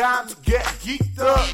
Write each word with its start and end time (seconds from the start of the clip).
time 0.00 0.26
to 0.26 0.36
get 0.40 0.64
geeked 0.80 1.18
up. 1.18 1.46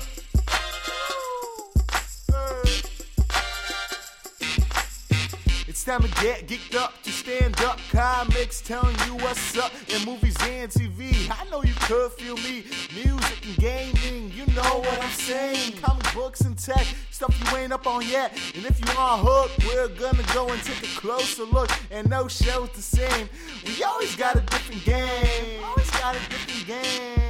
It's 5.66 5.82
time 5.82 6.02
to 6.02 6.22
get 6.22 6.46
geeked 6.46 6.76
up 6.76 7.02
to 7.02 7.10
stand 7.10 7.60
up. 7.62 7.80
Comics 7.90 8.60
telling 8.60 8.94
you 9.04 9.16
what's 9.16 9.58
up 9.58 9.72
in 9.88 10.04
movies 10.04 10.36
and 10.42 10.70
TV. 10.70 11.28
I 11.28 11.50
know 11.50 11.64
you 11.64 11.74
could 11.80 12.12
feel 12.12 12.36
me. 12.36 12.62
Music 12.94 13.46
and 13.46 13.56
gaming, 13.56 14.30
you 14.30 14.46
know 14.54 14.78
what 14.78 15.02
I'm 15.02 15.10
saying. 15.10 15.72
Comic 15.82 16.14
books 16.14 16.42
and 16.42 16.56
tech, 16.56 16.86
stuff 17.10 17.34
you 17.50 17.56
ain't 17.56 17.72
up 17.72 17.88
on 17.88 18.06
yet. 18.06 18.30
And 18.54 18.64
if 18.64 18.78
you 18.78 18.96
on 18.96 19.24
hook, 19.24 19.50
we're 19.66 19.88
gonna 19.88 20.22
go 20.32 20.46
and 20.46 20.62
take 20.62 20.84
a 20.84 21.00
closer 21.00 21.42
look. 21.42 21.70
And 21.90 22.08
no 22.08 22.28
show's 22.28 22.70
the 22.70 22.82
same. 22.82 23.28
We 23.66 23.82
always 23.82 24.14
got 24.14 24.36
a 24.36 24.40
different 24.40 24.84
game. 24.84 25.64
Always 25.64 25.90
got 25.90 26.14
a 26.14 26.20
different 26.30 26.66
game. 26.68 27.25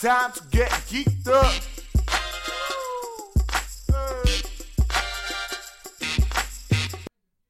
Time 0.00 0.30
to 0.30 0.40
get 0.52 0.70
geeked 0.70 1.26
up. 1.26 1.52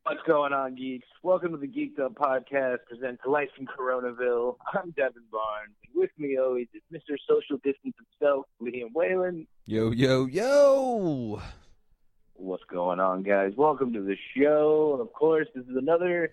What's 0.05 0.23
going 0.27 0.55
on, 0.55 0.75
geeks? 0.75 1.07
Welcome 1.23 1.51
to 1.51 1.59
the 1.59 1.67
Geeked 1.67 2.01
Up 2.01 2.15
Podcast, 2.15 2.79
present 2.89 3.21
to 3.25 3.31
Life 3.31 3.51
in 3.59 3.67
Coronaville. 3.67 4.57
I'm 4.73 4.93
Devin 4.93 5.25
Barnes. 5.31 5.75
And 5.85 5.95
with 5.95 6.11
me 6.17 6.39
always 6.39 6.69
is 6.73 6.81
Mr. 6.91 7.17
Social 7.29 7.59
Distance 7.63 7.95
himself, 8.19 8.47
Liam 8.63 8.95
Whalen. 8.95 9.47
Yo, 9.67 9.91
yo, 9.91 10.25
yo! 10.25 11.43
What's 12.33 12.65
going 12.65 12.99
on, 12.99 13.25
guys? 13.25 13.53
Welcome 13.59 13.93
to 13.93 14.01
the 14.01 14.17
show. 14.35 14.93
And 14.95 15.03
of 15.03 15.13
course, 15.13 15.49
this 15.55 15.67
is 15.67 15.77
another 15.77 16.31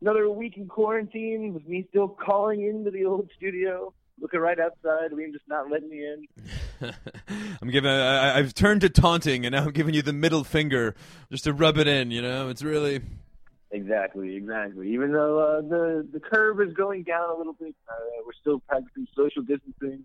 another 0.00 0.28
week 0.28 0.56
in 0.56 0.66
quarantine 0.66 1.54
with 1.54 1.68
me 1.68 1.86
still 1.90 2.08
calling 2.08 2.64
into 2.64 2.90
the 2.90 3.04
old 3.04 3.30
studio. 3.36 3.94
Looking 4.22 4.38
right 4.38 4.58
outside, 4.60 5.10
Liam 5.10 5.32
just 5.32 5.48
not 5.48 5.68
letting 5.68 5.90
me 5.90 6.06
in. 6.06 6.28
I'm 7.60 7.70
giving. 7.70 7.90
I, 7.90 8.38
I've 8.38 8.54
turned 8.54 8.82
to 8.82 8.88
taunting, 8.88 9.44
and 9.44 9.52
now 9.52 9.64
I'm 9.64 9.72
giving 9.72 9.94
you 9.94 10.02
the 10.02 10.12
middle 10.12 10.44
finger 10.44 10.94
just 11.32 11.42
to 11.44 11.52
rub 11.52 11.76
it 11.76 11.88
in. 11.88 12.12
You 12.12 12.22
know, 12.22 12.48
it's 12.48 12.62
really. 12.62 13.02
Exactly, 13.72 14.36
exactly. 14.36 14.92
Even 14.92 15.12
though 15.12 15.40
uh, 15.40 15.60
the 15.62 16.06
the 16.12 16.20
curve 16.20 16.60
is 16.60 16.72
going 16.72 17.02
down 17.02 17.30
a 17.30 17.34
little 17.34 17.54
bit, 17.54 17.74
uh, 17.88 18.22
we're 18.24 18.32
still 18.40 18.60
practicing 18.60 19.08
social 19.16 19.42
distancing, 19.42 20.04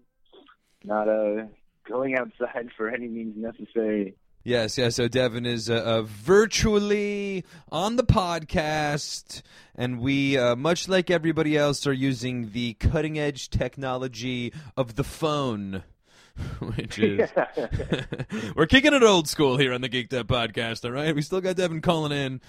not 0.84 1.08
uh, 1.08 1.44
going 1.88 2.18
outside 2.18 2.70
for 2.76 2.90
any 2.90 3.08
means 3.08 3.36
necessary. 3.38 4.16
Yes, 4.44 4.78
yes. 4.78 4.96
So 4.96 5.08
Devin 5.08 5.46
is 5.46 5.70
uh, 5.70 5.76
uh, 5.76 6.02
virtually 6.04 7.44
on 7.72 7.98
the 7.98 8.04
podcast, 8.04 9.42
and 9.76 10.00
we, 10.00 10.38
uh, 10.38 10.56
much 10.56 10.88
like 10.88 11.12
everybody 11.12 11.58
else, 11.58 11.86
are 11.86 11.94
using 11.94 12.52
the 12.52 12.74
cutting 12.76 13.20
edge 13.20 13.50
technology 13.50 14.54
of 14.78 14.96
the 14.96 15.04
phone. 15.04 15.84
Which 16.60 17.00
is 17.00 17.30
we're 18.56 18.68
kicking 18.68 18.94
it 18.94 19.04
old 19.04 19.28
school 19.28 19.58
here 19.58 19.74
on 19.74 19.82
the 19.82 19.90
Geeked 19.90 20.14
Up 20.14 20.28
podcast. 20.28 20.86
All 20.86 20.92
right, 20.92 21.14
we 21.14 21.22
still 21.22 21.42
got 21.42 21.58
Devin 21.58 21.82
calling 21.82 22.12
in. 22.12 22.42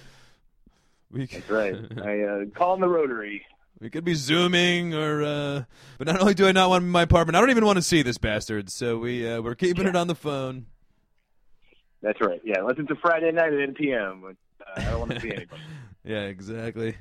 We 1.10 1.26
That's 1.26 1.50
right. 1.50 1.74
I 2.04 2.22
uh, 2.22 2.44
call 2.54 2.74
him 2.74 2.80
the 2.80 2.88
Rotary. 2.88 3.44
We 3.80 3.90
could 3.90 4.04
be 4.04 4.14
zooming, 4.14 4.94
or 4.94 5.22
uh, 5.22 5.64
but 5.98 6.06
not 6.06 6.20
only 6.20 6.34
do 6.34 6.46
I 6.46 6.52
not 6.52 6.68
want 6.68 6.84
my 6.84 7.02
apartment, 7.02 7.36
I 7.36 7.40
don't 7.40 7.50
even 7.50 7.64
want 7.64 7.76
to 7.76 7.82
see 7.82 8.02
this 8.02 8.18
bastard. 8.18 8.70
So 8.70 8.98
we 8.98 9.28
uh, 9.28 9.40
we're 9.40 9.54
keeping 9.54 9.86
it 9.86 9.96
on 9.96 10.06
the 10.06 10.14
phone. 10.14 10.66
That's 12.02 12.20
right. 12.20 12.40
Yeah, 12.44 12.60
unless 12.60 12.76
it's 12.78 12.90
a 12.90 12.96
Friday 12.96 13.32
night 13.32 13.52
at 13.52 13.58
10 13.58 13.74
p.m. 13.74 14.24
Uh, 14.24 14.32
I 14.76 14.84
don't 14.84 15.00
want 15.00 15.12
to 15.12 15.20
see 15.20 15.32
anybody. 15.32 15.62
yeah, 16.04 16.22
exactly. 16.22 16.96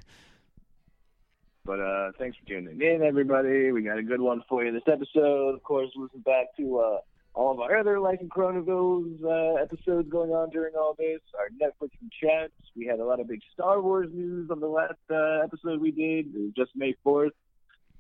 But 1.66 1.80
uh, 1.81 2.12
thanks 2.17 2.38
for 2.38 2.48
tuning 2.48 2.81
in, 2.81 3.03
everybody. 3.03 3.72
We 3.72 3.84
got 3.84 3.98
a 3.98 4.03
good 4.03 4.22
one 4.22 4.42
for 4.48 4.64
you 4.64 4.72
this 4.72 4.88
episode. 4.88 5.53
Of 5.53 5.64
course, 5.64 5.90
listen 5.95 6.22
back 6.22 6.56
to 6.58 6.80
uh, 6.80 6.97
all 7.34 7.52
of 7.52 7.59
our 7.59 7.78
other 7.78 8.00
Life 8.00 8.19
in 8.22 8.30
Coronaville's 8.30 9.22
uh, 9.24 9.62
episodes 9.62 10.09
going 10.09 10.31
on 10.31 10.50
during 10.50 10.75
all 10.75 10.96
this. 10.97 11.19
Our 11.38 11.50
Netflix 11.50 11.91
and 12.02 12.12
chats. 12.22 12.53
We 12.75 12.85
had 12.85 13.00
a 13.00 13.06
lot 13.06 13.19
of 13.19 13.28
big 13.28 13.41
Star 13.53 13.81
Wars 13.81 14.09
news 14.12 14.50
on 14.50 14.59
the 14.59 14.68
last 14.68 14.94
uh, 15.12 15.44
episode 15.44 15.81
we 15.81 15.91
did. 15.91 16.34
It 16.34 16.41
was 16.41 16.52
just 16.56 16.72
May 16.75 16.96
4th. 17.06 17.31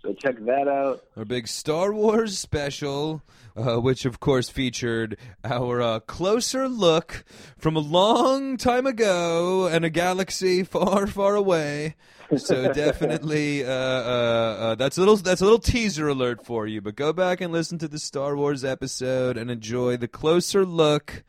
So 0.01 0.13
check 0.13 0.37
that 0.45 0.67
out. 0.67 1.03
Our 1.17 1.25
big 1.25 1.47
Star 1.47 1.91
Wars 1.91 2.37
special, 2.37 3.23
uh, 3.55 3.77
which 3.77 4.05
of 4.05 4.19
course 4.19 4.47
featured 4.47 5.17
our 5.43 5.81
uh, 5.81 5.99
closer 6.01 6.69
look 6.69 7.25
from 7.57 7.75
a 7.75 7.79
long 7.79 8.57
time 8.57 8.85
ago 8.85 9.67
and 9.67 9.83
a 9.83 9.89
galaxy 9.89 10.63
far, 10.63 11.07
far 11.07 11.35
away. 11.35 11.95
So 12.37 12.71
definitely, 12.73 13.65
uh, 13.65 13.69
uh, 13.69 13.71
uh, 13.71 14.75
that's 14.75 14.97
a 14.97 15.01
little 15.01 15.17
that's 15.17 15.41
a 15.41 15.45
little 15.45 15.59
teaser 15.59 16.07
alert 16.07 16.45
for 16.45 16.67
you. 16.67 16.79
But 16.79 16.95
go 16.95 17.11
back 17.11 17.41
and 17.41 17.51
listen 17.51 17.79
to 17.79 17.87
the 17.87 17.99
Star 17.99 18.35
Wars 18.35 18.63
episode 18.63 19.35
and 19.35 19.49
enjoy 19.49 19.97
the 19.97 20.07
closer 20.07 20.63
look 20.63 21.23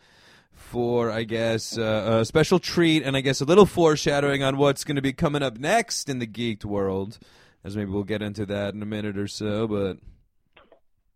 for, 0.52 1.10
I 1.10 1.22
guess, 1.22 1.78
uh, 1.78 2.18
a 2.20 2.24
special 2.26 2.58
treat 2.58 3.02
and 3.02 3.16
I 3.16 3.22
guess 3.22 3.40
a 3.40 3.46
little 3.46 3.64
foreshadowing 3.64 4.42
on 4.42 4.58
what's 4.58 4.84
going 4.84 4.96
to 4.96 5.02
be 5.02 5.14
coming 5.14 5.42
up 5.42 5.58
next 5.58 6.10
in 6.10 6.18
the 6.18 6.26
geeked 6.26 6.64
world 6.64 7.18
as 7.68 7.76
maybe 7.76 7.90
we'll 7.90 8.02
get 8.02 8.22
into 8.22 8.46
that 8.46 8.74
in 8.74 8.82
a 8.82 8.86
minute 8.86 9.16
or 9.16 9.28
so. 9.28 9.68
But 9.68 9.98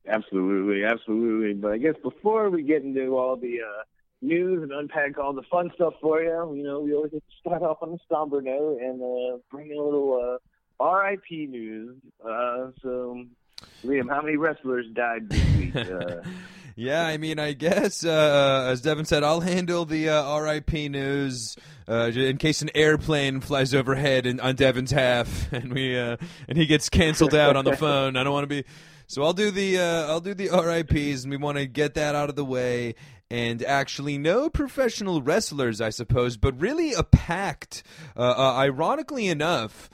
absolutely, 0.06 0.84
absolutely. 0.84 1.54
But 1.54 1.72
I 1.72 1.78
guess 1.78 1.94
before 2.02 2.50
we 2.50 2.62
get 2.62 2.82
into 2.82 3.16
all 3.16 3.36
the 3.36 3.60
uh, 3.60 3.82
news 4.20 4.62
and 4.62 4.70
unpack 4.70 5.18
all 5.18 5.32
the 5.32 5.42
fun 5.50 5.70
stuff 5.74 5.94
for 6.00 6.22
you, 6.22 6.54
you 6.54 6.62
know, 6.62 6.80
we 6.80 6.94
always 6.94 7.12
have 7.12 7.22
to 7.22 7.36
start 7.40 7.62
off 7.62 7.78
on 7.82 7.94
a 7.94 7.98
somber 8.08 8.40
note 8.40 8.80
and 8.80 9.02
uh, 9.02 9.38
bring 9.50 9.70
in 9.70 9.78
a 9.78 9.82
little 9.82 10.38
uh, 10.78 10.84
RIP 10.84 11.30
news. 11.30 11.96
Uh, 12.24 12.69
so, 12.82 13.24
Liam, 13.84 14.08
how 14.08 14.22
many 14.22 14.36
wrestlers 14.36 14.86
died 14.92 15.28
this 15.28 15.56
week? 15.56 15.74
Uh, 16.72 16.74
Yeah, 16.76 17.06
I 17.06 17.16
mean, 17.16 17.38
I 17.38 17.52
guess 17.52 18.04
uh, 18.04 18.68
as 18.70 18.80
Devin 18.80 19.04
said, 19.04 19.22
I'll 19.22 19.40
handle 19.40 19.84
the 19.84 20.08
uh, 20.08 20.38
RIP 20.38 20.72
news 20.90 21.56
uh, 21.88 22.10
in 22.14 22.38
case 22.38 22.62
an 22.62 22.70
airplane 22.74 23.40
flies 23.40 23.74
overhead 23.74 24.26
and, 24.26 24.40
on 24.40 24.56
Devin's 24.56 24.90
half, 24.90 25.52
and 25.52 25.72
we 25.72 25.98
uh, 25.98 26.16
and 26.48 26.56
he 26.58 26.66
gets 26.66 26.88
canceled 26.88 27.34
out 27.34 27.56
on 27.56 27.64
the 27.64 27.76
phone. 27.84 28.16
I 28.16 28.24
don't 28.24 28.32
want 28.32 28.44
to 28.44 28.62
be, 28.62 28.64
so 29.06 29.22
I'll 29.22 29.32
do 29.32 29.50
the 29.50 29.78
uh, 29.78 30.06
I'll 30.08 30.20
do 30.20 30.34
the 30.34 30.48
RIPS, 30.50 31.24
and 31.24 31.30
we 31.30 31.36
want 31.36 31.58
to 31.58 31.66
get 31.66 31.94
that 31.94 32.14
out 32.14 32.28
of 32.30 32.36
the 32.36 32.44
way. 32.44 32.94
And 33.30 33.62
actually, 33.64 34.18
no 34.18 34.50
professional 34.50 35.22
wrestlers, 35.22 35.80
I 35.80 35.88
suppose, 35.88 36.36
but 36.36 36.60
really 36.60 36.92
a 36.92 37.02
packed. 37.02 37.82
Uh, 38.14 38.54
ironically 38.56 39.26
enough. 39.26 39.88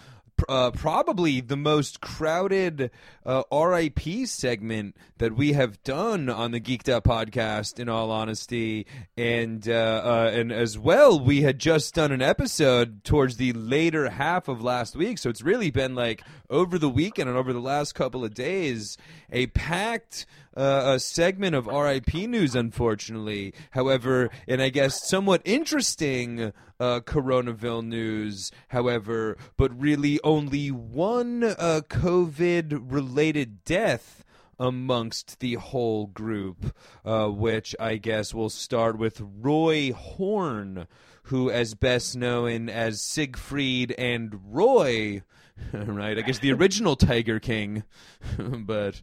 Uh, 0.49 0.71
probably 0.71 1.41
the 1.41 1.57
most 1.57 2.01
crowded 2.01 2.91
uh, 3.25 3.43
RIP 3.53 4.27
segment 4.27 4.97
that 5.19 5.35
we 5.35 5.53
have 5.53 5.83
done 5.83 6.29
on 6.29 6.51
the 6.53 6.61
Geeked 6.61 6.89
Up 6.89 7.05
podcast. 7.05 7.79
In 7.79 7.89
all 7.89 8.11
honesty, 8.11 8.87
and 9.17 9.69
uh, 9.69 10.31
and 10.33 10.53
as 10.53 10.79
well, 10.79 11.19
we 11.19 11.43
had 11.43 11.59
just 11.59 11.95
done 11.95 12.13
an 12.13 12.23
episode 12.23 13.05
towards 13.05 13.37
the 13.37 13.53
later 13.53 14.09
half 14.11 14.49
of 14.49 14.63
last 14.63 14.97
week, 14.97 15.19
so 15.19 15.31
it's 15.31 15.43
really 15.43 15.71
been 15.71 15.95
like 15.95 16.23
over 16.51 16.79
the 16.79 16.89
weekend 16.89 17.29
and 17.29 17.39
over 17.39 17.53
the 17.53 17.61
last 17.61 17.95
couple 17.95 18.25
of 18.25 18.35
days, 18.35 18.97
a 19.31 19.47
packed. 19.49 20.27
Uh, 20.59 20.95
a 20.95 20.99
segment 20.99 21.55
of 21.55 21.69
RIP 21.69 22.13
news, 22.15 22.57
unfortunately. 22.57 23.55
However, 23.71 24.29
and 24.49 24.61
I 24.61 24.71
guess 24.71 25.09
somewhat 25.09 25.41
interesting 25.45 26.53
uh, 26.81 26.99
Coronaville 26.99 27.87
news, 27.87 28.51
however, 28.67 29.37
but 29.57 29.81
really 29.81 30.19
only 30.25 30.73
one 30.73 31.45
uh, 31.45 31.83
COVID 31.89 32.91
related 32.91 33.63
death 33.63 34.25
amongst 34.59 35.39
the 35.39 35.55
whole 35.55 36.07
group, 36.07 36.75
uh, 37.05 37.29
which 37.29 37.77
I 37.79 37.97
guess 37.97 38.35
will 38.35 38.51
start 38.51 38.99
with 38.99 39.23
Roy 39.23 39.93
Horn, 39.93 40.89
who, 41.25 41.53
as 41.53 41.75
best 41.75 42.17
known 42.17 42.69
as 42.69 43.01
Siegfried 43.01 43.95
and 43.97 44.41
Roy, 44.53 45.23
right? 45.73 46.19
I 46.19 46.23
guess 46.23 46.41
the 46.41 46.53
original 46.53 46.97
Tiger 46.97 47.39
King, 47.39 47.85
but 48.39 49.03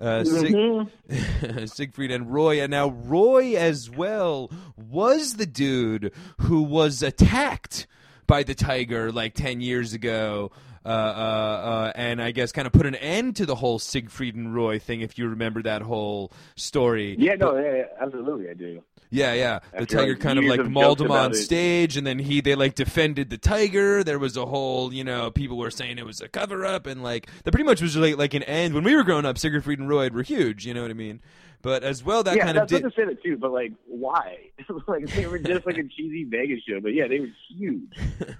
uh, 0.00 0.24
Sig- 0.24 0.54
mm-hmm. 0.54 1.64
Siegfried 1.66 2.10
and 2.10 2.32
Roy, 2.32 2.60
and 2.60 2.70
now 2.70 2.88
Roy 2.88 3.54
as 3.56 3.90
well 3.90 4.50
was 4.76 5.34
the 5.34 5.46
dude 5.46 6.12
who 6.40 6.62
was 6.62 7.02
attacked 7.02 7.86
by 8.26 8.42
the 8.42 8.54
tiger 8.54 9.10
like 9.12 9.34
ten 9.34 9.60
years 9.60 9.92
ago. 9.92 10.50
Uh, 10.86 10.88
uh, 10.88 10.92
uh, 10.92 11.92
and 11.96 12.22
I 12.22 12.30
guess 12.30 12.52
kind 12.52 12.64
of 12.64 12.72
put 12.72 12.86
an 12.86 12.94
end 12.94 13.34
to 13.36 13.46
the 13.46 13.56
whole 13.56 13.80
Siegfried 13.80 14.36
and 14.36 14.54
Roy 14.54 14.78
thing, 14.78 15.00
if 15.00 15.18
you 15.18 15.26
remember 15.26 15.60
that 15.62 15.82
whole 15.82 16.30
story. 16.54 17.16
Yeah, 17.18 17.34
no, 17.34 17.56
yeah, 17.58 17.76
yeah, 17.78 17.84
absolutely, 18.00 18.48
I 18.48 18.54
do. 18.54 18.82
Yeah, 19.10 19.32
yeah. 19.32 19.58
The 19.72 19.82
After, 19.82 19.96
tiger 19.96 20.12
like, 20.12 20.20
kind 20.20 20.38
of 20.38 20.44
like 20.44 20.64
mauled 20.64 21.00
him 21.00 21.10
on 21.10 21.34
stage, 21.34 21.96
and 21.96 22.06
then 22.06 22.20
he 22.20 22.40
they 22.40 22.54
like 22.54 22.76
defended 22.76 23.30
the 23.30 23.38
tiger. 23.38 24.04
There 24.04 24.20
was 24.20 24.36
a 24.36 24.46
whole, 24.46 24.92
you 24.92 25.02
know, 25.02 25.32
people 25.32 25.56
were 25.56 25.72
saying 25.72 25.98
it 25.98 26.06
was 26.06 26.20
a 26.20 26.28
cover 26.28 26.64
up, 26.64 26.86
and 26.86 27.02
like 27.02 27.28
that 27.42 27.50
pretty 27.50 27.64
much 27.64 27.82
was 27.82 27.96
like 27.96 28.16
like 28.16 28.34
an 28.34 28.44
end. 28.44 28.72
When 28.72 28.84
we 28.84 28.94
were 28.94 29.02
growing 29.02 29.24
up, 29.24 29.38
Siegfried 29.38 29.80
and 29.80 29.88
Roy 29.88 30.08
were 30.10 30.22
huge. 30.22 30.66
You 30.66 30.74
know 30.74 30.82
what 30.82 30.92
I 30.92 30.94
mean? 30.94 31.20
But 31.62 31.82
as 31.82 32.04
well, 32.04 32.22
that 32.22 32.36
yeah, 32.36 32.44
kind 32.44 32.58
of 32.58 32.68
did. 32.68 32.84
to 32.84 32.90
say 32.90 33.04
that 33.06 33.22
too. 33.24 33.36
But 33.36 33.50
like, 33.50 33.72
why? 33.86 34.50
like 34.86 35.08
they 35.08 35.26
were 35.26 35.38
just 35.38 35.66
like 35.66 35.78
a 35.78 35.82
cheesy 35.82 36.24
Vegas 36.24 36.60
show. 36.68 36.80
But 36.80 36.94
yeah, 36.94 37.08
they 37.08 37.20
were 37.20 37.30
huge. 37.56 37.90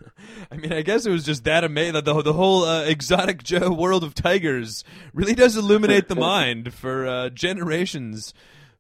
I 0.53 0.57
mean, 0.57 0.73
I 0.73 0.83
guess 0.83 1.07
it 1.07 1.11
was 1.11 1.25
just 1.25 1.45
that 1.45 1.65
amazing. 1.65 1.95
The, 2.05 2.23
the 2.23 2.33
whole 2.37 2.65
uh, 2.65 2.85
exotic 2.85 3.43
Joe 3.45 3.73
world 3.73 4.05
of 4.05 4.15
tigers 4.15 4.85
really 5.13 5.35
does 5.35 5.57
illuminate 5.57 6.09
the 6.09 6.15
mind 6.17 6.73
for 6.73 7.07
uh, 7.07 7.29
generations. 7.31 8.35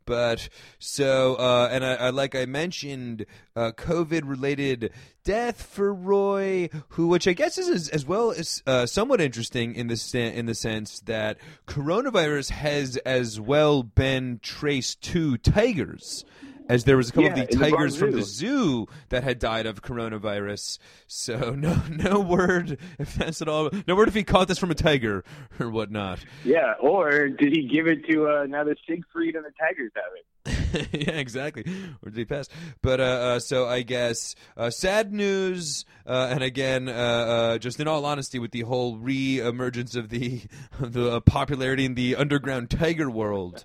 But 0.06 0.48
so, 0.78 1.34
uh, 1.34 1.68
and 1.72 1.84
I, 1.84 1.94
I, 1.94 2.10
like 2.10 2.36
I 2.36 2.46
mentioned, 2.46 3.26
uh, 3.56 3.72
COVID-related 3.72 4.92
death 5.24 5.60
for 5.60 5.92
Roy, 5.92 6.70
who, 6.90 7.08
which 7.08 7.26
I 7.26 7.32
guess 7.32 7.58
is 7.58 7.68
as, 7.68 7.88
as 7.88 8.06
well 8.06 8.30
as 8.30 8.62
uh, 8.68 8.86
somewhat 8.86 9.20
interesting 9.20 9.74
in 9.74 9.88
the 9.88 10.32
in 10.32 10.46
the 10.46 10.54
sense 10.54 11.00
that 11.00 11.38
coronavirus 11.66 12.50
has 12.50 12.96
as 12.98 13.40
well 13.40 13.82
been 13.82 14.38
traced 14.44 15.02
to 15.02 15.38
tigers 15.38 16.24
as 16.68 16.84
there 16.84 16.96
was 16.96 17.08
a 17.10 17.12
couple 17.12 17.24
Yeah, 17.24 17.30
of 17.30 17.36
the 17.48 17.52
in 17.54 17.58
the 17.58 17.70
tigers 17.70 17.96
from 17.96 18.12
the 18.12 18.22
Zoo. 18.22 18.86
that 19.10 19.24
had 19.24 19.38
died 19.38 19.66
of 19.66 19.82
coronavirus. 19.82 20.78
So 21.06 21.50
no, 21.58 21.80
no 21.88 22.20
word 22.20 22.78
if 22.98 23.14
that's 23.14 23.40
at 23.42 23.48
all. 23.48 23.70
No 23.86 23.94
word 23.94 24.08
if 24.08 24.14
he 24.14 24.24
caught 24.24 24.48
this 24.48 24.58
from 24.58 24.70
a 24.70 24.74
tiger 24.74 25.24
or 25.60 25.70
whatnot. 25.70 26.20
Yeah, 26.44 26.74
or 26.80 27.28
did 27.28 27.52
he 27.52 27.68
give 27.68 27.86
it 27.86 28.06
to 28.10 28.28
uh, 28.28 28.46
now 28.46 28.64
that 28.64 28.78
Siegfried 28.88 29.34
and 29.36 29.44
the 29.44 29.52
Tigers 29.58 29.92
have 29.94 30.12
it? 30.16 30.24
yeah, 30.92 31.14
exactly. 31.14 31.64
Or 32.02 32.10
did 32.10 32.18
he 32.18 32.24
pass? 32.24 32.48
But 32.82 33.00
uh, 33.00 33.04
uh, 33.04 33.38
so 33.40 33.66
I 33.66 33.82
guess 33.82 34.34
uh, 34.56 34.70
sad 34.70 35.12
news, 35.12 35.84
uh, 36.06 36.28
and 36.30 36.42
again, 36.42 36.88
uh, 36.88 36.92
uh, 36.92 37.58
just 37.58 37.80
in 37.80 37.88
all 37.88 38.04
honesty, 38.04 38.38
with 38.38 38.50
the 38.52 38.60
whole 38.62 38.96
re-emergence 38.96 39.96
of 39.96 40.08
the 40.08 40.42
of 40.80 40.92
the 40.92 41.16
uh, 41.16 41.20
popularity 41.20 41.84
in 41.84 41.94
the 41.94 42.16
underground 42.16 42.70
tiger 42.70 43.10
world. 43.10 43.64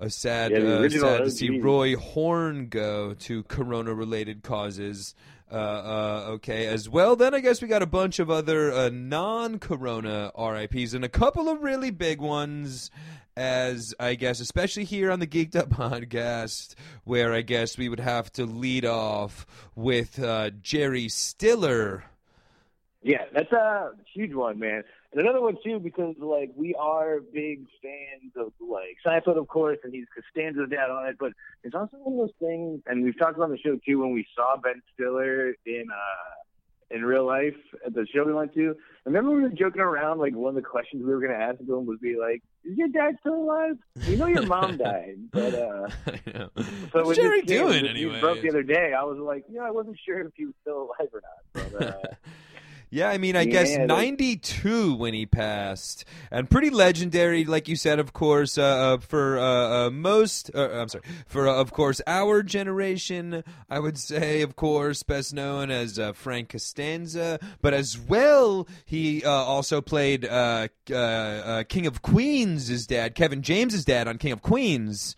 Uh, 0.00 0.04
uh, 0.04 0.06
a 0.06 0.10
sad, 0.10 0.52
Yeah, 0.52 0.58
uh, 0.58 0.88
sad 0.88 1.24
to 1.24 1.30
see 1.30 1.60
Roy 1.60 1.96
Horn 1.96 2.68
go 2.68 3.14
to 3.14 3.42
corona-related 3.44 4.42
causes. 4.42 5.14
Uh, 5.50 5.54
uh, 5.54 6.24
okay, 6.28 6.66
as 6.66 6.88
well. 6.88 7.16
Then 7.16 7.34
I 7.34 7.40
guess 7.40 7.60
we 7.60 7.66
got 7.66 7.82
a 7.82 7.86
bunch 7.86 8.20
of 8.20 8.30
other 8.30 8.72
uh, 8.72 8.88
non-corona 8.88 10.30
RIPS 10.38 10.94
and 10.94 11.04
a 11.04 11.08
couple 11.08 11.48
of 11.48 11.62
really 11.62 11.90
big 11.90 12.20
ones. 12.20 12.90
As 13.36 13.94
I 13.98 14.16
guess, 14.16 14.40
especially 14.40 14.84
here 14.84 15.10
on 15.10 15.18
the 15.18 15.26
Geeked 15.26 15.56
Up 15.56 15.68
podcast, 15.70 16.74
where 17.04 17.32
I 17.32 17.42
guess 17.42 17.78
we 17.78 17.88
would 17.88 18.00
have 18.00 18.30
to 18.32 18.44
lead 18.44 18.84
off 18.84 19.46
with 19.74 20.22
uh, 20.22 20.50
Jerry 20.62 21.08
Stiller. 21.08 22.04
Yeah, 23.02 23.24
that's 23.32 23.50
a 23.52 23.92
huge 24.12 24.34
one, 24.34 24.58
man. 24.58 24.84
And 25.12 25.20
another 25.20 25.40
one 25.40 25.56
too, 25.64 25.80
because 25.80 26.14
like 26.18 26.52
we 26.56 26.74
are 26.74 27.20
big 27.20 27.66
fans 27.82 28.32
of 28.36 28.52
like 28.60 28.98
Seinfeld, 29.04 29.38
of 29.38 29.48
course, 29.48 29.78
and 29.82 29.92
he's 29.92 30.06
Costanza's 30.14 30.70
dad 30.70 30.90
on 30.90 31.06
it. 31.08 31.16
But 31.18 31.32
it's 31.64 31.74
also 31.74 31.96
one 31.96 32.14
of 32.14 32.28
those 32.28 32.36
things, 32.38 32.82
and 32.86 33.02
we've 33.02 33.18
talked 33.18 33.36
about 33.36 33.50
the 33.50 33.58
show 33.58 33.78
too 33.84 34.00
when 34.00 34.12
we 34.12 34.26
saw 34.36 34.56
Ben 34.56 34.80
Stiller 34.94 35.54
in 35.66 35.86
uh 35.90 36.40
in 36.90 37.04
real 37.04 37.24
life 37.24 37.54
at 37.86 37.94
the 37.94 38.06
show 38.12 38.24
we 38.24 38.32
went 38.32 38.52
to. 38.54 38.76
Remember 39.04 39.30
we 39.30 39.42
were 39.42 39.48
joking 39.48 39.80
around, 39.80 40.18
like 40.18 40.34
one 40.34 40.50
of 40.50 40.54
the 40.56 40.68
questions 40.68 41.02
we 41.04 41.12
were 41.12 41.20
going 41.20 41.32
to 41.32 41.38
ask 41.38 41.60
him 41.60 41.86
was 41.86 41.98
be 42.00 42.16
like, 42.18 42.42
"Is 42.64 42.76
your 42.76 42.88
dad 42.88 43.16
still 43.20 43.34
alive? 43.34 43.78
We 44.08 44.16
know 44.16 44.26
your 44.26 44.46
mom 44.46 44.76
died, 44.76 45.16
but 45.32 45.54
uh." 45.54 45.88
I 46.06 46.20
know. 46.38 46.50
So 46.92 47.04
What's 47.04 47.18
Jerry 47.18 47.42
doing 47.42 47.86
anyway? 47.86 48.20
Broke 48.20 48.42
the 48.42 48.50
other 48.50 48.62
day. 48.62 48.92
I 48.92 49.04
was 49.04 49.18
like, 49.18 49.44
you 49.48 49.58
know, 49.58 49.64
I 49.64 49.70
wasn't 49.70 49.98
sure 50.04 50.20
if 50.20 50.32
he 50.36 50.46
was 50.46 50.54
still 50.60 50.82
alive 50.82 51.10
or 51.12 51.22
not. 51.22 51.72
But, 51.72 51.86
uh, 51.86 52.08
Yeah, 52.92 53.08
I 53.08 53.18
mean, 53.18 53.36
I 53.36 53.42
Yeah, 53.42 53.52
guess 53.52 53.78
like- 53.78 53.86
92 53.86 54.94
when 54.94 55.14
he 55.14 55.24
passed, 55.24 56.04
and 56.30 56.50
pretty 56.50 56.70
legendary, 56.70 57.44
like 57.44 57.68
you 57.68 57.76
said, 57.76 58.00
of 58.00 58.12
course, 58.12 58.58
uh, 58.58 58.62
uh, 58.62 58.98
for 58.98 59.38
uh, 59.38 59.86
uh, 59.86 59.90
most. 59.90 60.50
Uh, 60.52 60.70
I'm 60.72 60.88
sorry, 60.88 61.04
for 61.26 61.46
uh, 61.48 61.54
of 61.54 61.72
course 61.72 62.00
our 62.08 62.42
generation. 62.42 63.44
I 63.70 63.78
would 63.78 63.96
say, 63.96 64.42
of 64.42 64.56
course, 64.56 65.04
best 65.04 65.32
known 65.32 65.70
as 65.70 66.00
uh, 66.00 66.12
Frank 66.14 66.48
Costanza, 66.48 67.38
but 67.62 67.74
as 67.74 67.96
well, 67.96 68.66
he 68.84 69.24
uh, 69.24 69.30
also 69.30 69.80
played 69.80 70.24
uh, 70.24 70.66
uh, 70.90 70.94
uh, 70.94 71.62
King 71.64 71.86
of 71.86 72.02
Queens' 72.02 72.66
his 72.66 72.88
dad, 72.88 73.14
Kevin 73.14 73.42
James's 73.42 73.84
dad, 73.84 74.08
on 74.08 74.18
King 74.18 74.32
of 74.32 74.42
Queens. 74.42 75.14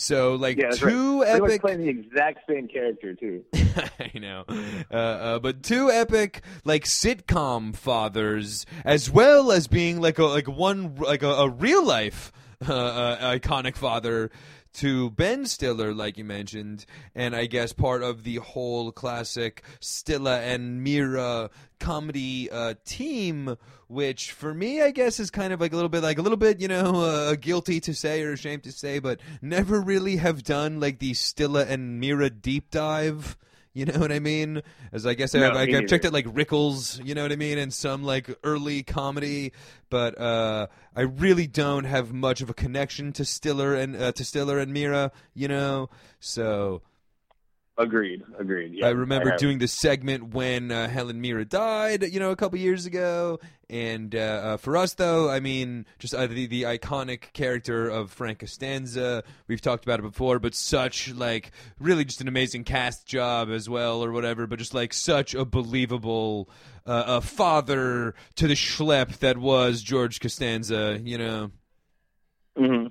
So, 0.00 0.36
like 0.36 0.56
yeah, 0.56 0.70
two 0.70 1.20
right. 1.20 1.42
Epic 1.42 1.60
playing 1.60 1.80
the 1.80 1.88
exact 1.90 2.48
same 2.48 2.68
character 2.68 3.14
too. 3.14 3.44
I 3.54 4.18
know, 4.18 4.44
uh, 4.90 4.94
uh, 4.94 5.38
but 5.40 5.62
two 5.62 5.90
epic 5.90 6.40
like 6.64 6.84
sitcom 6.84 7.76
fathers, 7.76 8.64
as 8.82 9.10
well 9.10 9.52
as 9.52 9.66
being 9.66 10.00
like 10.00 10.18
a 10.18 10.24
like 10.24 10.48
one 10.48 10.94
like 10.94 11.22
a, 11.22 11.28
a 11.28 11.50
real 11.50 11.84
life 11.84 12.32
uh, 12.66 12.74
uh, 12.74 13.38
iconic 13.38 13.76
father 13.76 14.30
to 14.74 15.10
Ben 15.10 15.46
Stiller, 15.46 15.92
like 15.92 16.16
you 16.16 16.24
mentioned, 16.24 16.86
and 17.14 17.34
I 17.34 17.46
guess 17.46 17.72
part 17.72 18.02
of 18.02 18.24
the 18.24 18.36
whole 18.36 18.92
classic 18.92 19.62
Stiller 19.80 20.30
and 20.32 20.82
Meara 20.82 21.50
comedy 21.78 22.50
uh, 22.50 22.74
team, 22.84 23.56
which 23.88 24.32
for 24.32 24.54
me, 24.54 24.82
I 24.82 24.90
guess, 24.90 25.18
is 25.18 25.30
kind 25.30 25.52
of 25.52 25.60
like 25.60 25.72
a 25.72 25.76
little 25.76 25.88
bit 25.88 26.02
like 26.02 26.18
a 26.18 26.22
little 26.22 26.38
bit, 26.38 26.60
you 26.60 26.68
know, 26.68 27.00
uh, 27.00 27.34
guilty 27.34 27.80
to 27.80 27.94
say 27.94 28.22
or 28.22 28.32
ashamed 28.32 28.64
to 28.64 28.72
say, 28.72 28.98
but 28.98 29.20
never 29.42 29.80
really 29.80 30.16
have 30.16 30.44
done 30.44 30.80
like 30.80 30.98
the 30.98 31.14
Stiller 31.14 31.62
and 31.62 32.00
Meara 32.00 32.30
deep 32.30 32.70
dive. 32.70 33.36
You 33.72 33.84
know 33.84 34.00
what 34.00 34.10
I 34.10 34.18
mean? 34.18 34.62
As 34.92 35.06
I 35.06 35.14
guess 35.14 35.32
No, 35.32 35.50
I've, 35.50 35.72
I've 35.72 35.86
checked 35.86 36.04
it 36.04 36.12
like 36.12 36.26
Rickles, 36.26 37.04
you 37.04 37.14
know 37.14 37.22
what 37.22 37.30
I 37.30 37.36
mean, 37.36 37.56
and 37.56 37.72
some 37.72 38.02
like 38.02 38.28
early 38.42 38.82
comedy, 38.82 39.52
but 39.90 40.20
uh, 40.20 40.66
I 40.96 41.02
really 41.02 41.46
don't 41.46 41.84
have 41.84 42.12
much 42.12 42.40
of 42.40 42.50
a 42.50 42.54
connection 42.54 43.12
to 43.12 43.24
Stiller 43.24 43.74
and 43.74 43.94
uh, 43.94 44.12
to 44.12 44.24
Stiller 44.24 44.58
and 44.58 44.72
Meara, 44.72 45.12
you 45.34 45.46
know. 45.46 45.88
So 46.18 46.82
Agreed. 47.80 48.22
Agreed. 48.38 48.74
Yeah, 48.74 48.86
I 48.88 48.90
remember 48.90 49.30
have- 49.30 49.40
doing 49.40 49.58
the 49.58 49.66
segment 49.66 50.34
when 50.34 50.70
uh, 50.70 50.86
Helen 50.86 51.18
Mira 51.22 51.46
died, 51.46 52.02
you 52.02 52.20
know, 52.20 52.30
a 52.30 52.36
couple 52.36 52.58
years 52.58 52.84
ago. 52.84 53.40
And 53.70 54.14
uh, 54.14 54.18
uh, 54.18 54.56
for 54.58 54.76
us, 54.76 54.92
though, 54.94 55.30
I 55.30 55.40
mean, 55.40 55.86
just 55.98 56.12
uh, 56.14 56.26
the 56.26 56.46
the 56.46 56.64
iconic 56.64 57.32
character 57.32 57.88
of 57.88 58.10
Frank 58.10 58.40
Costanza. 58.40 59.24
We've 59.48 59.62
talked 59.62 59.84
about 59.84 59.98
it 60.00 60.02
before, 60.02 60.38
but 60.40 60.54
such 60.54 61.14
like 61.14 61.52
really 61.78 62.04
just 62.04 62.20
an 62.20 62.28
amazing 62.28 62.64
cast 62.64 63.06
job 63.06 63.48
as 63.48 63.66
well, 63.66 64.04
or 64.04 64.12
whatever. 64.12 64.46
But 64.46 64.58
just 64.58 64.74
like 64.74 64.92
such 64.92 65.34
a 65.34 65.46
believable 65.46 66.50
uh, 66.84 67.04
a 67.06 67.20
father 67.22 68.14
to 68.34 68.46
the 68.46 68.54
schlep 68.54 69.18
that 69.20 69.38
was 69.38 69.80
George 69.82 70.20
Costanza, 70.20 71.00
you 71.02 71.16
know. 71.16 71.50
Mhm. 72.58 72.90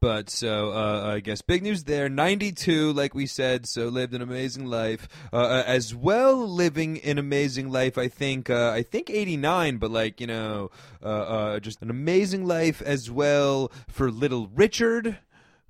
But 0.00 0.30
so 0.30 0.72
uh, 0.72 1.12
I 1.14 1.20
guess 1.20 1.42
big 1.42 1.62
news 1.62 1.84
there. 1.84 2.08
Ninety-two, 2.08 2.92
like 2.94 3.14
we 3.14 3.26
said, 3.26 3.66
so 3.66 3.88
lived 3.88 4.14
an 4.14 4.22
amazing 4.22 4.64
life. 4.64 5.06
Uh, 5.30 5.36
uh, 5.36 5.64
as 5.66 5.94
well, 5.94 6.48
living 6.48 6.98
an 7.00 7.18
amazing 7.18 7.70
life. 7.70 7.98
I 7.98 8.08
think. 8.08 8.48
Uh, 8.48 8.70
I 8.70 8.82
think 8.82 9.10
eighty-nine, 9.10 9.76
but 9.76 9.90
like 9.90 10.18
you 10.18 10.26
know, 10.26 10.70
uh, 11.02 11.06
uh, 11.06 11.60
just 11.60 11.82
an 11.82 11.90
amazing 11.90 12.46
life 12.46 12.80
as 12.80 13.10
well 13.10 13.70
for 13.88 14.10
little 14.10 14.48
Richard, 14.54 15.18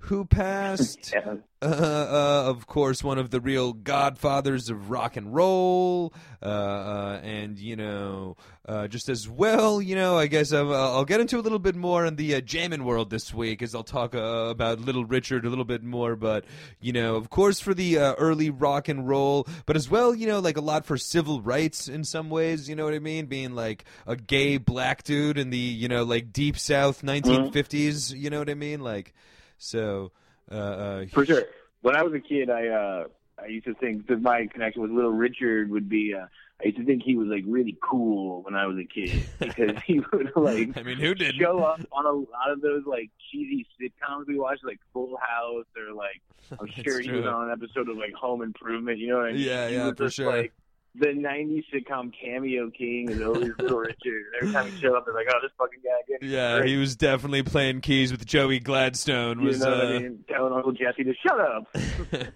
who 0.01 0.25
passed. 0.25 1.13
Yeah. 1.21 1.35
Uh, 1.63 1.67
uh, 1.67 2.43
of 2.49 2.65
course, 2.65 3.03
one 3.03 3.19
of 3.19 3.29
the 3.29 3.39
real 3.39 3.71
godfathers 3.71 4.71
of 4.71 4.89
rock 4.89 5.15
and 5.15 5.31
roll, 5.31 6.11
uh, 6.41 6.45
uh, 6.47 7.19
and 7.21 7.59
you 7.59 7.75
know, 7.75 8.35
uh, 8.67 8.87
just 8.87 9.09
as 9.09 9.29
well, 9.29 9.79
you 9.79 9.93
know, 9.93 10.17
I 10.17 10.25
guess 10.25 10.51
I'll, 10.53 10.73
I'll 10.73 11.05
get 11.05 11.19
into 11.19 11.37
a 11.37 11.41
little 11.41 11.59
bit 11.59 11.75
more 11.75 12.03
in 12.03 12.15
the 12.15 12.33
uh, 12.33 12.41
jamming 12.41 12.83
world 12.83 13.11
this 13.11 13.31
week, 13.31 13.61
as 13.61 13.75
I'll 13.75 13.83
talk 13.83 14.15
uh, 14.15 14.47
about 14.49 14.79
Little 14.79 15.05
Richard 15.05 15.45
a 15.45 15.49
little 15.49 15.65
bit 15.65 15.83
more. 15.83 16.15
But 16.15 16.45
you 16.79 16.93
know, 16.93 17.15
of 17.15 17.29
course, 17.29 17.59
for 17.59 17.75
the 17.75 17.99
uh, 17.99 18.13
early 18.17 18.49
rock 18.49 18.87
and 18.87 19.07
roll, 19.07 19.47
but 19.67 19.75
as 19.75 19.87
well, 19.87 20.15
you 20.15 20.25
know, 20.25 20.39
like 20.39 20.57
a 20.57 20.61
lot 20.61 20.83
for 20.83 20.97
civil 20.97 21.41
rights 21.43 21.87
in 21.87 22.03
some 22.03 22.31
ways. 22.31 22.67
You 22.67 22.75
know 22.75 22.85
what 22.85 22.95
I 22.95 22.99
mean? 22.99 23.27
Being 23.27 23.53
like 23.53 23.85
a 24.07 24.15
gay 24.15 24.57
black 24.57 25.03
dude 25.03 25.37
in 25.37 25.51
the 25.51 25.57
you 25.57 25.87
know 25.87 26.03
like 26.05 26.33
deep 26.33 26.57
South 26.57 27.03
1950s. 27.03 28.17
You 28.17 28.31
know 28.31 28.39
what 28.39 28.49
I 28.49 28.55
mean? 28.55 28.79
Like, 28.79 29.13
so. 29.61 30.11
Uh, 30.51 30.55
uh, 30.55 31.05
For 31.13 31.25
sure. 31.25 31.43
When 31.81 31.95
I 31.95 32.03
was 32.03 32.13
a 32.13 32.19
kid, 32.19 32.49
I 32.49 32.67
uh 32.67 33.03
I 33.41 33.47
used 33.47 33.65
to 33.65 33.73
think 33.75 34.07
that 34.07 34.21
my 34.21 34.47
connection 34.47 34.81
with 34.81 34.91
Little 34.91 35.11
Richard 35.13 35.69
would 35.71 35.87
be. 35.87 36.13
uh 36.13 36.25
I 36.61 36.65
used 36.65 36.77
to 36.77 36.85
think 36.85 37.01
he 37.03 37.15
was 37.15 37.27
like 37.27 37.43
really 37.47 37.75
cool 37.81 38.43
when 38.43 38.53
I 38.53 38.67
was 38.67 38.77
a 38.77 38.83
kid 38.83 39.23
because 39.39 39.81
he 39.85 39.99
would 40.11 40.31
like 40.35 40.77
I 40.77 40.83
mean, 40.83 40.97
who 40.97 41.15
didn't? 41.15 41.39
show 41.39 41.59
up 41.63 41.81
on 41.91 42.05
a 42.05 42.11
lot 42.11 42.51
of 42.51 42.61
those 42.61 42.83
like 42.85 43.09
cheesy 43.31 43.65
sitcoms 43.81 44.27
we 44.27 44.37
watched, 44.37 44.63
like 44.63 44.79
Full 44.93 45.17
House 45.17 45.65
or 45.77 45.93
like 45.93 46.21
I'm 46.59 46.67
sure 46.83 46.99
he 46.99 47.11
was 47.11 47.25
on 47.25 47.45
an 47.49 47.51
episode 47.51 47.87
of 47.89 47.97
like 47.97 48.13
Home 48.13 48.41
Improvement. 48.43 48.99
You 48.99 49.07
know 49.09 49.17
what 49.17 49.27
I 49.29 49.31
mean? 49.33 49.41
Yeah, 49.41 49.69
He 49.69 49.75
yeah, 49.75 49.89
for 49.89 50.03
just, 50.05 50.17
sure. 50.17 50.31
Like 50.37 50.53
the 50.95 51.07
'90s 51.07 51.63
sitcom 51.73 52.11
cameo 52.21 52.69
king 52.69 53.09
is 53.09 53.21
always 53.21 53.51
Little 53.59 53.79
Richard. 53.79 54.23
Every 54.41 54.53
time 54.53 54.69
he 54.71 54.79
showed 54.79 54.95
up, 54.95 55.05
they're 55.05 55.13
like, 55.13 55.27
"Oh, 55.29 55.39
this 55.41 55.51
fucking 55.57 55.79
guy 55.83 56.15
again." 56.15 56.29
Yeah, 56.29 56.63
he 56.63 56.77
was 56.77 56.95
definitely 56.95 57.43
playing 57.43 57.81
keys 57.81 58.11
with 58.11 58.25
Joey 58.25 58.59
Gladstone. 58.59 59.39
You 59.39 59.47
Was 59.47 59.59
know 59.59 59.71
what 59.71 59.85
uh, 59.85 59.87
I 59.87 59.99
mean? 59.99 60.23
Telling 60.27 60.53
Uncle 60.53 60.73
Jesse 60.73 61.03
to 61.03 61.13
shut 61.15 61.39
up. 61.39 61.67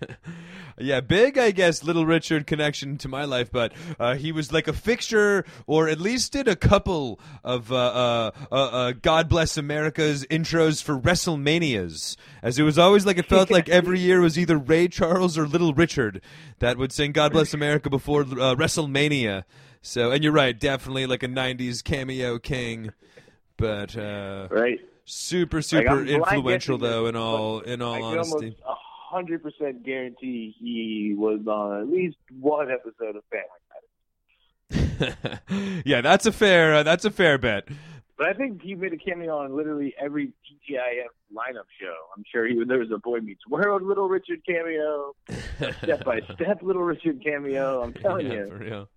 yeah, 0.77 1.01
big, 1.01 1.37
I 1.37 1.51
guess, 1.51 1.83
Little 1.83 2.05
Richard 2.05 2.47
connection 2.47 2.97
to 2.99 3.07
my 3.07 3.25
life, 3.25 3.51
but 3.51 3.73
uh, 3.99 4.15
he 4.15 4.31
was 4.31 4.51
like 4.51 4.67
a 4.67 4.73
fixture, 4.73 5.45
or 5.67 5.87
at 5.87 5.99
least 5.99 6.31
did 6.33 6.47
a 6.47 6.55
couple 6.55 7.19
of 7.43 7.71
uh, 7.71 7.75
uh, 7.75 8.31
uh, 8.51 8.55
uh, 8.55 8.93
God 9.01 9.29
Bless 9.29 9.57
America's 9.57 10.25
intros 10.25 10.83
for 10.83 10.97
WrestleManias, 10.97 12.17
as 12.41 12.59
it 12.59 12.63
was 12.63 12.77
always 12.77 13.05
like 13.05 13.17
it 13.17 13.27
felt 13.27 13.49
like 13.51 13.69
every 13.69 13.99
year 13.99 14.21
was 14.21 14.37
either 14.37 14.57
Ray 14.57 14.87
Charles 14.87 15.37
or 15.37 15.47
Little 15.47 15.73
Richard 15.73 16.21
that 16.59 16.77
would 16.77 16.91
sing 16.91 17.11
God 17.11 17.31
Bless 17.31 17.53
America 17.53 17.89
before 17.89 18.23
uh, 18.51 18.55
WrestleMania. 18.55 19.43
So, 19.81 20.11
and 20.11 20.23
you're 20.23 20.33
right, 20.33 20.59
definitely 20.59 21.05
like 21.05 21.23
a 21.23 21.27
'90s 21.27 21.83
cameo 21.83 22.39
king, 22.39 22.91
but 23.57 23.95
uh, 23.97 24.47
Right. 24.49 24.79
super, 25.05 25.61
super 25.61 26.01
I'm 26.01 26.07
influential 26.07 26.77
though. 26.77 27.05
In 27.07 27.15
all, 27.15 27.59
in 27.59 27.81
all 27.81 28.03
honesty. 28.03 28.55
a 28.67 28.73
hundred 28.73 29.43
percent 29.43 29.83
guarantee 29.85 30.55
he 30.59 31.13
was 31.15 31.45
on 31.47 31.81
at 31.81 31.87
least 31.87 32.17
one 32.39 32.71
episode 32.71 33.15
of 33.15 33.23
Family 33.29 33.45
Matters. 34.71 35.81
yeah, 35.85 36.01
that's 36.01 36.25
a 36.25 36.31
fair. 36.31 36.75
Uh, 36.75 36.83
that's 36.83 37.05
a 37.05 37.11
fair 37.11 37.37
bet. 37.37 37.67
But 38.17 38.27
I 38.27 38.33
think 38.33 38.61
he 38.61 38.75
made 38.75 38.93
a 38.93 38.97
cameo 38.97 39.39
on 39.39 39.55
literally 39.55 39.93
every 39.99 40.27
TGIF 40.27 41.11
lineup 41.33 41.67
show. 41.79 41.93
I'm 42.15 42.23
sure 42.31 42.47
he 42.47 42.63
there 42.65 42.79
was 42.79 42.91
a 42.91 42.97
Boy 42.97 43.19
Meets 43.19 43.45
World 43.49 43.81
Little 43.81 44.07
Richard 44.07 44.39
cameo, 44.47 45.15
Step 45.83 46.05
by 46.05 46.21
Step 46.33 46.61
Little 46.61 46.83
Richard 46.83 47.21
cameo. 47.21 47.81
I'm 47.81 47.93
telling 47.93 48.27
yeah, 48.27 48.33
you. 48.33 48.47
for 48.47 48.57
real. 48.57 48.89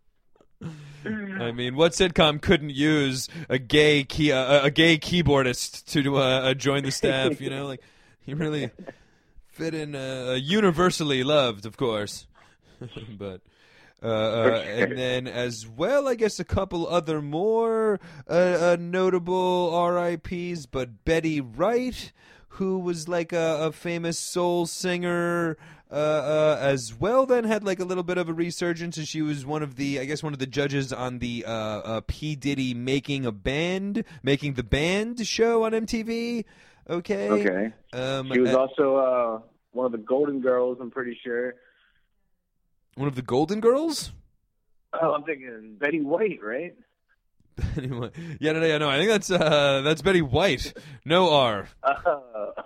I 1.41 1.53
mean, 1.53 1.75
what 1.75 1.93
sitcom 1.93 2.41
couldn't 2.41 2.71
use 2.71 3.29
a 3.49 3.59
gay 3.59 4.05
key, 4.05 4.33
uh, 4.33 4.65
a 4.65 4.71
gay 4.71 4.99
keyboardist 4.99 5.87
to 5.93 6.17
uh, 6.17 6.21
uh, 6.21 6.55
join 6.55 6.85
the 6.85 6.93
staff? 6.93 7.41
You 7.41 7.51
know, 7.51 7.67
like 7.67 7.81
he 8.21 8.35
really 8.35 8.71
fit 9.49 9.75
in. 9.75 9.97
Uh, 9.97 10.39
universally 10.41 11.25
loved, 11.25 11.67
of 11.67 11.77
course, 11.77 12.27
but. 13.19 13.41
Uh, 14.03 14.07
uh, 14.07 14.65
and 14.67 14.97
then, 14.97 15.27
as 15.27 15.67
well, 15.67 16.07
I 16.07 16.15
guess 16.15 16.39
a 16.39 16.45
couple 16.45 16.87
other 16.87 17.21
more 17.21 17.99
uh, 18.29 18.33
uh, 18.33 18.77
notable 18.79 19.73
RIPS, 19.91 20.67
but 20.67 21.05
Betty 21.05 21.41
Wright, 21.41 22.13
who 22.51 22.79
was 22.79 23.09
like 23.09 23.33
a, 23.33 23.59
a 23.61 23.73
famous 23.73 24.19
soul 24.19 24.67
singer, 24.67 25.57
uh, 25.91 25.95
uh, 25.95 26.59
as 26.61 26.95
well. 26.95 27.27
Then 27.27 27.45
had 27.45 27.65
like 27.65 27.81
a 27.81 27.85
little 27.85 28.05
bit 28.05 28.19
of 28.19 28.29
a 28.29 28.33
resurgence, 28.33 28.97
and 28.99 29.09
she 29.09 29.23
was 29.23 29.45
one 29.45 29.63
of 29.63 29.77
the, 29.77 29.99
I 29.99 30.05
guess, 30.05 30.23
one 30.23 30.33
of 30.33 30.39
the 30.39 30.47
judges 30.47 30.93
on 30.93 31.19
the 31.19 31.45
uh, 31.47 31.51
uh, 31.51 32.01
P 32.07 32.37
Diddy 32.37 32.75
making 32.75 33.27
a 33.27 33.33
band, 33.33 34.05
making 34.23 34.55
the 34.55 34.63
band 34.63 35.27
show 35.27 35.65
on 35.65 35.73
MTV. 35.73 36.45
Okay. 36.89 37.31
Okay. 37.31 37.73
Um, 37.93 38.31
She 38.33 38.41
was 38.41 38.55
also 38.55 38.97
uh, 38.97 39.41
one 39.73 39.87
of 39.87 39.93
the 39.93 39.99
Golden 39.99 40.41
Girls. 40.41 40.79
I'm 40.81 40.91
pretty 40.91 41.19
sure. 41.25 41.55
One 42.99 43.09
of 43.09 43.15
the 43.15 43.23
Golden 43.23 43.61
Girls. 43.61 44.13
Oh, 44.93 45.15
I'm 45.15 45.23
thinking 45.23 45.77
Betty 45.79 46.01
White, 46.01 46.41
right? 46.43 46.75
anyway, 47.77 48.11
yeah, 48.41 48.53
no, 48.53 48.61
no, 48.61 48.79
no. 48.79 48.89
I 48.89 48.99
think 48.99 49.11
that's 49.11 49.31
uh, 49.31 49.83
that's 49.83 50.03
Betty 50.03 50.23
White. 50.23 50.73
No 51.05 51.33
R. 51.33 51.69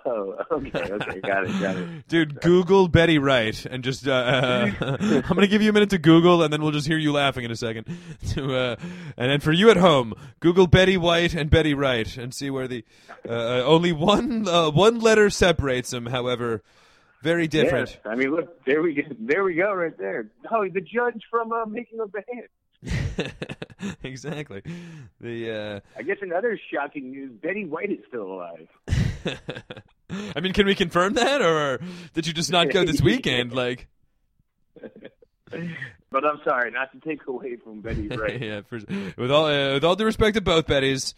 Oh, 0.05 0.35
oh, 0.49 0.55
okay, 0.57 0.91
okay, 0.91 1.21
got 1.21 1.45
it, 1.45 1.61
got 1.61 1.77
it. 1.77 2.07
Dude, 2.09 2.41
Google 2.41 2.89
Betty 2.89 3.19
Wright 3.19 3.65
and 3.65 3.81
just 3.83 4.05
uh, 4.05 4.11
uh, 4.11 4.97
I'm 4.99 5.21
gonna 5.21 5.47
give 5.47 5.61
you 5.61 5.69
a 5.69 5.73
minute 5.73 5.91
to 5.91 5.97
Google 5.97 6.43
and 6.43 6.51
then 6.51 6.61
we'll 6.61 6.71
just 6.73 6.87
hear 6.87 6.97
you 6.97 7.13
laughing 7.13 7.45
in 7.45 7.51
a 7.51 7.55
second. 7.55 7.85
To 8.31 8.53
uh, 8.53 8.75
and 9.15 9.31
then 9.31 9.39
for 9.39 9.53
you 9.53 9.69
at 9.69 9.77
home, 9.77 10.13
Google 10.41 10.67
Betty 10.67 10.97
White 10.97 11.33
and 11.33 11.49
Betty 11.49 11.73
Wright 11.73 12.17
and 12.17 12.33
see 12.33 12.49
where 12.49 12.67
the 12.67 12.83
uh, 13.27 13.31
uh, 13.31 13.63
only 13.65 13.93
one 13.93 14.45
uh, 14.47 14.69
one 14.69 14.99
letter 14.99 15.29
separates 15.29 15.91
them. 15.91 16.07
However, 16.07 16.63
very 17.23 17.47
different. 17.47 17.89
Yes, 17.89 17.99
I 18.05 18.15
mean, 18.15 18.31
look, 18.31 18.63
there 18.65 18.81
we 18.81 18.93
go, 18.95 19.03
there 19.17 19.43
we 19.43 19.55
go, 19.55 19.73
right 19.73 19.97
there. 19.97 20.29
Oh, 20.51 20.67
the 20.67 20.81
judge 20.81 21.23
from 21.31 21.51
uh, 21.53 21.65
Making 21.65 22.01
a 22.01 22.07
Band. 22.07 23.33
exactly. 24.03 24.61
The 25.21 25.51
uh... 25.51 25.79
I 25.97 26.03
guess 26.03 26.17
another 26.21 26.59
shocking 26.71 27.11
news, 27.11 27.31
Betty 27.41 27.65
White 27.65 27.91
is 27.91 27.99
still 28.09 28.23
alive. 28.23 28.67
I 30.35 30.41
mean, 30.41 30.51
can 30.51 30.65
we 30.65 30.75
confirm 30.75 31.13
that, 31.13 31.41
or 31.41 31.79
did 32.13 32.27
you 32.27 32.33
just 32.33 32.51
not 32.51 32.69
go 32.71 32.83
this 32.83 33.01
weekend? 33.01 33.53
Like, 33.53 33.87
But 36.13 36.25
I'm 36.25 36.39
sorry, 36.43 36.71
not 36.71 36.91
to 36.91 36.99
take 36.99 37.25
away 37.25 37.55
from 37.55 37.81
Betty 37.81 38.07
Wright. 38.09 38.41
yeah, 38.41 38.61
for, 38.67 38.79
with 39.17 39.31
all 39.31 39.45
uh, 39.45 39.73
with 39.73 39.83
all 39.83 39.95
due 39.95 40.05
respect 40.05 40.35
to 40.35 40.41
both 40.41 40.67
Bettys, 40.67 41.13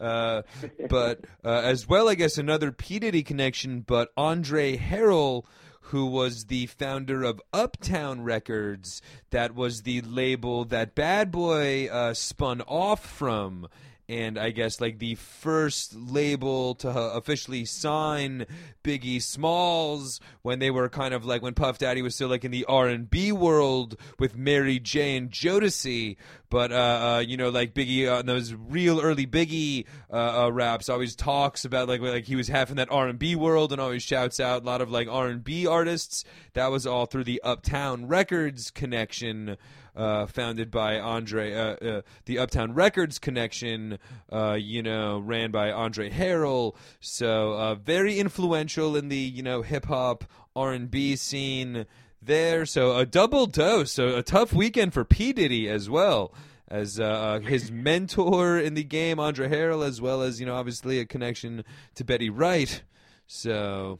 uh, 0.00 0.42
but 0.88 1.24
uh, 1.44 1.48
as 1.48 1.88
well, 1.88 2.08
I 2.08 2.14
guess 2.14 2.38
another 2.38 2.72
P 2.72 2.98
Diddy 2.98 3.22
connection. 3.22 3.80
But 3.80 4.10
Andre 4.16 4.76
Harrell, 4.76 5.44
who 5.80 6.06
was 6.06 6.44
the 6.46 6.66
founder 6.66 7.22
of 7.22 7.40
Uptown 7.52 8.22
Records, 8.22 9.02
that 9.30 9.54
was 9.54 9.82
the 9.82 10.00
label 10.02 10.64
that 10.66 10.94
Bad 10.94 11.30
Boy 11.30 11.88
uh, 11.90 12.14
spun 12.14 12.60
off 12.62 13.04
from. 13.04 13.68
And 14.08 14.38
I 14.38 14.50
guess 14.52 14.80
like 14.80 15.00
the 15.00 15.16
first 15.16 15.94
label 15.94 16.74
to 16.76 16.88
officially 16.88 17.66
sign 17.66 18.46
Biggie 18.82 19.20
Smalls 19.20 20.18
when 20.40 20.60
they 20.60 20.70
were 20.70 20.88
kind 20.88 21.12
of 21.12 21.26
like 21.26 21.42
when 21.42 21.52
Puff 21.52 21.76
Daddy 21.76 22.00
was 22.00 22.14
still 22.14 22.28
like 22.28 22.42
in 22.42 22.50
the 22.50 22.64
R 22.64 22.88
and 22.88 23.10
B 23.10 23.32
world 23.32 23.98
with 24.18 24.34
Mary 24.34 24.78
J 24.78 25.14
and 25.18 25.30
Jodeci, 25.30 26.16
but 26.48 26.72
uh, 26.72 26.74
uh, 27.16 27.24
you 27.26 27.36
know 27.36 27.50
like 27.50 27.74
Biggie 27.74 28.08
uh, 28.08 28.22
those 28.22 28.54
real 28.54 28.98
early 28.98 29.26
Biggie 29.26 29.84
uh, 30.10 30.44
uh, 30.44 30.52
raps 30.52 30.88
always 30.88 31.14
talks 31.14 31.66
about 31.66 31.86
like 31.86 32.00
like 32.00 32.24
he 32.24 32.34
was 32.34 32.48
half 32.48 32.70
in 32.70 32.76
that 32.76 32.90
R 32.90 33.08
and 33.08 33.18
B 33.18 33.36
world 33.36 33.72
and 33.72 33.80
always 33.80 34.02
shouts 34.02 34.40
out 34.40 34.62
a 34.62 34.64
lot 34.64 34.80
of 34.80 34.90
like 34.90 35.08
R 35.08 35.28
and 35.28 35.44
B 35.44 35.66
artists. 35.66 36.24
That 36.54 36.70
was 36.70 36.86
all 36.86 37.04
through 37.04 37.24
the 37.24 37.42
Uptown 37.44 38.08
Records 38.08 38.70
connection. 38.70 39.58
Uh, 39.98 40.26
founded 40.26 40.70
by 40.70 41.00
Andre, 41.00 41.52
uh, 41.52 41.74
uh, 41.74 42.02
the 42.26 42.38
Uptown 42.38 42.72
Records 42.72 43.18
connection, 43.18 43.98
uh, 44.30 44.52
you 44.52 44.80
know, 44.80 45.18
ran 45.18 45.50
by 45.50 45.72
Andre 45.72 46.08
Harrell. 46.08 46.76
So 47.00 47.54
uh, 47.54 47.74
very 47.74 48.20
influential 48.20 48.94
in 48.94 49.08
the 49.08 49.16
you 49.16 49.42
know 49.42 49.62
hip 49.62 49.86
hop 49.86 50.22
R 50.54 50.70
and 50.70 50.88
B 50.88 51.16
scene 51.16 51.84
there. 52.22 52.64
So 52.64 52.96
a 52.96 53.04
double 53.04 53.46
dose. 53.46 53.90
So 53.90 54.16
a 54.16 54.22
tough 54.22 54.52
weekend 54.52 54.94
for 54.94 55.04
P 55.04 55.32
Diddy 55.32 55.68
as 55.68 55.90
well 55.90 56.32
as 56.68 57.00
uh, 57.00 57.40
his 57.42 57.72
mentor 57.72 58.56
in 58.56 58.74
the 58.74 58.84
game, 58.84 59.18
Andre 59.18 59.48
Harrell, 59.48 59.84
as 59.84 60.00
well 60.00 60.22
as 60.22 60.38
you 60.38 60.46
know 60.46 60.54
obviously 60.54 61.00
a 61.00 61.06
connection 61.06 61.64
to 61.96 62.04
Betty 62.04 62.30
Wright. 62.30 62.82
So. 63.26 63.98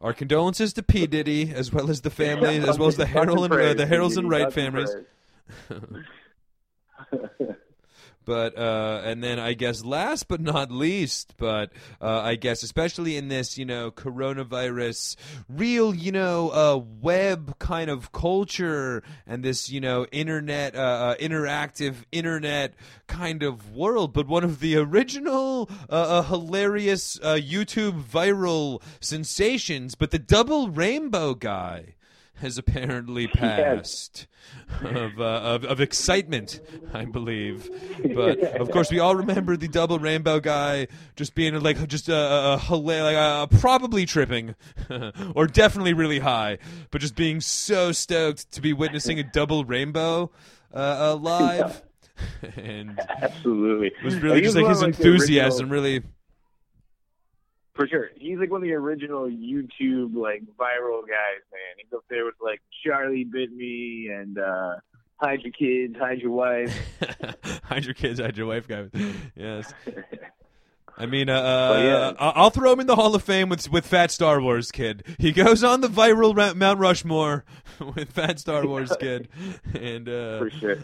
Our 0.00 0.12
condolences 0.12 0.72
to 0.72 0.82
P 0.82 1.06
Diddy, 1.06 1.52
as 1.54 1.72
well 1.72 1.90
as 1.90 2.00
the 2.00 2.10
family, 2.10 2.56
as 2.56 2.76
well 2.76 2.88
as 2.88 2.96
the 2.96 3.04
Harrell 3.04 3.44
and 3.44 3.54
uh, 3.54 3.74
the 3.74 3.86
Harrells 3.86 4.16
and 4.16 4.28
Wright 4.28 4.52
families. 4.52 4.90
but 8.26 8.58
uh, 8.58 9.02
and 9.04 9.22
then 9.22 9.38
I 9.38 9.54
guess 9.54 9.84
last 9.84 10.28
but 10.28 10.40
not 10.40 10.70
least, 10.70 11.34
but 11.38 11.70
uh, 12.00 12.20
I 12.20 12.34
guess 12.34 12.62
especially 12.62 13.16
in 13.16 13.28
this 13.28 13.56
you 13.56 13.64
know 13.64 13.90
coronavirus, 13.90 15.16
real 15.48 15.94
you 15.94 16.12
know 16.12 16.50
uh, 16.50 16.76
web 16.76 17.58
kind 17.58 17.88
of 17.88 18.12
culture 18.12 19.02
and 19.26 19.42
this 19.42 19.70
you 19.70 19.80
know 19.80 20.06
internet 20.12 20.74
uh, 20.74 20.78
uh, 20.78 21.16
interactive 21.16 21.94
internet 22.12 22.74
kind 23.06 23.42
of 23.42 23.72
world, 23.72 24.12
but 24.12 24.26
one 24.26 24.44
of 24.44 24.60
the 24.60 24.76
original 24.76 25.70
uh, 25.88 26.22
hilarious 26.22 27.18
YouTube 27.18 28.02
viral 28.02 28.82
sensations, 29.00 29.94
but 29.94 30.10
the 30.10 30.18
double 30.18 30.68
rainbow 30.68 31.34
guy 31.34 31.94
has 32.36 32.58
apparently 32.58 33.26
passed 33.34 34.26
of, 34.82 35.20
uh, 35.20 35.24
of 35.24 35.64
of 35.64 35.80
excitement, 35.80 36.60
I 36.92 37.04
believe. 37.04 37.70
But 38.14 38.38
of 38.60 38.70
course, 38.70 38.90
we 38.90 38.98
all 38.98 39.16
remember 39.16 39.56
the 39.56 39.68
double 39.68 39.98
rainbow 39.98 40.40
guy 40.40 40.88
just 41.16 41.34
being 41.34 41.58
like 41.60 41.86
just 41.88 42.08
a, 42.08 42.14
a, 42.14 42.62
a 42.68 42.76
like 42.76 43.16
uh, 43.16 43.46
probably 43.46 44.06
tripping, 44.06 44.54
or 45.34 45.46
definitely 45.46 45.94
really 45.94 46.18
high, 46.18 46.58
but 46.90 47.00
just 47.00 47.14
being 47.16 47.40
so 47.40 47.92
stoked 47.92 48.50
to 48.52 48.60
be 48.60 48.72
witnessing 48.72 49.18
a 49.18 49.22
double 49.22 49.64
rainbow 49.64 50.30
uh, 50.74 51.12
uh, 51.12 51.16
live. 51.16 51.82
and 52.56 52.98
Absolutely. 53.20 53.88
it 53.88 54.04
was 54.04 54.16
really 54.16 54.40
just 54.40 54.56
like 54.56 54.66
his 54.68 54.82
enthusiasm 54.82 55.70
original- 55.70 55.70
really 55.70 56.02
For 57.76 57.86
sure. 57.86 58.10
He's 58.16 58.38
like 58.38 58.50
one 58.50 58.62
of 58.62 58.64
the 58.68 58.72
original 58.74 59.26
YouTube 59.28 60.14
like 60.16 60.42
viral 60.58 61.02
guys, 61.02 61.42
man. 61.52 61.76
He's 61.78 61.92
up 61.94 62.04
there 62.08 62.24
with 62.24 62.34
like 62.40 62.60
Charlie 62.84 63.24
Bit 63.24 63.52
Me 63.52 64.08
and 64.12 64.38
uh 64.38 64.76
Hide 65.16 65.40
Your 65.42 65.52
Kids, 65.52 65.96
Hide 65.98 66.18
Your 66.20 66.32
Wife. 66.32 66.74
hide 67.64 67.84
your 67.84 67.94
kids 67.94 68.20
hide 68.20 68.36
your 68.36 68.46
wife 68.46 68.68
guy 68.68 68.86
yes 69.34 69.72
I 70.98 71.04
mean, 71.04 71.28
uh, 71.28 71.42
But 71.74 71.84
yeah. 71.84 72.12
I'll 72.18 72.48
throw 72.48 72.72
him 72.72 72.80
in 72.80 72.86
the 72.86 72.96
Hall 72.96 73.14
of 73.14 73.22
Fame 73.22 73.50
with 73.50 73.70
with 73.70 73.84
Fat 73.84 74.10
Star 74.10 74.40
Wars 74.40 74.72
Kid. 74.72 75.04
He 75.18 75.30
goes 75.30 75.62
on 75.62 75.82
the 75.82 75.88
viral 75.88 76.34
Ra- 76.34 76.54
Mount 76.54 76.78
Rushmore 76.80 77.44
with 77.94 78.12
Fat 78.12 78.40
Star 78.40 78.66
Wars 78.66 78.90
Kid, 78.98 79.28
and 79.74 80.08
uh, 80.08 80.38
for 80.38 80.50
sure. 80.50 80.78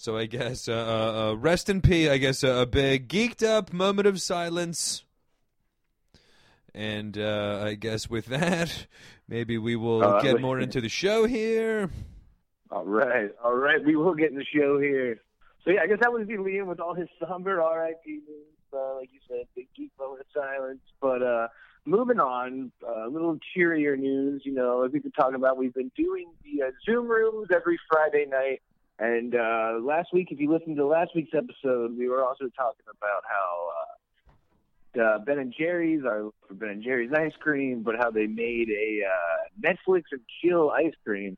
So 0.00 0.16
I 0.16 0.26
guess 0.26 0.68
uh, 0.68 0.72
uh, 0.72 1.30
uh, 1.30 1.34
rest 1.34 1.68
in 1.68 1.80
peace. 1.82 2.08
I 2.08 2.18
guess 2.18 2.44
uh, 2.44 2.48
a 2.62 2.66
big 2.66 3.08
geeked 3.08 3.42
up 3.46 3.72
moment 3.72 4.06
of 4.06 4.20
silence, 4.22 5.04
and 6.74 7.18
uh, 7.18 7.62
I 7.64 7.74
guess 7.74 8.08
with 8.08 8.26
that, 8.26 8.86
maybe 9.28 9.58
we 9.58 9.74
will 9.76 10.02
Uh, 10.04 10.22
get 10.22 10.40
more 10.40 10.60
into 10.60 10.80
the 10.80 10.88
show 10.88 11.24
here. 11.26 11.90
all 12.70 12.84
right, 12.84 13.30
all 13.42 13.54
right. 13.56 13.84
We 13.84 13.96
will 13.96 14.14
get 14.14 14.30
in 14.30 14.36
the 14.38 14.44
show 14.44 14.78
here. 14.78 15.20
So 15.64 15.70
yeah, 15.72 15.80
I 15.82 15.86
guess 15.86 15.98
that 16.00 16.12
was 16.12 16.26
Liam 16.28 16.66
with 16.66 16.80
all 16.80 16.94
his 16.94 17.08
somber 17.18 17.56
RIP 17.56 18.06
news. 18.06 18.22
Uh, 18.72 18.96
like 18.96 19.08
you 19.12 19.20
said, 19.28 19.46
big 19.56 19.66
geek 19.76 19.90
moment 19.98 20.20
of 20.20 20.26
silence. 20.34 20.80
But 21.00 21.22
uh, 21.22 21.48
moving 21.86 22.20
on, 22.20 22.70
uh, 22.86 23.06
a 23.06 23.10
little 23.10 23.38
cheerier 23.54 23.96
news. 23.96 24.42
You 24.44 24.52
know, 24.52 24.84
as 24.84 24.92
we've 24.92 25.02
been 25.02 25.12
talking 25.12 25.34
about, 25.34 25.56
we've 25.56 25.74
been 25.74 25.90
doing 25.96 26.26
the 26.44 26.66
uh, 26.66 26.70
Zoom 26.86 27.08
rooms 27.08 27.48
every 27.54 27.78
Friday 27.90 28.26
night. 28.28 28.60
And 28.98 29.34
uh, 29.34 29.78
last 29.80 30.08
week, 30.12 30.28
if 30.30 30.40
you 30.40 30.50
listened 30.50 30.76
to 30.76 30.86
last 30.86 31.12
week's 31.14 31.34
episode, 31.34 31.96
we 31.96 32.08
were 32.08 32.24
also 32.24 32.46
talking 32.56 32.84
about 32.90 33.22
how 33.28 33.68
uh, 34.98 35.02
uh, 35.02 35.18
Ben 35.20 35.38
and 35.38 35.54
Jerry's 35.56 36.02
are 36.04 36.30
for 36.46 36.54
Ben 36.54 36.70
and 36.70 36.82
Jerry's 36.82 37.12
ice 37.12 37.32
cream, 37.38 37.82
but 37.82 37.94
how 37.96 38.10
they 38.10 38.26
made 38.26 38.68
a 38.70 39.02
uh, 39.06 39.68
Netflix 39.68 40.04
and 40.10 40.20
chill 40.42 40.70
ice 40.70 40.94
cream. 41.04 41.36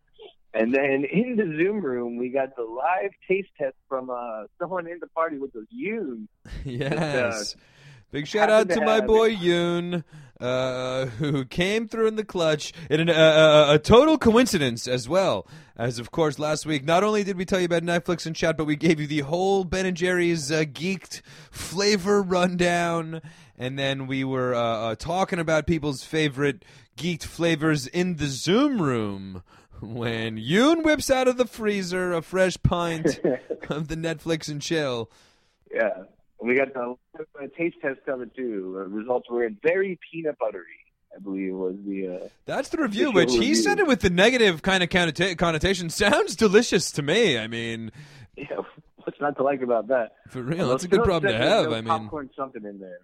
And 0.53 0.75
then 0.75 1.05
in 1.05 1.37
the 1.37 1.45
Zoom 1.45 1.81
room, 1.81 2.17
we 2.17 2.31
got 2.31 2.57
the 2.57 2.63
live 2.63 3.11
taste 3.29 3.51
test 3.59 3.77
from 3.89 4.11
uh, 4.11 4.45
someone 4.59 4.87
in 4.89 4.99
the 5.01 5.07
party 5.09 5.39
which 5.39 5.53
was 5.55 5.67
you. 5.71 6.27
Yes. 6.65 7.57
Big 8.11 8.27
shout 8.27 8.51
out 8.51 8.69
to 8.69 8.75
to 8.77 8.81
my 8.81 9.01
boy 9.01 9.31
it. 9.31 9.39
Yoon, 9.39 10.03
uh, 10.41 11.07
who 11.19 11.45
came 11.45 11.87
through 11.87 12.07
in 12.07 12.17
the 12.17 12.25
clutch 12.25 12.73
in 12.89 13.01
an, 13.01 13.11
uh, 13.11 13.13
uh, 13.13 13.75
a 13.75 13.79
total 13.79 14.19
coincidence 14.19 14.89
as 14.89 15.09
well. 15.09 15.47
As 15.77 15.99
of 15.99 16.11
course, 16.11 16.39
last 16.39 16.67
week 16.67 16.85
not 16.85 17.05
only 17.05 17.25
did 17.25 17.37
we 17.37 17.45
tell 17.45 17.59
you 17.59 17.67
about 17.67 17.83
Netflix 17.83 18.27
and 18.27 18.37
chat, 18.37 18.57
but 18.57 18.67
we 18.67 18.77
gave 18.77 19.01
you 19.01 19.07
the 19.07 19.21
whole 19.21 19.65
Ben 19.65 19.87
and 19.87 19.97
Jerry's 19.97 20.51
uh, 20.53 20.61
geeked 20.61 21.23
flavor 21.51 22.23
rundown, 22.23 23.23
and 23.59 23.79
then 23.79 24.07
we 24.07 24.25
were 24.25 24.55
uh, 24.55 24.61
uh, 24.61 24.95
talking 24.95 25.39
about 25.39 25.67
people's 25.67 26.05
favorite 26.05 26.65
geeked 26.97 27.25
flavors 27.25 27.87
in 27.87 28.17
the 28.17 28.27
Zoom 28.27 28.81
room. 28.81 29.43
When 29.81 30.37
Yoon 30.37 30.85
whips 30.85 31.11
out 31.11 31.27
of 31.27 31.39
the 31.39 31.47
freezer 31.47 32.13
a 32.13 32.21
fresh 32.21 32.59
pint 32.63 33.19
of 33.71 33.89
the 33.89 33.97
Netflix 33.97 34.49
and 34.49 34.61
chill. 34.61 35.11
Yeah. 35.73 36.03
We 36.43 36.55
got 36.57 36.73
the 36.73 36.97
uh, 37.19 37.47
taste 37.57 37.77
test 37.83 38.01
of 38.09 38.23
it, 38.23 38.35
too. 38.35 38.77
Uh, 38.79 38.89
results 38.89 39.29
were 39.31 39.49
very 39.63 39.99
peanut 40.11 40.39
buttery, 40.39 40.65
I 41.15 41.19
believe 41.21 41.55
was 41.55 41.77
the. 41.87 42.09
Uh, 42.09 42.29
That's 42.47 42.71
the 42.71 42.79
review, 42.79 43.11
which 43.13 43.33
he 43.33 43.39
review. 43.41 43.55
said 43.57 43.79
it 43.79 43.87
with 43.87 44.01
the 44.01 44.11
negative 44.11 44.63
kind 44.63 44.83
of 44.83 44.89
connota- 44.89 45.37
connotation. 45.37 45.91
Sounds 45.91 46.37
delicious 46.37 46.91
to 46.93 47.03
me. 47.03 47.39
I 47.39 47.47
mean, 47.47 47.91
yeah, 48.37 48.47
what's 48.97 49.21
not 49.21 49.37
to 49.37 49.43
like 49.43 49.61
about 49.63 49.89
that? 49.89 50.13
for 50.29 50.43
real, 50.43 50.69
that's 50.69 50.85
a 50.85 50.89
good 50.89 51.05
problem 51.05 51.33
to 51.33 51.39
have. 51.39 51.67
no 51.67 51.75
I 51.75 51.81
mean, 51.83 51.87
popcorn 51.89 52.31
something 52.37 52.65
in 52.65 52.79
there. 52.81 53.01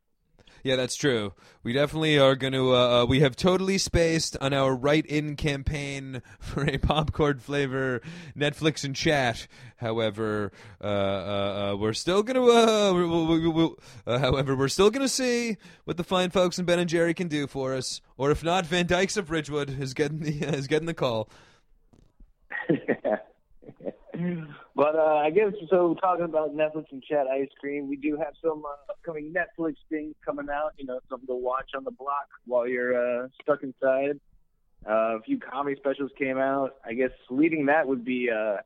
Yeah, 0.66 0.74
that's 0.74 0.96
true. 0.96 1.32
We 1.62 1.72
definitely 1.72 2.18
are 2.18 2.34
going 2.34 2.52
to. 2.52 2.74
Uh, 2.74 3.02
uh, 3.02 3.06
we 3.06 3.20
have 3.20 3.36
totally 3.36 3.78
spaced 3.78 4.36
on 4.40 4.52
our 4.52 4.74
write-in 4.74 5.36
campaign 5.36 6.22
for 6.40 6.68
a 6.68 6.76
popcorn 6.76 7.38
flavor 7.38 8.02
Netflix 8.36 8.82
and 8.82 8.96
chat. 8.96 9.46
However, 9.76 10.50
uh, 10.82 10.84
uh, 10.84 10.88
uh, 10.88 11.76
we're 11.76 11.92
still 11.92 12.24
going 12.24 12.34
to. 12.34 12.50
Uh, 14.06 14.18
however, 14.18 14.56
we're 14.56 14.66
still 14.66 14.90
going 14.90 15.04
to 15.06 15.08
see 15.08 15.56
what 15.84 15.98
the 15.98 16.04
fine 16.04 16.30
folks 16.30 16.58
in 16.58 16.64
Ben 16.64 16.80
and 16.80 16.90
Jerry 16.90 17.14
can 17.14 17.28
do 17.28 17.46
for 17.46 17.72
us, 17.72 18.00
or 18.16 18.32
if 18.32 18.42
not, 18.42 18.66
Van 18.66 18.86
Dykes 18.86 19.16
of 19.16 19.30
Ridgewood 19.30 19.80
is 19.80 19.94
getting 19.94 20.18
the 20.18 20.32
is 20.56 20.66
getting 20.66 20.86
the 20.86 20.94
call. 20.94 21.28
but 24.76 24.94
uh, 24.94 25.22
I 25.24 25.30
guess 25.30 25.52
so. 25.70 25.96
Talking 25.98 26.26
about 26.26 26.54
Netflix 26.54 26.92
and 26.92 27.02
chat 27.02 27.26
ice 27.26 27.48
cream, 27.58 27.88
we 27.88 27.96
do 27.96 28.18
have 28.18 28.34
some 28.42 28.62
uh, 28.62 28.92
upcoming 28.92 29.32
Netflix 29.32 29.76
things 29.88 30.14
coming 30.24 30.48
out. 30.52 30.74
You 30.76 30.84
know, 30.84 31.00
something 31.08 31.26
to 31.26 31.34
watch 31.34 31.70
on 31.74 31.84
the 31.84 31.90
block 31.90 32.28
while 32.46 32.68
you're 32.68 33.24
uh, 33.24 33.28
stuck 33.42 33.62
inside. 33.62 34.20
Uh, 34.86 35.16
a 35.16 35.20
few 35.22 35.40
comedy 35.40 35.76
specials 35.80 36.10
came 36.18 36.36
out. 36.36 36.76
I 36.84 36.92
guess 36.92 37.10
leading 37.30 37.66
that 37.66 37.88
would 37.88 38.04
be, 38.04 38.28
uh, 38.30 38.58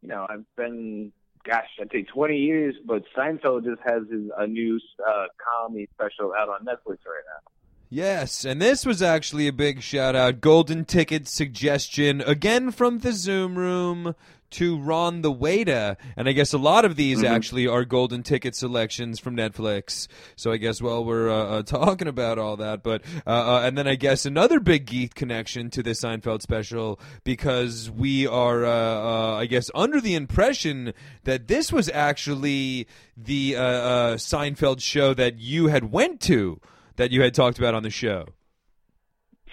you 0.00 0.08
know, 0.08 0.26
I've 0.30 0.44
been, 0.56 1.12
gosh, 1.44 1.66
I'd 1.80 1.90
say 1.90 2.04
20 2.04 2.36
years, 2.36 2.76
but 2.86 3.02
Seinfeld 3.14 3.64
just 3.64 3.82
has 3.84 4.02
his, 4.10 4.30
a 4.38 4.46
new 4.46 4.78
uh, 5.06 5.26
comedy 5.44 5.88
special 5.92 6.32
out 6.38 6.48
on 6.48 6.64
Netflix 6.64 6.98
right 7.04 7.24
now. 7.26 7.50
Yes, 7.90 8.44
and 8.44 8.60
this 8.60 8.84
was 8.84 9.02
actually 9.02 9.48
a 9.48 9.52
big 9.52 9.82
shout 9.82 10.14
out. 10.14 10.40
Golden 10.40 10.84
ticket 10.84 11.26
suggestion 11.26 12.20
again 12.20 12.70
from 12.70 12.98
the 12.98 13.12
Zoom 13.12 13.56
room 13.56 14.14
to 14.50 14.78
Ron 14.78 15.22
the 15.22 15.30
waiter, 15.30 15.96
and 16.16 16.28
I 16.28 16.32
guess 16.32 16.52
a 16.52 16.58
lot 16.58 16.84
of 16.84 16.96
these 16.96 17.22
actually 17.22 17.66
are 17.66 17.84
golden 17.84 18.22
ticket 18.22 18.54
selections 18.54 19.18
from 19.18 19.36
Netflix. 19.36 20.08
So 20.36 20.52
I 20.52 20.56
guess 20.56 20.80
while 20.80 21.04
we're 21.04 21.28
uh, 21.28 21.44
uh, 21.44 21.62
talking 21.62 22.08
about 22.08 22.38
all 22.38 22.56
that, 22.56 22.82
but 22.82 23.02
uh, 23.26 23.30
uh, 23.30 23.62
and 23.64 23.76
then 23.76 23.86
I 23.86 23.94
guess 23.94 24.24
another 24.26 24.60
big 24.60 24.86
geek 24.86 25.14
connection 25.14 25.70
to 25.70 25.82
this 25.82 26.00
Seinfeld 26.00 26.42
special 26.42 27.00
because 27.24 27.90
we 27.90 28.26
are 28.26 28.64
uh, 28.64 28.70
uh, 28.70 29.36
I 29.36 29.46
guess 29.46 29.70
under 29.74 30.00
the 30.00 30.14
impression 30.14 30.94
that 31.24 31.48
this 31.48 31.72
was 31.72 31.88
actually 31.90 32.86
the 33.16 33.56
uh, 33.56 33.62
uh, 33.62 34.14
Seinfeld 34.16 34.80
show 34.80 35.14
that 35.14 35.38
you 35.38 35.66
had 35.66 35.92
went 35.92 36.20
to 36.22 36.60
that 36.96 37.10
you 37.10 37.22
had 37.22 37.34
talked 37.34 37.58
about 37.58 37.74
on 37.74 37.82
the 37.82 37.90
show. 37.90 38.26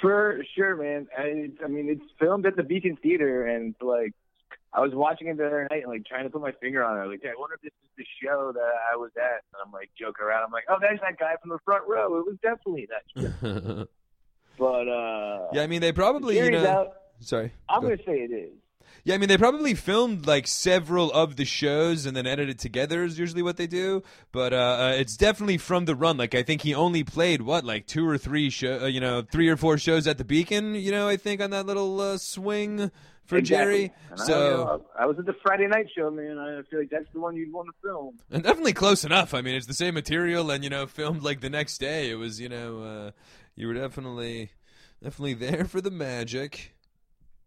For 0.01 0.43
sure, 0.55 0.75
man. 0.75 1.07
I, 1.17 1.49
I 1.63 1.67
mean, 1.67 1.89
it's 1.89 2.11
filmed 2.19 2.45
at 2.45 2.55
the 2.55 2.63
Beacon 2.63 2.97
Theater, 2.97 3.47
and 3.47 3.73
like, 3.81 4.13
I 4.75 4.81
was 4.81 4.91
watching 4.93 5.27
it 5.27 5.37
the 5.37 5.47
other 5.47 5.67
night, 5.71 5.83
and 5.83 5.91
like 5.91 6.05
trying 6.05 6.25
to 6.25 6.29
put 6.29 6.41
my 6.41 6.51
finger 6.51 6.83
on 6.83 6.99
it. 7.01 7.09
Like, 7.09 7.21
I 7.23 7.39
wonder 7.39 7.55
if 7.55 7.61
this 7.61 7.71
is 7.83 7.89
the 7.97 8.05
show 8.21 8.51
that 8.53 8.71
I 8.91 8.97
was 8.97 9.11
at. 9.15 9.43
And 9.53 9.65
I'm 9.65 9.71
like 9.71 9.89
joking 9.97 10.25
around. 10.25 10.43
I'm 10.43 10.51
like, 10.51 10.65
oh, 10.69 10.77
there's 10.81 10.99
that 11.01 11.17
guy 11.17 11.35
from 11.41 11.49
the 11.49 11.59
front 11.63 11.83
row. 11.87 12.17
It 12.17 12.25
was 12.25 12.37
definitely 12.41 12.87
that. 12.91 13.21
Show. 13.41 13.87
But 14.57 14.87
uh, 14.87 15.49
yeah, 15.51 15.63
I 15.63 15.67
mean 15.67 15.81
they 15.81 15.91
probably 15.91 16.37
you 16.37 16.51
know. 16.51 16.65
out. 16.65 16.93
Sorry. 17.19 17.51
I'm 17.67 17.81
Go 17.81 17.89
gonna 17.89 18.01
say 18.05 18.19
it 18.19 18.31
is. 18.31 18.53
Yeah, 19.05 19.13
I 19.13 19.17
mean 19.19 19.29
they 19.29 19.37
probably 19.37 19.75
filmed 19.75 20.25
like 20.25 20.47
several 20.47 21.11
of 21.11 21.35
the 21.35 21.45
shows 21.45 22.07
and 22.07 22.17
then 22.17 22.25
edited 22.25 22.57
together 22.57 23.03
is 23.03 23.19
usually 23.19 23.43
what 23.43 23.55
they 23.55 23.67
do. 23.67 24.01
But 24.31 24.51
uh, 24.51 24.55
uh, 24.57 24.93
it's 24.97 25.15
definitely 25.15 25.59
from 25.59 25.85
the 25.85 25.93
run. 25.93 26.17
Like 26.17 26.33
I 26.33 26.41
think 26.41 26.63
he 26.63 26.73
only 26.73 27.03
played 27.03 27.43
what 27.43 27.63
like 27.63 27.85
two 27.85 28.07
or 28.07 28.17
three 28.17 28.49
show, 28.49 28.81
uh, 28.81 28.85
you 28.87 28.99
know, 28.99 29.21
three 29.21 29.47
or 29.47 29.57
four 29.57 29.77
shows 29.77 30.07
at 30.07 30.17
the 30.17 30.25
Beacon. 30.25 30.73
You 30.73 30.89
know, 30.89 31.07
I 31.07 31.17
think 31.17 31.39
on 31.39 31.51
that 31.51 31.67
little 31.67 32.01
uh, 32.01 32.17
swing 32.17 32.89
for 33.25 33.41
Jerry. 33.41 33.93
And 34.09 34.19
So 34.19 34.33
you 34.33 34.57
know, 34.57 34.85
I 34.97 35.05
was 35.05 35.19
at 35.19 35.27
the 35.27 35.35
Friday 35.43 35.67
night 35.67 35.85
show, 35.95 36.09
man. 36.09 36.39
I 36.39 36.63
feel 36.67 36.79
like 36.79 36.89
that's 36.89 37.11
the 37.13 37.19
one 37.19 37.35
you'd 37.35 37.53
want 37.53 37.67
to 37.67 37.87
film. 37.87 38.17
and 38.31 38.41
definitely 38.41 38.73
close 38.73 39.05
enough. 39.05 39.35
I 39.35 39.41
mean, 39.41 39.53
it's 39.53 39.67
the 39.67 39.75
same 39.75 39.93
material, 39.93 40.49
and 40.49 40.63
you 40.63 40.71
know, 40.71 40.87
filmed 40.87 41.21
like 41.21 41.41
the 41.41 41.49
next 41.51 41.77
day. 41.77 42.09
It 42.09 42.15
was, 42.15 42.41
you 42.41 42.49
know, 42.49 42.81
uh, 42.81 43.11
you 43.55 43.67
were 43.67 43.75
definitely, 43.75 44.49
definitely 45.03 45.35
there 45.35 45.65
for 45.65 45.79
the 45.79 45.91
magic. 45.91 46.73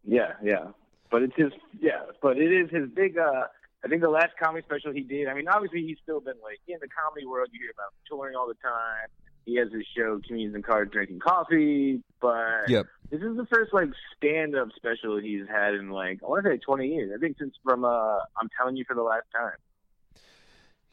Yeah, 0.05 0.35
yeah. 0.40 0.68
But 1.11 1.23
it's 1.23 1.37
his 1.37 1.53
yeah, 1.81 2.03
but 2.23 2.37
it 2.38 2.53
is 2.53 2.71
his 2.71 2.88
big 2.90 3.18
uh 3.18 3.44
I 3.85 3.88
think 3.88 4.03
the 4.03 4.11
last 4.11 4.33
comedy 4.42 4.64
special 4.66 4.92
he 4.92 5.01
did, 5.03 5.29
I 5.29 5.35
mean 5.35 5.49
obviously 5.49 5.83
he's 5.87 5.99
still 6.03 6.21
been 6.21 6.37
like 6.42 6.61
in 6.66 6.79
the 6.81 6.88
comedy 6.88 7.27
world 7.27 7.49
you 7.53 7.61
hear 7.61 7.71
about 7.73 7.92
touring 8.09 8.37
all 8.37 8.47
the 8.49 8.55
time. 8.55 9.09
He 9.47 9.57
has 9.57 9.73
his 9.73 9.85
show 9.97 10.21
Comedians 10.27 10.55
and 10.55 10.64
Cards 10.64 10.92
Drinking 10.92 11.21
Coffee, 11.21 12.03
but 12.21 12.68
Yep. 12.68 12.87
this 13.11 13.23
is 13.23 13.37
the 13.37 13.47
first 13.51 13.73
like 13.73 13.88
stand 14.16 14.55
up 14.55 14.68
special 14.77 15.18
he's 15.18 15.47
had 15.49 15.75
in 15.75 15.90
like 15.90 16.21
I 16.23 16.29
wanna 16.29 16.42
say 16.42 16.59
twenty 16.59 16.88
years. 16.88 17.11
I 17.14 17.18
think 17.18 17.38
since 17.38 17.55
from 17.64 17.85
uh 17.85 18.18
I'm 18.37 18.51
telling 18.59 18.77
you 18.77 18.85
for 18.87 18.94
the 18.94 19.03
last 19.03 19.27
time. 19.35 19.57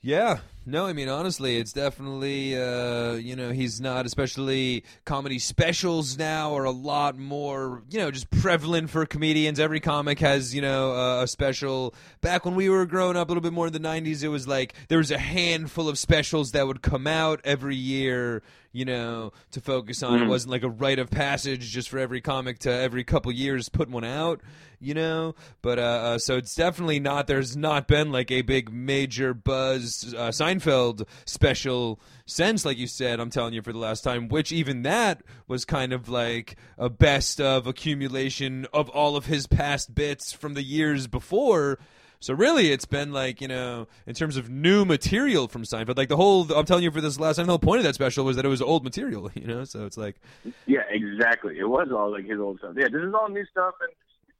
Yeah, 0.01 0.39
no, 0.65 0.87
I 0.87 0.93
mean 0.93 1.09
honestly, 1.09 1.57
it's 1.57 1.73
definitely 1.73 2.57
uh, 2.59 3.13
you 3.13 3.35
know 3.35 3.51
he's 3.51 3.79
not 3.79 4.05
especially 4.05 4.83
comedy 5.05 5.37
specials 5.39 6.17
now 6.17 6.55
are 6.55 6.63
a 6.63 6.71
lot 6.71 7.17
more 7.17 7.83
you 7.89 7.99
know 7.99 8.09
just 8.11 8.29
prevalent 8.29 8.89
for 8.89 9.05
comedians. 9.05 9.59
Every 9.59 9.79
comic 9.79 10.19
has 10.19 10.55
you 10.55 10.61
know 10.61 10.93
uh, 10.93 11.23
a 11.23 11.27
special. 11.27 11.93
Back 12.21 12.45
when 12.45 12.55
we 12.55 12.69
were 12.69 12.85
growing 12.85 13.15
up 13.15 13.27
a 13.27 13.29
little 13.29 13.41
bit 13.41 13.53
more 13.53 13.67
in 13.67 13.73
the 13.73 13.79
'90s, 13.79 14.23
it 14.23 14.29
was 14.29 14.47
like 14.47 14.73
there 14.87 14.97
was 14.97 15.11
a 15.11 15.17
handful 15.17 15.87
of 15.87 15.97
specials 15.99 16.51
that 16.51 16.65
would 16.65 16.81
come 16.81 17.07
out 17.07 17.41
every 17.43 17.75
year. 17.75 18.41
You 18.71 18.83
know, 18.83 19.31
to 19.51 19.61
focus 19.61 20.03
on. 20.03 20.21
It 20.21 20.27
wasn't 20.27 20.51
like 20.51 20.63
a 20.63 20.69
rite 20.69 20.99
of 20.99 21.09
passage 21.09 21.61
just 21.71 21.87
for 21.87 21.97
every 21.97 22.19
comic 22.19 22.59
to 22.59 22.69
every 22.69 23.05
couple 23.05 23.31
years 23.31 23.69
put 23.69 23.89
one 23.89 24.03
out. 24.03 24.41
You 24.81 24.93
know, 24.93 25.35
but 25.61 25.79
uh, 25.79 25.81
uh, 25.81 26.17
so 26.17 26.35
it's 26.35 26.53
definitely 26.53 26.99
not. 26.99 27.25
There's 27.25 27.55
not 27.55 27.87
been 27.87 28.11
like 28.11 28.31
a 28.31 28.41
big 28.41 28.73
major 28.73 29.33
buzz 29.33 30.13
uh, 30.13 30.33
Seinfeld 30.59 31.07
special 31.25 31.99
sense, 32.25 32.65
like 32.65 32.77
you 32.77 32.87
said. 32.87 33.19
I'm 33.19 33.29
telling 33.29 33.53
you 33.53 33.61
for 33.61 33.73
the 33.73 33.79
last 33.79 34.03
time. 34.03 34.27
Which 34.27 34.51
even 34.51 34.83
that 34.83 35.21
was 35.47 35.65
kind 35.65 35.93
of 35.93 36.09
like 36.09 36.55
a 36.77 36.89
best 36.89 37.39
of 37.41 37.67
accumulation 37.67 38.67
of 38.73 38.89
all 38.89 39.15
of 39.15 39.25
his 39.25 39.47
past 39.47 39.93
bits 39.93 40.31
from 40.31 40.53
the 40.53 40.63
years 40.63 41.07
before. 41.07 41.79
So 42.19 42.33
really, 42.33 42.71
it's 42.71 42.85
been 42.85 43.11
like 43.11 43.41
you 43.41 43.47
know, 43.47 43.87
in 44.07 44.15
terms 44.15 44.37
of 44.37 44.49
new 44.49 44.85
material 44.85 45.47
from 45.47 45.63
Seinfeld, 45.63 45.97
like 45.97 46.09
the 46.09 46.15
whole. 46.15 46.51
I'm 46.53 46.65
telling 46.65 46.83
you, 46.83 46.91
for 46.91 47.01
this 47.01 47.19
last 47.19 47.35
time, 47.35 47.45
the 47.45 47.51
whole 47.51 47.59
point 47.59 47.79
of 47.79 47.83
that 47.83 47.95
special 47.95 48.25
was 48.25 48.35
that 48.37 48.45
it 48.45 48.49
was 48.49 48.61
old 48.61 48.83
material. 48.83 49.29
You 49.35 49.47
know, 49.47 49.63
so 49.65 49.85
it's 49.85 49.97
like, 49.97 50.15
Yeah, 50.65 50.83
exactly. 50.89 51.59
It 51.59 51.67
was 51.67 51.89
all 51.91 52.11
like 52.11 52.25
his 52.25 52.39
old 52.39 52.59
stuff. 52.59 52.73
Yeah, 52.75 52.85
this 52.85 53.01
is 53.01 53.13
all 53.13 53.29
new 53.29 53.45
stuff, 53.45 53.75
and 53.81 53.91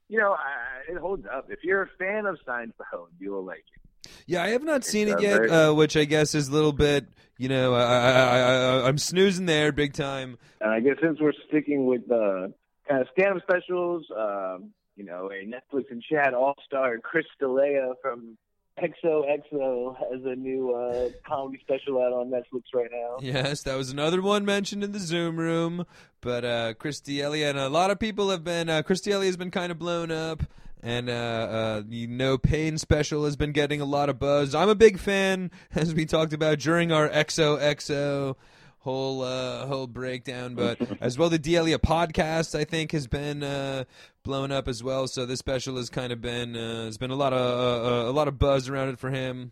you 0.08 0.18
know, 0.18 0.32
I, 0.32 0.90
it 0.90 0.98
holds 0.98 1.26
up. 1.26 1.46
If 1.50 1.60
you're 1.62 1.82
a 1.82 1.88
fan 1.98 2.26
of 2.26 2.38
Seinfeld, 2.46 3.08
you 3.20 3.30
will 3.30 3.44
like 3.44 3.64
it. 3.72 3.80
Yeah, 4.26 4.42
I 4.42 4.48
have 4.48 4.62
not 4.62 4.84
seen 4.84 5.08
it 5.08 5.14
uh, 5.14 5.20
yet, 5.20 5.50
uh, 5.50 5.72
which 5.72 5.96
I 5.96 6.04
guess 6.04 6.34
is 6.34 6.48
a 6.48 6.52
little 6.52 6.72
bit. 6.72 7.06
You 7.38 7.48
know, 7.48 7.74
I, 7.74 7.82
I, 7.82 8.10
I, 8.10 8.38
I, 8.38 8.88
I'm 8.88 8.98
snoozing 8.98 9.46
there 9.46 9.70
big 9.72 9.92
time. 9.92 10.38
And 10.60 10.70
I 10.70 10.80
guess 10.80 10.96
since 11.02 11.20
we're 11.20 11.32
sticking 11.48 11.86
with 11.86 12.08
the 12.08 12.52
kind 12.88 13.02
of 13.02 13.08
stand-up 13.12 13.42
specials, 13.42 14.06
um, 14.16 14.72
you 14.96 15.04
know, 15.04 15.30
a 15.30 15.44
Netflix 15.44 15.90
and 15.90 16.02
chat 16.02 16.32
all-star 16.32 16.98
Chris 16.98 17.26
D'Elia 17.38 17.92
from 18.00 18.38
XOXO 18.78 19.96
has 19.96 20.24
a 20.24 20.34
new 20.34 20.74
uh, 20.74 21.08
comedy 21.26 21.58
special 21.62 22.02
out 22.02 22.12
on 22.12 22.30
Netflix 22.30 22.62
right 22.74 22.90
now. 22.92 23.16
Yes, 23.20 23.62
that 23.62 23.76
was 23.76 23.90
another 23.90 24.20
one 24.20 24.44
mentioned 24.44 24.84
in 24.84 24.92
the 24.92 24.98
Zoom 24.98 25.36
room. 25.36 25.86
But 26.20 26.44
uh, 26.44 26.74
Chris 26.74 27.00
D'Elia 27.00 27.48
and 27.48 27.58
a 27.58 27.68
lot 27.68 27.90
of 27.90 27.98
people 27.98 28.30
have 28.30 28.44
been. 28.44 28.68
Uh, 28.68 28.82
Chris 28.82 29.00
D'Elia 29.00 29.26
has 29.26 29.36
been 29.36 29.50
kind 29.50 29.72
of 29.72 29.78
blown 29.78 30.10
up, 30.10 30.42
and 30.86 31.10
uh, 31.10 31.12
uh, 31.12 31.82
the 31.84 32.06
No 32.06 32.38
Pain 32.38 32.78
special 32.78 33.24
has 33.24 33.34
been 33.34 33.50
getting 33.50 33.80
a 33.80 33.84
lot 33.84 34.08
of 34.08 34.20
buzz. 34.20 34.54
I'm 34.54 34.68
a 34.68 34.76
big 34.76 35.00
fan, 35.00 35.50
as 35.74 35.92
we 35.92 36.06
talked 36.06 36.32
about 36.32 36.60
during 36.60 36.92
our 36.92 37.08
XOXO 37.08 38.36
whole 38.78 39.22
uh, 39.22 39.66
whole 39.66 39.88
breakdown. 39.88 40.54
But 40.54 40.78
as 41.00 41.18
well, 41.18 41.28
the 41.28 41.40
D'Elia 41.40 41.80
podcast 41.80 42.56
I 42.56 42.62
think 42.62 42.92
has 42.92 43.08
been 43.08 43.42
uh, 43.42 43.82
blown 44.22 44.52
up 44.52 44.68
as 44.68 44.80
well. 44.80 45.08
So 45.08 45.26
this 45.26 45.40
special 45.40 45.76
has 45.76 45.90
kind 45.90 46.12
of 46.12 46.20
been 46.20 46.54
uh, 46.54 46.82
there's 46.82 46.98
been 46.98 47.10
a 47.10 47.16
lot 47.16 47.32
of 47.32 47.40
uh, 47.40 47.88
uh, 47.88 48.10
a 48.10 48.12
lot 48.12 48.28
of 48.28 48.38
buzz 48.38 48.68
around 48.68 48.90
it 48.90 49.00
for 49.00 49.10
him. 49.10 49.50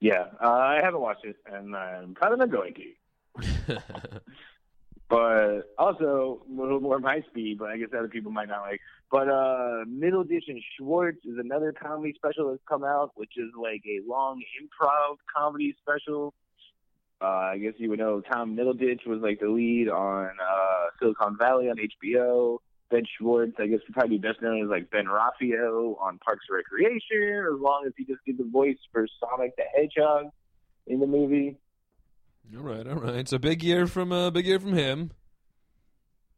Yeah, 0.00 0.24
uh, 0.42 0.50
I 0.50 0.80
haven't 0.82 1.00
watched 1.00 1.26
it, 1.26 1.36
and 1.46 1.76
I'm 1.76 2.14
kind 2.14 2.32
of 2.32 2.38
not 2.38 2.50
going 2.50 2.74
to. 2.74 3.82
But 5.12 5.74
also 5.76 6.40
a 6.48 6.58
little 6.58 6.80
more 6.80 6.98
my 6.98 7.20
speed, 7.28 7.58
but 7.58 7.68
I 7.68 7.76
guess 7.76 7.88
other 7.92 8.08
people 8.08 8.32
might 8.32 8.48
not 8.48 8.62
like. 8.62 8.80
But 9.10 9.28
uh 9.28 9.84
Middleditch 9.86 10.48
and 10.48 10.58
Schwartz 10.74 11.18
is 11.26 11.36
another 11.38 11.70
comedy 11.70 12.14
special 12.16 12.48
that's 12.48 12.62
come 12.66 12.82
out, 12.82 13.10
which 13.16 13.32
is 13.36 13.50
like 13.54 13.82
a 13.86 14.00
long 14.08 14.40
improv 14.58 15.16
comedy 15.36 15.76
special. 15.82 16.32
Uh, 17.20 17.26
I 17.26 17.58
guess 17.58 17.74
you 17.76 17.90
would 17.90 17.98
know 17.98 18.22
Tom 18.22 18.56
Middleditch 18.56 19.06
was 19.06 19.20
like 19.20 19.40
the 19.40 19.48
lead 19.48 19.90
on 19.90 20.30
uh, 20.30 20.86
Silicon 20.98 21.36
Valley 21.38 21.68
on 21.68 21.76
HBO. 21.76 22.56
Ben 22.90 23.04
Schwartz, 23.18 23.52
I 23.58 23.66
guess, 23.66 23.80
probably 23.92 24.16
be 24.16 24.28
best 24.28 24.40
known 24.40 24.62
as 24.62 24.70
like 24.70 24.90
Ben 24.90 25.04
Ralphio 25.04 26.00
on 26.00 26.20
Parks 26.24 26.46
and 26.48 26.56
Recreation, 26.56 27.46
as 27.54 27.60
long 27.60 27.84
as 27.86 27.92
he 27.98 28.06
just 28.06 28.24
did 28.24 28.38
the 28.38 28.48
voice 28.50 28.78
for 28.90 29.06
Sonic 29.20 29.56
the 29.56 29.64
Hedgehog 29.76 30.30
in 30.86 31.00
the 31.00 31.06
movie. 31.06 31.58
All 32.56 32.62
right, 32.62 32.86
all 32.86 32.96
right. 32.96 33.28
So 33.28 33.38
big 33.38 33.62
year 33.62 33.86
from 33.86 34.12
uh, 34.12 34.30
big 34.30 34.46
year 34.46 34.60
from 34.60 34.74
him. 34.74 35.12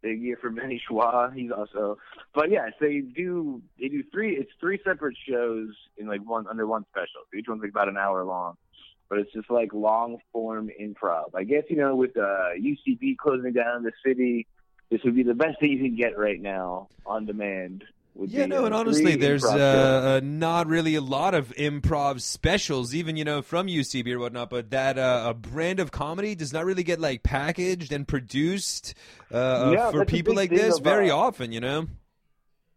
big 0.03 0.21
year 0.21 0.37
for 0.41 0.51
Benny 0.51 0.81
Schwa. 0.89 1.35
He's 1.35 1.51
also, 1.51 1.99
but 2.35 2.51
yes, 2.51 2.73
they 2.81 3.01
do. 3.01 3.63
They 3.81 3.89
do 3.89 4.03
three. 4.13 4.37
It's 4.37 4.51
three 4.61 4.79
separate 4.85 5.17
shows 5.29 5.71
in 5.97 6.07
like 6.07 6.21
one 6.25 6.47
under 6.47 6.67
one 6.67 6.85
special. 6.91 7.23
So 7.33 7.39
each 7.39 7.47
one's 7.49 7.63
like 7.63 7.71
about 7.71 7.89
an 7.89 7.97
hour 7.97 8.23
long, 8.25 8.55
but 9.09 9.19
it's 9.19 9.33
just 9.33 9.51
like 9.51 9.73
long 9.73 10.19
form 10.33 10.71
improv. 10.81 11.35
I 11.35 11.45
guess 11.45 11.65
you 11.69 11.77
know 11.77 11.97
with 11.97 12.17
uh, 12.17 12.51
UCB 12.61 13.17
closing 13.17 13.53
down 13.53 13.83
the 13.83 13.93
city, 14.05 14.47
this 14.91 15.01
would 15.05 15.17
be 15.17 15.23
the 15.25 15.35
best 15.35 15.59
thing 15.59 15.73
you 15.73 15.79
can 15.79 15.97
get 15.97 16.17
right 16.19 16.41
now 16.41 16.89
on 17.07 17.27
demand. 17.27 17.85
Yeah, 18.17 18.47
no, 18.47 18.63
uh, 18.63 18.67
and 18.67 18.75
honestly, 18.75 19.17
there's 19.17 19.45
uh, 19.45 20.19
uh, 20.19 20.21
not 20.23 20.69
really 20.69 20.95
a 20.95 21.01
lot 21.01 21.35
of 21.35 21.49
improv 21.57 22.21
specials, 22.21 22.95
even 22.95 23.17
you 23.17 23.25
know 23.25 23.43
from 23.43 23.67
UCB 23.67 24.13
or 24.13 24.21
whatnot. 24.21 24.51
But 24.51 24.71
that 24.71 24.99
uh, 24.99 25.25
a 25.29 25.35
brand 25.35 25.81
of 25.81 25.91
comedy 25.91 26.37
does 26.37 26.53
not 26.53 26.65
really 26.65 26.85
get 26.85 27.01
like 27.01 27.25
packaged 27.25 27.93
and 27.93 28.07
produced 28.07 28.95
uh, 29.33 29.73
Yeah, 29.75 29.91
for 29.91 30.05
people 30.05 30.35
like 30.35 30.51
this 30.51 30.79
of, 30.79 30.85
very 30.85 31.11
uh, 31.11 31.17
often. 31.17 31.51
You 31.51 31.61
know. 31.61 31.89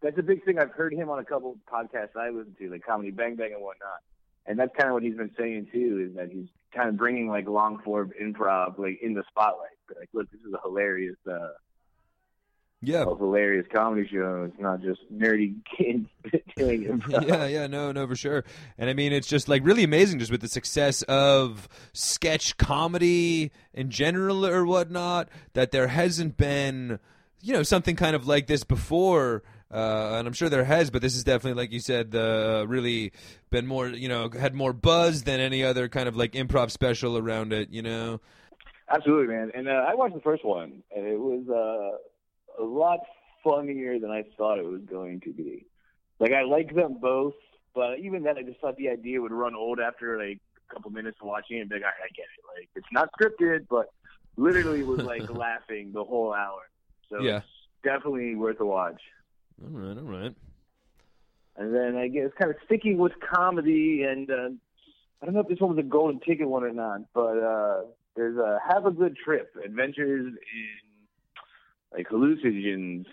that's 0.01 0.17
a 0.17 0.23
big 0.23 0.43
thing. 0.43 0.57
I've 0.57 0.71
heard 0.71 0.93
him 0.93 1.09
on 1.09 1.19
a 1.19 1.25
couple 1.25 1.57
podcasts 1.71 2.15
I 2.15 2.29
listen 2.29 2.55
to, 2.57 2.71
like 2.71 2.83
Comedy 2.83 3.11
Bang 3.11 3.35
Bang 3.35 3.53
and 3.53 3.61
whatnot. 3.61 3.99
And 4.47 4.57
that's 4.57 4.73
kind 4.75 4.87
of 4.89 4.93
what 4.93 5.03
he's 5.03 5.17
been 5.17 5.35
saying 5.37 5.67
too, 5.71 6.07
is 6.09 6.15
that 6.15 6.31
he's 6.31 6.47
kind 6.73 6.89
of 6.89 6.97
bringing 6.97 7.27
like 7.27 7.47
long 7.47 7.79
form 7.83 8.11
improv 8.19 8.79
like 8.79 8.99
in 9.01 9.13
the 9.13 9.23
spotlight. 9.29 9.69
Like, 9.95 10.09
look, 10.13 10.31
this 10.31 10.41
is 10.41 10.53
a 10.53 10.61
hilarious, 10.63 11.17
uh, 11.29 11.49
Yeah. 12.81 13.03
a 13.03 13.15
hilarious 13.15 13.65
comedy 13.73 14.07
show. 14.07 14.47
It's 14.47 14.59
not 14.59 14.81
just 14.81 14.99
nerdy 15.11 15.55
kids 15.77 16.07
doing 16.55 16.83
improv. 16.83 17.27
yeah, 17.27 17.45
yeah, 17.47 17.67
no, 17.67 17.91
no, 17.91 18.07
for 18.07 18.15
sure. 18.15 18.43
And 18.77 18.89
I 18.89 18.93
mean, 18.93 19.13
it's 19.13 19.27
just 19.27 19.49
like 19.49 19.65
really 19.65 19.83
amazing, 19.83 20.19
just 20.19 20.31
with 20.31 20.41
the 20.41 20.47
success 20.47 21.01
of 21.03 21.67
sketch 21.93 22.57
comedy 22.57 23.51
in 23.73 23.89
general 23.89 24.45
or 24.45 24.65
whatnot, 24.65 25.29
that 25.53 25.71
there 25.71 25.87
hasn't 25.87 26.37
been, 26.37 26.99
you 27.41 27.53
know, 27.53 27.63
something 27.63 27.95
kind 27.95 28.15
of 28.15 28.27
like 28.27 28.47
this 28.47 28.63
before. 28.63 29.43
Uh, 29.71 30.15
and 30.17 30.27
I'm 30.27 30.33
sure 30.33 30.47
there 30.47 30.63
has, 30.63 30.89
but 30.91 31.01
this 31.01 31.15
is 31.15 31.23
definitely, 31.23 31.61
like 31.61 31.73
you 31.73 31.79
said, 31.79 32.15
uh, 32.15 32.63
really 32.67 33.11
been 33.49 33.67
more, 33.67 33.89
you 33.89 34.07
know, 34.07 34.29
had 34.29 34.53
more 34.53 34.71
buzz 34.71 35.23
than 35.23 35.39
any 35.39 35.63
other 35.63 35.89
kind 35.89 36.07
of 36.07 36.15
like 36.15 36.33
improv 36.33 36.71
special 36.71 37.17
around 37.17 37.51
it, 37.51 37.69
you 37.71 37.81
know. 37.81 38.21
Absolutely, 38.89 39.35
man. 39.35 39.51
And 39.53 39.67
uh, 39.67 39.83
I 39.85 39.95
watched 39.95 40.15
the 40.15 40.21
first 40.21 40.45
one, 40.45 40.83
and 40.95 41.05
it 41.05 41.19
was 41.19 41.49
uh, 41.49 41.97
a 42.59 42.63
lot 42.63 42.99
funnier 43.43 43.99
than 43.99 44.11
I 44.11 44.23
thought 44.37 44.59
it 44.59 44.65
was 44.65 44.81
going 44.89 45.21
to 45.21 45.33
be. 45.33 45.65
Like 46.19 46.31
I 46.31 46.43
like 46.43 46.73
them 46.73 46.97
both, 46.99 47.35
but 47.75 47.99
even 47.99 48.23
then, 48.23 48.37
I 48.37 48.43
just 48.43 48.59
thought 48.59 48.75
the 48.77 48.89
idea 48.89 49.21
would 49.21 49.31
run 49.31 49.55
old 49.55 49.79
after 49.79 50.17
like 50.17 50.39
a 50.69 50.73
couple 50.73 50.89
minutes 50.91 51.17
of 51.21 51.27
watching 51.27 51.57
it. 51.57 51.61
And 51.61 51.69
be 51.69 51.75
like, 51.75 51.83
I 51.85 52.09
get 52.15 52.25
it. 52.25 52.59
Like 52.59 52.69
it's 52.75 52.87
not 52.91 53.09
scripted, 53.19 53.67
but 53.69 53.87
literally 54.35 54.83
was 54.83 55.01
like 55.01 55.29
laughing 55.29 55.91
the 55.93 56.03
whole 56.03 56.33
hour. 56.33 56.61
So 57.09 57.23
Yeah. 57.23 57.41
definitely 57.83 58.35
worth 58.35 58.59
a 58.59 58.65
watch. 58.65 59.01
All 59.63 59.69
right, 59.69 59.97
all 59.97 60.03
right. 60.03 60.35
And 61.55 61.73
then 61.73 61.95
I 61.95 62.07
guess 62.07 62.29
kind 62.39 62.51
of 62.51 62.57
sticking 62.65 62.97
with 62.97 63.13
comedy, 63.33 64.03
and 64.03 64.29
uh, 64.29 64.49
I 65.21 65.25
don't 65.25 65.33
know 65.33 65.41
if 65.41 65.47
this 65.47 65.59
one 65.59 65.75
was 65.75 65.79
a 65.79 65.87
golden 65.87 66.19
ticket 66.19 66.47
one 66.47 66.63
or 66.63 66.71
not, 66.71 67.01
but 67.13 67.37
uh, 67.37 67.81
there's 68.15 68.37
a 68.37 68.59
Have 68.71 68.85
a 68.85 68.91
Good 68.91 69.15
Trip 69.23 69.51
Adventures 69.63 70.27
in 70.27 70.86
like 71.93 72.07
hallucinogens, 72.09 73.05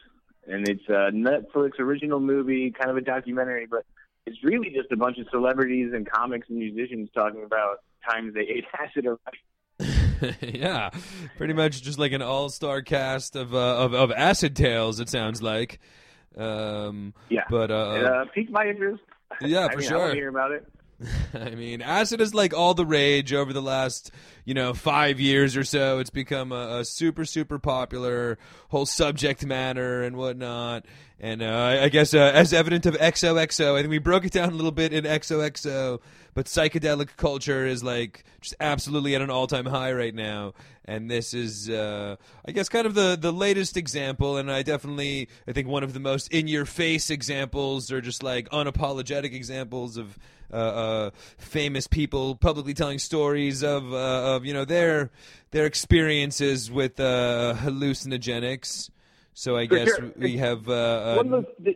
and 0.47 0.69
it's 0.69 0.89
a 0.89 1.11
Netflix 1.13 1.79
original 1.79 2.21
movie, 2.21 2.71
kind 2.71 2.91
of 2.91 2.97
a 2.97 3.01
documentary, 3.01 3.67
but 3.67 3.85
it's 4.27 4.43
really 4.43 4.71
just 4.71 4.91
a 4.93 4.97
bunch 4.97 5.19
of 5.19 5.27
celebrities 5.31 5.93
and 5.95 6.11
comics 6.11 6.49
and 6.49 6.59
musicians 6.59 7.09
talking 7.15 7.45
about 7.45 7.79
times 8.09 8.35
they 8.35 8.41
ate 8.41 8.65
acid 8.79 9.07
or 9.07 9.19
yeah, 10.41 10.91
pretty 11.37 11.53
much 11.53 11.83
just 11.83 11.99
like 11.99 12.13
an 12.13 12.23
all-star 12.23 12.83
cast 12.83 13.37
of 13.37 13.55
uh, 13.55 13.77
of, 13.77 13.95
of 13.95 14.13
acid 14.13 14.55
tales. 14.57 15.01
It 15.01 15.09
sounds 15.09 15.43
like. 15.43 15.81
Um, 16.37 17.15
yeah. 17.29 17.45
but 17.51 17.71
uh, 17.71 17.95
It 17.97 18.05
uh, 18.05 18.25
piqued 18.35 18.51
my 18.51 18.67
interest. 18.67 19.03
Yeah, 19.41 19.67
I 19.71 19.73
for 19.73 19.79
mean, 19.79 19.87
I 19.87 19.89
sure. 19.89 19.99
want 19.99 20.11
to 20.13 20.17
hear 20.17 20.29
about 20.29 20.53
it. 20.53 20.67
I 21.35 21.51
mean, 21.51 21.83
acid 21.83 22.21
is 22.21 22.35
like 22.35 22.55
all 22.55 22.75
the 22.75 22.87
rage 22.87 23.33
over 23.33 23.53
the 23.53 23.63
last, 23.63 24.11
you 24.45 24.55
know, 24.55 24.75
five 24.75 25.21
years 25.21 25.57
or 25.57 25.65
so. 25.65 25.99
It's 25.99 26.11
become 26.11 26.53
a, 26.53 26.79
a 26.79 26.85
super, 26.85 27.25
super 27.25 27.59
popular 27.59 28.39
whole 28.69 28.87
subject 28.87 29.45
matter 29.45 30.03
and 30.03 30.17
whatnot. 30.17 30.87
And 31.21 31.43
uh, 31.43 31.79
I- 31.83 31.89
guess, 31.89 32.15
uh, 32.15 32.19
as 32.35 32.53
evident 32.53 32.87
of 32.87 32.95
XOXO, 32.97 33.75
I 33.77 33.81
think 33.81 33.91
we 33.91 33.99
broke 33.99 34.25
it 34.25 34.33
down 34.33 34.51
a 34.51 34.55
little 34.55 34.73
bit 34.73 34.93
in 34.93 35.05
XOXO, 35.05 36.01
but 36.35 36.47
psychedelic 36.47 37.17
culture 37.17 37.67
is 37.67 37.83
like 37.83 38.25
just 38.41 38.55
absolutely 38.61 39.15
at 39.15 39.23
an 39.23 39.31
all-time 39.31 39.67
high 39.67 39.93
right 39.93 40.15
now. 40.15 40.55
And 40.85 41.11
this 41.11 41.33
is, 41.33 41.71
uh, 41.71 42.17
I 42.47 42.53
guess, 42.53 42.69
kind 42.69 42.87
of 42.87 42.95
the, 42.95 43.17
the 43.19 43.33
latest 43.33 43.77
example. 43.77 44.37
And 44.37 44.51
I 44.53 44.63
definitely, 44.63 45.29
I 45.49 45.53
think 45.53 45.67
one 45.67 45.83
of 45.83 45.95
the 45.95 46.01
most 46.01 46.29
in-your-face 46.29 47.09
examples, 47.11 47.91
or 47.91 48.01
just 48.03 48.23
like 48.23 48.49
unapologetic 48.51 49.33
examples 49.33 49.97
of 49.97 50.19
famous 51.39 51.87
people 51.87 52.37
publicly 52.37 52.75
telling 52.75 52.99
stories 52.99 53.63
of 53.63 53.93
uh, 53.93 54.37
of 54.37 54.45
you 54.45 54.53
know 54.53 54.65
their 54.65 55.11
their 55.51 55.67
experiences 55.67 56.71
with 56.71 56.99
uh, 57.01 57.55
hallucinogenics. 57.59 58.91
So 59.35 59.57
I 59.57 59.67
guess 59.67 59.89
sure. 59.97 60.13
we 60.17 60.37
have. 60.39 60.69
Uh, 60.69 61.15
One 61.15 61.33
uh, 61.33 61.37
of 61.39 61.47
those, 61.59 61.75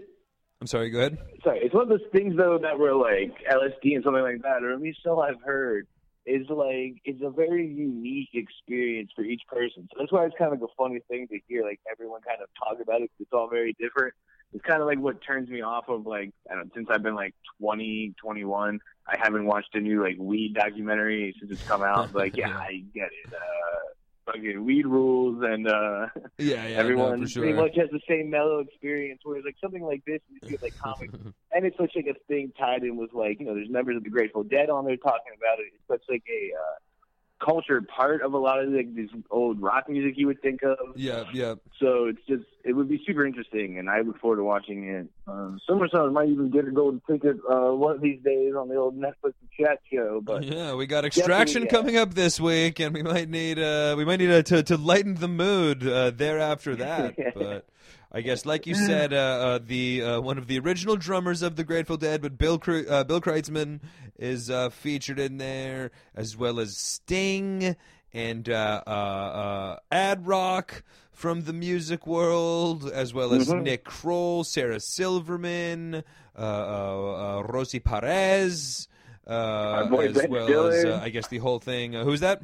I'm 0.61 0.67
sorry. 0.67 0.91
Go 0.91 0.99
ahead. 0.99 1.19
sorry, 1.43 1.61
it's 1.63 1.75
one 1.75 1.85
of 1.85 1.89
those 1.89 2.09
things 2.13 2.37
though 2.37 2.59
that 2.61 2.79
were 2.79 2.95
like 2.95 3.33
LSD 3.51 3.95
and 3.95 4.05
something 4.05 4.23
like 4.23 4.43
that, 4.43 4.63
or 4.63 4.73
at 4.73 4.81
least 4.81 4.99
so 5.05 5.21
I've 5.21 5.41
heard, 5.45 5.87
is 6.27 6.47
like 6.49 7.01
it's 7.05 7.23
a 7.23 7.31
very 7.31 7.67
unique 7.67 8.31
experience 8.35 9.11
for 9.15 9.23
each 9.23 9.43
person. 9.49 9.89
So 9.91 9.97
that's 9.99 10.13
why 10.13 10.25
it's 10.27 10.35
kind 10.39 10.53
of 10.53 10.61
like 10.61 10.69
a 10.71 10.75
funny 10.77 11.01
thing 11.09 11.27
to 11.29 11.39
hear 11.49 11.63
like 11.65 11.81
everyone 11.91 12.21
kind 12.23 12.41
of 12.43 12.49
talk 12.59 12.81
about 12.83 13.03
it. 13.03 13.11
'cause 13.11 13.21
it's 13.21 13.33
all 13.33 13.49
very 13.49 13.73
different. 13.79 14.15
It's 14.53 14.65
kind 14.65 14.81
of 14.81 14.87
like 14.87 14.99
what 14.99 15.23
turns 15.23 15.49
me 15.49 15.63
off 15.63 15.89
of 15.89 16.07
like 16.07 16.31
I 16.51 16.55
don't 16.55 16.67
know, 16.67 16.71
since 16.75 16.89
I've 16.91 17.03
been 17.03 17.15
like 17.15 17.35
20, 17.61 18.15
21, 18.21 18.81
I 19.07 19.17
haven't 19.21 19.45
watched 19.47 19.75
a 19.75 19.81
new 19.81 20.03
like 20.03 20.17
weed 20.19 20.55
documentary 20.55 21.35
since 21.39 21.53
it's 21.53 21.63
come 21.63 21.83
out. 21.83 22.15
Like 22.15 22.33
yeah, 22.37 22.57
I 22.57 22.85
get 22.95 23.05
it. 23.07 23.33
Uh, 23.33 23.79
fucking 24.33 24.65
weed 24.65 24.87
rules 24.87 25.43
and 25.43 25.67
uh 25.67 26.07
Yeah, 26.39 26.67
yeah, 26.67 26.77
everyone 26.77 27.21
no, 27.21 27.27
for 27.27 27.41
pretty 27.41 27.55
much 27.55 27.77
has 27.77 27.89
the 27.91 28.01
same 28.09 28.31
mellow 28.31 28.61
experience. 28.61 29.21
Whereas 29.25 29.45
like 29.45 29.57
something 29.61 29.83
like 29.83 30.05
this, 30.07 30.21
you 30.29 30.39
see 30.47 30.59
like 30.63 30.75
comics, 30.83 31.15
and 31.53 31.65
it's 31.67 31.77
such 31.77 31.93
like 31.97 32.07
a 32.07 32.19
thing 32.27 32.53
tied 32.59 32.85
in 32.85 32.97
with 32.97 33.13
like 33.13 33.41
you 33.41 33.47
know, 33.47 33.55
there's 33.55 33.71
members 33.71 33.97
of 33.97 34.05
the 34.05 34.11
Grateful 34.11 34.45
Dead 34.45 34.71
on 34.71 34.85
there 34.85 34.97
talking 34.97 35.33
about 35.37 35.59
it. 35.59 35.67
It's 35.75 35.89
such 35.89 36.03
like 36.09 36.25
a 36.29 36.53
uh, 36.55 36.77
cultured 37.45 37.87
part 37.89 38.23
of 38.23 38.33
a 38.35 38.39
lot 38.39 38.63
of 38.63 38.71
like 38.71 38.95
this 38.95 39.11
old 39.31 39.61
rock 39.61 39.89
music 39.89 40.15
you 40.17 40.27
would 40.27 40.41
think 40.43 40.63
of. 40.63 40.79
yeah, 40.97 41.25
yeah. 41.33 41.55
So 41.81 42.07
it's 42.07 42.21
just 42.29 42.45
it 42.65 42.73
would 42.73 42.89
be 42.89 43.03
super 43.07 43.25
interesting, 43.25 43.79
and 43.79 43.89
I 43.89 44.01
look 44.01 44.19
forward 44.21 44.37
to 44.37 44.45
watching 44.45 44.89
it. 44.89 45.07
Um, 45.27 45.61
Summer 45.67 45.89
Sons 45.89 46.13
might 46.13 46.29
even 46.29 46.51
get 46.51 46.67
a 46.67 46.71
golden 46.71 47.01
ticket 47.09 47.37
uh, 47.51 47.71
one 47.71 47.95
of 47.95 48.01
these 48.01 48.21
days 48.23 48.55
on 48.55 48.69
the 48.69 48.77
old 48.77 48.99
Netflix 48.99 49.35
and 49.41 49.51
chat 49.59 49.81
show. 49.93 50.21
But 50.23 50.45
yeah, 50.45 50.75
we 50.75 50.87
got 50.87 51.05
extraction 51.05 51.63
yeah. 51.63 51.69
coming 51.69 51.97
up 51.97 52.15
this 52.15 52.41
week, 52.41 52.81
and 52.81 52.95
we 52.95 53.03
might 53.03 53.29
need 53.29 53.59
uh, 53.59 53.95
we 53.97 54.05
might 54.05 54.19
need 54.19 54.31
uh, 54.31 54.43
to 54.43 54.63
to 54.65 54.77
lighten 54.77 55.15
the 55.15 55.29
mood 55.29 55.87
uh, 55.87 56.11
there 56.11 56.39
after 56.39 56.77
that. 56.77 57.17
but 57.35 57.67
I 58.11 58.23
guess, 58.23 58.47
like 58.47 58.67
you 58.67 58.75
said, 58.75 59.13
uh, 59.13 59.17
uh, 59.17 59.59
the 59.65 60.03
uh, 60.03 60.21
one 60.21 60.39
of 60.39 60.47
the 60.47 60.59
original 60.59 60.97
drummers 60.97 61.43
of 61.43 61.57
the 61.57 61.65
Grateful 61.65 61.99
Dead, 61.99 62.23
but 62.23 62.39
Bill 62.39 62.59
Kre- 62.59 62.89
uh, 62.89 63.05
Bill 63.05 63.21
Kreutzmann 63.21 63.81
is 64.19 64.49
uh, 64.51 64.71
featured 64.71 65.19
in 65.19 65.37
there, 65.37 65.91
as 66.15 66.35
well 66.37 66.59
as 66.59 66.77
Sting 66.77 67.77
and 68.15 68.49
uh, 68.49 68.83
uh, 68.87 68.91
uh, 68.91 69.77
Ad-Rock 69.93 70.83
from 71.13 71.43
the 71.43 71.53
music 71.53 72.07
world, 72.07 72.91
as 72.91 73.13
well 73.13 73.35
as 73.35 73.49
Mhm. 73.49 73.63
Nick 73.65 73.85
Kroll, 73.85 74.43
Sarah 74.43 74.81
Silverman, 74.81 75.97
uh, 75.97 76.41
uh, 76.41 77.39
uh, 77.39 77.43
Rosie 77.43 77.81
Perez, 77.81 78.89
uh, 79.27 79.31
as 80.15 80.29
well 80.29 80.47
as 80.69 80.85
uh, 80.87 81.01
I 81.03 81.11
guess 81.11 81.27
the 81.27 81.39
whole 81.39 81.59
thing. 81.59 81.95
Uh, 81.95 82.05
who's 82.05 82.21
that? 82.21 82.41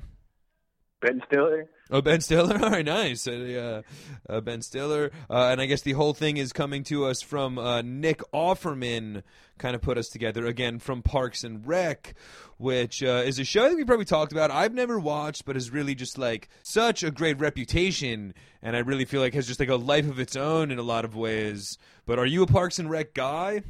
Ben 1.05 1.21
Stiller, 1.27 1.67
Oh, 1.91 2.01
Ben 2.01 2.23
Stiller. 2.23 2.59
All 2.63 2.71
right, 2.71 2.85
nice. 2.85 3.29
Uh, 3.29 3.83
uh, 4.27 4.41
ben 4.41 4.63
Stiller, 4.63 5.11
uh, 5.29 5.49
and 5.51 5.61
I 5.61 5.67
guess 5.67 5.83
the 5.83 5.93
whole 5.93 6.15
thing 6.15 6.39
is 6.39 6.51
coming 6.53 6.83
to 6.85 7.05
us 7.05 7.21
from 7.21 7.59
uh, 7.59 7.83
Nick 7.83 8.23
Offerman. 8.33 9.23
Kind 9.59 9.77
of 9.77 9.83
put 9.83 9.99
us 9.99 10.09
together 10.09 10.47
again 10.47 10.79
from 10.79 11.03
Parks 11.03 11.45
and 11.45 11.67
Rec, 11.67 12.15
which 12.57 13.03
uh, 13.03 13.23
is 13.27 13.39
a 13.39 13.45
show 13.45 13.69
that 13.69 13.77
we 13.77 13.85
probably 13.85 14.07
talked 14.07 14.33
about. 14.33 14.51
I've 14.51 14.73
never 14.73 14.99
watched, 14.99 15.45
but 15.45 15.59
is 15.59 15.71
really 15.71 15.95
just 15.95 16.17
like 16.17 16.49
such 16.63 17.03
a 17.03 17.11
great 17.11 17.39
reputation, 17.39 18.33
and 18.63 18.75
I 18.75 18.79
really 18.79 19.05
feel 19.05 19.21
like 19.21 19.35
has 19.35 19.47
just 19.47 19.61
like 19.61 19.69
a 19.69 19.77
life 19.77 20.09
of 20.09 20.19
its 20.19 20.37
own 20.37 20.71
in 20.71 20.79
a 20.79 20.83
lot 20.83 21.05
of 21.05 21.15
ways. 21.15 21.77
But 22.07 22.19
are 22.19 22.27
you 22.27 22.43
a 22.43 22.47
Parks 22.47 22.79
and 22.79 22.89
Rec 22.89 23.13
guy? 23.13 23.63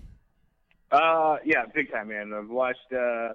uh, 0.92 1.38
yeah, 1.44 1.64
big 1.74 1.90
time, 1.90 2.08
man. 2.08 2.32
I've 2.32 2.48
watched 2.48 2.92
uh, 2.96 3.30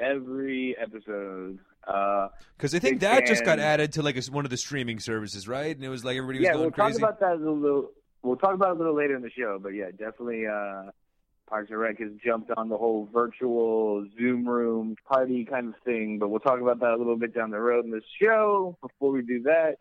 every 0.00 0.74
episode. 0.80 1.58
Uh, 1.86 2.28
Because 2.56 2.74
I 2.74 2.78
think 2.78 3.00
that 3.00 3.26
just 3.26 3.44
got 3.44 3.58
added 3.58 3.92
to 3.94 4.02
like 4.02 4.16
a, 4.16 4.22
one 4.30 4.44
of 4.44 4.50
the 4.50 4.56
streaming 4.56 4.98
services, 4.98 5.46
right? 5.46 5.74
And 5.74 5.84
it 5.84 5.88
was 5.88 6.04
like 6.04 6.16
everybody 6.16 6.40
was 6.40 6.46
yeah, 6.46 6.52
going 6.52 6.62
we'll 6.64 6.70
crazy. 6.72 7.00
talk 7.00 7.10
about 7.10 7.20
that 7.20 7.36
a 7.36 7.50
little. 7.50 7.90
We'll 8.22 8.36
talk 8.36 8.54
about 8.54 8.70
it 8.70 8.76
a 8.76 8.78
little 8.78 8.96
later 8.96 9.14
in 9.14 9.22
the 9.22 9.30
show, 9.30 9.58
but 9.62 9.70
yeah, 9.70 9.90
definitely. 9.90 10.46
Uh, 10.46 10.90
Parks 11.48 11.70
and 11.70 11.78
Rec 11.78 12.00
has 12.00 12.10
jumped 12.24 12.50
on 12.56 12.68
the 12.68 12.76
whole 12.76 13.08
virtual 13.12 14.04
Zoom 14.18 14.48
room 14.48 14.96
party 15.08 15.44
kind 15.44 15.68
of 15.68 15.74
thing, 15.84 16.18
but 16.18 16.28
we'll 16.28 16.40
talk 16.40 16.60
about 16.60 16.80
that 16.80 16.90
a 16.90 16.96
little 16.96 17.16
bit 17.16 17.34
down 17.34 17.50
the 17.52 17.60
road 17.60 17.84
in 17.84 17.92
this 17.92 18.02
show. 18.20 18.76
Before 18.82 19.12
we 19.12 19.22
do 19.22 19.42
that, 19.44 19.76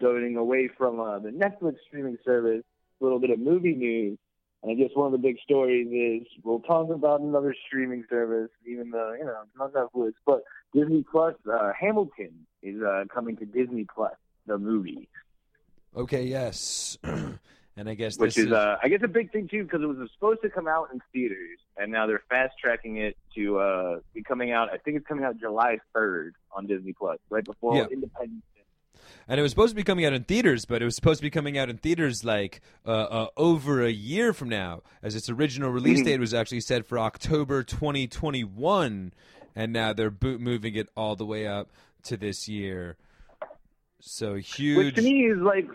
going 0.00 0.36
away 0.36 0.70
from 0.76 1.00
uh, 1.00 1.18
the 1.18 1.28
Netflix 1.28 1.76
streaming 1.86 2.16
service, 2.24 2.62
a 3.00 3.04
little 3.04 3.18
bit 3.18 3.28
of 3.30 3.38
movie 3.38 3.74
news. 3.74 4.18
And 4.62 4.72
I 4.72 4.74
guess 4.74 4.90
one 4.94 5.06
of 5.06 5.12
the 5.12 5.18
big 5.18 5.36
stories 5.42 5.88
is 5.88 6.26
we'll 6.44 6.60
talk 6.60 6.88
about 6.88 7.20
another 7.20 7.54
streaming 7.66 8.04
service, 8.08 8.50
even 8.66 8.90
though 8.90 9.12
you 9.12 9.24
know 9.24 9.42
not 9.58 9.74
Netflix, 9.74 10.12
but 10.24 10.42
Disney 10.74 11.04
Plus. 11.10 11.34
Uh, 11.50 11.72
Hamilton 11.78 12.46
is 12.62 12.80
uh, 12.82 13.04
coming 13.12 13.36
to 13.38 13.44
Disney 13.46 13.86
Plus, 13.94 14.14
the 14.46 14.58
movie. 14.58 15.08
okay, 15.96 16.24
yes. 16.24 16.96
and 17.04 17.88
I 17.88 17.94
guess 17.94 18.18
which 18.18 18.34
this 18.34 18.46
is, 18.46 18.52
uh, 18.52 18.76
I 18.82 18.88
guess, 18.88 19.00
a 19.02 19.08
big 19.08 19.32
thing 19.32 19.48
too, 19.48 19.64
because 19.64 19.82
it 19.82 19.86
was 19.86 20.08
supposed 20.14 20.42
to 20.42 20.50
come 20.50 20.68
out 20.68 20.88
in 20.92 21.00
theaters, 21.12 21.58
and 21.76 21.90
now 21.92 22.06
they're 22.06 22.22
fast 22.28 22.54
tracking 22.58 22.98
it 22.98 23.16
to 23.34 23.58
uh, 23.58 24.00
be 24.14 24.22
coming 24.22 24.52
out. 24.52 24.68
I 24.72 24.78
think 24.78 24.96
it's 24.96 25.06
coming 25.06 25.24
out 25.24 25.38
July 25.38 25.78
third 25.94 26.34
on 26.52 26.66
Disney 26.66 26.92
Plus, 26.92 27.18
right 27.30 27.44
before 27.44 27.76
Yeah. 27.76 27.86
Independence. 27.90 28.42
And 29.28 29.38
it 29.38 29.42
was 29.42 29.50
supposed 29.50 29.70
to 29.70 29.76
be 29.76 29.82
coming 29.84 30.04
out 30.04 30.12
in 30.12 30.24
theaters, 30.24 30.64
but 30.64 30.80
it 30.82 30.84
was 30.84 30.94
supposed 30.96 31.18
to 31.20 31.22
be 31.22 31.30
coming 31.30 31.56
out 31.58 31.68
in 31.68 31.76
theaters 31.76 32.24
like 32.24 32.60
uh, 32.86 32.90
uh, 32.90 33.26
over 33.36 33.82
a 33.84 33.90
year 33.90 34.32
from 34.32 34.48
now, 34.48 34.82
as 35.02 35.14
its 35.14 35.28
original 35.28 35.70
release 35.70 36.00
Mhm. 36.00 36.04
date 36.04 36.20
was 36.20 36.32
actually 36.34 36.60
set 36.60 36.86
for 36.86 36.98
October 36.98 37.62
2021, 37.62 39.12
and 39.54 39.72
now 39.72 39.92
they're 39.92 40.10
bo- 40.10 40.38
moving 40.38 40.74
it 40.74 40.88
all 40.96 41.16
the 41.16 41.26
way 41.26 41.46
up 41.46 41.70
to 42.04 42.16
this 42.16 42.48
year. 42.48 42.96
So 44.00 44.34
huge. 44.34 44.76
Which 44.76 44.94
to 44.96 45.02
me 45.02 45.26
is 45.26 45.38
like, 45.38 45.68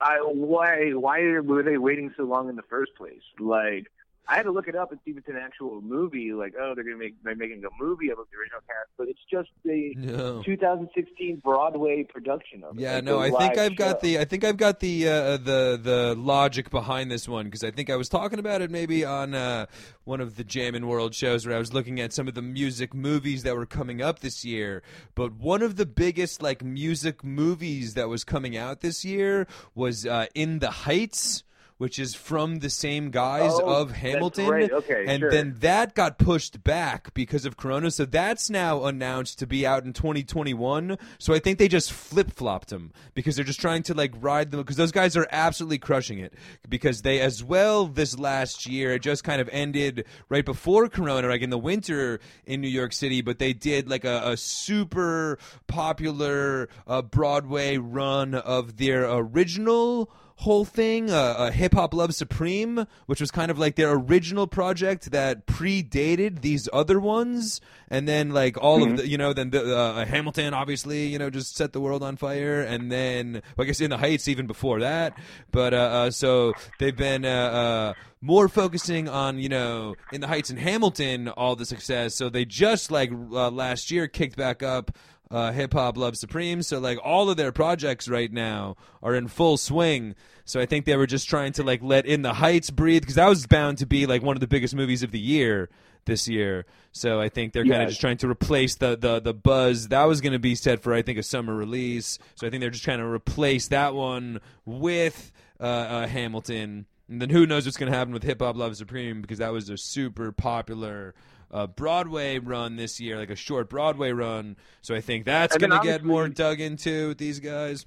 I 0.00 0.16
why 0.22 0.90
why 0.90 1.20
were 1.40 1.62
they 1.62 1.78
waiting 1.78 2.12
so 2.16 2.24
long 2.24 2.48
in 2.48 2.56
the 2.56 2.62
first 2.62 2.94
place? 2.96 3.22
Like, 3.38 3.86
I 4.28 4.36
had 4.36 4.44
to 4.44 4.52
look 4.52 4.68
it 4.68 4.76
up 4.76 4.92
and 4.92 5.00
see 5.04 5.10
if 5.10 5.18
it's 5.18 5.28
an 5.28 5.36
actual 5.36 5.80
movie. 5.80 6.32
Like, 6.32 6.54
oh, 6.58 6.74
they're 6.74 6.84
gonna 6.84 6.96
make 6.96 7.20
they're 7.24 7.34
making 7.34 7.64
a 7.64 7.82
movie 7.82 8.10
of 8.10 8.18
the 8.18 8.38
original 8.38 8.60
cast, 8.66 8.88
but 8.96 9.08
it's 9.08 9.20
just 9.30 9.48
the 9.64 9.94
no. 9.96 10.42
2016 10.44 11.40
Broadway 11.44 12.04
production 12.04 12.62
of 12.62 12.78
it. 12.78 12.82
Yeah, 12.82 12.94
like 12.94 13.04
no, 13.04 13.18
I 13.18 13.30
think 13.30 13.58
I've 13.58 13.76
got 13.76 14.00
the 14.00 14.20
I 14.20 14.24
think 14.24 14.44
I've 14.44 14.56
got 14.56 14.78
the 14.78 15.08
uh, 15.08 15.36
the 15.38 15.80
the 15.82 16.14
logic 16.16 16.70
behind 16.70 17.10
this 17.10 17.28
one 17.28 17.46
because 17.46 17.64
I 17.64 17.72
think 17.72 17.90
I 17.90 17.96
was 17.96 18.08
talking 18.08 18.38
about 18.38 18.62
it 18.62 18.70
maybe 18.70 19.04
on 19.04 19.34
uh, 19.34 19.66
one 20.04 20.20
of 20.20 20.36
the 20.36 20.44
Jammin' 20.44 20.86
World 20.86 21.14
shows 21.14 21.44
where 21.44 21.56
I 21.56 21.58
was 21.58 21.72
looking 21.74 21.98
at 22.00 22.12
some 22.12 22.28
of 22.28 22.34
the 22.34 22.42
music 22.42 22.94
movies 22.94 23.42
that 23.42 23.56
were 23.56 23.66
coming 23.66 24.00
up 24.00 24.20
this 24.20 24.44
year. 24.44 24.82
But 25.16 25.34
one 25.34 25.62
of 25.62 25.74
the 25.76 25.86
biggest 25.86 26.40
like 26.40 26.62
music 26.62 27.24
movies 27.24 27.94
that 27.94 28.08
was 28.08 28.22
coming 28.22 28.56
out 28.56 28.80
this 28.80 29.04
year 29.04 29.48
was 29.74 30.06
uh, 30.06 30.26
In 30.34 30.60
the 30.60 30.70
Heights. 30.70 31.42
Which 31.82 31.98
is 31.98 32.14
from 32.14 32.60
the 32.60 32.70
same 32.70 33.10
guys 33.10 33.50
Oh, 33.52 33.80
of 33.80 33.90
Hamilton, 33.90 34.46
right. 34.46 34.70
Okay, 34.70 35.04
and 35.08 35.18
sure. 35.18 35.32
then 35.32 35.56
that 35.62 35.96
got 35.96 36.16
pushed 36.16 36.62
back 36.62 37.12
because 37.12 37.44
of 37.44 37.56
Corona. 37.56 37.90
So 37.90 38.04
that's 38.04 38.48
now 38.48 38.84
announced 38.84 39.40
to 39.40 39.48
be 39.48 39.66
out 39.66 39.84
in 39.84 39.92
2021. 39.92 40.96
So 41.18 41.34
I 41.34 41.40
think 41.40 41.58
they 41.58 41.66
just 41.66 41.92
flip 41.92 42.30
flopped 42.30 42.68
them 42.68 42.92
because 43.14 43.34
they're 43.34 43.44
just 43.44 43.60
trying 43.60 43.82
to 43.82 43.94
like 43.94 44.12
ride 44.20 44.52
them 44.52 44.60
because 44.60 44.76
those 44.76 44.92
guys 44.92 45.16
are 45.16 45.26
absolutely 45.32 45.78
crushing 45.78 46.20
it. 46.20 46.34
Because 46.68 47.02
they 47.02 47.18
as 47.18 47.42
well 47.42 47.88
this 47.88 48.16
last 48.16 48.64
year 48.64 48.92
it 48.92 49.02
just 49.02 49.24
kind 49.24 49.40
of 49.40 49.48
ended 49.50 50.04
right 50.28 50.44
before 50.44 50.88
Corona, 50.88 51.26
like 51.26 51.42
in 51.42 51.50
the 51.50 51.58
winter 51.58 52.20
in 52.46 52.60
New 52.60 52.68
York 52.68 52.92
City. 52.92 53.22
But 53.22 53.40
they 53.40 53.54
did 53.54 53.90
like 53.90 54.04
a, 54.04 54.20
a 54.30 54.36
super 54.36 55.36
popular 55.66 56.68
uh, 56.86 57.02
Broadway 57.02 57.76
run 57.76 58.36
of 58.36 58.76
their 58.76 59.10
original 59.10 60.12
whole 60.36 60.64
thing, 60.64 61.10
uh, 61.10 61.14
uh, 61.14 61.50
Hip 61.50 61.74
Hop 61.74 61.94
Love 61.94 62.14
Supreme, 62.14 62.86
which 63.06 63.20
was 63.20 63.30
kind 63.30 63.50
of 63.50 63.58
like 63.58 63.76
their 63.76 63.92
original 63.92 64.46
project 64.46 65.10
that 65.10 65.46
predated 65.46 66.40
these 66.40 66.68
other 66.72 66.98
ones, 66.98 67.60
and 67.88 68.08
then 68.08 68.30
like 68.30 68.56
all 68.62 68.82
of 68.82 68.96
the, 68.96 69.08
you 69.08 69.18
know, 69.18 69.32
then 69.32 69.50
the, 69.50 69.76
uh, 69.76 70.04
Hamilton 70.04 70.54
obviously, 70.54 71.06
you 71.06 71.18
know, 71.18 71.30
just 71.30 71.56
set 71.56 71.72
the 71.72 71.80
world 71.80 72.02
on 72.02 72.16
fire, 72.16 72.60
and 72.60 72.90
then 72.90 73.42
well, 73.56 73.64
I 73.64 73.64
guess 73.64 73.80
In 73.80 73.90
the 73.90 73.98
Heights 73.98 74.28
even 74.28 74.46
before 74.46 74.80
that, 74.80 75.16
but 75.50 75.74
uh, 75.74 75.76
uh, 75.76 76.10
so 76.10 76.54
they've 76.78 76.96
been. 76.96 77.24
Uh, 77.24 77.28
uh, 77.28 77.94
more 78.24 78.48
focusing 78.48 79.08
on 79.08 79.38
you 79.38 79.48
know 79.48 79.96
in 80.12 80.20
the 80.20 80.28
heights 80.28 80.48
and 80.48 80.58
hamilton 80.58 81.28
all 81.28 81.56
the 81.56 81.66
success. 81.66 82.14
So 82.14 82.30
they 82.30 82.44
just 82.44 82.90
like 82.90 83.10
uh, 83.10 83.50
last 83.50 83.90
year 83.90 84.06
kicked 84.06 84.36
back 84.36 84.62
up 84.62 84.96
uh, 85.32 85.50
hip 85.50 85.72
hop 85.72 85.96
love 85.96 86.16
supreme. 86.16 86.62
So 86.62 86.78
like 86.78 86.98
all 87.02 87.30
of 87.30 87.36
their 87.36 87.50
projects 87.50 88.06
right 88.06 88.30
now 88.30 88.76
are 89.02 89.14
in 89.14 89.26
full 89.26 89.56
swing. 89.56 90.14
So 90.44 90.60
I 90.60 90.66
think 90.66 90.84
they 90.84 90.96
were 90.96 91.06
just 91.06 91.28
trying 91.28 91.52
to 91.54 91.62
like 91.62 91.82
let 91.82 92.04
In 92.04 92.22
the 92.22 92.34
Heights 92.34 92.70
breathe 92.70 93.02
because 93.02 93.14
that 93.14 93.28
was 93.28 93.46
bound 93.46 93.78
to 93.78 93.86
be 93.86 94.06
like 94.06 94.22
one 94.22 94.36
of 94.36 94.40
the 94.40 94.46
biggest 94.46 94.74
movies 94.74 95.02
of 95.02 95.10
the 95.10 95.18
year 95.18 95.70
this 96.04 96.28
year. 96.28 96.66
So 96.92 97.20
I 97.20 97.28
think 97.28 97.52
they're 97.52 97.64
kind 97.64 97.82
of 97.82 97.88
just 97.88 98.00
trying 98.00 98.18
to 98.18 98.28
replace 98.28 98.74
the 98.76 98.96
the 98.96 99.20
the 99.20 99.32
buzz 99.32 99.88
that 99.88 100.04
was 100.04 100.20
going 100.20 100.34
to 100.34 100.38
be 100.38 100.54
set 100.54 100.82
for 100.82 100.92
I 100.92 101.00
think 101.00 101.18
a 101.18 101.22
summer 101.22 101.54
release. 101.54 102.18
So 102.34 102.46
I 102.46 102.50
think 102.50 102.60
they're 102.60 102.70
just 102.70 102.84
trying 102.84 102.98
to 102.98 103.06
replace 103.06 103.68
that 103.68 103.94
one 103.94 104.40
with 104.66 105.32
uh, 105.58 105.64
uh, 105.64 106.06
Hamilton. 106.06 106.86
And 107.08 107.20
then 107.20 107.30
who 107.30 107.46
knows 107.46 107.64
what's 107.64 107.76
going 107.76 107.90
to 107.90 107.96
happen 107.96 108.12
with 108.12 108.22
Hip 108.22 108.40
Hop 108.40 108.56
Love 108.56 108.76
Supreme 108.76 109.22
because 109.22 109.38
that 109.38 109.52
was 109.52 109.68
a 109.70 109.76
super 109.76 110.32
popular 110.32 111.14
uh, 111.52 111.66
Broadway 111.66 112.38
run 112.38 112.76
this 112.76 113.00
year, 113.00 113.18
like 113.18 113.30
a 113.30 113.36
short 113.36 113.68
Broadway 113.68 114.12
run. 114.12 114.56
So 114.80 114.94
I 114.94 115.00
think 115.00 115.24
that's 115.26 115.56
going 115.56 115.70
to 115.70 115.80
get 115.82 116.02
more 116.04 116.28
dug 116.28 116.60
into 116.60 117.08
with 117.08 117.18
these 117.18 117.40
guys. 117.40 117.84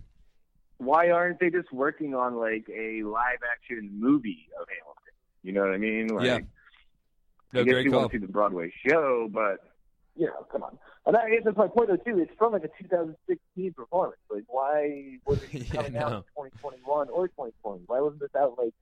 why 0.77 1.09
aren't 1.09 1.39
they 1.39 1.49
just 1.49 1.71
working 1.71 2.13
on 2.15 2.35
like 2.35 2.67
a 2.69 3.03
live 3.03 3.39
action 3.51 3.89
movie 3.97 4.47
of 4.59 4.67
Hamilton? 4.67 5.13
You 5.43 5.51
know 5.53 5.61
what 5.61 5.71
I 5.73 5.77
mean? 5.77 6.07
Like, 6.07 6.25
Yeah. 6.25 6.39
No, 7.53 7.61
I 7.61 7.63
guess 7.63 7.71
great 7.73 7.85
you 7.85 7.91
call. 7.91 7.99
want 8.01 8.11
to 8.11 8.17
see 8.19 8.25
the 8.25 8.31
Broadway 8.31 8.73
show, 8.85 9.29
but 9.31 9.57
you 10.17 10.25
know, 10.27 10.45
come 10.51 10.63
on. 10.63 10.77
And 11.05 11.15
I 11.15 11.29
guess 11.29 11.41
that's 11.45 11.55
my 11.57 11.67
point 11.67 11.87
though 11.89 11.95
too. 11.97 12.19
It's 12.19 12.31
from 12.37 12.51
like 12.53 12.63
a 12.63 12.69
2016 12.81 13.73
performance. 13.73 14.17
Like, 14.29 14.43
why 14.47 15.17
was 15.25 15.41
it 15.43 15.53
Yeah, 15.53 15.63
coming 15.71 15.97
out 15.97 16.11
in 16.11 16.21
2021 16.59 17.09
or 17.09 17.27
2020? 17.29 17.83
Why 17.87 17.99
wasn't 18.01 18.19
this 18.21 18.35
out 18.37 18.55
like 18.57 18.73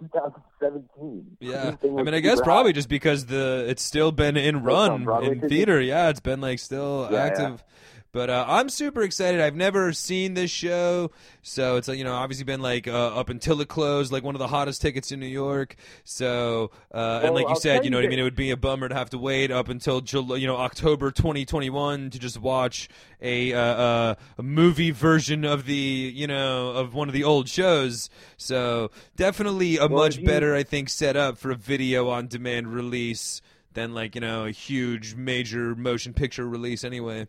2017? 0.00 1.36
Yeah, 1.40 1.76
I 1.82 2.02
mean, 2.02 2.14
I 2.14 2.20
guess 2.20 2.40
probably 2.40 2.72
just 2.72 2.88
because 2.88 3.26
the 3.26 3.64
it's 3.68 3.82
still 3.82 4.12
been 4.12 4.36
in 4.36 4.62
run 4.62 5.08
in 5.22 5.40
theater. 5.40 5.80
Yeah, 5.80 6.08
it's 6.08 6.20
been 6.20 6.40
like 6.40 6.58
still 6.58 7.08
Yeah, 7.10 7.18
active. 7.24 7.64
But 8.12 8.28
uh, 8.28 8.44
I'm 8.46 8.68
super 8.68 9.00
excited. 9.00 9.40
I've 9.40 9.56
never 9.56 9.94
seen 9.94 10.34
this 10.34 10.50
show, 10.50 11.10
so 11.40 11.76
it's 11.76 11.88
you 11.88 12.04
know 12.04 12.12
obviously 12.12 12.44
been 12.44 12.60
like 12.60 12.86
uh, 12.86 12.92
up 13.18 13.30
until 13.30 13.58
it 13.62 13.68
closed, 13.68 14.12
like 14.12 14.22
one 14.22 14.34
of 14.34 14.38
the 14.38 14.48
hottest 14.48 14.82
tickets 14.82 15.12
in 15.12 15.18
New 15.18 15.26
York. 15.26 15.76
So 16.04 16.70
uh, 16.92 17.20
and 17.24 17.34
like 17.34 17.44
you 17.44 17.48
I'll 17.48 17.56
said, 17.56 17.86
you 17.86 17.90
know 17.90 17.96
what 17.96 18.04
I 18.04 18.08
mean. 18.08 18.18
It 18.18 18.22
would 18.24 18.36
be 18.36 18.50
a 18.50 18.56
bummer 18.58 18.90
to 18.90 18.94
have 18.94 19.08
to 19.10 19.18
wait 19.18 19.50
up 19.50 19.70
until 19.70 20.02
July, 20.02 20.36
you 20.36 20.46
know 20.46 20.58
October 20.58 21.10
2021 21.10 22.10
to 22.10 22.18
just 22.18 22.38
watch 22.38 22.90
a, 23.22 23.54
uh, 23.54 23.58
uh, 23.58 24.14
a 24.36 24.42
movie 24.42 24.90
version 24.90 25.46
of 25.46 25.64
the 25.64 25.74
you 25.74 26.26
know 26.26 26.68
of 26.72 26.92
one 26.92 27.08
of 27.08 27.14
the 27.14 27.24
old 27.24 27.48
shows. 27.48 28.10
So 28.36 28.90
definitely 29.16 29.78
a 29.78 29.86
Well, 29.86 30.02
much 30.04 30.18
you- 30.18 30.26
better, 30.26 30.54
I 30.54 30.64
think, 30.64 30.90
set 30.90 31.16
up 31.16 31.38
for 31.38 31.50
a 31.50 31.56
video 31.56 32.10
on 32.10 32.26
demand 32.26 32.74
release 32.74 33.40
than 33.72 33.94
like 33.94 34.14
you 34.14 34.20
know 34.20 34.44
a 34.44 34.50
huge 34.50 35.14
major 35.14 35.74
motion 35.74 36.12
picture 36.12 36.46
release 36.46 36.84
anyway. 36.84 37.26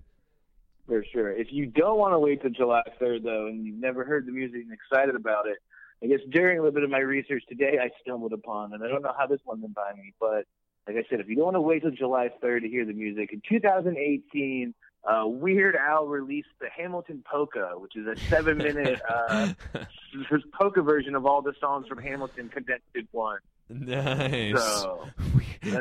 For 0.87 1.03
sure. 1.13 1.31
If 1.31 1.47
you 1.51 1.65
don't 1.65 1.97
want 1.97 2.13
to 2.13 2.19
wait 2.19 2.41
till 2.41 2.51
July 2.51 2.83
3rd, 3.01 3.23
though, 3.23 3.47
and 3.47 3.65
you've 3.65 3.79
never 3.79 4.03
heard 4.03 4.25
the 4.25 4.31
music 4.31 4.63
and 4.63 4.73
excited 4.73 5.15
about 5.15 5.47
it, 5.47 5.57
I 6.03 6.07
guess 6.07 6.19
during 6.29 6.59
a 6.59 6.61
little 6.61 6.73
bit 6.73 6.83
of 6.83 6.89
my 6.89 6.99
research 6.99 7.43
today, 7.47 7.79
I 7.81 7.89
stumbled 8.01 8.33
upon, 8.33 8.73
and 8.73 8.83
I 8.83 8.89
don't 8.89 9.01
know 9.01 9.13
how 9.17 9.25
this 9.25 9.39
one 9.45 9.61
went 9.61 9.73
by 9.73 9.93
me, 9.95 10.13
but 10.19 10.45
like 10.85 10.97
I 10.97 11.09
said, 11.09 11.21
if 11.21 11.29
you 11.29 11.35
don't 11.35 11.45
want 11.45 11.55
to 11.55 11.61
wait 11.61 11.81
till 11.81 11.91
July 11.91 12.29
3rd 12.43 12.63
to 12.63 12.67
hear 12.67 12.85
the 12.85 12.91
music, 12.91 13.31
in 13.31 13.41
2018, 13.47 14.73
uh, 15.05 15.23
Weird 15.25 15.75
Al 15.75 16.07
released 16.07 16.49
the 16.59 16.67
Hamilton 16.75 17.23
Polka, 17.29 17.71
which 17.77 17.95
is 17.95 18.05
a 18.05 18.17
seven-minute 18.29 19.01
uh, 19.09 19.53
polka 20.59 20.81
version 20.81 21.15
of 21.15 21.25
all 21.25 21.41
the 21.41 21.53
songs 21.61 21.87
from 21.87 21.99
Hamilton 21.99 22.49
condensed 22.49 22.85
in 22.95 23.07
one. 23.11 23.39
nice. 23.69 24.61
So 24.61 25.07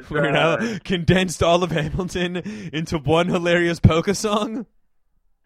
Weird 0.09 0.37
uh, 0.37 0.59
Al 0.61 0.79
condensed 0.85 1.43
all 1.43 1.65
of 1.65 1.73
Hamilton 1.73 2.37
into 2.73 2.99
one 2.99 3.27
hilarious 3.27 3.81
polka 3.81 4.15
song. 4.15 4.67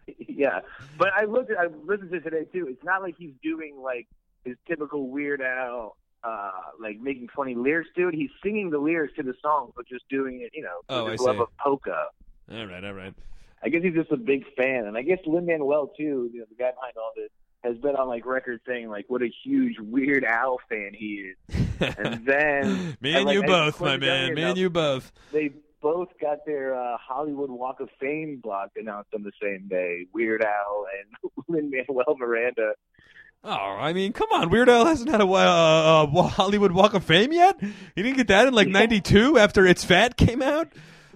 yeah, 0.27 0.59
but 0.97 1.09
I 1.15 1.25
looked. 1.25 1.51
At, 1.51 1.57
I 1.57 1.67
listened 1.85 2.11
to 2.11 2.17
it 2.17 2.23
today 2.23 2.45
too. 2.51 2.67
It's 2.69 2.83
not 2.83 3.01
like 3.01 3.15
he's 3.17 3.33
doing 3.43 3.77
like 3.81 4.07
his 4.45 4.55
typical 4.67 5.09
Weird 5.09 5.41
Al, 5.41 5.97
uh, 6.23 6.51
like 6.79 6.99
making 6.99 7.29
funny 7.35 7.55
lyrics 7.55 7.89
to 7.97 8.07
it. 8.09 8.15
He's 8.15 8.29
singing 8.43 8.69
the 8.69 8.79
lyrics 8.79 9.13
to 9.17 9.23
the 9.23 9.33
song, 9.41 9.71
but 9.75 9.87
just 9.87 10.07
doing 10.09 10.41
it, 10.41 10.51
you 10.53 10.63
know, 10.63 10.79
Oh, 10.89 11.03
with 11.05 11.13
his 11.13 11.21
love 11.21 11.39
of 11.39 11.47
polka. 11.57 12.05
All 12.51 12.65
right, 12.65 12.83
all 12.83 12.93
right. 12.93 13.13
I 13.63 13.69
guess 13.69 13.81
he's 13.81 13.95
just 13.95 14.11
a 14.11 14.17
big 14.17 14.43
fan, 14.55 14.85
and 14.85 14.95
I 14.97 15.01
guess 15.01 15.19
Lin 15.25 15.45
Manuel 15.45 15.87
too, 15.97 16.29
you 16.31 16.39
know, 16.39 16.45
the 16.47 16.55
guy 16.55 16.71
behind 16.71 16.93
all 16.95 17.11
this, 17.15 17.29
has 17.63 17.75
been 17.77 17.95
on 17.95 18.07
like 18.07 18.25
record 18.25 18.61
saying 18.67 18.87
like 18.87 19.05
what 19.07 19.21
a 19.21 19.29
huge 19.43 19.75
Weird 19.79 20.23
Al 20.23 20.59
fan 20.69 20.91
he 20.93 21.31
is. 21.49 21.65
And 21.79 22.25
then 22.25 22.97
me 23.01 23.13
I, 23.13 23.17
and 23.17 23.25
like, 23.27 23.35
you 23.35 23.43
both, 23.43 23.79
my 23.79 23.97
man. 23.97 24.33
Me 24.33 24.41
and 24.41 24.57
you 24.57 24.69
both. 24.71 25.11
They 25.31 25.51
both 25.81 26.09
got 26.19 26.39
their 26.45 26.75
uh, 26.75 26.97
Hollywood 26.97 27.49
Walk 27.49 27.79
of 27.79 27.89
Fame 27.99 28.39
block 28.43 28.71
announced 28.75 29.09
on 29.13 29.23
the 29.23 29.31
same 29.41 29.67
day. 29.67 30.05
Weird 30.13 30.43
Al 30.43 30.85
and 30.99 31.33
Lin 31.47 31.69
Manuel 31.71 32.15
Miranda. 32.17 32.73
Oh, 33.43 33.51
I 33.51 33.93
mean, 33.93 34.13
come 34.13 34.29
on. 34.31 34.49
Weird 34.49 34.67
Al 34.69 34.85
hasn't 34.85 35.09
had 35.09 35.21
a 35.21 35.25
uh, 35.25 36.03
uh, 36.03 36.21
Hollywood 36.23 36.71
Walk 36.71 36.93
of 36.95 37.03
Fame 37.03 37.31
yet. 37.31 37.55
He 37.95 38.01
didn't 38.03 38.17
get 38.17 38.27
that 38.27 38.47
in 38.47 38.53
like 38.53 38.67
Yeah. 38.67 38.73
'92 38.73 39.37
after 39.37 39.65
It's 39.65 39.83
Fat 39.83 40.17
came 40.17 40.41
out. 40.41 40.69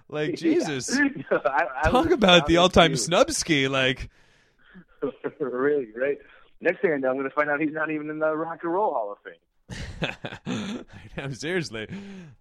Like 0.07 0.35
Jesus, 0.37 0.95
Yeah. 0.97 1.23
I, 1.45 1.65
I 1.85 1.89
talk 1.91 2.11
about 2.11 2.45
the 2.45 2.57
all-time 2.57 2.95
snub 2.95 3.31
ski. 3.31 3.67
Like, 3.67 4.09
really, 5.39 5.87
right? 5.95 6.17
Next 6.61 6.81
thing 6.81 6.91
I 6.93 6.97
know, 6.97 7.09
I'm 7.09 7.15
going 7.15 7.27
to 7.27 7.33
find 7.35 7.49
out 7.49 7.59
he's 7.59 7.73
not 7.73 7.89
even 7.89 8.09
in 8.09 8.19
the 8.19 8.35
Rock 8.35 8.59
and 8.61 8.71
Roll 8.71 8.93
Hall 8.93 9.17
of 9.17 9.17
Fame. 10.05 11.33
Seriously. 11.33 11.87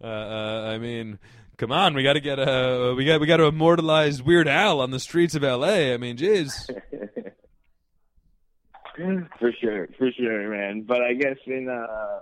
Uh, 0.02 0.06
uh, 0.06 0.62
I 0.74 0.78
mean, 0.78 1.18
come 1.60 1.70
on. 1.72 1.92
We 1.94 2.02
got 2.02 2.14
to 2.14 2.20
get 2.20 2.38
a 2.38 2.94
we 2.96 3.04
got 3.04 3.20
we 3.20 3.26
got 3.26 3.36
to 3.36 3.44
immortalize 3.44 4.22
Weird 4.22 4.48
Al 4.48 4.80
on 4.80 4.90
the 4.90 4.98
streets 4.98 5.34
of 5.34 5.44
L.A. 5.44 5.92
I 5.92 5.98
mean, 5.98 6.16
jeez. 6.16 6.66
for 9.38 9.52
sure, 9.60 9.88
for 9.98 10.10
sure, 10.10 10.50
man. 10.50 10.82
But 10.82 11.02
I 11.02 11.12
guess 11.12 11.36
in 11.46 11.68
uh 11.68 12.20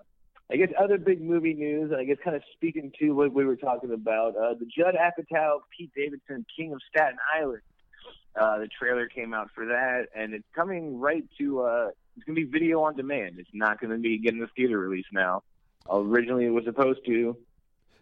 I 0.50 0.56
guess 0.56 0.70
other 0.78 0.98
big 0.98 1.22
movie 1.22 1.54
news, 1.54 1.92
I 1.96 2.04
guess 2.04 2.16
kind 2.22 2.34
of 2.34 2.42
speaking 2.54 2.90
to 2.98 3.12
what 3.12 3.32
we 3.32 3.44
were 3.44 3.56
talking 3.56 3.92
about, 3.92 4.36
uh 4.36 4.54
the 4.54 4.66
Judd 4.66 4.96
Apatow, 4.96 5.60
Pete 5.76 5.92
Davidson, 5.94 6.44
King 6.56 6.72
of 6.72 6.80
Staten 6.90 7.18
Island. 7.34 7.62
Uh 8.38 8.58
the 8.58 8.68
trailer 8.68 9.06
came 9.06 9.32
out 9.32 9.50
for 9.54 9.66
that 9.66 10.08
and 10.16 10.34
it's 10.34 10.48
coming 10.52 10.98
right 10.98 11.24
to 11.38 11.60
uh 11.60 11.88
it's 12.16 12.24
gonna 12.24 12.34
be 12.34 12.44
video 12.44 12.82
on 12.82 12.96
demand. 12.96 13.38
It's 13.38 13.48
not 13.54 13.80
gonna 13.80 13.98
be 13.98 14.18
getting 14.18 14.42
a 14.42 14.48
theater 14.48 14.78
release 14.80 15.06
now. 15.12 15.44
Originally 15.88 16.46
it 16.46 16.50
was 16.50 16.64
supposed 16.64 17.06
to. 17.06 17.36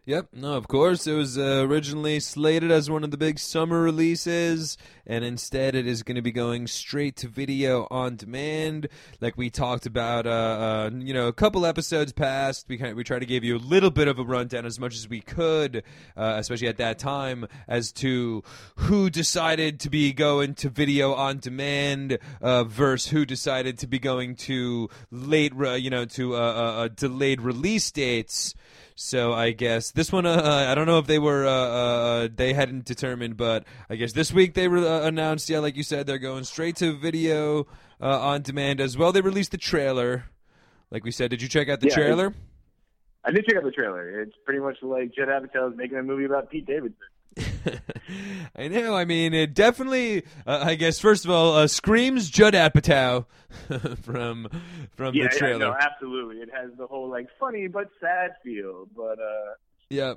Yep. 0.07 0.29
No, 0.35 0.53
of 0.53 0.69
course. 0.69 1.09
It 1.09 1.14
was 1.14 1.37
uh, 1.37 1.64
originally 1.69 2.21
slated 2.21 2.71
as 2.71 2.88
one 2.88 3.03
of 3.03 3.11
the 3.11 3.16
big 3.16 3.40
summer 3.40 3.83
releases, 3.83 4.79
and 5.05 5.25
instead 5.25 5.75
it 5.75 5.85
is 5.85 6.05
going 6.05 6.14
to 6.14 6.23
be 6.23 6.31
going 6.31 6.69
straight 6.69 7.16
to 7.16 7.29
video 7.29 7.88
on 7.90 8.14
demand. 8.14 8.87
Like 9.21 9.37
we 9.37 9.51
talked 9.51 9.85
about, 9.85 10.25
uh, 10.25 10.31
uh, 10.31 10.90
you 10.95 11.12
know, 11.12 11.27
a 11.27 11.33
couple 11.33 11.66
episodes 11.66 12.12
past. 12.12 12.66
We 12.69 12.79
kind 12.79 12.92
of, 12.92 12.97
we 12.97 13.03
tried 13.03 13.19
to 13.19 13.27
give 13.27 13.42
you 13.42 13.57
a 13.57 13.59
little 13.59 13.90
bit 13.90 14.07
of 14.07 14.21
a 14.21 14.23
rundown 14.23 14.64
as 14.64 14.79
much 14.79 14.95
as 14.95 15.09
we 15.09 15.21
could, 15.21 15.83
uh, 16.16 16.37
especially 16.38 16.69
at 16.69 16.77
that 16.77 17.01
time, 17.01 17.49
as 17.66 17.90
to 17.95 18.45
who 18.77 19.11
decided 19.11 19.81
to 19.81 19.90
be 19.90 20.12
going 20.12 20.55
to 20.55 20.69
video 20.69 21.14
on 21.14 21.40
demand 21.40 22.21
uh, 22.40 22.62
versus 22.62 23.11
who 23.11 23.27
decided 23.27 23.77
to 23.79 23.88
be 23.88 23.99
going 23.99 24.37
to 24.37 24.88
late, 25.11 25.53
re- 25.53 25.79
you 25.79 25.90
know, 25.90 26.05
to 26.05 26.37
uh, 26.37 26.38
uh, 26.38 26.40
uh, 26.42 26.88
delayed 26.95 27.40
release 27.40 27.90
dates. 27.90 28.55
So 28.99 29.35
I 29.35 29.51
guess 29.53 29.91
this 29.91 30.11
one, 30.11 30.25
uh, 30.25 30.67
I 30.69 30.75
don't 30.75 30.87
know 30.87 30.99
if 30.99 31.07
they 31.07 31.19
were, 31.19 31.47
uh, 31.47 31.51
uh, 31.51 32.29
they 32.35 32.55
hadn't 32.55 32.87
determined, 32.87 33.37
but 33.37 33.65
I 33.91 33.97
guess 33.97 34.13
this 34.15 34.33
week 34.33 34.55
they 34.55 34.69
were 34.69 34.79
uh, 34.79 35.03
announced. 35.07 35.51
Yeah, 35.51 35.59
like 35.59 35.77
you 35.77 35.83
said, 35.83 36.07
they're 36.07 36.17
going 36.19 36.45
straight 36.45 36.77
to 36.77 36.97
video 36.97 37.67
uh, 38.01 38.21
on 38.21 38.41
demand 38.41 38.81
as 38.81 38.97
well. 38.97 39.13
They 39.13 39.21
released 39.21 39.51
the 39.51 39.59
trailer. 39.59 40.25
Like 40.91 41.05
we 41.05 41.11
said, 41.11 41.29
did 41.29 41.43
you 41.43 41.49
check 41.49 41.69
out 41.69 41.81
the 41.81 41.89
Yeah, 41.89 41.95
trailer? 41.95 42.35
I 43.23 43.33
did 43.33 43.45
check 43.45 43.57
out 43.57 43.65
the 43.65 43.71
trailer. 43.71 44.23
It's 44.23 44.35
pretty 44.47 44.61
much 44.61 44.79
like 44.81 45.15
Judd 45.15 45.29
Apatow 45.29 45.73
is 45.73 45.77
making 45.77 45.99
a 45.99 46.03
movie 46.03 46.25
about 46.25 46.49
Pete 46.51 46.65
Davidson. 46.65 46.97
I 48.57 48.68
know. 48.68 48.94
I 48.96 49.05
mean, 49.05 49.35
it 49.35 49.55
definitely. 49.55 50.25
Uh, 50.46 50.62
I 50.64 50.75
guess 50.75 50.99
first 50.99 51.25
of 51.25 51.31
all, 51.31 51.55
uh, 51.55 51.66
screams 51.66 52.31
Judd 52.31 52.55
Apatow 52.55 53.27
from 54.03 54.49
from 54.94 55.14
Yeah, 55.14 55.25
the 55.29 55.35
yeah, 55.35 55.38
trailer. 55.38 55.59
no, 55.59 55.77
absolutely. 55.79 56.37
It 56.38 56.51
has 56.55 56.70
the 56.79 56.87
whole 56.87 57.09
like 57.11 57.29
funny 57.38 57.66
but 57.68 57.88
sad 58.01 58.33
feel. 58.42 58.88
But 58.96 59.18
uh 59.18 59.55
yeah. 59.90 60.14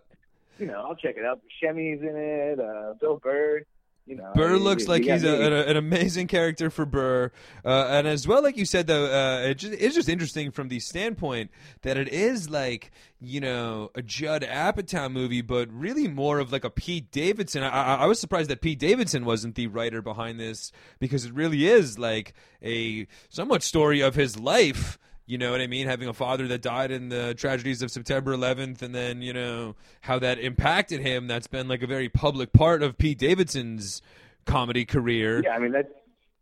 you 0.57 0.67
know, 0.67 0.81
I'll 0.81 0.95
check 0.95 1.15
it 1.17 1.25
out. 1.25 1.41
Shemmy's 1.61 2.01
in 2.01 2.15
it. 2.15 2.59
Uh, 2.59 2.93
Bill 2.99 3.17
Burr. 3.17 3.63
You 4.09 4.15
know, 4.15 4.31
Burr 4.33 4.57
looks 4.57 4.83
you 4.83 4.89
like 4.89 5.03
he's 5.03 5.23
a, 5.23 5.39
an, 5.39 5.53
an 5.53 5.77
amazing 5.77 6.25
character 6.25 6.71
for 6.71 6.83
Burr, 6.83 7.31
uh, 7.63 7.87
and 7.91 8.07
as 8.07 8.27
well, 8.27 8.41
like 8.41 8.57
you 8.57 8.65
said, 8.65 8.87
though, 8.87 9.05
uh, 9.05 9.41
it 9.49 9.59
just, 9.59 9.73
it's 9.73 9.93
just 9.93 10.09
interesting 10.09 10.49
from 10.49 10.67
the 10.67 10.79
standpoint 10.79 11.51
that 11.83 11.95
it 11.95 12.07
is 12.07 12.49
like 12.49 12.89
you 13.21 13.39
know 13.39 13.91
a 13.93 14.01
Judd 14.01 14.41
Apatow 14.41 15.11
movie, 15.11 15.43
but 15.43 15.71
really 15.71 16.07
more 16.07 16.39
of 16.39 16.51
like 16.51 16.63
a 16.63 16.71
Pete 16.71 17.11
Davidson. 17.11 17.61
I, 17.61 17.69
I, 17.69 17.95
I 17.97 18.05
was 18.07 18.19
surprised 18.19 18.49
that 18.49 18.61
Pete 18.61 18.79
Davidson 18.79 19.25
wasn't 19.25 19.53
the 19.53 19.67
writer 19.67 20.01
behind 20.01 20.39
this 20.39 20.71
because 20.97 21.25
it 21.25 21.33
really 21.35 21.67
is 21.67 21.99
like 21.99 22.33
a 22.63 23.05
somewhat 23.29 23.61
story 23.61 24.01
of 24.01 24.15
his 24.15 24.39
life. 24.39 24.97
You 25.29 25.37
know 25.37 25.51
what 25.51 25.61
I 25.61 25.67
mean? 25.67 25.85
Having 25.85 26.07
a 26.07 26.13
father 26.13 26.47
that 26.47 26.63
died 26.63 26.89
in 26.89 27.09
the 27.09 27.35
tragedies 27.35 27.83
of 27.83 27.91
September 27.91 28.35
11th, 28.35 28.81
and 28.81 28.95
then 28.95 29.21
you 29.21 29.31
know 29.31 29.75
how 30.01 30.17
that 30.17 30.39
impacted 30.39 31.01
him. 31.01 31.27
That's 31.27 31.45
been 31.45 31.67
like 31.67 31.83
a 31.83 31.87
very 31.87 32.09
public 32.09 32.51
part 32.51 32.81
of 32.81 32.97
Pete 32.97 33.19
Davidson's 33.19 34.01
comedy 34.45 34.85
career. 34.85 35.43
Yeah, 35.43 35.51
I 35.51 35.59
mean 35.59 35.71
that's 35.71 35.93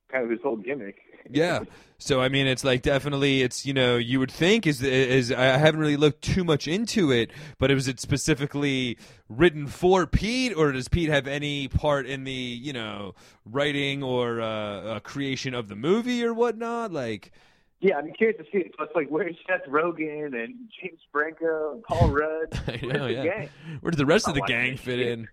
kind 0.09 0.23
of 0.23 0.29
his 0.29 0.39
whole 0.41 0.55
gimmick. 0.55 0.95
Yeah. 1.29 1.65
So 1.97 2.21
I 2.21 2.29
mean, 2.29 2.47
it's 2.47 2.63
like 2.63 2.83
definitely, 2.83 3.41
it's 3.41 3.65
you 3.65 3.73
know, 3.73 3.97
you 3.97 4.19
would 4.19 4.31
think 4.31 4.65
is 4.65 4.81
is 4.81 5.33
I 5.33 5.57
haven't 5.57 5.81
really 5.81 5.97
looked 5.97 6.21
too 6.21 6.45
much 6.45 6.65
into 6.65 7.11
it, 7.11 7.31
but 7.57 7.69
was 7.71 7.89
it 7.89 7.99
specifically 7.99 8.97
written 9.27 9.67
for 9.67 10.07
Pete, 10.07 10.55
or 10.55 10.71
does 10.71 10.87
Pete 10.87 11.09
have 11.09 11.27
any 11.27 11.67
part 11.67 12.05
in 12.05 12.23
the 12.23 12.31
you 12.31 12.71
know 12.71 13.15
writing 13.43 14.01
or 14.03 14.39
uh, 14.39 14.47
uh, 14.47 14.99
creation 15.01 15.53
of 15.53 15.67
the 15.67 15.75
movie 15.75 16.23
or 16.23 16.33
whatnot? 16.33 16.93
Like, 16.93 17.33
Yeah, 17.79 17.97
I'm 17.97 18.11
curious 18.13 18.37
to 18.39 18.43
see. 18.51 18.65
it. 18.65 18.73
It's 18.79 18.95
like 18.95 19.07
where's 19.09 19.35
Seth 19.47 19.67
Rogen 19.67 20.27
and 20.27 20.55
James 20.81 20.99
Franco 21.11 21.73
and 21.73 21.83
Paul 21.83 22.09
Rudd? 22.11 22.81
Know, 22.81 23.07
the 23.07 23.13
yeah. 23.13 23.23
gang? 23.23 23.49
Where 23.81 23.91
did 23.91 23.97
the 23.97 24.05
rest 24.05 24.27
of 24.27 24.33
the 24.33 24.41
gang 24.41 24.77
fit 24.77 24.99
in? 24.99 25.27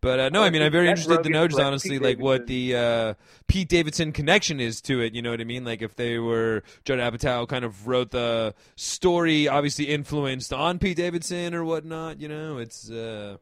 But 0.00 0.20
uh, 0.20 0.28
no, 0.28 0.42
I 0.42 0.50
mean, 0.50 0.62
I'm 0.62 0.70
very 0.70 0.86
Seth 0.86 0.98
interested 0.98 1.22
to 1.22 1.28
Rogen 1.30 1.32
know 1.32 1.48
just 1.48 1.60
honestly, 1.60 1.98
Pete 1.98 2.02
like 2.02 2.18
what 2.18 2.46
the 2.46 2.76
uh, 2.76 3.14
Pete 3.48 3.68
Davidson 3.68 4.12
connection 4.12 4.60
is 4.60 4.80
to 4.82 5.00
it. 5.00 5.14
You 5.14 5.22
know 5.22 5.30
what 5.30 5.40
I 5.40 5.44
mean? 5.44 5.64
Like 5.64 5.82
if 5.82 5.96
they 5.96 6.18
were 6.18 6.62
Judd 6.84 6.98
Apatow 6.98 7.48
kind 7.48 7.64
of 7.64 7.86
wrote 7.88 8.10
the 8.10 8.54
story, 8.76 9.48
obviously 9.48 9.86
influenced 9.86 10.52
on 10.52 10.78
Pete 10.78 10.96
Davidson 10.96 11.54
or 11.54 11.64
whatnot. 11.64 12.20
You 12.20 12.28
know, 12.28 12.58
it's 12.58 12.90
uh, 12.90 13.38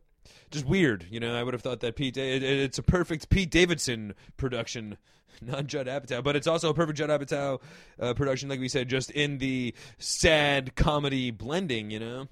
just 0.54 0.66
weird. 0.66 1.06
You 1.10 1.20
know, 1.20 1.34
I 1.34 1.42
would 1.42 1.54
have 1.54 1.62
thought 1.62 1.80
that 1.80 1.96
Pete, 1.96 2.16
it, 2.16 2.42
it- 2.42 2.60
it's 2.60 2.78
a 2.78 2.82
perfect 2.82 3.28
Pete 3.28 3.50
Davidson 3.50 4.14
production. 4.36 4.96
Not 5.42 5.66
Judd 5.66 5.88
Apatow, 5.88 6.22
but 6.22 6.36
it's 6.36 6.46
also 6.46 6.70
a 6.70 6.74
perfect 6.74 6.96
Judd 6.96 7.10
Apatow 7.10 7.60
uh, 8.00 8.14
production, 8.14 8.48
like 8.48 8.60
we 8.60 8.68
said, 8.68 8.88
just 8.88 9.10
in 9.10 9.38
the 9.38 9.74
sad 9.98 10.76
comedy 10.76 11.32
blending. 11.32 11.90
You 11.90 11.98
know, 11.98 12.28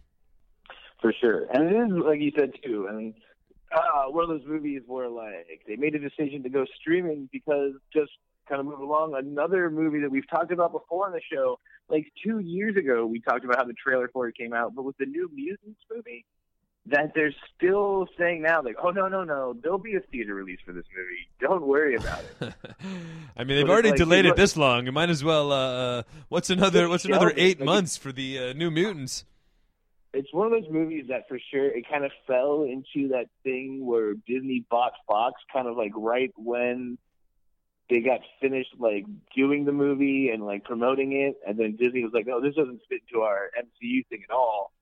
For 1.00 1.12
sure, 1.20 1.46
and 1.52 1.68
it 1.68 1.76
is 1.76 1.90
like 2.06 2.20
you 2.20 2.30
said 2.38 2.52
too. 2.64 2.86
I 2.88 2.92
mean, 2.94 3.14
uh, 3.74 4.04
one 4.10 4.22
of 4.22 4.28
those 4.30 4.46
movies 4.46 4.82
where 4.86 5.08
like 5.08 5.62
they 5.66 5.74
made 5.74 5.96
a 5.96 5.98
decision 5.98 6.44
to 6.44 6.48
go 6.48 6.64
streaming 6.80 7.28
because 7.32 7.72
just 7.92 8.12
kind 8.48 8.60
of 8.60 8.66
move 8.66 8.78
along. 8.78 9.14
Another 9.16 9.68
movie 9.68 9.98
that 10.00 10.10
we've 10.10 10.28
talked 10.30 10.52
about 10.52 10.70
before 10.70 11.06
on 11.06 11.12
the 11.12 11.20
show, 11.32 11.58
like 11.88 12.06
two 12.24 12.38
years 12.38 12.76
ago, 12.76 13.04
we 13.04 13.20
talked 13.20 13.44
about 13.44 13.56
how 13.56 13.64
the 13.64 13.74
trailer 13.74 14.08
for 14.12 14.28
it 14.28 14.36
came 14.36 14.52
out, 14.52 14.76
but 14.76 14.84
with 14.84 14.96
the 14.98 15.06
New 15.06 15.28
Mutants 15.34 15.80
movie, 15.92 16.24
that 16.86 17.12
they're 17.14 17.34
still 17.56 18.06
saying 18.18 18.42
now, 18.42 18.60
like, 18.62 18.76
oh 18.82 18.90
no, 18.90 19.06
no, 19.08 19.22
no, 19.24 19.54
there'll 19.62 19.78
be 19.78 19.94
a 19.94 20.00
theater 20.00 20.34
release 20.34 20.58
for 20.66 20.72
this 20.72 20.84
movie. 20.96 21.28
Don't 21.40 21.66
worry 21.66 21.94
about 21.94 22.24
it. 22.40 22.54
I 23.36 23.44
mean, 23.44 23.56
they've 23.56 23.66
So 23.66 23.72
already 23.72 23.90
like, 23.90 23.98
delayed 23.98 24.26
it 24.26 24.36
this 24.36 24.56
long. 24.56 24.86
You 24.86 24.92
might 24.92 25.08
as 25.10 25.22
well. 25.22 25.52
Uh, 25.52 25.56
uh, 25.56 26.02
what's 26.28 26.50
another? 26.50 26.88
What's 26.88 27.04
another 27.04 27.32
eight 27.36 27.60
Like, 27.60 27.66
months 27.66 27.96
for 27.96 28.10
the 28.12 28.38
uh, 28.38 28.52
New 28.54 28.70
Mutants? 28.70 29.24
it's 30.14 30.30
one 30.30 30.46
of 30.46 30.52
those 30.52 30.70
movies 30.70 31.06
that 31.08 31.26
for 31.26 31.38
sure 31.50 31.64
it 31.66 31.88
kind 31.90 32.04
of 32.04 32.10
fell 32.26 32.64
into 32.64 33.08
that 33.08 33.26
thing 33.44 33.86
where 33.86 34.12
Disney 34.12 34.62
bought 34.68 34.92
Fox 35.08 35.40
kind 35.50 35.66
of 35.66 35.74
like 35.76 35.92
right 35.96 36.30
when 36.36 36.98
they 37.88 38.00
got 38.00 38.20
finished 38.38 38.74
like 38.78 39.06
doing 39.34 39.64
the 39.64 39.72
movie 39.72 40.28
and 40.28 40.44
like 40.44 40.64
promoting 40.64 41.12
it 41.12 41.36
and 41.46 41.58
then 41.58 41.76
Disney 41.76 42.04
was 42.04 42.12
like, 42.12 42.26
Oh, 42.30 42.42
this 42.42 42.54
doesn't 42.54 42.80
fit 42.90 43.00
into 43.08 43.22
our 43.22 43.48
MCU 43.58 44.06
thing 44.08 44.22
at 44.28 44.34
all. 44.34 44.72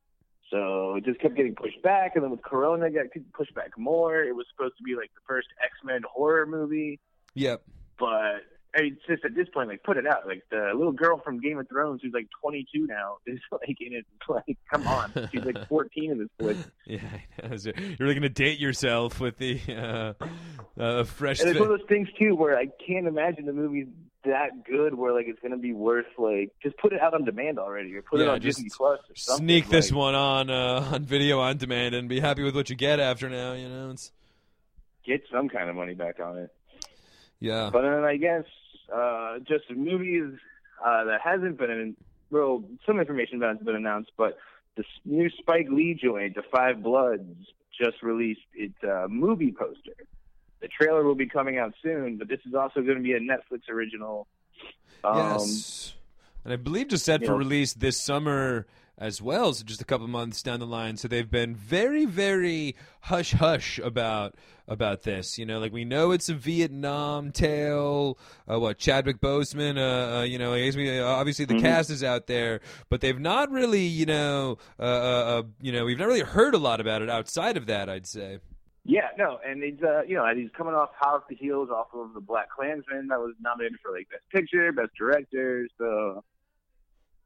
So 0.51 0.97
it 0.97 1.05
just 1.05 1.21
kept 1.21 1.37
getting 1.37 1.55
pushed 1.55 1.83
back 1.83 2.13
and 2.17 2.25
then 2.25 2.31
with 2.31 2.43
Corona 2.43 2.87
it 2.87 2.95
got 2.95 3.07
pushed 3.33 3.55
back 3.55 3.79
more. 3.79 4.23
It 4.23 4.35
was 4.35 4.47
supposed 4.51 4.77
to 4.79 4.83
be 4.83 4.97
like 4.97 5.11
the 5.15 5.21
first 5.27 5.49
X 5.63 5.73
Men 5.85 6.03
horror 6.11 6.47
movie. 6.47 6.99
Yep. 7.35 7.63
But 7.99 8.43
I 8.75 8.83
mean, 8.83 8.97
it's 8.97 9.07
just 9.07 9.25
at 9.25 9.35
this 9.35 9.49
point, 9.53 9.69
like, 9.69 9.83
put 9.83 9.97
it 9.97 10.07
out. 10.07 10.27
Like 10.27 10.43
the 10.51 10.73
little 10.75 10.93
girl 10.93 11.21
from 11.25 11.41
Game 11.41 11.59
of 11.59 11.69
Thrones, 11.69 12.01
who's 12.03 12.13
like 12.13 12.29
22 12.41 12.87
now, 12.87 13.17
is 13.27 13.39
like 13.53 13.77
in 13.81 13.93
it. 13.93 14.07
Like, 14.29 14.59
come 14.73 14.87
on, 14.87 15.13
she's 15.33 15.45
like 15.45 15.69
14 15.69 16.11
in 16.11 16.19
this 16.19 16.29
flick. 16.39 16.57
Yeah, 16.87 17.57
So 17.57 17.73
you're 17.77 17.97
really 17.99 18.15
gonna 18.15 18.29
date 18.29 18.59
yourself 18.59 19.21
with 19.21 19.39
the 19.39 19.61
uh, 19.69 20.81
uh, 20.81 21.05
fresh. 21.05 21.41
And 21.41 21.51
it's 21.51 21.59
one 21.59 21.71
of 21.71 21.79
those 21.79 21.89
things 21.89 22.09
too, 22.19 22.35
where 22.35 22.57
I 22.57 22.67
can't 22.87 23.07
imagine 23.07 23.47
the 23.47 23.53
movie's 23.53 23.89
that 24.25 24.65
good, 24.65 24.95
where 24.95 25.13
like 25.13 25.27
it's 25.27 25.41
gonna 25.41 25.57
be 25.57 25.73
worth 25.73 26.07
like 26.19 26.53
just 26.63 26.77
put 26.79 26.93
it 26.93 27.01
out 27.01 27.15
on 27.15 27.25
demand 27.25 27.59
already, 27.59 27.95
or 27.97 28.03
put 28.03 28.21
it 28.21 28.29
on 28.29 28.41
Disney 28.41 28.69
Plus 28.75 29.01
or 29.09 29.17
something. 29.17 29.47
Sneak 29.47 29.69
this 29.69 29.91
like, 29.91 29.99
one 29.99 30.15
on 30.15 30.51
uh, 30.51 30.91
on 30.95 31.05
video 31.05 31.41
on 31.41 31.57
demand 31.57 31.95
and 31.95 32.09
be 32.09 32.21
happy 32.21 32.43
with 32.43 32.55
what 32.55 32.71
you 32.71 32.77
get 32.77 33.01
after 33.01 33.29
now. 33.29 33.53
You 33.55 33.69
know, 33.69 33.91
it's 33.91 34.13
Get 35.05 35.23
some 35.33 35.49
kind 35.49 35.71
of 35.71 35.77
money 35.77 35.95
back 35.95 36.21
on 36.21 36.37
it. 36.39 36.53
yeah. 37.39 37.71
But 37.73 37.83
then 37.83 38.05
I 38.05 38.17
guess 38.17 38.45
uh, 38.95 39.39
just 39.39 39.71
movies 39.71 40.35
uh, 40.85 41.05
that 41.05 41.21
hasn't 41.23 41.59
been 41.59 41.71
in, 41.71 41.97
well, 42.31 42.65
some 42.87 43.01
information 43.01 43.37
about 43.37 43.57
it's 43.57 43.65
been 43.65 43.77
announced, 43.77 44.13
but 44.17 44.39
the 44.77 44.85
new 45.05 45.31
Spike 45.31 45.69
Lee 45.71 45.99
joint, 46.01 46.35
The 46.35 46.43
Five 46.53 46.83
Bloods, 46.83 47.47
just 47.81 48.03
released 48.03 48.41
its 48.55 48.77
uh, 48.85 49.07
movie 49.09 49.53
poster. 49.53 49.97
The 50.61 50.69
trailer 50.69 51.03
will 51.05 51.15
be 51.15 51.27
coming 51.27 51.59
out 51.59 51.75
soon, 51.83 52.17
but 52.19 52.29
this 52.29 52.41
is 52.47 52.55
also 52.55 52.81
going 52.83 52.97
to 52.97 53.03
be 53.03 53.13
a 53.15 53.21
Netflix 53.21 53.69
original. 53.71 54.27
Um, 55.03 55.17
yes. 55.17 55.95
And 56.45 56.53
I 56.53 56.57
believe 56.57 56.89
just 56.89 57.05
set 57.05 57.21
for 57.21 57.33
know- 57.33 57.37
release 57.39 57.73
this 57.75 57.99
summer 58.01 58.67
as 58.99 59.23
well, 59.23 59.55
so 59.55 59.65
just 59.65 59.81
a 59.81 59.85
couple 59.87 60.07
months 60.09 60.43
down 60.43 60.61
the 60.61 60.67
line. 60.67 60.99
So 60.99 61.09
they've 61.09 61.31
been 61.31 61.55
very, 61.55 62.05
very 62.05 62.77
hush 63.01 63.33
hush 63.33 63.79
about 63.79 64.35
about 64.69 65.03
this. 65.03 65.39
You 65.39 65.47
know, 65.47 65.59
like 65.59 65.73
we 65.73 65.85
know 65.87 66.11
it's 66.13 66.29
a 66.29 66.35
Vietnam 66.35 67.33
tale. 67.33 68.19
Uh, 68.49 68.61
what 68.61 68.77
Chadwick 68.79 69.19
Boseman? 69.21 69.79
Uh, 69.79 70.19
uh, 70.19 70.23
you 70.25 70.39
know, 70.39 70.53
I 70.53 70.65
guess 70.65 70.77
we- 70.77 70.99
uh, 70.99 71.07
obviously 71.07 71.47
the 71.47 71.55
Mhm. 71.55 71.63
cast 71.63 71.89
is 71.91 72.05
out 72.05 72.27
there, 72.27 72.61
but 72.91 73.01
they've 73.01 73.19
not 73.19 73.51
really, 73.51 73.85
you 73.87 74.05
know, 74.07 74.59
uh, 74.79 74.83
uh, 74.83 75.43
you 75.63 75.73
know, 75.73 75.87
we've 75.87 75.99
not 75.99 76.07
really 76.07 76.21
heard 76.21 76.55
a 76.55 76.59
lot 76.59 76.79
about 76.81 77.01
it 77.01 77.09
outside 77.09 77.57
of 77.57 77.65
that. 77.67 77.89
I'd 77.89 78.07
say. 78.07 78.39
Yeah, 78.85 79.09
no, 79.19 79.39
and 79.47 79.63
he's 79.63 79.83
uh, 79.83 80.03
you 80.03 80.17
know, 80.17 80.25
and 80.25 80.39
he's 80.39 80.51
coming 80.57 80.75
off 80.75 80.91
hot 80.99 81.17
off 81.17 81.23
the 81.29 81.37
heels 81.37 81.69
off 81.71 81.89
of 81.93 82.15
the 82.15 82.21
BlacKkKlansman 82.21 83.09
that 83.09 83.19
was 83.19 83.35
nominated 83.41 83.79
for 83.83 83.93
like 83.93 84.09
Best 84.09 84.29
Picture, 84.31 84.73
Best 84.73 84.93
Director. 84.99 85.69
So 85.77 86.25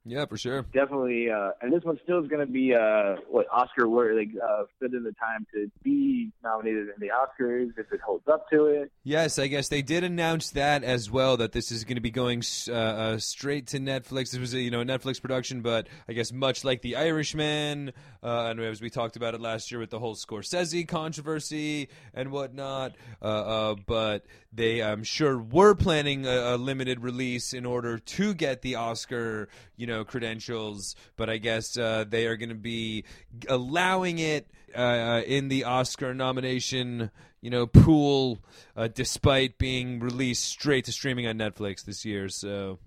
Yeah, 0.05 0.27
for 0.27 0.37
sure. 0.37 0.63
definitely 0.73 1.31
uh 1.31 1.51
and 1.61 1.73
this 1.73 1.83
one 1.83 1.99
still 2.05 2.23
is 2.23 2.29
going 2.29 2.47
to 2.47 2.53
be 2.53 2.75
uh 2.75 3.17
what 3.29 3.47
oscar 3.53 3.89
worthy 3.89 4.27
like 4.27 4.43
uh 4.43 4.65
fit 4.81 4.93
in 4.93 5.03
the 5.03 5.13
time 5.13 5.47
to 5.55 5.71
be 5.83 6.31
nominated 6.43 6.89
in 6.89 6.95
the 7.01 7.09
oscars 7.09 7.71
if 7.79 7.93
it 7.93 8.01
holds 8.01 8.27
up 8.29 8.49
to 8.51 8.67
it 8.67 8.91
Yes, 9.07 9.39
I 9.39 9.49
guess 9.49 9.69
they 9.69 9.83
did 9.83 10.03
announce 10.03 10.51
that 10.53 10.83
as 10.83 11.11
well. 11.11 11.37
That 11.37 11.53
this 11.53 11.71
is 11.71 11.85
going 11.85 11.97
to 11.97 12.01
be 12.01 12.11
going 12.11 12.43
uh, 12.69 12.73
uh, 12.73 13.19
straight 13.19 13.67
to 13.69 13.79
Netflix. 13.79 14.31
This 14.31 14.41
was 14.41 14.55
a 14.55 14.61
you 14.61 14.71
know 14.71 14.81
a 14.81 14.85
Netflix 14.85 15.21
production, 15.21 15.61
but 15.61 15.89
I 16.09 16.15
guess 16.15 16.33
much 16.33 16.65
like 16.65 16.81
The 16.81 16.97
Irishman, 16.97 17.93
uh, 18.23 18.47
and 18.47 18.61
as 18.61 18.81
we 18.81 18.89
talked 18.89 19.17
about 19.17 19.35
it 19.35 19.43
last 19.43 19.71
year 19.71 19.79
with 19.79 19.91
the 19.91 19.99
whole 19.99 20.15
Scorsese 20.15 20.89
controversy 20.89 21.91
and 22.15 22.33
whatnot. 22.33 22.97
Uh, 23.21 23.25
uh, 23.25 23.75
but 23.87 24.25
they, 24.55 24.83
I'm 24.83 25.05
sure, 25.05 25.37
were 25.39 25.75
planning 25.75 26.27
a, 26.27 26.55
a 26.55 26.57
limited 26.57 27.01
release 27.01 27.53
in 27.53 27.67
order 27.67 27.99
to 27.99 28.33
get 28.33 28.63
the 28.63 28.77
Oscar 28.77 29.49
you 29.77 29.87
know 29.87 29.94
credentials. 30.03 30.97
But 31.17 31.31
I 31.31 31.37
guess 31.37 31.77
uh, 31.77 32.05
they 32.09 32.27
are 32.27 32.37
going 32.37 32.49
to 32.49 32.57
be 32.57 33.05
allowing 33.49 34.19
it 34.19 34.51
uh, 34.75 34.81
uh, 34.81 35.23
in 35.25 35.47
the 35.49 35.65
Oscar 35.65 36.15
nomination 36.15 37.13
you 37.41 37.51
know, 37.51 37.67
pool, 37.67 38.39
uh, 38.75 38.89
despite 38.89 39.59
being 39.59 40.01
released 40.01 40.45
straight 40.45 40.87
to 40.87 40.93
streaming 40.93 41.27
on 41.27 41.37
Netflix 41.37 41.85
this 41.85 42.03
year. 42.07 42.31
So 42.31 42.79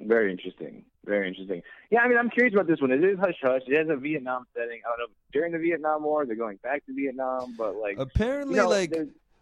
very 0.00 0.30
interesting 0.32 0.84
very 1.04 1.28
interesting 1.28 1.62
yeah 1.90 2.00
i 2.00 2.08
mean 2.08 2.18
i'm 2.18 2.30
curious 2.30 2.54
about 2.54 2.66
this 2.66 2.80
one 2.80 2.90
it 2.90 3.04
is 3.04 3.18
hush 3.18 3.36
hush 3.42 3.62
it 3.66 3.76
has 3.76 3.88
a 3.88 3.96
vietnam 3.96 4.46
setting 4.54 4.80
i 4.84 4.88
don't 4.90 4.98
know 4.98 5.14
during 5.32 5.52
the 5.52 5.58
vietnam 5.58 6.02
war 6.02 6.26
they're 6.26 6.34
going 6.34 6.58
back 6.62 6.84
to 6.86 6.94
vietnam 6.94 7.54
but 7.56 7.76
like 7.76 7.96
apparently, 7.98 8.56
you 8.56 8.62
know, 8.62 8.68
like 8.68 8.92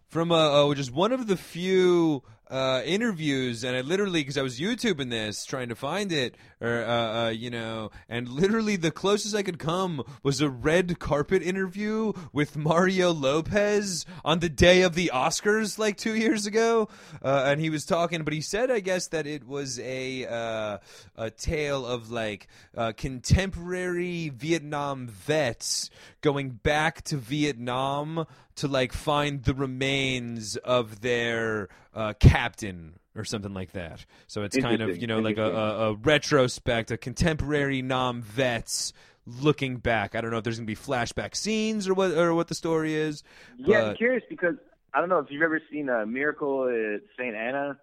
from 0.09 0.31
uh, 0.31 0.69
uh, 0.69 0.73
just 0.75 0.93
one 0.93 1.11
of 1.11 1.25
the 1.25 1.35
few 1.35 2.21
uh, 2.49 2.81
interviews, 2.85 3.63
and 3.63 3.75
I 3.75 3.81
literally 3.81 4.21
because 4.21 4.37
I 4.37 4.41
was 4.41 4.59
YouTubing 4.59 5.09
this 5.09 5.45
trying 5.45 5.69
to 5.69 5.75
find 5.75 6.11
it, 6.11 6.35
or 6.61 6.83
uh, 6.83 7.25
uh, 7.25 7.29
you 7.29 7.49
know, 7.49 7.91
and 8.09 8.27
literally 8.27 8.75
the 8.75 8.91
closest 8.91 9.35
I 9.35 9.43
could 9.43 9.59
come 9.59 10.03
was 10.21 10.41
a 10.41 10.49
red 10.49 10.99
carpet 10.99 11.41
interview 11.41 12.13
with 12.31 12.55
Mario 12.55 13.11
Lopez 13.11 14.05
on 14.23 14.39
the 14.39 14.49
day 14.49 14.81
of 14.81 14.95
the 14.95 15.11
Oscars, 15.13 15.79
like 15.79 15.97
two 15.97 16.15
years 16.15 16.45
ago, 16.45 16.89
uh, 17.23 17.43
and 17.47 17.59
he 17.59 17.69
was 17.69 17.85
talking, 17.85 18.23
but 18.23 18.33
he 18.33 18.41
said, 18.41 18.69
I 18.69 18.81
guess 18.81 19.07
that 19.07 19.25
it 19.25 19.47
was 19.47 19.79
a 19.79 20.25
uh, 20.25 20.77
a 21.15 21.29
tale 21.31 21.85
of 21.85 22.11
like 22.11 22.47
uh, 22.75 22.91
contemporary 22.95 24.29
Vietnam 24.29 25.07
vets 25.07 25.89
going 26.21 26.51
back 26.51 27.01
to 27.03 27.17
Vietnam 27.17 28.25
to 28.55 28.67
like 28.67 28.93
find 28.93 29.43
the 29.43 29.53
remains 29.53 30.57
of 30.57 31.01
their 31.01 31.69
uh, 31.95 32.13
captain 32.19 32.99
or 33.15 33.23
something 33.23 33.53
like 33.53 33.71
that. 33.73 34.05
So 34.27 34.43
it's 34.43 34.57
kind 34.57 34.81
of 34.81 34.97
you 34.97 35.07
know 35.07 35.19
like 35.19 35.37
a, 35.37 35.43
a, 35.51 35.91
a 35.91 35.93
retrospect, 35.95 36.91
a 36.91 36.97
contemporary 36.97 37.81
Nam 37.81 38.21
vets 38.21 38.93
looking 39.25 39.77
back. 39.77 40.15
I 40.15 40.21
don't 40.21 40.31
know 40.31 40.37
if 40.37 40.43
there's 40.43 40.57
gonna 40.57 40.65
be 40.65 40.75
flashback 40.75 41.35
scenes 41.35 41.87
or 41.87 41.93
what 41.93 42.11
or 42.11 42.33
what 42.33 42.47
the 42.47 42.55
story 42.55 42.95
is. 42.95 43.23
yeah 43.57 43.83
i'm 43.89 43.95
curious 43.95 44.23
because 44.29 44.55
i 44.93 44.99
don't 44.99 45.09
know 45.09 45.19
if 45.19 45.27
you've 45.29 45.41
ever 45.43 45.61
seen 45.71 45.87
a 45.89 46.05
miracle 46.05 46.67
at 46.67 47.01
saint 47.17 47.35
anna 47.35 47.77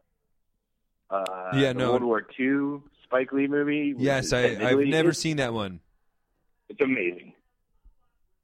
uh 1.11 1.51
Yeah, 1.55 1.73
no. 1.73 1.91
world 1.93 2.03
war 2.05 2.27
ii 2.39 2.79
spike 3.05 3.33
lee 3.33 3.47
movie 3.47 3.95
Yes, 3.97 4.33
I 4.33 4.57
I've 4.61 4.79
never 4.81 5.13
seen 5.13 5.39
that 5.39 5.53
one. 5.55 5.81
it's 6.69 6.81
amazing 6.81 7.33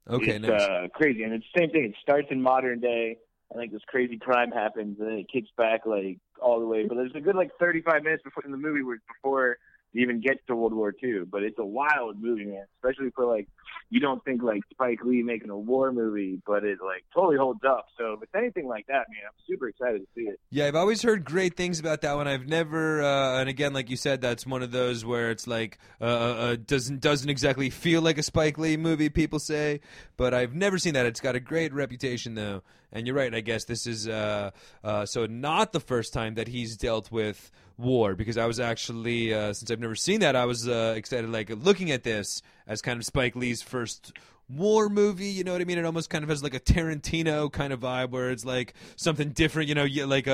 Okay, 0.09 0.31
it's 0.37 0.47
nice. 0.47 0.61
uh, 0.61 0.87
crazy, 0.93 1.23
and 1.23 1.33
it's 1.33 1.45
the 1.53 1.59
same 1.59 1.69
thing. 1.69 1.83
It 1.83 1.95
starts 2.01 2.29
in 2.31 2.41
modern 2.41 2.79
day, 2.79 3.17
and 3.49 3.59
like 3.59 3.71
this 3.71 3.81
crazy 3.87 4.17
crime 4.17 4.51
happens, 4.51 4.99
and 4.99 5.07
then 5.07 5.17
it 5.17 5.27
kicks 5.31 5.49
back 5.57 5.85
like 5.85 6.19
all 6.41 6.59
the 6.59 6.65
way. 6.65 6.85
But 6.85 6.95
there's 6.95 7.15
a 7.15 7.21
good 7.21 7.35
like 7.35 7.51
35 7.59 8.03
minutes 8.03 8.23
before 8.23 8.43
in 8.45 8.51
the 8.51 8.57
movie 8.57 8.83
where 8.83 8.99
before 9.07 9.57
it 9.93 10.01
even 10.01 10.21
gets 10.21 10.39
to 10.47 10.55
World 10.55 10.73
War 10.73 10.93
II. 11.01 11.21
But 11.29 11.43
it's 11.43 11.59
a 11.59 11.65
wild 11.65 12.21
movie, 12.21 12.45
man. 12.45 12.65
Especially 12.81 13.11
for 13.15 13.25
like 13.25 13.47
you 13.89 13.99
don't 13.99 14.23
think 14.25 14.43
like 14.43 14.61
Spike 14.71 14.99
Lee 15.03 15.23
making 15.23 15.49
a 15.49 15.57
war 15.57 15.91
movie, 15.91 16.41
but 16.45 16.63
it 16.63 16.79
like 16.83 17.05
totally 17.13 17.37
holds 17.37 17.61
up. 17.65 17.85
So 17.97 18.13
if 18.13 18.23
it's 18.23 18.35
anything 18.35 18.67
like 18.67 18.87
that, 18.87 19.05
man, 19.09 19.23
I'm 19.25 19.39
super 19.47 19.69
excited 19.69 20.01
to 20.01 20.07
see 20.13 20.27
it. 20.27 20.39
Yeah, 20.49 20.65
I've 20.65 20.75
always 20.75 21.01
heard 21.01 21.23
great 21.23 21.55
things 21.55 21.79
about 21.79 22.01
that 22.01 22.15
one. 22.15 22.27
I've 22.27 22.47
never, 22.47 23.01
uh, 23.01 23.39
and 23.39 23.47
again, 23.47 23.73
like 23.73 23.89
you 23.89 23.95
said, 23.95 24.21
that's 24.21 24.45
one 24.45 24.61
of 24.61 24.71
those 24.71 25.05
where 25.05 25.31
it's 25.31 25.47
like 25.47 25.79
uh, 26.01 26.03
uh, 26.03 26.55
doesn't 26.57 26.99
doesn't 26.99 27.29
exactly 27.29 27.69
feel 27.69 28.01
like 28.01 28.17
a 28.17 28.23
Spike 28.23 28.57
Lee 28.57 28.75
movie. 28.75 29.09
People 29.09 29.39
say, 29.39 29.79
but 30.17 30.33
I've 30.33 30.53
never 30.53 30.77
seen 30.77 30.93
that. 30.95 31.05
It's 31.05 31.21
got 31.21 31.35
a 31.35 31.39
great 31.39 31.73
reputation 31.73 32.35
though, 32.35 32.63
and 32.91 33.05
you're 33.05 33.15
right. 33.15 33.33
I 33.33 33.41
guess 33.41 33.65
this 33.65 33.85
is 33.85 34.07
uh, 34.07 34.51
uh, 34.83 35.05
so 35.05 35.25
not 35.25 35.71
the 35.71 35.79
first 35.79 36.13
time 36.13 36.35
that 36.35 36.47
he's 36.47 36.77
dealt 36.77 37.11
with 37.11 37.51
war 37.77 38.15
because 38.15 38.37
I 38.37 38.45
was 38.45 38.59
actually 38.59 39.33
uh, 39.33 39.53
since 39.53 39.69
I've 39.69 39.79
never 39.79 39.95
seen 39.95 40.21
that, 40.21 40.35
I 40.35 40.45
was 40.45 40.67
uh, 40.67 40.93
excited 40.95 41.29
like 41.29 41.49
looking 41.49 41.91
at 41.91 42.03
this 42.03 42.41
as 42.65 42.81
kind 42.81 42.97
of 42.97 43.05
Spike 43.05 43.35
Lee's 43.35 43.61
first 43.61 44.13
war 44.49 44.89
movie. 44.89 45.27
You 45.27 45.43
know 45.43 45.51
what 45.51 45.61
I 45.61 45.65
mean? 45.65 45.77
It 45.77 45.85
almost 45.85 46.09
kind 46.09 46.23
of 46.23 46.29
has 46.29 46.41
like 46.43 46.53
a 46.53 46.59
Tarantino 46.59 47.51
kind 47.51 47.73
of 47.73 47.81
vibe 47.81 48.11
where 48.11 48.31
it's 48.31 48.45
like 48.45 48.73
something 48.95 49.29
different. 49.29 49.69
You 49.69 49.75
know, 49.75 49.87
like 50.05 50.27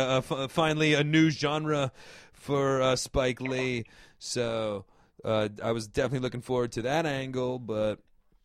finally 0.50 0.94
a 0.94 1.04
new 1.04 1.30
genre 1.30 1.92
for 2.34 2.82
uh, 2.82 2.96
Spike 2.96 3.42
Lee. 3.42 3.86
So 4.20 4.86
uh, 5.24 5.50
I 5.62 5.72
was 5.72 5.88
definitely 5.88 6.20
looking 6.20 6.42
forward 6.42 6.72
to 6.74 6.84
that 6.84 7.06
angle, 7.06 7.60
but 7.60 8.00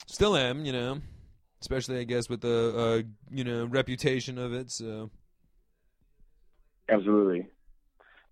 still 0.06 0.36
am. 0.36 0.64
You 0.64 0.72
know. 0.72 1.00
Especially 1.60 1.98
I 1.98 2.04
guess 2.04 2.28
with 2.28 2.40
the 2.40 2.74
uh, 2.76 3.08
you 3.30 3.44
know 3.44 3.64
reputation 3.64 4.38
of 4.38 4.52
it. 4.52 4.70
So 4.70 5.10
Absolutely. 6.88 7.46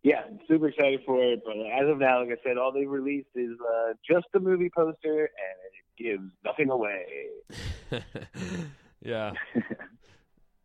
Yeah, 0.03 0.23
super 0.47 0.69
excited 0.69 1.01
for 1.05 1.23
it. 1.23 1.43
But 1.45 1.57
as 1.57 1.89
of 1.91 1.99
now, 1.99 2.21
like 2.21 2.31
I 2.31 2.43
said, 2.45 2.57
all 2.57 2.73
they've 2.73 2.89
released 2.89 3.29
is 3.35 3.59
uh, 3.61 3.93
just 4.09 4.27
the 4.33 4.39
movie 4.41 4.71
poster, 4.75 4.95
and 5.05 5.59
it 5.73 6.03
gives 6.03 6.31
nothing 6.45 6.71
away. 6.71 7.05
yeah. 9.03 9.33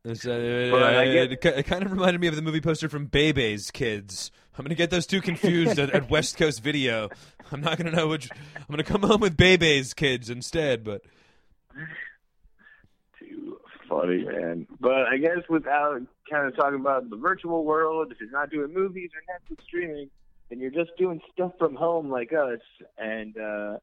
It's, 0.03 0.26
uh, 0.26 0.30
get- 0.32 1.32
it, 1.32 1.45
it 1.45 1.66
kind 1.68 1.84
of 1.84 1.91
reminded 1.91 2.20
me 2.20 2.26
of 2.26 2.36
the 2.36 2.41
movie 2.41 2.59
poster 2.59 2.89
from 2.89 3.05
Bebe's 3.05 3.70
Kids. 3.70 4.32
I'm 4.57 4.66
gonna 4.66 4.74
get 4.74 4.89
those 4.89 5.05
two 5.05 5.22
confused 5.22 5.78
at, 5.78 5.91
at 5.91 6.09
West 6.09 6.38
Coast 6.38 6.64
Video. 6.64 7.09
I'm 7.51 7.62
not 7.62 7.78
gonna 7.78 7.91
know 7.91 8.07
which. 8.07 8.28
I'm 8.55 8.66
gonna 8.68 8.84
come 8.84 9.03
home 9.03 9.22
with 9.22 9.38
Bebe's 9.38 9.93
Kids 9.93 10.28
instead. 10.32 10.84
But 10.84 11.03
funny, 13.92 14.24
man. 14.24 14.68
But 14.80 15.08
I 15.12 15.18
guess 15.18 15.39
without 15.50 16.02
kind 16.30 16.48
of 16.48 16.56
talking 16.56 16.80
about 16.80 17.10
the 17.10 17.18
virtual 17.18 17.64
world, 17.66 18.12
if 18.12 18.20
you're 18.20 18.32
not 18.32 18.50
doing 18.50 18.74
movies 18.74 19.10
or 19.14 19.22
Netflix 19.28 19.64
streaming, 19.64 20.10
then 20.50 20.60
you're 20.60 20.72
just 20.72 20.92
doing 20.98 21.22
stuff 21.34 21.52
from 21.60 21.76
home 21.76 22.10
like 22.10 22.32
us. 22.34 22.60
And, 22.98 23.38
uh, 23.38 23.78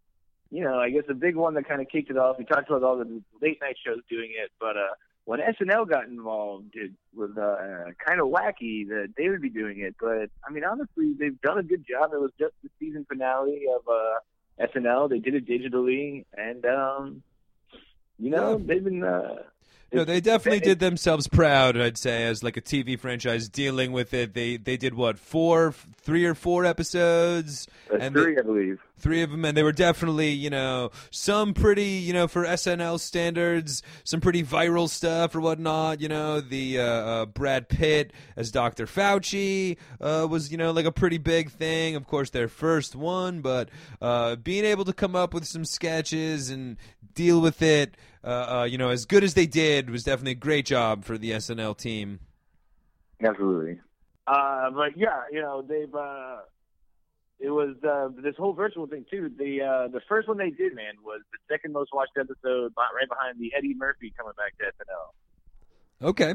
you 0.50 0.64
know, 0.64 0.78
I 0.78 0.90
guess 0.90 1.04
the 1.06 1.14
big 1.14 1.36
one 1.36 1.54
that 1.54 1.68
kind 1.68 1.80
of 1.80 1.88
kicked 1.88 2.10
it 2.10 2.16
off, 2.16 2.38
we 2.38 2.44
talked 2.44 2.68
about 2.70 2.82
all 2.82 2.96
the 2.98 3.22
late 3.42 3.58
night 3.60 3.76
shows 3.84 4.00
doing 4.08 4.32
it, 4.42 4.50
but 4.58 4.76
uh, 4.76 4.94
when 5.24 5.40
SNL 5.40 5.88
got 5.88 6.06
involved, 6.06 6.70
it 6.74 6.90
was 7.14 7.36
uh, 7.36 7.90
kind 8.06 8.18
of 8.20 8.28
wacky 8.28 8.88
that 8.88 9.12
they 9.18 9.28
would 9.28 9.42
be 9.42 9.50
doing 9.50 9.80
it. 9.80 9.94
But, 10.00 10.30
I 10.46 10.50
mean, 10.50 10.64
honestly, 10.64 11.14
they've 11.18 11.38
done 11.42 11.58
a 11.58 11.62
good 11.62 11.84
job. 11.86 12.12
It 12.14 12.20
was 12.20 12.30
just 12.38 12.54
the 12.62 12.70
season 12.80 13.04
finale 13.06 13.64
of 13.76 13.82
uh, 13.86 14.66
SNL. 14.74 15.10
They 15.10 15.18
did 15.18 15.34
it 15.34 15.46
digitally. 15.46 16.24
And, 16.34 16.64
um, 16.64 17.22
you 18.18 18.30
know, 18.30 18.56
Yeah. 18.56 18.64
they've 18.66 18.84
been. 18.84 19.04
Uh, 19.04 19.42
no, 19.92 20.04
they 20.04 20.20
definitely 20.20 20.58
it- 20.58 20.64
did 20.64 20.78
themselves 20.80 21.26
proud. 21.28 21.76
I'd 21.76 21.96
say 21.98 22.24
as 22.24 22.42
like 22.44 22.56
a 22.56 22.60
TV 22.60 22.98
franchise 22.98 23.48
dealing 23.48 23.92
with 23.92 24.12
it. 24.14 24.34
They 24.34 24.56
they 24.56 24.76
did 24.76 24.94
what 24.94 25.18
four, 25.18 25.72
three 25.96 26.24
or 26.24 26.34
four 26.34 26.64
episodes. 26.64 27.66
That's 27.90 28.02
and 28.04 28.14
they- 28.14 28.22
three, 28.22 28.38
I 28.38 28.42
believe. 28.42 28.80
Three 28.98 29.22
of 29.22 29.30
them 29.30 29.44
and 29.44 29.56
they 29.56 29.62
were 29.62 29.72
definitely 29.72 30.30
you 30.30 30.50
know 30.50 30.90
some 31.10 31.54
pretty 31.54 31.84
you 31.84 32.12
know 32.12 32.28
for 32.28 32.44
snl 32.44 32.98
standards 32.98 33.82
some 34.04 34.20
pretty 34.20 34.42
viral 34.42 34.88
stuff 34.88 35.34
or 35.34 35.40
whatnot 35.40 36.00
you 36.00 36.08
know 36.08 36.40
the 36.40 36.78
uh, 36.78 36.84
uh, 36.84 37.26
brad 37.26 37.68
pitt 37.68 38.12
as 38.36 38.50
dr 38.50 38.86
fauci 38.86 39.76
uh, 40.00 40.26
was 40.28 40.50
you 40.50 40.58
know 40.58 40.70
like 40.70 40.86
a 40.86 40.92
pretty 40.92 41.18
big 41.18 41.50
thing 41.50 41.96
of 41.96 42.06
course 42.06 42.30
their 42.30 42.48
first 42.48 42.94
one 42.94 43.40
but 43.40 43.68
uh, 44.00 44.36
being 44.36 44.64
able 44.64 44.84
to 44.84 44.92
come 44.92 45.16
up 45.16 45.32
with 45.32 45.44
some 45.44 45.64
sketches 45.64 46.50
and 46.50 46.76
deal 47.14 47.40
with 47.40 47.62
it 47.62 47.96
uh, 48.24 48.60
uh, 48.60 48.64
you 48.64 48.78
know 48.78 48.90
as 48.90 49.04
good 49.04 49.24
as 49.24 49.34
they 49.34 49.46
did 49.46 49.90
was 49.90 50.04
definitely 50.04 50.32
a 50.32 50.34
great 50.34 50.66
job 50.66 51.04
for 51.04 51.16
the 51.16 51.30
snl 51.32 51.76
team 51.76 52.20
Absolutely. 53.22 53.80
Uh, 54.26 54.70
but 54.70 54.96
yeah, 54.96 55.22
you 55.32 55.40
know, 55.40 55.62
they've. 55.62 55.94
It 57.40 57.50
was 57.50 57.76
uh, 57.84 58.08
this 58.20 58.34
whole 58.36 58.52
virtual 58.52 58.86
thing 58.86 59.04
too. 59.08 59.30
The 59.36 59.62
uh, 59.62 59.88
the 59.88 60.00
first 60.08 60.26
one 60.26 60.38
they 60.38 60.50
did, 60.50 60.74
man, 60.74 60.94
was 61.04 61.20
the 61.32 61.38
second 61.48 61.72
most 61.72 61.90
watched 61.94 62.16
episode, 62.18 62.72
right 62.76 63.08
behind 63.08 63.38
the 63.38 63.52
Eddie 63.56 63.74
Murphy 63.74 64.12
coming 64.16 64.32
back 64.36 64.58
to 64.58 64.64
SNL. 64.64 66.08
Okay. 66.08 66.34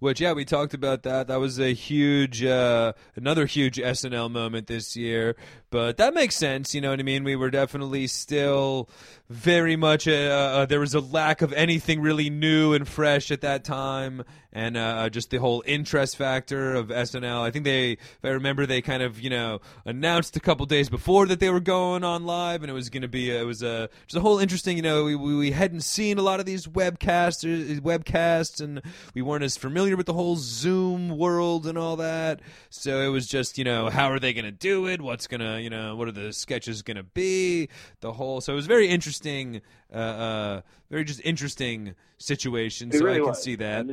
Which 0.00 0.18
yeah, 0.18 0.32
we 0.32 0.46
talked 0.46 0.72
about 0.72 1.02
that. 1.02 1.28
That 1.28 1.40
was 1.40 1.60
a 1.60 1.74
huge, 1.74 2.42
uh, 2.42 2.94
another 3.16 3.44
huge 3.44 3.76
SNL 3.76 4.30
moment 4.30 4.66
this 4.66 4.96
year. 4.96 5.36
But 5.68 5.98
that 5.98 6.14
makes 6.14 6.36
sense. 6.36 6.74
You 6.74 6.80
know 6.80 6.88
what 6.88 7.00
I 7.00 7.02
mean? 7.02 7.22
We 7.22 7.36
were 7.36 7.50
definitely 7.50 8.06
still 8.06 8.88
very 9.28 9.76
much. 9.76 10.08
Uh, 10.08 10.12
uh, 10.12 10.66
there 10.66 10.80
was 10.80 10.94
a 10.94 11.00
lack 11.00 11.42
of 11.42 11.52
anything 11.52 12.00
really 12.00 12.30
new 12.30 12.72
and 12.72 12.88
fresh 12.88 13.30
at 13.30 13.42
that 13.42 13.62
time, 13.62 14.24
and 14.52 14.76
uh, 14.76 15.08
just 15.10 15.30
the 15.30 15.38
whole 15.38 15.62
interest 15.66 16.16
factor 16.16 16.74
of 16.74 16.88
SNL. 16.88 17.40
I 17.40 17.50
think 17.50 17.64
they, 17.64 17.92
if 17.92 18.24
I 18.24 18.30
remember, 18.30 18.66
they 18.66 18.82
kind 18.82 19.02
of 19.02 19.20
you 19.20 19.30
know 19.30 19.60
announced 19.84 20.36
a 20.36 20.40
couple 20.40 20.66
days 20.66 20.88
before 20.88 21.26
that 21.26 21.40
they 21.40 21.50
were 21.50 21.60
going 21.60 22.04
on 22.04 22.24
live, 22.24 22.62
and 22.62 22.70
it 22.70 22.74
was 22.74 22.90
going 22.90 23.02
to 23.02 23.08
be 23.08 23.30
it 23.30 23.46
was 23.46 23.62
a 23.62 23.88
just 24.06 24.16
a 24.16 24.20
whole 24.20 24.38
interesting. 24.38 24.76
You 24.76 24.82
know, 24.82 25.04
we, 25.04 25.14
we 25.14 25.36
we 25.36 25.50
hadn't 25.52 25.82
seen 25.82 26.18
a 26.18 26.22
lot 26.22 26.40
of 26.40 26.46
these 26.46 26.66
webcasts 26.66 27.44
webcasts, 27.80 28.60
and 28.60 28.82
we 29.14 29.22
weren't 29.22 29.44
as 29.44 29.56
familiar 29.56 29.96
with 29.96 30.06
the 30.06 30.14
whole 30.14 30.36
Zoom 30.36 31.16
world 31.16 31.66
and 31.66 31.78
all 31.78 31.96
that. 31.96 32.40
So 32.70 33.00
it 33.00 33.08
was 33.08 33.26
just 33.26 33.58
you 33.58 33.64
know 33.64 33.90
how 33.90 34.10
are 34.10 34.18
they 34.18 34.32
going 34.32 34.44
to 34.44 34.50
do 34.50 34.86
it? 34.86 35.00
What's 35.00 35.26
gonna 35.26 35.60
you 35.60 35.70
know 35.70 35.96
what 35.96 36.08
are 36.08 36.12
the 36.12 36.32
sketches 36.32 36.82
going 36.82 36.96
to 36.96 37.02
be? 37.02 37.68
The 38.00 38.12
whole 38.12 38.40
so 38.40 38.52
it 38.52 38.56
was 38.56 38.66
very 38.66 38.88
interesting, 38.88 39.62
uh, 39.92 39.96
uh 39.96 40.60
very 40.90 41.04
just 41.04 41.20
interesting 41.24 41.94
situation. 42.18 42.88
It 42.88 42.98
so 42.98 43.04
really 43.04 43.16
I 43.16 43.20
can 43.20 43.28
was. 43.28 43.42
see 43.42 43.56
that. 43.56 43.86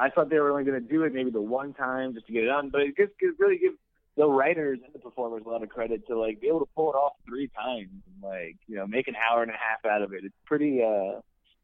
I 0.00 0.08
thought 0.08 0.30
they 0.30 0.38
were 0.38 0.50
only 0.50 0.64
going 0.64 0.82
to 0.82 0.88
do 0.88 1.02
it 1.04 1.12
maybe 1.12 1.30
the 1.30 1.42
one 1.42 1.74
time 1.74 2.14
just 2.14 2.26
to 2.26 2.32
get 2.32 2.44
it 2.44 2.46
done, 2.46 2.70
but 2.70 2.80
it 2.80 2.96
just 2.96 3.12
it 3.20 3.34
really 3.38 3.58
gives 3.58 3.76
the 4.16 4.26
writers 4.26 4.78
and 4.84 4.94
the 4.94 4.98
performers 4.98 5.42
a 5.44 5.48
lot 5.48 5.62
of 5.62 5.68
credit 5.68 6.06
to 6.08 6.18
like 6.18 6.40
be 6.40 6.48
able 6.48 6.60
to 6.60 6.68
pull 6.74 6.90
it 6.90 6.96
off 6.96 7.12
three 7.26 7.48
times 7.48 7.90
and 7.90 8.22
like 8.22 8.56
you 8.66 8.76
know 8.76 8.86
make 8.86 9.08
an 9.08 9.14
hour 9.16 9.42
and 9.42 9.50
a 9.50 9.54
half 9.54 9.84
out 9.84 10.02
of 10.02 10.12
it. 10.12 10.24
It's 10.24 10.34
pretty 10.46 10.82
uh 10.82 11.20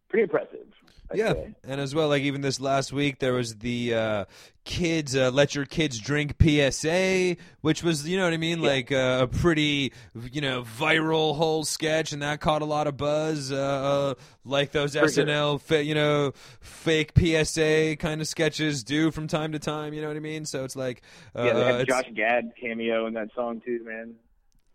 pretty 0.08 0.24
impressive. 0.24 0.60
I'd 1.08 1.18
yeah, 1.18 1.32
say. 1.34 1.54
and 1.62 1.80
as 1.80 1.94
well, 1.94 2.08
like 2.08 2.22
even 2.24 2.40
this 2.40 2.58
last 2.60 2.92
week, 2.92 3.20
there 3.20 3.32
was 3.32 3.58
the 3.58 3.94
uh, 3.94 4.24
kids 4.64 5.14
uh, 5.14 5.30
let 5.30 5.54
your 5.54 5.64
kids 5.64 6.00
drink 6.00 6.34
PSA, 6.42 7.36
which 7.60 7.84
was 7.84 8.08
you 8.08 8.16
know 8.16 8.24
what 8.24 8.32
I 8.32 8.38
mean, 8.38 8.60
Yeah. 8.60 8.68
like 8.68 8.90
uh, 8.90 9.18
a 9.22 9.26
pretty 9.28 9.92
you 10.32 10.40
know 10.40 10.62
viral 10.62 11.36
whole 11.36 11.64
sketch, 11.64 12.10
and 12.12 12.22
that 12.22 12.40
caught 12.40 12.60
a 12.60 12.64
lot 12.64 12.88
of 12.88 12.96
buzz, 12.96 13.52
uh, 13.52 13.56
uh, 13.56 14.14
like 14.44 14.72
those 14.72 14.94
For 14.96 15.08
sure. 15.08 15.24
SNL 15.24 15.60
fa- 15.60 15.84
you 15.84 15.94
know 15.94 16.32
fake 16.60 17.12
PSA 17.16 17.94
kind 18.00 18.20
of 18.20 18.26
sketches 18.26 18.82
do 18.82 19.12
from 19.12 19.28
time 19.28 19.52
to 19.52 19.60
time. 19.60 19.94
You 19.94 20.02
know 20.02 20.08
what 20.08 20.16
I 20.16 20.20
mean? 20.20 20.44
So 20.44 20.64
it's 20.64 20.74
like 20.74 21.02
uh, 21.36 21.44
yeah, 21.44 21.52
they 21.52 21.64
had 21.64 21.86
Josh 21.86 22.10
Gad 22.14 22.52
cameo 22.60 23.06
in 23.06 23.14
that 23.14 23.28
song 23.32 23.62
too, 23.64 23.80
man. 23.84 24.16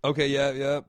okay, 0.05 0.27
yeah, 0.27 0.51
yeah. 0.51 0.79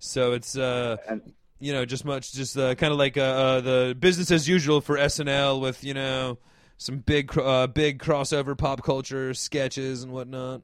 So 0.00 0.32
it's 0.32 0.56
uh, 0.56 0.96
And 1.08 1.22
you 1.60 1.72
know, 1.72 1.84
just 1.84 2.04
much, 2.04 2.32
just 2.32 2.56
uh, 2.56 2.74
kind 2.74 2.92
of 2.92 2.98
like 2.98 3.16
uh, 3.16 3.20
uh, 3.20 3.60
the 3.60 3.96
business 3.98 4.30
as 4.30 4.48
usual 4.48 4.80
for 4.80 4.96
SNL 4.96 5.60
with 5.60 5.82
you 5.84 5.94
know 5.94 6.38
some 6.76 6.98
big, 6.98 7.36
uh, 7.36 7.66
big 7.66 8.00
crossover 8.00 8.56
pop 8.56 8.82
culture 8.82 9.34
sketches 9.34 10.04
and 10.04 10.12
whatnot. 10.12 10.62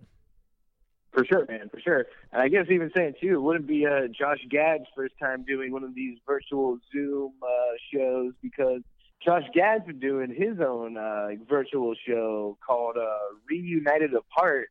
For 1.12 1.24
sure, 1.24 1.46
man, 1.48 1.68
for 1.68 1.80
sure. 1.80 2.06
And 2.32 2.42
I 2.42 2.48
guess 2.48 2.66
even 2.70 2.90
saying 2.94 3.14
too, 3.20 3.34
it 3.34 3.42
wouldn't 3.42 3.66
be 3.66 3.86
uh, 3.86 4.08
Josh 4.08 4.40
Gad's 4.50 4.84
first 4.96 5.14
time 5.20 5.44
doing 5.44 5.72
one 5.72 5.84
of 5.84 5.94
these 5.94 6.18
virtual 6.26 6.78
Zoom 6.92 7.32
uh, 7.42 7.46
shows 7.92 8.32
because 8.42 8.80
Josh 9.24 9.44
Gad's 9.54 9.86
been 9.86 10.00
doing 10.00 10.34
his 10.34 10.60
own 10.60 10.96
virtual 11.48 11.94
show 12.06 12.58
called 12.64 12.96
Reunited 13.48 14.12
Apart, 14.12 14.68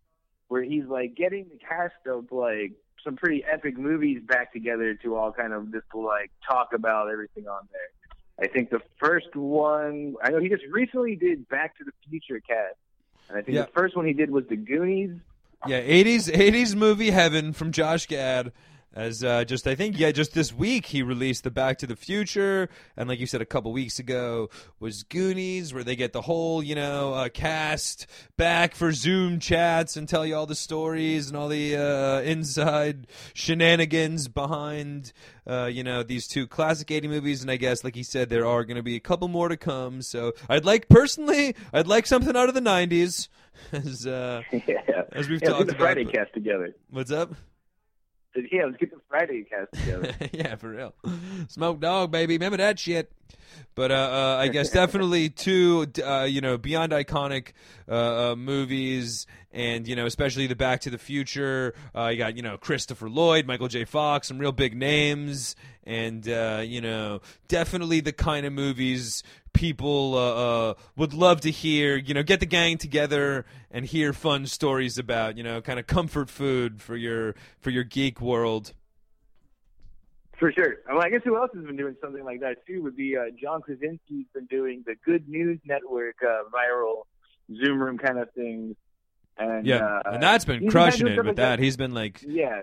where 0.47 0.63
he's 0.63 0.85
like 0.85 1.15
getting 1.15 1.45
the 1.49 1.57
cast 1.57 1.95
of 2.07 2.31
like 2.31 2.73
some 3.03 3.15
pretty 3.15 3.43
epic 3.43 3.77
movies 3.77 4.21
back 4.25 4.53
together 4.53 4.93
to 4.95 5.15
all 5.15 5.31
kind 5.31 5.53
of 5.53 5.71
just 5.71 5.85
like 5.93 6.31
talk 6.47 6.73
about 6.73 7.09
everything 7.09 7.47
on 7.47 7.67
there. 7.71 8.45
I 8.45 8.47
think 8.51 8.69
the 8.71 8.81
first 8.97 9.35
one, 9.35 10.15
I 10.23 10.29
know 10.31 10.39
he 10.39 10.49
just 10.49 10.63
recently 10.71 11.15
did 11.15 11.47
Back 11.49 11.77
to 11.77 11.83
the 11.83 11.91
Future 12.09 12.39
cast. 12.39 12.75
And 13.29 13.37
I 13.37 13.41
think 13.41 13.55
Yeah. 13.55 13.65
the 13.65 13.71
first 13.71 13.95
one 13.95 14.05
he 14.05 14.13
did 14.13 14.31
was 14.31 14.45
The 14.47 14.55
Goonies. 14.55 15.11
Yeah, 15.67 15.77
eighties, 15.77 16.29
eighties 16.29 16.75
movie 16.75 17.11
heaven 17.11 17.53
from 17.53 17.71
Josh 17.71 18.07
Gad. 18.07 18.51
As 18.95 19.23
uh, 19.23 19.43
just, 19.43 19.65
I 19.65 19.73
think, 19.73 19.97
yeah, 19.97 20.11
just 20.11 20.33
this 20.33 20.53
week 20.53 20.85
he 20.85 21.01
released 21.01 21.43
the 21.43 21.49
Back 21.49 21.79
to 21.79 21.87
the 21.87 21.95
Future, 21.95 22.69
and 22.95 23.09
like 23.09 23.19
you 23.19 23.25
said 23.25 23.41
a 23.41 23.45
couple 23.45 23.71
weeks 23.73 23.97
ago 23.97 24.51
was 24.79 25.01
Goonies, 25.01 25.73
where 25.73 25.83
they 25.83 25.95
get 25.95 26.13
the 26.13 26.21
whole, 26.21 26.61
you 26.61 26.75
know, 26.75 27.13
uh, 27.15 27.29
cast 27.29 28.05
back 28.37 28.75
for 28.75 28.91
Zoom 28.91 29.39
chats 29.39 29.97
and 29.97 30.07
tell 30.07 30.25
you 30.27 30.35
all 30.35 30.45
the 30.45 30.53
stories 30.53 31.27
and 31.27 31.35
all 31.35 31.47
the 31.47 31.75
uh, 31.75 32.21
inside 32.21 33.07
shenanigans 33.33 34.27
behind, 34.27 35.11
uh, 35.47 35.65
you 35.65 35.83
know, 35.83 36.03
these 36.03 36.27
two 36.27 36.45
classic 36.45 36.91
eighty 36.91 37.07
movies. 37.07 37.41
And 37.41 37.49
I 37.49 37.55
guess, 37.57 37.83
like 37.83 37.95
he 37.95 38.03
said, 38.03 38.29
there 38.29 38.45
are 38.45 38.63
going 38.63 38.77
to 38.77 38.83
be 38.83 38.95
a 38.95 38.99
couple 38.99 39.27
more 39.27 39.49
to 39.49 39.57
come. 39.57 40.03
So 40.03 40.33
I'd 40.47 40.65
like 40.65 40.87
personally, 40.87 41.55
I'd 41.73 41.87
like 41.87 42.05
something 42.05 42.35
out 42.37 42.47
of 42.47 42.53
the 42.53 42.61
nineties. 42.61 43.27
As 43.71 44.05
uh, 44.05 44.43
yeah, 44.51 45.03
As 45.11 45.29
we've 45.29 45.41
yeah, 45.41 45.49
talked 45.49 45.65
the 45.67 45.73
about, 45.73 45.79
Friday 45.79 46.05
cast 46.05 46.33
together. 46.33 46.75
what's 46.91 47.11
up? 47.11 47.33
Yeah, 48.35 48.65
let's 48.65 48.77
get 48.77 48.91
the 48.91 48.99
Friday 49.09 49.43
cast 49.43 49.73
together. 49.73 50.13
yeah, 50.33 50.55
for 50.55 50.69
real. 50.69 50.93
Smoke 51.49 51.79
dog, 51.79 52.11
baby. 52.11 52.35
Remember 52.35 52.57
that 52.57 52.79
shit. 52.79 53.11
But 53.75 53.91
uh, 53.91 53.95
uh, 53.95 54.37
I 54.39 54.47
guess 54.49 54.69
definitely 54.69 55.29
two, 55.29 55.87
uh, 56.03 56.23
you 56.23 56.41
know, 56.41 56.57
beyond 56.57 56.91
iconic 56.91 57.53
uh, 57.87 58.31
uh, 58.31 58.35
movies, 58.35 59.25
and 59.51 59.87
you 59.87 59.95
know, 59.95 60.05
especially 60.05 60.47
the 60.47 60.55
Back 60.55 60.81
to 60.81 60.89
the 60.89 60.97
Future. 60.97 61.73
Uh, 61.95 62.07
you 62.07 62.17
got 62.17 62.35
you 62.35 62.43
know 62.43 62.57
Christopher 62.57 63.09
Lloyd, 63.09 63.45
Michael 63.45 63.67
J. 63.67 63.85
Fox, 63.85 64.27
some 64.27 64.37
real 64.37 64.51
big 64.51 64.75
names, 64.75 65.55
and 65.83 66.27
uh, 66.27 66.61
you 66.63 66.81
know, 66.81 67.21
definitely 67.47 67.99
the 67.99 68.13
kind 68.13 68.45
of 68.45 68.53
movies 68.53 69.23
people 69.53 70.15
uh, 70.15 70.69
uh, 70.69 70.73
would 70.95 71.13
love 71.13 71.41
to 71.41 71.51
hear. 71.51 71.95
You 71.95 72.13
know, 72.13 72.23
get 72.23 72.39
the 72.39 72.45
gang 72.45 72.77
together 72.77 73.45
and 73.71 73.85
hear 73.85 74.13
fun 74.13 74.45
stories 74.47 74.97
about. 74.97 75.37
You 75.37 75.43
know, 75.43 75.61
kind 75.61 75.79
of 75.79 75.87
comfort 75.87 76.29
food 76.29 76.81
for 76.81 76.95
your 76.95 77.35
for 77.59 77.69
your 77.69 77.83
geek 77.83 78.19
world. 78.19 78.73
For 80.39 80.51
sure. 80.51 80.75
Well, 80.89 81.01
I 81.01 81.09
guess 81.09 81.21
who 81.23 81.37
else 81.37 81.51
has 81.53 81.63
been 81.63 81.77
doing 81.77 81.95
something 82.01 82.25
like 82.25 82.41
that 82.41 82.65
too 82.67 82.81
would 82.83 82.97
be 82.97 83.15
uh, 83.15 83.25
John 83.41 83.61
Krasinski's 83.61 84.25
been 84.33 84.45
doing 84.49 84.83
the 84.85 84.95
Good 85.05 85.29
News 85.29 85.59
Network 85.63 86.17
uh, 86.21 86.43
viral 86.53 87.03
Zoom 87.55 87.81
room 87.81 87.97
kind 87.97 88.19
of 88.19 88.31
thing. 88.33 88.75
And, 89.37 89.65
Yeah, 89.65 89.99
uh, 90.05 90.13
and 90.13 90.23
that's 90.23 90.45
been 90.45 90.69
crushing 90.69 91.07
it 91.07 91.17
with 91.17 91.27
like 91.27 91.35
that. 91.37 91.59
He's 91.59 91.77
been 91.77 91.93
like, 91.93 92.21
Yeah, 92.27 92.61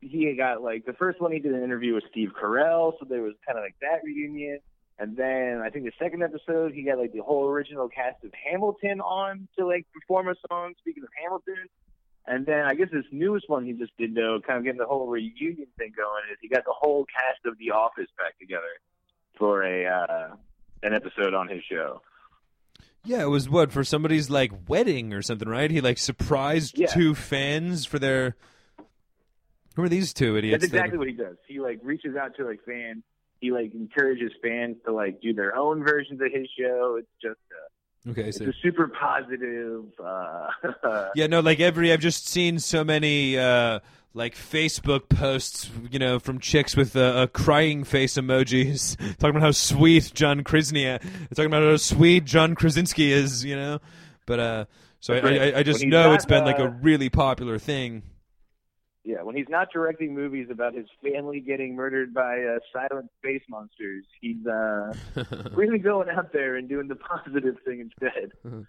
he 0.00 0.34
got 0.36 0.62
like 0.62 0.86
the 0.86 0.92
first 0.94 1.20
one 1.20 1.32
he 1.32 1.40
did 1.40 1.52
an 1.52 1.62
interview 1.62 1.94
with 1.94 2.04
Steve 2.10 2.30
Carell, 2.40 2.92
so 2.98 3.06
there 3.08 3.22
was 3.22 3.34
kind 3.46 3.58
of 3.58 3.64
like 3.64 3.76
that 3.82 4.00
reunion. 4.04 4.60
And 5.00 5.16
then 5.16 5.62
I 5.64 5.70
think 5.70 5.86
the 5.86 5.92
second 5.98 6.22
episode 6.22 6.72
he 6.74 6.82
got 6.82 6.98
like 6.98 7.12
the 7.14 7.22
whole 7.22 7.46
original 7.48 7.88
cast 7.88 8.22
of 8.22 8.32
Hamilton 8.34 9.00
on 9.00 9.48
to 9.58 9.66
like 9.66 9.86
perform 9.94 10.28
a 10.28 10.34
song. 10.50 10.74
Speaking 10.78 11.02
of 11.04 11.08
Hamilton, 11.22 11.68
and 12.26 12.44
then 12.44 12.66
I 12.66 12.74
guess 12.74 12.88
this 12.92 13.06
newest 13.10 13.48
one 13.48 13.64
he 13.64 13.72
just 13.72 13.96
did 13.96 14.14
though, 14.14 14.40
kind 14.46 14.58
of 14.58 14.64
getting 14.64 14.78
the 14.78 14.84
whole 14.86 15.06
reunion 15.06 15.66
thing 15.78 15.92
going, 15.96 16.24
is 16.30 16.36
he 16.42 16.48
got 16.48 16.64
the 16.66 16.74
whole 16.76 17.06
cast 17.06 17.46
of 17.46 17.56
The 17.58 17.70
Office 17.70 18.08
back 18.18 18.38
together 18.38 18.62
for 19.38 19.62
a 19.62 19.86
uh, 19.86 20.34
an 20.82 20.92
episode 20.92 21.32
on 21.32 21.48
his 21.48 21.62
show. 21.64 22.02
yeah, 23.02 23.22
it 23.22 23.28
was 23.30 23.48
what 23.48 23.72
for 23.72 23.82
somebody's 23.84 24.28
like 24.28 24.52
wedding 24.68 25.14
or 25.14 25.22
something, 25.22 25.48
right? 25.48 25.70
He 25.70 25.80
like 25.80 25.96
surprised 25.96 26.78
Yeah. 26.78 26.88
two 26.88 27.14
fans 27.14 27.86
for 27.86 27.98
their. 27.98 28.36
Who 29.76 29.84
are 29.84 29.88
these 29.88 30.12
two 30.12 30.36
idiots? 30.36 30.60
That's 30.62 30.72
that- 30.72 30.76
exactly 30.76 30.98
what 30.98 31.08
he 31.08 31.14
does. 31.14 31.36
He 31.48 31.58
like 31.58 31.78
reaches 31.82 32.16
out 32.16 32.36
to 32.36 32.44
like 32.44 32.60
fans. 32.66 33.02
He 33.40 33.52
like 33.52 33.74
encourages 33.74 34.32
fans 34.42 34.76
to 34.84 34.92
like 34.92 35.20
do 35.20 35.32
their 35.32 35.56
own 35.56 35.82
versions 35.82 36.20
of 36.20 36.28
his 36.32 36.46
show. 36.58 36.96
It's 36.98 37.08
just 37.22 37.40
uh, 38.06 38.10
okay, 38.10 38.28
it's 38.28 38.38
so 38.38 38.44
a 38.44 38.52
super 38.62 38.88
positive. 38.88 39.84
Uh, 40.02 40.48
Yeah, 41.14 41.26
no, 41.26 41.40
like 41.40 41.60
every 41.60 41.92
I've 41.92 42.00
just 42.00 42.28
seen 42.28 42.58
so 42.58 42.84
many 42.84 43.38
uh 43.38 43.80
like 44.12 44.34
Facebook 44.34 45.08
posts, 45.08 45.70
you 45.90 45.98
know, 45.98 46.18
from 46.18 46.40
chicks 46.40 46.76
with 46.76 46.96
uh, 46.96 47.00
uh, 47.00 47.26
crying 47.28 47.84
face 47.84 48.14
emojis 48.14 48.96
talking 49.18 49.30
about 49.30 49.42
how 49.42 49.52
sweet 49.52 50.12
John 50.14 50.42
Krasinski, 50.42 50.98
talking 51.34 51.46
about 51.46 51.62
how 51.62 51.76
sweet 51.76 52.24
John 52.24 52.54
Krasinski 52.54 53.12
is, 53.12 53.44
you 53.44 53.56
know. 53.56 53.78
But 54.26 54.40
uh 54.40 54.64
so 55.00 55.14
I. 55.14 55.18
I, 55.18 55.58
I 55.58 55.62
just 55.62 55.84
know 55.84 56.12
it's 56.12 56.26
been 56.26 56.44
like 56.44 56.58
a 56.58 56.64
uh, 56.64 56.74
really 56.82 57.08
popular 57.08 57.58
thing. 57.58 58.02
Yeah, 59.02 59.22
when 59.22 59.34
he's 59.34 59.48
not 59.48 59.68
directing 59.72 60.14
movies 60.14 60.48
about 60.50 60.74
his 60.74 60.86
family 61.02 61.40
getting 61.40 61.74
murdered 61.74 62.12
by 62.12 62.42
uh, 62.42 62.58
silent 62.70 63.10
space 63.18 63.40
monsters, 63.48 64.04
he's 64.20 64.46
uh, 64.46 64.92
really 65.52 65.78
going 65.78 66.10
out 66.10 66.34
there 66.34 66.56
and 66.56 66.68
doing 66.68 66.86
the 66.86 66.96
positive 66.96 67.56
thing 67.64 67.80
instead. 67.80 68.32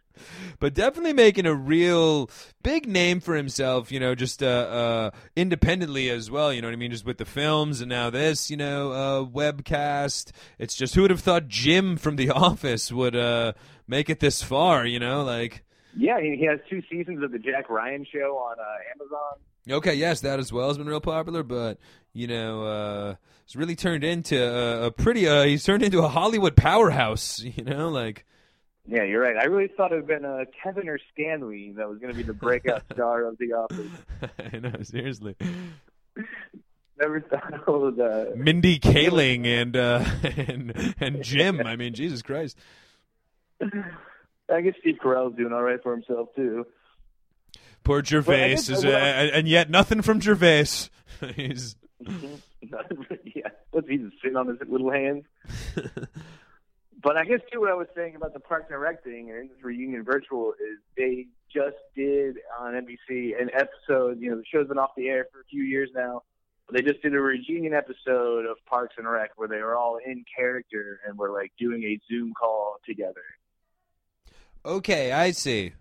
but 0.60 0.74
definitely 0.74 1.12
making 1.12 1.46
a 1.46 1.54
real 1.54 2.30
big 2.64 2.88
name 2.88 3.20
for 3.20 3.36
himself, 3.36 3.92
you 3.92 4.00
know, 4.00 4.16
just 4.16 4.42
uh, 4.42 4.46
uh, 4.46 5.12
independently 5.36 6.10
as 6.10 6.32
well. 6.32 6.54
You 6.54 6.62
know 6.62 6.70
what 6.70 6.74
I 6.74 6.78
mean? 6.78 6.92
Just 6.92 7.06
with 7.06 7.18
the 7.18 7.26
films 7.26 7.82
and 7.82 7.90
now 7.90 8.10
this, 8.10 8.50
you 8.50 8.56
know, 8.56 8.92
uh, 8.92 9.26
webcast. 9.26 10.32
It's 10.58 10.76
just 10.76 10.96
who 10.96 11.02
would 11.02 11.12
have 11.12 11.20
thought 11.20 11.50
Jim 11.50 11.98
from 11.98 12.16
The 12.16 12.30
Office 12.32 12.90
would 12.90 13.18
uh, 13.18 13.52
make 13.86 14.10
it 14.10 14.22
this 14.22 14.42
far? 14.42 14.86
You 14.86 15.00
know, 15.00 15.24
like 15.24 15.66
Yeah, 15.98 16.22
he, 16.22 16.46
has 16.46 16.60
two 16.70 16.82
seasons 16.90 17.22
of 17.22 17.34
the 17.34 17.40
Jack 17.40 17.70
Ryan 17.70 18.06
show 18.10 18.38
on 18.38 18.56
uh, 18.58 18.96
Amazon. 18.96 19.51
Okay, 19.70 19.94
yes, 19.94 20.22
that 20.22 20.40
as 20.40 20.52
well 20.52 20.68
has 20.68 20.78
been 20.78 20.88
real 20.88 21.02
popular, 21.02 21.44
but 21.44 21.78
you 22.14 22.28
know, 22.28 22.64
uh, 22.64 23.16
it's 23.46 23.56
really 23.56 23.76
turned 23.76 24.04
into 24.04 24.42
a, 24.42 24.88
a 24.88 24.92
pretty. 24.92 25.28
Uh, 25.28 25.44
he's 25.44 25.64
turned 25.64 25.84
into 25.84 26.00
a 26.00 26.08
Hollywood 26.08 26.56
powerhouse. 26.56 27.44
You 27.56 27.64
know, 27.64 27.90
like. 27.90 28.26
Yeah, 28.88 29.04
you're 29.04 29.22
right. 29.22 29.38
I 29.38 29.46
really 29.46 29.68
thought 29.68 29.92
it 29.92 29.96
would 30.02 30.10
have 30.10 30.22
been 30.22 30.26
uh, 30.26 30.46
Kevin 30.64 30.90
or 30.90 30.98
Stanley 31.14 31.72
that 31.78 31.88
was 31.88 32.00
going 32.00 32.12
to 32.12 32.18
be 32.18 32.24
the 32.24 32.34
breakout 32.34 32.82
star 32.94 33.26
of 33.26 33.38
The 33.38 33.54
Office. 33.54 33.92
I 34.40 34.58
know, 34.58 34.74
seriously. 34.82 35.36
Never 37.00 37.22
thought 37.22 37.54
it 37.54 37.68
was. 37.68 38.00
Uh, 38.00 38.32
Mindy 38.36 38.80
Kaling 38.80 39.46
and 39.46 39.78
uh, 39.78 40.04
and 40.24 40.96
and 41.00 41.24
Jim. 41.24 41.62
I 41.62 41.76
mean, 41.76 41.94
Jesus 41.94 42.22
Christ. 42.22 42.58
I 43.62 44.62
guess 44.62 44.74
Steve 44.80 44.98
Carell's 45.04 45.36
doing 45.36 45.54
all 45.54 45.64
right 45.64 45.82
for 45.82 45.92
himself 45.92 46.30
too. 46.36 46.66
Poor 47.84 48.04
Gervais 48.04 48.54
is, 48.54 48.86
uh, 48.86 48.90
and 49.34 49.48
yet 49.48 49.70
nothing 49.70 50.02
from 50.02 50.22
Gervais. 50.22 50.90
He's 51.36 51.76
yeah, 52.06 53.50
what's 53.72 53.88
he 53.88 53.98
just 53.98 54.16
sitting 54.22 54.38
on 54.38 54.48
his 54.48 54.58
little 54.68 54.92
hands? 54.92 55.26
But 57.04 57.18
I 57.18 57.26
guess 57.26 57.40
too, 57.52 57.62
what 57.62 57.72
I 57.72 57.74
was 57.74 57.88
saying 57.96 58.16
about 58.16 58.34
the 58.34 58.40
Parks 58.40 58.68
and 58.70 58.80
Rec 58.80 59.04
thing 59.04 59.32
and 59.32 59.50
this 59.50 59.64
reunion 59.64 60.04
virtual 60.04 60.54
is 60.54 60.78
they 60.96 61.26
just 61.52 61.78
did 61.96 62.38
on 62.60 62.74
NBC 62.74 63.42
an 63.42 63.50
episode. 63.54 64.20
You 64.20 64.30
know, 64.30 64.38
the 64.38 64.44
show's 64.52 64.68
been 64.68 64.78
off 64.78 64.92
the 64.96 65.08
air 65.08 65.26
for 65.34 65.40
a 65.40 65.46
few 65.46 65.64
years 65.64 65.90
now. 65.96 66.22
But 66.68 66.76
they 66.76 66.84
just 66.84 67.02
did 67.02 67.16
a 67.16 67.20
reunion 67.20 67.74
episode 67.74 68.46
of 68.46 68.58
Parks 68.68 68.96
and 69.00 69.10
Rec 69.10 69.32
where 69.36 69.48
they 69.48 69.62
were 69.64 69.76
all 69.76 69.98
in 70.06 70.24
character 70.38 71.00
and 71.08 71.18
were 71.18 71.32
like 71.32 71.52
doing 71.58 71.84
a 71.84 72.00
Zoom 72.08 72.34
call 72.40 72.76
together. 72.86 73.24
okay. 74.64 75.12
I 75.12 75.32
see. 75.32 75.74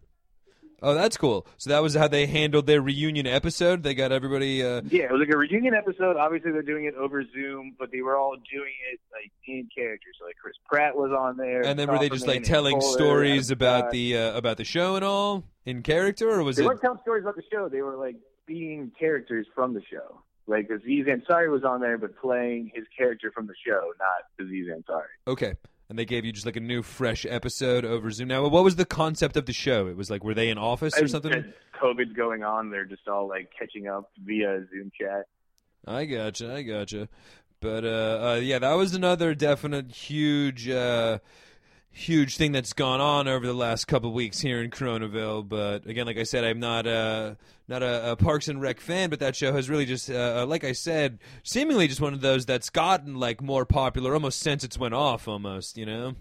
Oh, 0.82 0.94
that's 0.94 1.16
cool. 1.16 1.46
So 1.58 1.70
that 1.70 1.82
was 1.82 1.94
how 1.94 2.08
they 2.08 2.26
handled 2.26 2.66
their 2.66 2.80
reunion 2.80 3.26
episode. 3.26 3.82
They 3.82 3.94
got 3.94 4.12
everybody. 4.12 4.62
Uh, 4.62 4.82
Yeah, 4.88 5.04
it 5.04 5.12
was 5.12 5.20
like 5.20 5.34
a 5.34 5.36
reunion 5.36 5.74
episode. 5.74 6.16
Obviously, 6.16 6.52
they're 6.52 6.62
doing 6.62 6.86
it 6.86 6.94
over 6.94 7.22
Zoom, 7.32 7.74
but 7.78 7.90
they 7.92 8.00
were 8.02 8.16
all 8.16 8.36
doing 8.50 8.72
it 8.92 9.00
like 9.12 9.30
in 9.46 9.68
character. 9.74 10.08
So 10.18 10.24
like 10.26 10.36
Chris 10.42 10.56
Pratt 10.66 10.96
was 10.96 11.12
on 11.12 11.36
there, 11.36 11.62
and 11.64 11.78
then 11.78 11.88
were 11.90 11.98
they 11.98 12.08
just 12.08 12.26
like 12.26 12.42
telling 12.44 12.80
stories 12.80 13.50
about 13.50 13.90
the 13.90 14.16
uh, 14.16 14.36
about 14.36 14.56
the 14.56 14.64
show 14.64 14.96
and 14.96 15.04
all 15.04 15.44
in 15.64 15.82
character, 15.82 16.30
or 16.30 16.42
was 16.42 16.56
They 16.56 16.62
it? 16.62 16.66
weren't 16.66 16.80
telling 16.80 16.98
stories 17.02 17.22
about 17.24 17.36
the 17.36 17.44
show. 17.52 17.68
They 17.68 17.82
were 17.82 17.96
like 17.96 18.16
being 18.46 18.90
characters 18.98 19.46
from 19.54 19.74
the 19.74 19.82
show. 19.90 20.22
Like 20.46 20.68
Aziz 20.68 21.06
Ansari 21.06 21.48
was 21.48 21.62
on 21.62 21.80
there, 21.80 21.96
but 21.96 22.16
playing 22.18 22.72
his 22.74 22.84
character 22.96 23.30
from 23.30 23.46
the 23.46 23.54
show, 23.64 23.92
not 24.00 24.44
Aziz 24.44 24.66
Ansari. 24.66 25.02
Okay. 25.28 25.54
And 25.90 25.98
they 25.98 26.04
gave 26.04 26.24
you 26.24 26.30
just 26.30 26.46
like 26.46 26.54
a 26.54 26.60
new, 26.60 26.82
fresh 26.82 27.26
episode 27.28 27.84
over 27.84 28.12
Zoom. 28.12 28.28
Now, 28.28 28.46
what 28.46 28.62
was 28.62 28.76
the 28.76 28.84
concept 28.84 29.36
of 29.36 29.46
the 29.46 29.52
show? 29.52 29.88
It 29.88 29.96
was 29.96 30.08
like, 30.08 30.22
were 30.22 30.34
they 30.34 30.48
in 30.48 30.56
office 30.56 30.96
or 30.96 31.08
something? 31.08 31.52
COVID's 31.82 32.12
going 32.12 32.44
on. 32.44 32.70
They're 32.70 32.84
just 32.84 33.08
all 33.08 33.28
like 33.28 33.50
catching 33.58 33.88
up 33.88 34.08
via 34.24 34.64
Zoom 34.70 34.92
chat. 34.96 35.26
I 35.84 36.04
gotcha, 36.04 36.54
I 36.54 36.62
gotcha. 36.62 37.08
But 37.58 37.84
uh, 37.84 38.20
uh, 38.22 38.40
yeah, 38.40 38.60
that 38.60 38.74
was 38.74 38.94
another 38.94 39.34
definite 39.34 39.90
huge, 39.90 40.68
uh, 40.68 41.18
huge 41.92 42.36
thing 42.36 42.52
that's 42.52 42.72
gone 42.72 43.00
on 43.00 43.28
over 43.28 43.46
the 43.46 43.54
last 43.54 43.86
couple 43.86 44.12
weeks 44.12 44.40
here 44.40 44.62
in 44.62 44.70
Coronaville. 44.70 45.48
But 45.48 45.86
again, 45.86 46.06
like 46.06 46.18
I 46.18 46.22
said, 46.22 46.44
I'm 46.44 46.60
not 46.60 46.86
uh, 46.86 47.34
not 47.68 47.82
a, 47.82 48.12
a 48.12 48.16
Parks 48.16 48.48
and 48.48 48.60
Rec 48.60 48.80
fan, 48.80 49.10
but 49.10 49.20
that 49.20 49.36
show 49.36 49.52
has 49.52 49.68
really 49.68 49.86
just, 49.86 50.10
uh, 50.10 50.40
uh, 50.42 50.46
like 50.46 50.64
I 50.64 50.72
said, 50.72 51.18
seemingly 51.42 51.88
just 51.88 52.00
one 52.00 52.14
of 52.14 52.20
those 52.20 52.46
that's 52.46 52.70
gotten 52.70 53.16
like 53.16 53.42
more 53.42 53.64
popular 53.64 54.14
almost 54.14 54.40
since 54.40 54.64
it's 54.64 54.78
went 54.78 54.94
off, 54.94 55.28
almost. 55.28 55.76
You 55.76 55.86
know? 55.86 56.14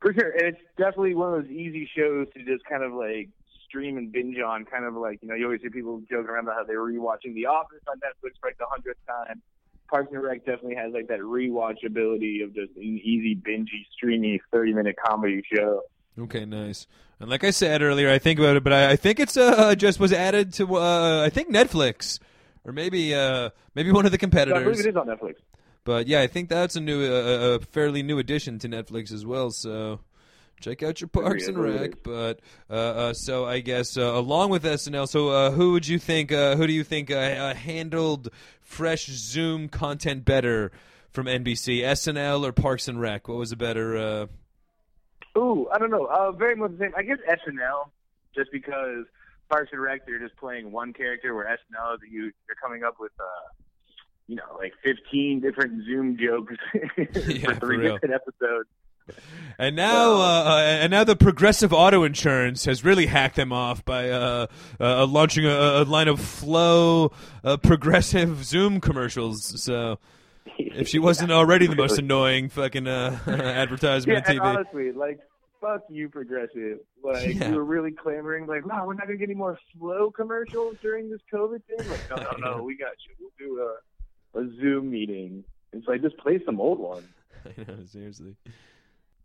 For 0.00 0.12
sure, 0.12 0.30
and 0.30 0.54
it's 0.54 0.60
definitely 0.78 1.14
one 1.14 1.34
of 1.34 1.42
those 1.42 1.50
easy 1.50 1.88
shows 1.96 2.28
to 2.34 2.44
just 2.44 2.64
kind 2.64 2.82
of 2.82 2.92
like 2.92 3.28
stream 3.66 3.98
and 3.98 4.10
binge 4.10 4.38
on. 4.38 4.64
Kind 4.64 4.84
of 4.84 4.94
like 4.94 5.20
you 5.22 5.28
know, 5.28 5.34
you 5.34 5.44
always 5.44 5.60
hear 5.60 5.70
people 5.70 6.00
joking 6.10 6.30
around 6.30 6.44
about 6.44 6.56
how 6.56 6.64
they 6.64 6.76
were 6.76 6.90
rewatching 6.90 7.34
The 7.34 7.46
Office 7.46 7.82
on 7.88 7.96
Netflix 7.98 8.32
for 8.40 8.48
like 8.48 8.58
the 8.58 8.66
hundredth 8.68 9.00
time. 9.06 9.42
Parks 9.90 10.10
and 10.12 10.22
Rec 10.22 10.46
definitely 10.46 10.76
has 10.76 10.92
like 10.92 11.08
that 11.08 11.20
rewatchability 11.20 12.44
of 12.44 12.54
just 12.54 12.70
an 12.76 12.82
easy, 12.82 13.34
bingey, 13.36 13.84
streamy, 13.92 14.40
thirty-minute 14.52 14.96
comedy 15.04 15.42
show. 15.52 15.82
Okay, 16.18 16.44
nice. 16.44 16.86
And 17.18 17.28
like 17.28 17.44
I 17.44 17.50
said 17.50 17.82
earlier, 17.82 18.10
I 18.10 18.18
think 18.18 18.38
about 18.38 18.56
it, 18.56 18.64
but 18.64 18.72
I, 18.72 18.92
I 18.92 18.96
think 18.96 19.20
it's 19.20 19.36
uh, 19.36 19.74
just 19.74 20.00
was 20.00 20.12
added 20.12 20.52
to 20.54 20.76
uh, 20.76 21.22
I 21.24 21.28
think 21.30 21.50
Netflix 21.50 22.18
or 22.64 22.72
maybe 22.72 23.14
uh, 23.14 23.50
maybe 23.74 23.90
one 23.92 24.06
of 24.06 24.12
the 24.12 24.18
So 24.20 24.26
I 24.26 24.30
believe 24.30 24.46
competitors. 24.46 24.80
it 24.80 24.90
is 24.90 24.96
on 24.96 25.06
Netflix. 25.06 25.34
But 25.84 26.06
yeah, 26.06 26.20
I 26.20 26.26
think 26.26 26.48
that's 26.48 26.76
a 26.76 26.80
new, 26.80 27.02
uh, 27.04 27.56
a 27.56 27.58
fairly 27.60 28.02
new 28.02 28.18
addition 28.18 28.58
to 28.60 28.68
Netflix 28.68 29.12
as 29.12 29.24
well. 29.24 29.50
So 29.50 30.00
check 30.60 30.82
out 30.82 31.00
your 31.00 31.08
Parks 31.08 31.48
and 31.48 31.58
Rec. 31.58 32.02
But 32.02 32.40
uh, 32.68 32.72
uh, 32.72 33.12
so 33.14 33.44
I 33.46 33.60
guess 33.60 33.96
uh, 33.96 34.02
along 34.14 34.50
with 34.50 34.64
SNL, 34.64 35.08
so 35.08 35.28
uh, 35.28 35.50
who 35.50 35.72
would 35.72 35.86
you 35.88 35.98
think? 35.98 36.30
Uh, 36.32 36.56
who 36.56 36.66
do 36.66 36.72
you 36.72 36.84
think 36.84 37.10
uh, 37.10 37.14
uh, 37.16 37.54
handled 37.54 38.28
fresh 38.60 39.06
Zoom 39.06 39.68
content 39.68 40.24
better 40.24 40.70
from 41.10 41.26
NBC, 41.26 41.80
SNL 41.80 42.44
or 42.46 42.52
Parks 42.52 42.86
and 42.88 43.00
Rec? 43.00 43.28
What 43.28 43.38
was 43.38 43.52
a 43.52 43.56
better? 43.56 43.96
Uh, 43.96 44.26
Ooh, 45.38 45.68
I 45.72 45.78
don't 45.78 45.90
know. 45.90 46.06
Uh, 46.06 46.32
very 46.32 46.56
much 46.56 46.72
the 46.72 46.78
same. 46.78 46.92
I 46.96 47.02
guess 47.02 47.18
SNL, 47.28 47.90
just 48.34 48.50
because 48.52 49.04
Parks 49.48 49.70
and 49.72 49.80
Rec, 49.80 50.04
they're 50.06 50.18
just 50.18 50.36
playing 50.36 50.72
one 50.72 50.92
character, 50.92 51.34
where 51.34 51.46
SNL, 51.46 51.98
you 52.10 52.22
you're 52.22 52.56
coming 52.62 52.82
up 52.84 52.96
with, 52.98 53.12
uh, 53.20 53.48
you 54.26 54.36
know, 54.36 54.56
like 54.58 54.72
15 54.84 55.40
different 55.40 55.84
Zoom 55.84 56.16
jokes 56.20 56.54
Yeah, 57.28 57.48
for 57.50 57.54
for 57.54 57.60
three 57.60 57.76
real. 57.78 57.94
different 57.94 58.14
episodes. 58.14 58.68
And 59.58 59.76
now, 59.76 60.12
uh, 60.14 60.44
uh, 60.44 60.58
and 60.80 60.90
now 60.90 61.04
the 61.04 61.16
Progressive 61.16 61.72
Auto 61.72 62.02
Insurance 62.02 62.64
has 62.64 62.82
really 62.84 63.06
hacked 63.06 63.36
them 63.36 63.52
off 63.52 63.84
by 63.84 64.08
uh, 64.08 64.46
uh, 64.80 65.06
launching 65.06 65.44
a, 65.44 65.50
a 65.50 65.84
line 65.84 66.08
of 66.08 66.18
Flo 66.20 67.12
uh, 67.44 67.56
Progressive 67.58 68.42
Zoom 68.44 68.80
commercials. 68.80 69.62
So, 69.62 69.98
if 70.56 70.88
she 70.88 70.98
wasn't 70.98 71.30
already 71.30 71.66
the 71.66 71.76
most 71.76 71.98
annoying 72.04 72.48
fucking 72.48 72.86
uh, 72.86 73.18
advertisement 73.26 74.24
yeah, 74.26 74.32
on 74.32 74.38
TV, 74.38 74.42
honestly, 74.58 74.92
like, 74.92 75.20
fuck 75.60 75.82
you, 75.90 76.08
Progressive. 76.08 76.78
Like, 77.04 77.34
Yeah. 77.34 77.50
you 77.50 77.56
were 77.56 77.64
really 77.64 77.90
clamoring, 77.92 78.46
like, 78.46 78.64
wow, 78.66 78.86
we're 78.86 78.94
not 78.94 79.06
gonna 79.06 79.18
get 79.18 79.28
any 79.28 79.34
more 79.34 79.58
Flo 79.78 80.10
commercials 80.10 80.76
during 80.80 81.10
this 81.10 81.20
COVID 81.32 81.60
thing. 81.64 81.86
Like, 81.90 82.10
no, 82.10 82.16
no, 82.16 82.56
no, 82.56 82.62
we 82.62 82.76
got 82.78 82.92
you. 83.06 83.14
We'll 83.20 83.30
do 83.38 83.60
a, 83.60 84.40
a 84.40 84.48
Zoom 84.58 84.90
meeting. 84.90 85.44
It's 85.72 85.86
like 85.86 86.00
just 86.00 86.16
play 86.18 86.40
some 86.46 86.60
old 86.60 86.78
ones. 86.78 87.06
I 87.44 87.62
know, 87.62 87.84
seriously. 87.86 88.36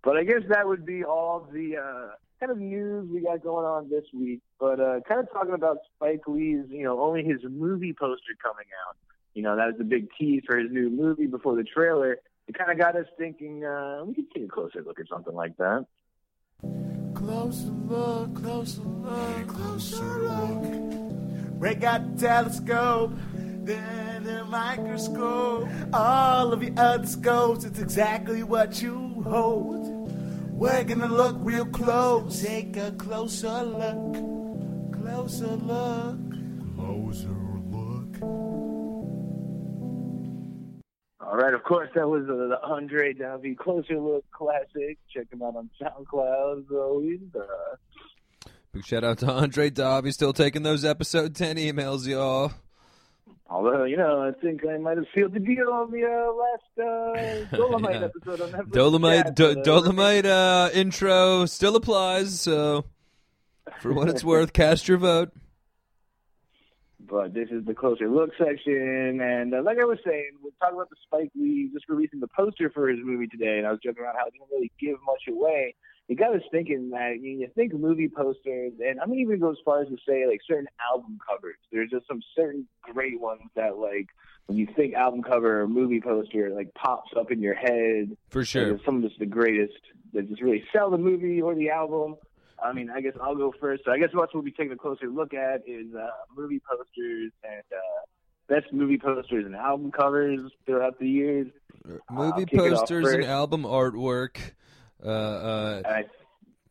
But 0.06 0.18
I 0.18 0.24
guess 0.24 0.44
that 0.50 0.68
would 0.68 0.86
be 0.86 1.04
all 1.04 1.50
the 1.52 1.78
uh, 1.78 2.10
kind 2.40 2.52
of 2.52 2.60
news 2.60 3.10
we 3.12 3.22
got 3.22 3.42
going 3.44 3.66
on 3.66 3.90
this 3.90 4.06
week. 4.14 4.40
But 4.60 4.80
uh, 4.80 5.00
kind 5.08 5.20
of 5.20 5.32
talking 5.34 5.56
about 5.56 5.78
Spike 5.96 6.22
Lee's, 6.28 6.66
you 6.70 6.84
know, 6.84 7.02
only 7.02 7.24
his 7.24 7.40
movie 7.44 7.92
poster 7.92 8.34
coming 8.42 8.68
out. 8.88 8.96
You 9.34 9.42
know, 9.42 9.56
that 9.56 9.66
was 9.66 9.76
the 9.80 9.84
big 9.84 10.10
tease 10.18 10.44
for 10.46 10.58
his 10.58 10.72
new 10.72 10.92
movie 10.92 11.26
before 11.26 11.56
the 11.56 11.64
trailer. 11.64 12.18
It 12.48 12.56
kind 12.56 12.72
of 12.72 12.78
got 12.78 12.96
us 12.96 13.08
thinking 13.18 13.66
uh, 13.66 14.04
we 14.06 14.14
could 14.14 14.32
take 14.32 14.44
a 14.44 14.48
closer 14.48 14.84
look 14.86 15.00
at 15.00 15.10
something 15.10 15.34
like 15.34 15.58
that. 15.58 15.88
Closer 17.16 17.72
look, 17.88 18.36
closer 18.36 18.82
look, 18.82 19.48
closer 19.48 20.20
look. 20.20 21.60
Break 21.60 21.84
out 21.84 22.16
the 22.16 22.28
telescope, 22.28 23.12
then 23.34 24.24
the 24.24 24.46
microscope. 24.46 25.68
All 25.92 26.54
of 26.54 26.62
your 26.62 26.74
other 26.78 27.08
scopes, 27.08 27.66
it's 27.66 27.80
exactly 27.80 28.44
what 28.44 28.84
you 28.84 29.24
hold. 29.26 29.95
We're 30.56 30.86
gonna 30.86 31.08
look 31.08 31.36
real 31.42 31.66
close. 31.66 32.42
Take 32.42 32.78
a 32.78 32.92
closer 32.94 33.62
look, 33.64 34.14
closer 34.94 35.48
look, 35.48 36.18
closer 36.78 37.28
look. 37.72 38.22
All 41.20 41.36
right, 41.36 41.54
of 41.54 41.62
course, 41.64 41.90
that 41.96 42.08
was 42.08 42.24
uh, 42.30 42.48
the 42.48 42.60
Andre 42.64 43.14
Davi 43.14 43.58
Closer 43.58 44.00
Look 44.00 44.24
Classic. 44.32 44.98
Check 45.14 45.28
him 45.34 45.42
out 45.44 45.58
on 45.58 45.70
SoundCloud 45.82 46.60
as 46.60 46.72
always. 46.72 47.20
Uh, 47.38 47.76
Big 48.72 48.86
shout 48.86 49.04
out 49.04 49.18
to 49.20 49.30
Andre 49.30 49.70
Davi, 49.70 50.14
still 50.14 50.32
taking 50.32 50.64
those 50.64 50.86
episode 50.86 51.36
10 51.36 51.58
emails, 51.58 52.08
y'all. 52.08 52.54
Although, 53.50 53.84
you 53.86 53.98
know, 53.98 54.22
I 54.22 54.32
think 54.40 54.66
I 54.66 54.78
might 54.78 54.98
have 54.98 55.06
sealed 55.14 55.34
the 55.34 55.40
deal 55.40 55.70
on 55.72 55.92
the 55.92 56.04
uh, 56.06 56.34
last 56.34 57.50
uh, 57.52 57.56
Dolomite 57.58 57.96
Yeah. 58.02 58.06
episode 58.06 58.42
on 58.42 58.52
Netflix. 58.52 58.72
Dolomite, 58.72 59.26
Yeah, 59.26 59.32
Do- 59.32 59.64
Dolomite 59.64 60.26
uh, 60.26 60.70
intro 60.74 61.46
still 61.46 61.76
applies, 61.76 62.40
so 62.42 62.86
for 63.80 63.94
what 63.94 64.10
it's 64.10 64.24
worth, 64.24 64.54
cast 64.62 64.88
your 64.88 64.98
vote. 64.98 65.32
But 67.08 67.34
this 67.36 67.50
is 67.52 67.64
the 67.66 67.76
closer 67.76 68.10
look 68.10 68.32
section, 68.38 69.22
and 69.22 69.54
uh, 69.54 69.62
like 69.64 69.78
I 69.80 69.86
was 69.86 70.00
saying, 70.04 70.32
we're 70.42 70.50
talking 70.60 70.76
about 70.78 70.90
the 70.90 70.96
Spike 71.06 71.30
Lee 71.36 71.70
just 71.72 71.88
releasing 71.88 72.20
the 72.20 72.28
poster 72.36 72.72
for 72.72 72.88
his 72.90 72.98
movie 73.04 73.28
today, 73.28 73.60
and 73.60 73.68
I 73.68 73.72
was 73.72 73.80
joking 73.84 74.04
around 74.04 74.16
how 74.18 74.26
it 74.26 74.34
didn't 74.34 74.48
really 74.52 74.72
give 74.80 74.96
much 75.06 75.22
away. 75.30 75.76
It 76.08 76.20
got 76.20 76.36
us 76.36 76.44
thinking 76.52 76.92
that 76.92 77.20
you, 77.20 77.40
you 77.40 77.50
think 77.56 77.74
movie 77.74 78.10
posters, 78.10 78.74
and 78.80 79.00
I'm 79.00 79.14
even 79.16 79.40
go 79.40 79.52
as 79.52 79.58
far 79.66 79.82
as 79.82 79.88
to 79.88 79.98
say 80.08 80.28
like 80.28 80.40
certain 80.48 80.68
album 80.92 81.18
covers. 81.28 81.56
There's 81.72 81.90
just 81.90 82.08
some 82.08 82.22
certain 82.36 82.68
great 82.84 83.20
ones 83.20 83.42
that 83.56 83.78
like 83.78 84.10
when 84.46 84.58
you 84.58 84.68
think 84.76 84.94
album 84.94 85.24
cover 85.24 85.62
or 85.62 85.68
movie 85.68 86.02
poster, 86.02 86.48
it, 86.48 86.54
like 86.54 86.74
pops 86.76 87.12
up 87.18 87.32
in 87.32 87.42
your 87.42 87.56
head. 87.56 88.16
For 88.30 88.46
sure. 88.46 88.80
Some 88.86 88.98
of 88.98 89.04
just 89.04 89.20
the 89.20 89.26
greatest 89.26 89.74
that 90.14 90.30
just 90.30 90.42
really 90.42 90.64
sell 90.72 90.92
the 90.92 90.98
movie 90.98 91.42
or 91.42 91.56
the 91.56 91.72
album. 91.72 92.18
I 92.64 92.72
mean, 92.72 92.90
I 92.90 93.02
guess 93.02 93.14
I'll 93.22 93.36
go 93.36 93.54
first. 93.60 93.84
So 93.86 93.92
I 93.92 93.98
guess 93.98 94.10
what 94.14 94.30
we'll 94.34 94.44
be 94.44 94.52
taking 94.52 94.72
a 94.72 94.78
closer 94.78 95.08
look 95.08 95.34
at 95.34 95.64
is 95.68 95.94
uh, 95.96 96.08
movie 96.38 96.62
posters 96.70 97.32
and 97.44 97.64
uh, 97.72 98.06
best 98.48 98.72
movie 98.72 98.98
posters 98.98 99.46
and 99.46 99.56
album 99.56 99.92
covers 99.92 100.52
throughout 100.66 101.00
the 101.00 101.08
years. 101.08 101.48
Movie 101.84 102.02
I'll 102.10 102.34
kick 102.34 102.54
it 102.54 102.60
off 102.60 102.80
posters 102.80 103.14
and 103.14 103.26
album 103.26 103.64
artwork. 103.64 104.38
Uh, 105.06 105.10
uh, 105.10 105.82
I, 105.86 106.04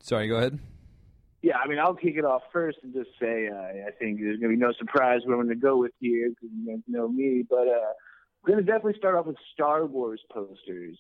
sorry, 0.01 0.29
go 0.29 0.37
ahead. 0.37 0.59
yeah, 1.43 1.59
I 1.59 1.69
mean, 1.69 1.79
I'll 1.79 1.95
kick 1.95 2.17
it 2.17 2.25
off 2.25 2.43
first 2.53 2.79
and 2.83 2.93
just 2.93 3.11
say 3.21 3.49
uh, 3.49 3.87
I 3.87 3.91
think 3.99 4.21
there's 4.21 4.41
going 4.41 4.53
to 4.53 4.57
be 4.57 4.63
no 4.63 4.73
surprise 4.73 5.21
where 5.25 5.39
I'm 5.39 5.47
going 5.47 5.57
to 5.57 5.63
go 5.63 5.77
with 5.77 5.93
here 6.01 6.31
because 6.31 6.49
you 6.53 6.67
guys 6.67 6.83
know 6.89 7.09
me. 7.09 7.45
But 7.49 7.69
uh, 7.69 7.93
we're 8.43 8.55
going 8.55 8.65
to 8.65 8.71
definitely 8.71 8.99
start 8.99 9.15
off 9.15 9.27
with 9.27 9.37
Star 9.53 9.87
Wars 9.87 10.21
posters. 10.33 10.99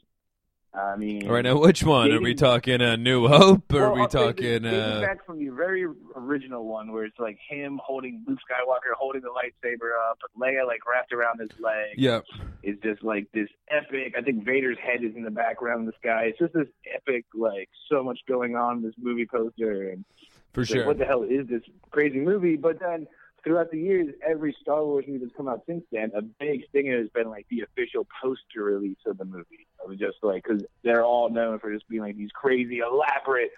I 0.76 0.96
mean, 0.96 1.28
All 1.28 1.34
right, 1.34 1.44
now 1.44 1.56
which 1.60 1.84
one? 1.84 2.10
Are 2.10 2.18
we 2.18 2.34
dating- 2.34 2.36
talking 2.38 2.80
uh, 2.82 2.96
New 2.96 3.28
Hope, 3.28 3.72
or 3.72 3.84
are 3.84 3.94
we 3.94 4.00
I'll 4.00 4.10
say 4.10 4.18
this, 4.18 4.26
talking? 4.26 4.62
dating 4.62 4.66
Uh, 4.74 5.00
back 5.02 5.24
from 5.24 5.38
the 5.38 5.48
very 5.50 5.86
original 6.16 6.66
one, 6.66 6.90
where 6.90 7.04
it's 7.04 7.18
like 7.20 7.38
him 7.48 7.80
holding 7.84 8.24
Luke 8.26 8.40
Skywalker 8.40 8.92
holding 8.98 9.22
the 9.22 9.28
lightsaber 9.28 9.90
up, 10.10 10.18
Leia 10.36 10.66
like 10.66 10.80
wrapped 10.90 11.12
around 11.12 11.38
his 11.40 11.50
leg. 11.60 11.94
Yep, 11.96 12.24
it's 12.64 12.82
just 12.82 13.04
like 13.04 13.28
this 13.32 13.48
epic. 13.70 14.14
I 14.18 14.22
think 14.22 14.44
Vader's 14.44 14.78
head 14.78 15.04
is 15.04 15.14
in 15.14 15.22
the 15.22 15.30
background 15.30 15.80
in 15.80 15.86
the 15.86 15.92
sky. 16.00 16.24
It's 16.24 16.38
just 16.40 16.54
this 16.54 16.68
epic, 16.92 17.24
like 17.34 17.68
so 17.88 18.02
much 18.02 18.18
going 18.26 18.56
on 18.56 18.78
in 18.78 18.82
this 18.82 18.94
movie 18.98 19.26
poster, 19.26 19.90
and 19.90 20.04
for 20.52 20.62
it's 20.62 20.70
like, 20.72 20.78
sure. 20.78 20.86
what 20.88 20.98
the 20.98 21.04
hell 21.04 21.22
is 21.22 21.46
this 21.46 21.62
crazy 21.92 22.18
movie? 22.18 22.56
But 22.56 22.80
then 22.80 23.06
throughout 23.44 23.70
the 23.70 23.78
years, 23.78 24.14
every 24.26 24.56
Star 24.60 24.84
Wars 24.84 25.04
movie 25.06 25.20
that's 25.24 25.36
come 25.36 25.48
out 25.48 25.62
since 25.66 25.84
then, 25.92 26.10
a 26.16 26.22
big 26.22 26.68
thing 26.72 26.86
has 26.86 27.08
been 27.10 27.28
like 27.28 27.46
the 27.50 27.60
official 27.60 28.06
poster 28.22 28.64
release 28.64 28.98
of 29.06 29.18
the 29.18 29.24
movie. 29.24 29.66
It 29.82 29.88
was 29.88 29.98
just 29.98 30.16
like 30.22 30.42
because 30.42 30.62
they're 30.82 31.04
all 31.04 31.28
known 31.30 31.58
for 31.58 31.72
just 31.72 31.88
being 31.88 32.02
like 32.02 32.16
these 32.16 32.30
crazy, 32.32 32.78
elaborate, 32.78 33.50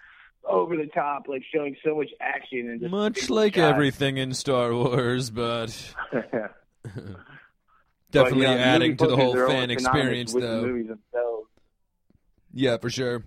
over 0.45 0.77
the 0.77 0.87
top, 0.87 1.27
like 1.27 1.43
showing 1.53 1.75
so 1.83 1.95
much 1.95 2.09
action 2.21 2.69
and 2.69 2.79
just 2.79 2.91
Much 2.91 3.29
like 3.29 3.55
shots. 3.55 3.73
everything 3.73 4.17
in 4.17 4.33
Star 4.33 4.73
Wars, 4.73 5.29
but 5.29 5.93
But, 8.11 8.23
definitely 8.23 8.47
you 8.47 8.55
know, 8.55 8.57
adding 8.57 8.97
to 8.97 9.07
the 9.07 9.15
whole 9.15 9.35
fan 9.35 9.69
experience, 9.71 10.33
though. 10.33 10.95
Yeah, 12.53 12.77
for 12.77 12.89
sure. 12.89 13.23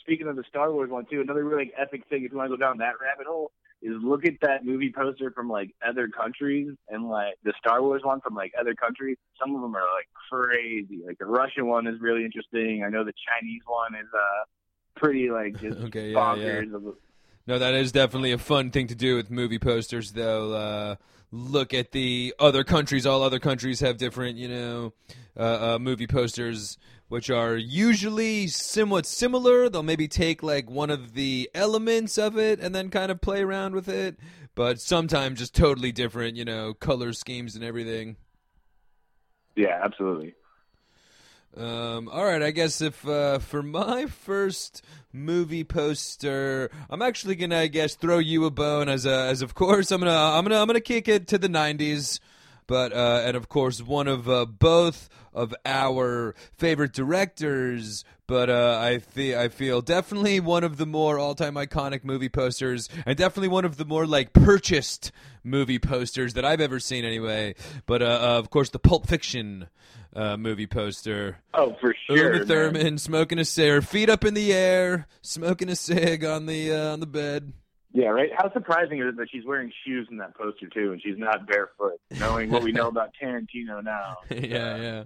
Speaking 0.00 0.26
of 0.28 0.36
the 0.36 0.44
Star 0.48 0.72
Wars 0.72 0.90
one 0.90 1.06
too, 1.06 1.20
another 1.20 1.44
really 1.44 1.72
epic 1.76 2.02
thing 2.08 2.24
if 2.24 2.30
you 2.30 2.38
want 2.38 2.50
to 2.50 2.56
go 2.56 2.60
down 2.60 2.78
that 2.78 2.94
rabbit 3.00 3.26
hole 3.26 3.50
is 3.82 3.94
look 4.02 4.24
at 4.24 4.34
that 4.42 4.64
movie 4.64 4.92
poster 4.94 5.30
from 5.30 5.48
like 5.48 5.74
other 5.86 6.08
countries 6.08 6.68
and 6.88 7.08
like 7.08 7.34
the 7.44 7.52
Star 7.58 7.82
Wars 7.82 8.02
one 8.04 8.20
from 8.20 8.34
like 8.34 8.52
other 8.58 8.74
countries. 8.74 9.16
Some 9.40 9.54
of 9.54 9.60
them 9.60 9.76
are 9.76 9.86
like 9.96 10.08
crazy. 10.30 11.02
Like 11.06 11.18
the 11.18 11.26
Russian 11.26 11.66
one 11.66 11.86
is 11.86 12.00
really 12.00 12.24
interesting. 12.24 12.84
I 12.84 12.88
know 12.88 13.04
the 13.04 13.12
Chinese 13.28 13.62
one 13.66 13.94
is 13.94 14.08
uh 14.14 14.44
pretty 14.96 15.30
like 15.30 15.56
just 15.60 15.78
Okay, 15.78 16.12
yeah, 16.12 16.34
yeah. 16.34 16.60
bonkers. 16.62 16.94
No, 17.46 17.60
that 17.60 17.74
is 17.74 17.92
definitely 17.92 18.32
a 18.32 18.38
fun 18.38 18.70
thing 18.70 18.88
to 18.88 18.96
do 18.96 19.14
with 19.14 19.30
movie 19.30 19.60
posters, 19.60 20.12
though. 20.12 20.52
Uh, 20.52 20.96
look 21.30 21.74
at 21.74 21.92
the 21.92 22.34
other 22.38 22.64
countries. 22.64 23.06
All 23.06 23.22
other 23.22 23.38
countries 23.38 23.80
have 23.80 23.96
different, 23.96 24.38
you 24.38 24.48
know, 24.48 24.92
uh, 25.36 25.74
uh, 25.74 25.78
movie 25.78 26.06
posters, 26.06 26.78
which 27.08 27.30
are 27.30 27.56
usually 27.56 28.46
somewhat 28.46 29.06
similar. 29.06 29.68
They'll 29.68 29.82
maybe 29.82 30.08
take 30.08 30.42
like 30.42 30.70
one 30.70 30.90
of 30.90 31.14
the 31.14 31.50
elements 31.54 32.18
of 32.18 32.38
it 32.38 32.60
and 32.60 32.74
then 32.74 32.90
kind 32.90 33.10
of 33.10 33.20
play 33.20 33.42
around 33.42 33.74
with 33.74 33.88
it, 33.88 34.16
but 34.54 34.80
sometimes 34.80 35.38
just 35.38 35.54
totally 35.54 35.92
different, 35.92 36.36
you 36.36 36.44
know, 36.44 36.74
color 36.74 37.12
schemes 37.12 37.54
and 37.54 37.64
everything. 37.64 38.16
Yeah, 39.54 39.80
absolutely. 39.82 40.34
Um, 41.56 42.10
all 42.10 42.24
right, 42.24 42.42
I 42.42 42.50
guess 42.50 42.82
if 42.82 43.06
uh, 43.08 43.38
for 43.38 43.62
my 43.62 44.06
first 44.06 44.82
movie 45.10 45.64
poster, 45.64 46.70
I'm 46.90 47.00
actually 47.00 47.34
gonna, 47.34 47.60
I 47.60 47.68
guess, 47.68 47.94
throw 47.94 48.18
you 48.18 48.44
a 48.44 48.50
bone 48.50 48.90
as 48.90 49.06
a, 49.06 49.26
as 49.28 49.40
of 49.40 49.54
course 49.54 49.90
I'm 49.90 50.00
gonna, 50.00 50.12
I'm 50.12 50.44
gonna, 50.44 50.60
I'm 50.60 50.66
gonna 50.66 50.80
kick 50.80 51.08
it 51.08 51.28
to 51.28 51.38
the 51.38 51.48
'90s, 51.48 52.20
but 52.66 52.92
uh, 52.92 53.22
and 53.24 53.36
of 53.36 53.48
course 53.48 53.82
one 53.82 54.08
of 54.08 54.28
uh, 54.28 54.44
both 54.44 55.08
of 55.36 55.54
our 55.66 56.34
favorite 56.56 56.92
directors, 56.92 58.04
but 58.26 58.48
uh, 58.48 58.78
I 58.82 58.98
feel, 58.98 59.38
I 59.38 59.48
feel 59.48 59.82
definitely 59.82 60.40
one 60.40 60.64
of 60.64 60.78
the 60.78 60.86
more 60.86 61.18
all-time 61.18 61.54
iconic 61.54 62.04
movie 62.04 62.30
posters, 62.30 62.88
and 63.04 63.16
definitely 63.16 63.48
one 63.48 63.66
of 63.66 63.76
the 63.76 63.84
more 63.84 64.06
like 64.06 64.32
purchased 64.32 65.12
movie 65.44 65.78
posters 65.78 66.32
that 66.34 66.44
I've 66.44 66.62
ever 66.62 66.80
seen, 66.80 67.04
anyway. 67.04 67.54
But 67.84 68.02
uh, 68.02 68.06
uh, 68.06 68.38
of 68.38 68.50
course, 68.50 68.70
the 68.70 68.78
Pulp 68.78 69.06
Fiction 69.06 69.68
uh, 70.14 70.38
movie 70.38 70.66
poster. 70.66 71.38
Oh, 71.52 71.76
for 71.80 71.94
sure. 72.06 72.16
Uma 72.16 72.38
man. 72.38 72.46
Thurman 72.46 72.98
smoking 72.98 73.38
a 73.38 73.44
cigar, 73.44 73.82
feet 73.82 74.08
up 74.08 74.24
in 74.24 74.32
the 74.32 74.54
air, 74.54 75.06
smoking 75.20 75.68
a 75.68 75.76
cig 75.76 76.24
on 76.24 76.46
the 76.46 76.72
uh, 76.72 76.92
on 76.94 77.00
the 77.00 77.06
bed. 77.06 77.52
Yeah, 77.96 78.08
right. 78.08 78.28
How 78.36 78.52
surprising 78.52 78.98
is 78.98 79.06
it 79.08 79.16
that 79.16 79.28
she's 79.30 79.46
wearing 79.46 79.72
shoes 79.86 80.06
in 80.10 80.18
that 80.18 80.36
poster 80.36 80.68
too, 80.68 80.92
and 80.92 81.00
she's 81.00 81.16
not 81.16 81.46
barefoot? 81.46 81.98
Knowing 82.20 82.50
what 82.50 82.62
we 82.62 82.70
know 82.70 82.88
about 82.88 83.12
Tarantino 83.20 83.82
now, 83.82 84.18
yeah, 84.30 84.76
yeah. 84.76 85.04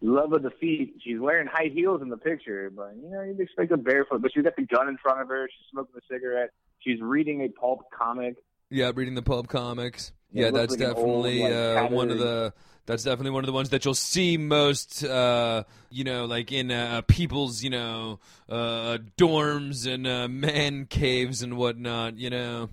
love 0.00 0.32
of 0.32 0.42
the 0.42 0.50
feet. 0.50 0.96
She's 1.04 1.20
wearing 1.20 1.46
high 1.46 1.70
heels 1.72 2.02
in 2.02 2.08
the 2.08 2.16
picture, 2.16 2.68
but 2.74 2.96
you 3.00 3.08
know 3.08 3.22
you'd 3.22 3.38
expect 3.38 3.70
a 3.70 3.76
barefoot. 3.76 4.22
But 4.22 4.32
she's 4.34 4.42
got 4.42 4.56
the 4.56 4.66
gun 4.66 4.88
in 4.88 4.98
front 4.98 5.20
of 5.20 5.28
her. 5.28 5.48
She's 5.48 5.70
smoking 5.70 5.94
a 5.96 6.12
cigarette. 6.12 6.50
She's 6.80 7.00
reading 7.00 7.42
a 7.42 7.48
pulp 7.48 7.82
comic. 7.96 8.34
Yeah, 8.70 8.90
reading 8.92 9.14
the 9.14 9.22
pulp 9.22 9.46
comics. 9.46 10.12
Yeah, 10.32 10.46
Yeah, 10.46 10.50
that's 10.50 10.72
like 10.72 10.80
an 10.80 10.96
old, 10.96 11.26
definitely 11.26 11.42
like, 11.44 11.52
uh, 11.52 11.94
one 11.94 12.10
of 12.10 12.18
the. 12.18 12.52
That's 12.84 13.04
definitely 13.04 13.30
one 13.30 13.44
of 13.44 13.46
the 13.46 13.52
ones 13.52 13.70
that 13.70 13.84
you'll 13.84 13.94
see 13.94 14.36
most, 14.36 15.04
uh, 15.04 15.64
you 15.90 16.02
know, 16.02 16.24
like 16.24 16.50
in 16.50 16.70
uh, 16.70 17.02
people's, 17.06 17.62
you 17.62 17.70
know, 17.70 18.18
uh, 18.48 18.98
dorms 19.16 19.86
and 19.86 20.06
uh, 20.06 20.26
man 20.28 20.86
caves 20.86 21.42
and 21.42 21.56
whatnot. 21.56 22.18
You 22.18 22.30
know. 22.30 22.70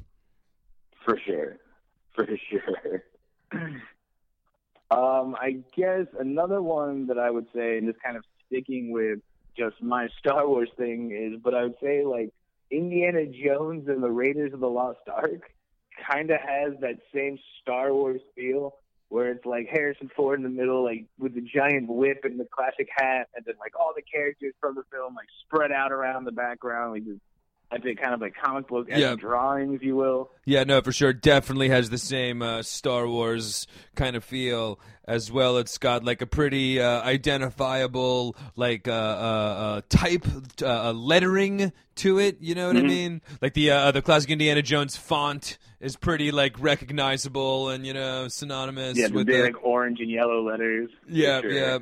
For 1.06 1.20
sure. 1.26 1.58
For 2.14 2.28
sure. 2.50 3.04
um, 4.92 5.36
I 5.40 5.58
guess 5.76 6.08
another 6.20 6.62
one 6.62 7.08
that 7.08 7.20
I 7.20 7.30
would 7.30 7.48
say, 7.54 7.78
and 7.78 7.88
just 7.88 8.02
kind 8.02 8.18
of 8.18 8.24
sticking 8.48 8.92
with 8.92 9.20
just 9.56 9.82
my 9.82 10.08
Star 10.20 10.48
Wars 10.48 10.70
thing, 10.76 11.12
is, 11.12 11.40
but 11.42 11.54
I 11.54 11.64
would 11.64 11.76
say 11.82 12.04
like 12.04 12.34
Indiana 12.72 13.26
Jones 13.26 13.88
and 13.88 14.04
the 14.04 14.12
Raiders 14.12 14.54
of 14.54 14.60
the 14.60 14.70
Lost 14.70 15.08
Ark 15.12 15.52
kind 16.12 16.32
of 16.32 16.40
has 16.40 16.74
that 16.82 17.00
same 17.14 17.38
Star 17.62 17.94
Wars 17.94 18.22
feel. 18.36 18.76
Where 19.10 19.32
it's 19.32 19.46
like 19.46 19.68
Harrison 19.72 20.10
Ford 20.16 20.40
in 20.40 20.44
the 20.44 20.50
middle, 20.50 20.84
like 20.84 21.06
with 21.18 21.36
the 21.36 21.42
giant 21.42 21.88
whip 21.90 22.22
and 22.24 22.40
the 22.40 22.46
classic 22.46 22.88
hat, 22.96 23.28
and 23.36 23.44
then 23.46 23.56
like 23.60 23.78
all 23.80 23.92
the 23.96 24.02
characters 24.02 24.54
from 24.62 24.76
the 24.76 24.84
film 24.92 25.16
like 25.16 25.28
spread 25.46 25.72
out 25.72 25.92
around 25.92 26.26
the 26.26 26.32
background, 26.32 26.94
like 26.94 27.06
just 27.06 27.20
I 27.72 27.78
think 27.78 28.02
kind 28.02 28.16
of 28.16 28.22
like 28.22 28.34
comic 28.44 28.68
book 28.68 28.88
Yeah. 28.90 29.14
drawing, 29.16 29.74
if 29.76 29.84
you 29.84 29.96
will. 29.96 30.32
Yeah, 30.46 30.64
no, 30.64 30.82
for 30.82 30.92
sure. 30.92 31.14
Definitely 31.14 31.70
has 31.70 31.92
the 31.92 32.00
same 32.00 32.42
uh, 32.42 32.64
Star 32.64 33.08
Wars 33.08 33.68
kind 33.96 34.16
of 34.16 34.24
feel 34.24 34.80
as 35.06 35.32
well. 35.32 35.58
It's 35.58 35.78
got 35.78 36.04
like 36.04 36.24
a 36.24 36.26
pretty 36.26 36.80
uh, 36.82 37.04
identifiable 37.04 38.36
like 38.56 38.88
uh, 38.88 38.92
uh, 38.92 38.96
uh, 38.96 39.82
type 39.90 40.26
uh, 40.64 40.92
lettering 40.94 41.72
to 41.98 42.20
it. 42.20 42.38
You 42.42 42.56
know 42.56 42.68
what 42.68 42.78
I 42.78 42.82
mean? 42.82 43.22
Like 43.42 43.54
the 43.54 43.72
uh, 43.72 43.92
the 43.92 44.02
classic 44.02 44.30
Indiana 44.32 44.62
Jones 44.62 44.96
font 44.96 45.58
is 45.80 45.96
pretty 45.96 46.32
like 46.32 46.56
recognizable 46.60 47.70
and 47.70 47.86
you 47.86 47.94
know 47.94 48.28
synonymous 48.28 48.98
Yeah, 48.98 49.08
the 49.08 49.14
with 49.14 49.28
big 49.28 49.38
the 49.38 49.44
like 49.44 49.64
orange 49.64 50.00
and 50.00 50.10
yellow 50.12 50.42
letters. 50.42 50.90
yeah, 51.08 51.42
sure. 51.42 51.52
yeah. 51.52 51.78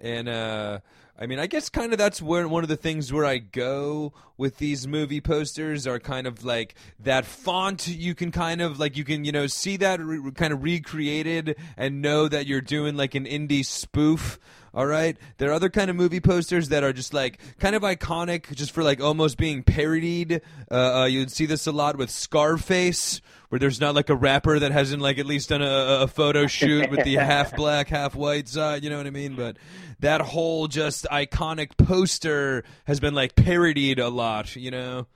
And 0.00 0.28
uh 0.28 0.80
I 1.20 1.26
mean, 1.26 1.38
I 1.38 1.46
guess 1.46 1.68
kind 1.68 1.92
of 1.92 1.98
that's 1.98 2.20
where 2.20 2.48
one 2.48 2.64
of 2.64 2.68
the 2.68 2.76
things 2.76 3.12
where 3.12 3.24
I 3.26 3.38
go 3.38 4.12
with 4.36 4.56
these 4.58 4.88
movie 4.88 5.20
posters 5.20 5.86
are 5.86 6.00
kind 6.00 6.26
of 6.26 6.42
like 6.44 6.74
that 6.98 7.26
font. 7.26 7.86
You 7.86 8.14
can 8.14 8.32
kind 8.32 8.60
of 8.60 8.80
like 8.80 8.96
you 8.96 9.04
can 9.04 9.24
you 9.24 9.30
know 9.30 9.46
see 9.46 9.76
that 9.76 10.00
re- 10.00 10.32
kind 10.32 10.52
of 10.52 10.62
recreated 10.64 11.56
and 11.76 12.02
know 12.02 12.26
that 12.28 12.46
you're 12.46 12.62
doing 12.62 12.96
like 12.96 13.14
an 13.14 13.26
indie 13.26 13.64
spoof. 13.64 14.38
All 14.74 14.86
right, 14.86 15.18
there 15.36 15.50
are 15.50 15.52
other 15.52 15.68
kind 15.68 15.90
of 15.90 15.96
movie 15.96 16.20
posters 16.20 16.70
that 16.70 16.82
are 16.82 16.94
just 16.94 17.12
like 17.12 17.38
kind 17.58 17.76
of 17.76 17.82
iconic, 17.82 18.54
just 18.54 18.72
for 18.72 18.82
like 18.82 19.02
almost 19.02 19.36
being 19.36 19.62
parodied. 19.62 20.40
Uh, 20.70 21.00
uh, 21.00 21.04
you'd 21.04 21.30
see 21.30 21.44
this 21.44 21.66
a 21.66 21.72
lot 21.72 21.98
with 21.98 22.08
Scarface, 22.08 23.20
where 23.50 23.58
there's 23.58 23.82
not 23.82 23.94
like 23.94 24.08
a 24.08 24.14
rapper 24.14 24.58
that 24.58 24.72
hasn't 24.72 25.02
like 25.02 25.18
at 25.18 25.26
least 25.26 25.50
done 25.50 25.60
a, 25.60 26.00
a 26.02 26.08
photo 26.08 26.46
shoot 26.46 26.90
with 26.90 27.04
the 27.04 27.14
half 27.16 27.54
black, 27.54 27.88
half 27.88 28.14
white 28.14 28.48
side. 28.48 28.82
You 28.82 28.88
know 28.88 28.96
what 28.96 29.06
I 29.06 29.10
mean? 29.10 29.36
But 29.36 29.58
that 30.00 30.22
whole 30.22 30.68
just 30.68 31.04
iconic 31.12 31.76
poster 31.76 32.64
has 32.86 32.98
been 32.98 33.14
like 33.14 33.34
parodied 33.34 33.98
a 33.98 34.08
lot. 34.08 34.56
You 34.56 34.70
know? 34.70 35.06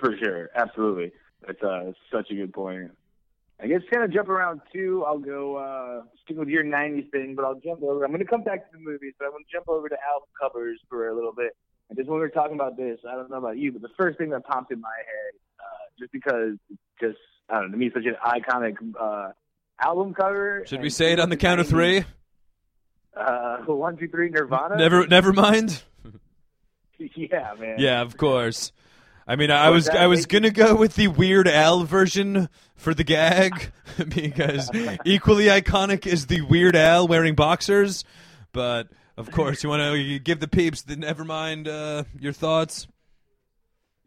For 0.00 0.16
sure, 0.16 0.50
absolutely. 0.56 1.12
That's 1.46 1.62
uh, 1.62 1.92
such 2.10 2.30
a 2.32 2.34
good 2.34 2.52
point. 2.52 2.90
I 3.62 3.68
guess 3.68 3.80
kind 3.92 4.02
of 4.02 4.12
jump 4.12 4.28
around 4.28 4.60
too. 4.72 5.04
I'll 5.06 5.20
go 5.20 5.56
uh, 5.56 6.02
stick 6.24 6.36
with 6.36 6.48
your 6.48 6.64
'90s 6.64 7.10
thing, 7.12 7.34
but 7.36 7.44
I'll 7.44 7.60
jump 7.60 7.82
over. 7.82 8.04
I'm 8.04 8.10
going 8.10 8.24
to 8.24 8.28
come 8.28 8.42
back 8.42 8.70
to 8.70 8.76
the 8.76 8.82
movies, 8.82 9.14
but 9.18 9.26
I'm 9.26 9.30
going 9.30 9.44
to 9.44 9.52
jump 9.52 9.68
over 9.68 9.88
to 9.88 9.96
album 10.12 10.28
covers 10.40 10.80
for 10.88 11.08
a 11.08 11.14
little 11.14 11.32
bit. 11.32 11.56
And 11.88 11.96
just 11.96 12.08
when 12.08 12.16
we 12.16 12.20
were 12.20 12.28
talking 12.28 12.54
about 12.54 12.76
this, 12.76 12.98
I 13.08 13.14
don't 13.14 13.30
know 13.30 13.36
about 13.36 13.58
you, 13.58 13.70
but 13.70 13.82
the 13.82 13.90
first 13.96 14.18
thing 14.18 14.30
that 14.30 14.44
popped 14.44 14.72
in 14.72 14.80
my 14.80 14.88
head, 14.96 15.40
uh, 15.60 15.84
just 15.98 16.10
because, 16.10 16.58
it's 16.70 16.80
just 17.00 17.18
I 17.48 17.60
don't 17.60 17.66
know, 17.66 17.72
to 17.72 17.76
me, 17.76 17.90
such 17.94 18.04
an 18.04 18.16
iconic 18.26 18.76
uh, 18.98 19.32
album 19.80 20.12
cover. 20.12 20.64
Should 20.66 20.82
we 20.82 20.90
say 20.90 21.12
it 21.12 21.20
on 21.20 21.28
the 21.28 21.36
count 21.36 21.60
of 21.60 21.66
90s, 21.66 21.70
three? 21.70 22.04
Uh, 23.16 23.58
one, 23.58 23.96
two, 23.96 24.08
three, 24.08 24.30
Nirvana. 24.30 24.76
Never, 24.76 25.06
never 25.06 25.32
mind. 25.32 25.82
yeah, 26.98 27.54
man. 27.60 27.76
Yeah, 27.78 28.00
of 28.00 28.16
course. 28.16 28.72
I 29.26 29.36
mean, 29.36 29.50
I 29.50 29.70
was 29.70 29.88
I 29.88 30.06
was 30.06 30.26
gonna 30.26 30.50
go 30.50 30.74
with 30.74 30.96
the 30.96 31.08
Weird 31.08 31.46
Al 31.46 31.84
version 31.84 32.48
for 32.74 32.92
the 32.94 33.04
gag 33.04 33.72
because 34.08 34.70
equally 35.04 35.46
iconic 35.46 36.06
is 36.06 36.26
the 36.26 36.40
Weird 36.40 36.76
Al 36.76 37.06
wearing 37.06 37.34
boxers. 37.34 38.04
But 38.52 38.88
of 39.16 39.30
course, 39.30 39.62
you 39.62 39.68
want 39.68 39.82
to 39.82 40.18
give 40.18 40.40
the 40.40 40.48
peeps 40.48 40.82
the 40.82 40.96
never 40.96 41.24
mind 41.24 41.68
uh, 41.68 42.04
your 42.18 42.32
thoughts. 42.32 42.86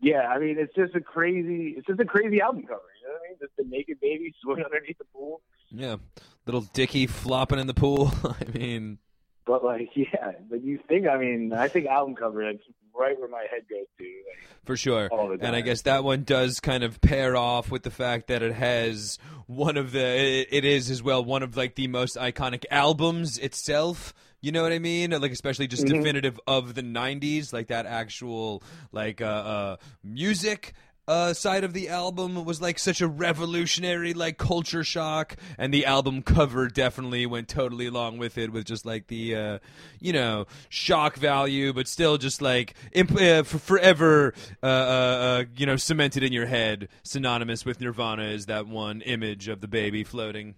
Yeah, 0.01 0.28
I 0.28 0.39
mean, 0.39 0.57
it's 0.59 0.74
just 0.76 0.93
a 0.95 1.01
crazy, 1.01 1.74
it's 1.78 1.88
just 1.88 1.99
a 1.99 2.05
crazy 2.05 2.41
album 2.41 2.63
cover. 2.63 2.82
You 3.01 3.07
know 3.07 3.13
what 3.13 3.22
I 3.26 3.30
mean? 3.30 3.38
Just 3.39 3.55
the 3.57 3.63
naked 3.63 3.99
baby 3.99 4.34
swimming 4.43 4.66
underneath 4.66 4.97
the 4.97 5.05
pool. 5.05 5.41
Yeah, 5.72 5.95
little 6.45 6.61
Dicky 6.61 7.07
flopping 7.07 7.59
in 7.59 7.68
the 7.68 7.74
pool. 7.74 8.11
I 8.24 8.45
mean, 8.57 8.99
But 9.46 9.64
like, 9.64 9.89
yeah, 9.96 10.32
but 10.50 10.64
you 10.64 10.80
think, 10.88 11.08
I 11.08 11.18
mean, 11.18 11.54
I 11.54 11.68
think 11.68 11.88
album 11.88 12.16
cover. 12.16 12.43
That's 12.46 12.64
right 12.98 13.20
where 13.20 13.30
my 13.30 13.46
head 13.52 13.64
goes 13.70 13.86
to. 13.98 14.04
Like, 14.04 14.66
for 14.66 14.78
sure. 14.78 15.10
All 15.12 15.28
the 15.38 15.46
And 15.46 15.56
I 15.56 15.62
guess 15.62 15.82
that 15.84 16.04
one 16.04 16.24
does 16.24 16.60
kind 16.60 16.84
of 16.84 17.02
pair 17.02 17.36
off 17.36 17.70
with 17.70 17.84
the 17.84 17.91
fact 17.91 18.28
that 18.28 18.41
it 18.41 18.54
has 18.54 19.20
one 19.48 19.78
of 19.78 19.91
the 19.91 20.00
it, 20.04 20.48
it 20.52 20.66
is 20.66 20.89
as 20.89 21.04
well 21.04 21.24
one 21.24 21.43
of 21.43 21.56
like 21.58 21.76
the 21.76 21.88
most 21.88 22.16
iconic 22.16 22.64
albums 22.72 23.38
itself. 23.38 24.14
You 24.41 24.52
know 24.52 24.62
what 24.64 24.72
I 24.72 24.80
mean? 24.80 25.12
Like 25.12 25.32
especially 25.32 25.68
just 25.68 25.86
Mm-hmm. 25.86 25.98
definitive 25.98 26.39
of 26.48 26.74
the 26.76 26.84
'90s, 26.84 27.52
like 27.52 27.68
that 27.68 27.86
actual 27.86 28.64
like 28.91 29.20
uh, 29.22 29.26
uh, 29.26 29.76
music. 30.04 30.74
Uh, 31.08 31.34
side 31.34 31.64
of 31.64 31.74
the 31.74 31.88
album 31.88 32.43
was 32.45 32.60
like 32.60 32.80
such 32.80 32.99
a 32.99 33.08
revolutionary 33.08 34.14
like 34.16 34.39
culture 34.39 34.84
shock 34.84 35.36
and 35.58 35.72
the 35.72 35.86
album 35.86 36.24
cover 36.24 36.68
definitely 36.68 37.28
went 37.28 37.47
totally 37.47 37.86
along 37.86 38.18
with 38.18 38.39
it 38.39 38.51
with 38.51 38.66
just 38.66 38.88
like 38.88 39.06
the 39.06 39.36
uh, 39.36 39.60
you 39.99 40.12
know 40.12 40.45
shock 40.68 41.16
value 41.16 41.72
but 41.72 41.88
still 41.88 42.18
just 42.18 42.41
like 42.41 42.74
imp- 42.91 43.22
uh, 43.22 43.43
for 43.43 43.60
forever 43.60 44.34
uh, 44.64 44.66
uh, 44.66 44.70
uh, 44.70 45.43
you 45.56 45.68
know 45.68 45.76
cemented 45.76 46.24
in 46.24 46.34
your 46.34 46.47
head 46.47 46.88
synonymous 47.03 47.66
with 47.66 47.80
nirvana 47.80 48.24
is 48.24 48.47
that 48.47 48.66
one 48.66 49.01
image 49.01 49.47
of 49.47 49.62
the 49.62 49.68
baby 49.68 50.03
floating 50.03 50.56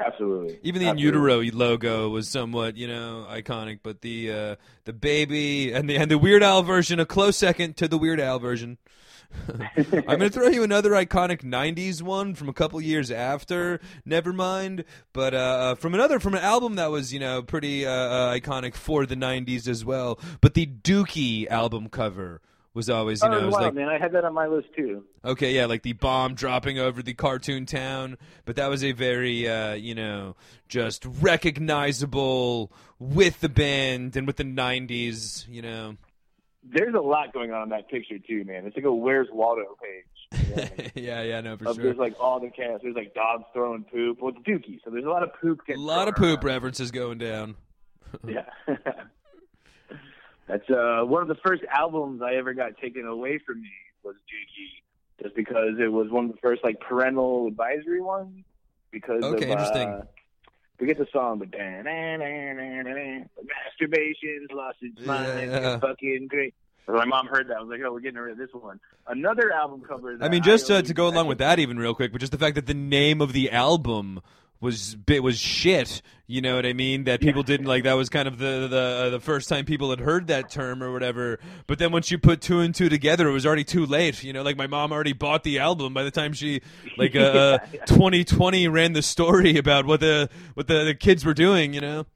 absolutely. 0.00 0.58
even 0.62 0.82
the 0.82 0.88
in 0.88 0.98
utero 0.98 1.40
logo 1.52 2.08
was 2.08 2.28
somewhat, 2.28 2.76
you 2.76 2.88
know, 2.88 3.26
iconic, 3.30 3.80
but 3.82 4.00
the 4.00 4.32
uh, 4.32 4.56
the 4.84 4.92
baby 4.92 5.72
and 5.72 5.88
the 5.88 5.96
and 5.96 6.10
the 6.10 6.18
Weird 6.18 6.42
Al 6.42 6.62
version 6.62 7.00
a 7.00 7.06
close 7.06 7.36
second 7.36 7.76
to 7.78 7.88
the 7.88 7.98
Weird 7.98 8.20
Al 8.20 8.38
version. 8.38 8.78
I'm 9.48 10.04
going 10.04 10.20
to 10.20 10.30
throw 10.30 10.48
you 10.48 10.62
another 10.62 10.90
iconic 10.90 11.42
'90s 11.42 12.02
one 12.02 12.34
from 12.34 12.48
a 12.48 12.52
couple 12.52 12.80
years 12.80 13.10
after 13.10 13.80
Nevermind, 14.06 14.84
but 15.12 15.34
uh, 15.34 15.74
from 15.74 15.94
another 15.94 16.20
from 16.20 16.34
an 16.34 16.42
album 16.42 16.76
that 16.76 16.90
was, 16.90 17.12
you 17.12 17.20
know, 17.20 17.42
pretty 17.42 17.86
uh, 17.86 17.90
uh, 17.90 18.34
iconic 18.34 18.74
for 18.74 19.06
the 19.06 19.16
'90s 19.16 19.68
as 19.68 19.84
well. 19.84 20.18
But 20.40 20.54
the 20.54 20.66
Dookie 20.66 21.48
album 21.48 21.88
cover 21.88 22.40
was 22.74 22.88
always, 22.88 23.22
you 23.22 23.28
know, 23.28 23.36
oh, 23.36 23.42
it 23.42 23.46
was 23.46 23.54
wow, 23.54 23.60
like 23.62 23.74
man, 23.74 23.88
I 23.88 23.98
had 23.98 24.12
that 24.12 24.24
on 24.24 24.32
my 24.32 24.46
list 24.46 24.68
too. 24.76 25.04
Okay, 25.24 25.54
yeah, 25.54 25.66
like 25.66 25.82
the 25.82 25.92
bomb 25.92 26.34
dropping 26.34 26.78
over 26.78 27.02
the 27.02 27.14
cartoon 27.14 27.66
town, 27.66 28.16
but 28.44 28.56
that 28.56 28.68
was 28.68 28.82
a 28.82 28.92
very, 28.92 29.48
uh, 29.48 29.74
you 29.74 29.94
know, 29.94 30.36
just 30.68 31.04
recognizable 31.04 32.72
with 32.98 33.40
the 33.40 33.48
band 33.48 34.16
and 34.16 34.26
with 34.26 34.36
the 34.36 34.44
'90s, 34.44 35.46
you 35.48 35.62
know. 35.62 35.96
There's 36.64 36.94
a 36.94 37.00
lot 37.00 37.32
going 37.32 37.52
on 37.52 37.64
in 37.64 37.68
that 37.70 37.88
picture 37.90 38.18
too, 38.18 38.44
man. 38.44 38.66
It's 38.66 38.76
like 38.76 38.84
a 38.84 38.94
Where's 38.94 39.28
Waldo 39.32 39.76
page. 39.82 40.48
you 40.48 40.56
know? 40.56 40.90
yeah, 40.94 41.22
yeah, 41.22 41.40
no, 41.40 41.56
for 41.56 41.68
of 41.68 41.76
sure. 41.76 41.84
there's 41.84 41.98
like 41.98 42.14
all 42.20 42.40
the 42.40 42.50
cast. 42.50 42.82
There's 42.82 42.94
like 42.94 43.14
dogs 43.14 43.44
throwing 43.52 43.84
poop. 43.84 44.18
Well, 44.20 44.32
it's 44.34 44.46
Dookie, 44.48 44.78
so 44.84 44.90
there's 44.90 45.04
a 45.04 45.08
lot 45.08 45.22
of 45.24 45.30
poop. 45.40 45.60
A 45.68 45.74
lot 45.74 46.08
of 46.08 46.14
poop 46.14 46.44
around. 46.44 46.54
references 46.54 46.90
going 46.90 47.18
down. 47.18 47.56
Yeah. 48.28 48.44
That's 50.48 50.68
uh, 50.68 51.02
one 51.04 51.22
of 51.22 51.28
the 51.28 51.36
first 51.44 51.62
albums 51.72 52.20
I 52.22 52.34
ever 52.34 52.54
got 52.54 52.76
taken 52.78 53.06
away 53.06 53.38
from 53.38 53.62
me 53.62 53.70
was 54.02 54.16
Dookie, 54.16 55.22
just 55.22 55.36
because 55.36 55.78
it 55.78 55.90
was 55.90 56.10
one 56.10 56.26
of 56.26 56.32
the 56.32 56.38
first 56.38 56.64
like 56.64 56.80
parental 56.80 57.46
advisory 57.46 58.00
ones. 58.00 58.44
Because 58.90 59.22
Okay, 59.22 59.44
of, 59.44 59.50
interesting. 59.50 59.88
Uh, 59.88 60.02
forget 60.78 60.98
the 60.98 61.06
song, 61.12 61.38
but 61.38 61.50
dan, 61.50 61.84
dan, 61.84 62.18
dan, 62.18 63.30
masturbation's 63.40 64.50
lost 64.52 64.78
its 64.82 65.06
mind. 65.06 65.50
Yeah. 65.50 65.78
Fucking 65.78 66.26
great. 66.28 66.54
My 66.88 67.04
mom 67.04 67.26
heard 67.28 67.48
that. 67.48 67.58
I 67.58 67.60
was 67.60 67.70
like, 67.70 67.80
oh, 67.86 67.92
we're 67.92 68.00
getting 68.00 68.18
rid 68.18 68.32
of 68.32 68.38
this 68.38 68.50
one. 68.52 68.80
Another 69.06 69.52
album 69.52 69.82
cover. 69.88 70.16
That 70.16 70.24
I 70.24 70.28
mean, 70.28 70.42
just 70.42 70.70
uh, 70.70 70.82
to 70.82 70.92
go 70.92 71.06
along 71.06 71.28
with 71.28 71.38
that, 71.38 71.60
even 71.60 71.78
real 71.78 71.94
quick, 71.94 72.10
but 72.12 72.20
just 72.20 72.32
the 72.32 72.38
fact 72.38 72.56
that 72.56 72.66
the 72.66 72.74
name 72.74 73.20
of 73.20 73.32
the 73.32 73.50
album 73.52 74.20
was 74.62 74.94
bit 74.94 75.22
was 75.22 75.38
shit. 75.38 76.00
You 76.26 76.40
know 76.40 76.56
what 76.56 76.64
I 76.64 76.72
mean? 76.72 77.04
That 77.04 77.20
people 77.20 77.42
didn't 77.42 77.66
like. 77.66 77.82
That 77.82 77.94
was 77.94 78.08
kind 78.08 78.26
of 78.26 78.38
the 78.38 78.68
the 78.68 79.04
uh, 79.06 79.10
the 79.10 79.20
first 79.20 79.48
time 79.48 79.66
people 79.66 79.90
had 79.90 80.00
heard 80.00 80.28
that 80.28 80.50
term 80.50 80.82
or 80.82 80.92
whatever. 80.92 81.40
But 81.66 81.78
then 81.78 81.92
once 81.92 82.10
you 82.10 82.18
put 82.18 82.40
two 82.40 82.60
and 82.60 82.74
two 82.74 82.88
together, 82.88 83.28
it 83.28 83.32
was 83.32 83.44
already 83.44 83.64
too 83.64 83.84
late. 83.84 84.22
You 84.22 84.32
know, 84.32 84.42
like 84.42 84.56
my 84.56 84.68
mom 84.68 84.92
already 84.92 85.12
bought 85.12 85.42
the 85.42 85.58
album 85.58 85.92
by 85.92 86.04
the 86.04 86.10
time 86.10 86.32
she 86.32 86.62
like 86.96 87.14
uh, 87.14 87.18
uh, 87.62 87.86
2020 87.86 88.68
ran 88.68 88.92
the 88.92 89.02
story 89.02 89.58
about 89.58 89.84
what 89.84 90.00
the 90.00 90.30
what 90.54 90.68
the, 90.68 90.84
the 90.84 90.94
kids 90.94 91.24
were 91.24 91.34
doing. 91.34 91.74
You 91.74 91.80
know. 91.80 92.06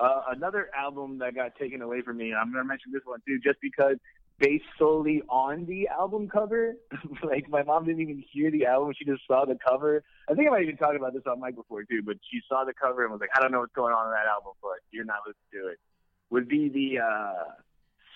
Uh, 0.00 0.22
another 0.32 0.68
album 0.76 1.18
that 1.18 1.36
got 1.36 1.54
taken 1.54 1.80
away 1.80 2.02
from 2.02 2.16
me, 2.16 2.34
I'm 2.34 2.52
going 2.52 2.62
to 2.64 2.68
mention 2.68 2.90
this 2.92 3.02
one 3.04 3.20
too, 3.26 3.38
just 3.38 3.60
because 3.62 3.96
based 4.44 4.64
solely 4.78 5.22
on 5.28 5.64
the 5.66 5.88
album 5.88 6.28
cover. 6.28 6.74
like 7.22 7.48
my 7.48 7.62
mom 7.62 7.84
didn't 7.86 8.02
even 8.02 8.22
hear 8.32 8.50
the 8.50 8.66
album; 8.66 8.92
she 8.96 9.04
just 9.04 9.22
saw 9.26 9.44
the 9.44 9.56
cover. 9.66 10.02
I 10.30 10.34
think 10.34 10.48
I 10.48 10.50
might 10.50 10.62
even 10.62 10.76
talked 10.76 10.96
about 10.96 11.14
this 11.14 11.22
on 11.26 11.40
mic 11.40 11.56
before 11.56 11.84
too, 11.84 12.02
but 12.04 12.16
she 12.30 12.40
saw 12.48 12.64
the 12.64 12.74
cover 12.74 13.02
and 13.04 13.12
was 13.12 13.20
like, 13.20 13.30
"I 13.36 13.40
don't 13.40 13.52
know 13.52 13.60
what's 13.60 13.74
going 13.74 13.94
on 13.94 14.06
in 14.06 14.12
that 14.12 14.26
album, 14.26 14.52
but 14.62 14.78
you're 14.90 15.04
not 15.04 15.18
listening 15.26 15.64
to 15.64 15.72
it." 15.72 15.78
Would 16.30 16.48
be 16.48 16.68
the 16.68 17.02
uh, 17.02 17.44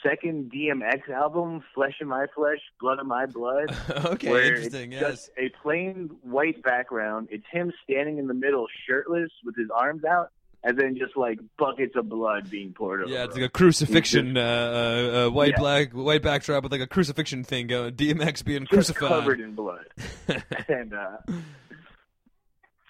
second 0.02 0.52
DMX 0.52 1.08
album, 1.10 1.62
"Flesh 1.74 1.94
of 2.00 2.08
My 2.08 2.26
Flesh, 2.34 2.60
Blood 2.80 2.98
of 2.98 3.06
My 3.06 3.26
Blood." 3.26 3.74
okay, 3.90 4.30
where 4.30 4.44
interesting. 4.44 4.92
It's 4.92 5.00
Yes. 5.00 5.10
just 5.10 5.30
a 5.38 5.48
plain 5.62 6.10
white 6.22 6.62
background. 6.62 7.28
It's 7.30 7.46
him 7.50 7.72
standing 7.84 8.18
in 8.18 8.26
the 8.26 8.34
middle, 8.34 8.66
shirtless, 8.86 9.30
with 9.44 9.56
his 9.56 9.68
arms 9.74 10.04
out, 10.04 10.30
and 10.64 10.78
then 10.78 10.96
just 10.98 11.16
like 11.16 11.38
buckets 11.58 11.94
of 11.96 12.08
blood 12.08 12.50
being 12.50 12.72
poured 12.72 13.02
over. 13.02 13.10
Yeah, 13.12 13.24
it's 13.24 13.34
like 13.36 13.44
a 13.44 13.48
crucifixion, 13.48 14.36
uh, 14.36 14.40
uh, 14.40 15.26
uh, 15.26 15.30
white 15.30 15.52
Yeah. 15.52 15.58
black, 15.60 15.92
white 15.92 16.22
backdrop 16.22 16.62
with 16.64 16.72
like 16.72 16.80
a 16.80 16.86
crucifixion 16.86 17.44
thing 17.44 17.68
going. 17.68 17.94
DMX 17.94 18.44
being 18.44 18.62
just 18.62 18.70
crucified. 18.94 19.08
covered 19.08 19.40
in 19.40 19.54
blood. 19.54 19.86
and 20.68 20.92
uh, 20.94 21.16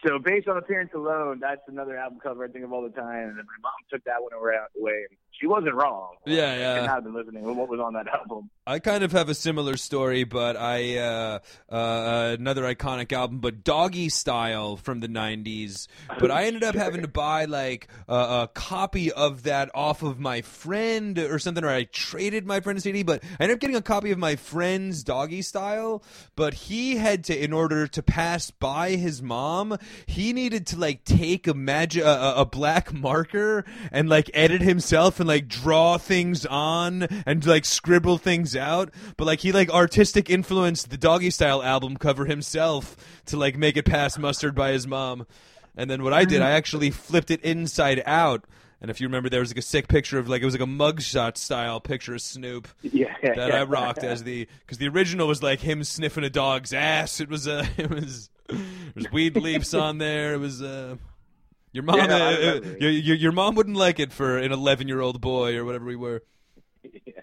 So 0.06 0.18
based 0.18 0.46
on 0.48 0.56
appearance 0.56 0.92
alone, 0.94 1.40
that's 1.40 1.60
another 1.66 1.98
album 1.98 2.20
cover 2.22 2.44
I 2.44 2.48
think 2.48 2.64
of 2.64 2.72
all 2.72 2.82
the 2.82 2.90
time. 2.90 3.28
And 3.28 3.36
my 3.36 3.42
mom 3.62 3.72
took 3.92 4.04
that 4.04 4.22
one 4.22 4.32
around 4.32 4.68
away. 4.80 5.04
And 5.10 5.18
she 5.40 5.46
wasn't 5.46 5.74
wrong. 5.74 6.16
Yeah, 6.26 6.50
I 6.50 6.56
yeah. 6.56 6.74
could 6.74 6.86
not 6.86 6.94
have 6.96 7.04
been 7.04 7.14
listening 7.14 7.44
to 7.44 7.52
what 7.52 7.68
was 7.68 7.80
on 7.80 7.92
that 7.94 8.08
album. 8.08 8.50
I 8.66 8.80
kind 8.80 9.04
of 9.04 9.12
have 9.12 9.28
a 9.28 9.34
similar 9.34 9.76
story, 9.76 10.24
but 10.24 10.56
I 10.56 10.98
uh, 10.98 11.38
uh, 11.70 12.36
another 12.38 12.62
iconic 12.62 13.12
album, 13.12 13.38
but 13.38 13.62
Doggy 13.64 14.08
Style 14.08 14.76
from 14.76 15.00
the 15.00 15.08
'90s. 15.08 15.86
But 16.18 16.30
I 16.30 16.44
ended 16.44 16.64
up 16.64 16.74
having 16.74 17.02
to 17.02 17.08
buy 17.08 17.44
like 17.44 17.88
a, 18.08 18.14
a 18.14 18.50
copy 18.52 19.12
of 19.12 19.44
that 19.44 19.70
off 19.74 20.02
of 20.02 20.18
my 20.18 20.42
friend 20.42 21.18
or 21.18 21.38
something, 21.38 21.64
or 21.64 21.70
I 21.70 21.84
traded 21.84 22.46
my 22.46 22.60
friend's 22.60 22.82
CD. 22.82 23.02
But 23.02 23.22
I 23.38 23.44
ended 23.44 23.56
up 23.56 23.60
getting 23.60 23.76
a 23.76 23.82
copy 23.82 24.10
of 24.10 24.18
my 24.18 24.36
friend's 24.36 25.04
Doggy 25.04 25.42
Style. 25.42 26.02
But 26.34 26.54
he 26.54 26.96
had 26.96 27.24
to, 27.24 27.42
in 27.44 27.52
order 27.52 27.86
to 27.86 28.02
pass 28.02 28.50
by 28.50 28.90
his 28.90 29.22
mom, 29.22 29.78
he 30.06 30.32
needed 30.32 30.66
to 30.68 30.78
like 30.78 31.04
take 31.04 31.46
a 31.46 31.54
magic 31.54 32.02
a, 32.02 32.34
a 32.38 32.44
black 32.44 32.92
marker 32.92 33.64
and 33.92 34.08
like 34.08 34.30
edit 34.34 34.62
himself 34.62 35.20
and 35.20 35.27
like 35.28 35.46
draw 35.46 35.96
things 35.96 36.44
on 36.46 37.04
and 37.24 37.46
like 37.46 37.64
scribble 37.64 38.18
things 38.18 38.56
out 38.56 38.92
but 39.16 39.26
like 39.26 39.38
he 39.40 39.52
like 39.52 39.70
artistic 39.70 40.28
influenced 40.28 40.90
the 40.90 40.96
doggy 40.96 41.30
style 41.30 41.62
album 41.62 41.96
cover 41.96 42.24
himself 42.24 42.96
to 43.26 43.36
like 43.36 43.56
make 43.56 43.76
it 43.76 43.84
pass 43.84 44.18
mustard 44.18 44.54
by 44.56 44.72
his 44.72 44.86
mom 44.88 45.24
and 45.76 45.88
then 45.88 46.02
what 46.02 46.12
i 46.12 46.24
did 46.24 46.42
i 46.42 46.50
actually 46.50 46.90
flipped 46.90 47.30
it 47.30 47.40
inside 47.42 48.02
out 48.06 48.44
and 48.80 48.90
if 48.90 49.00
you 49.00 49.06
remember 49.08 49.28
there 49.28 49.40
was 49.40 49.50
like 49.50 49.58
a 49.58 49.62
sick 49.62 49.88
picture 49.88 50.18
of 50.18 50.28
like 50.28 50.40
it 50.40 50.44
was 50.44 50.54
like 50.54 50.62
a 50.62 50.66
mugshot 50.70 51.36
style 51.36 51.80
picture 51.80 52.14
of 52.14 52.20
snoop 52.20 52.66
Yeah. 52.82 53.14
that 53.22 53.52
I 53.52 53.64
rocked 53.64 54.04
as 54.04 54.22
the 54.22 54.46
because 54.60 54.78
the 54.78 54.86
original 54.88 55.26
was 55.26 55.42
like 55.42 55.60
him 55.60 55.82
sniffing 55.82 56.22
a 56.24 56.30
dog's 56.30 56.72
ass. 56.72 57.20
It 57.20 57.28
was 57.28 57.48
uh, 57.48 57.66
it 57.76 57.90
was 57.90 58.30
there's 58.94 59.10
weed 59.12 59.36
leaves 59.36 59.74
on 59.74 59.98
there. 59.98 60.34
It 60.34 60.38
was 60.38 60.62
uh, 60.62 60.94
your 61.72 61.82
mom. 61.84 61.96
Yeah, 61.98 62.04
uh, 62.04 62.08
uh, 62.10 62.60
your, 62.80 62.90
your 62.90 63.16
your 63.16 63.32
mom 63.32 63.54
wouldn't 63.54 63.76
like 63.76 63.98
it 64.00 64.12
for 64.12 64.38
an 64.38 64.52
11 64.52 64.88
year 64.88 65.00
old 65.00 65.20
boy 65.20 65.56
or 65.56 65.64
whatever 65.64 65.84
we 65.84 65.96
were. 65.96 66.22
yeah. 66.82 66.90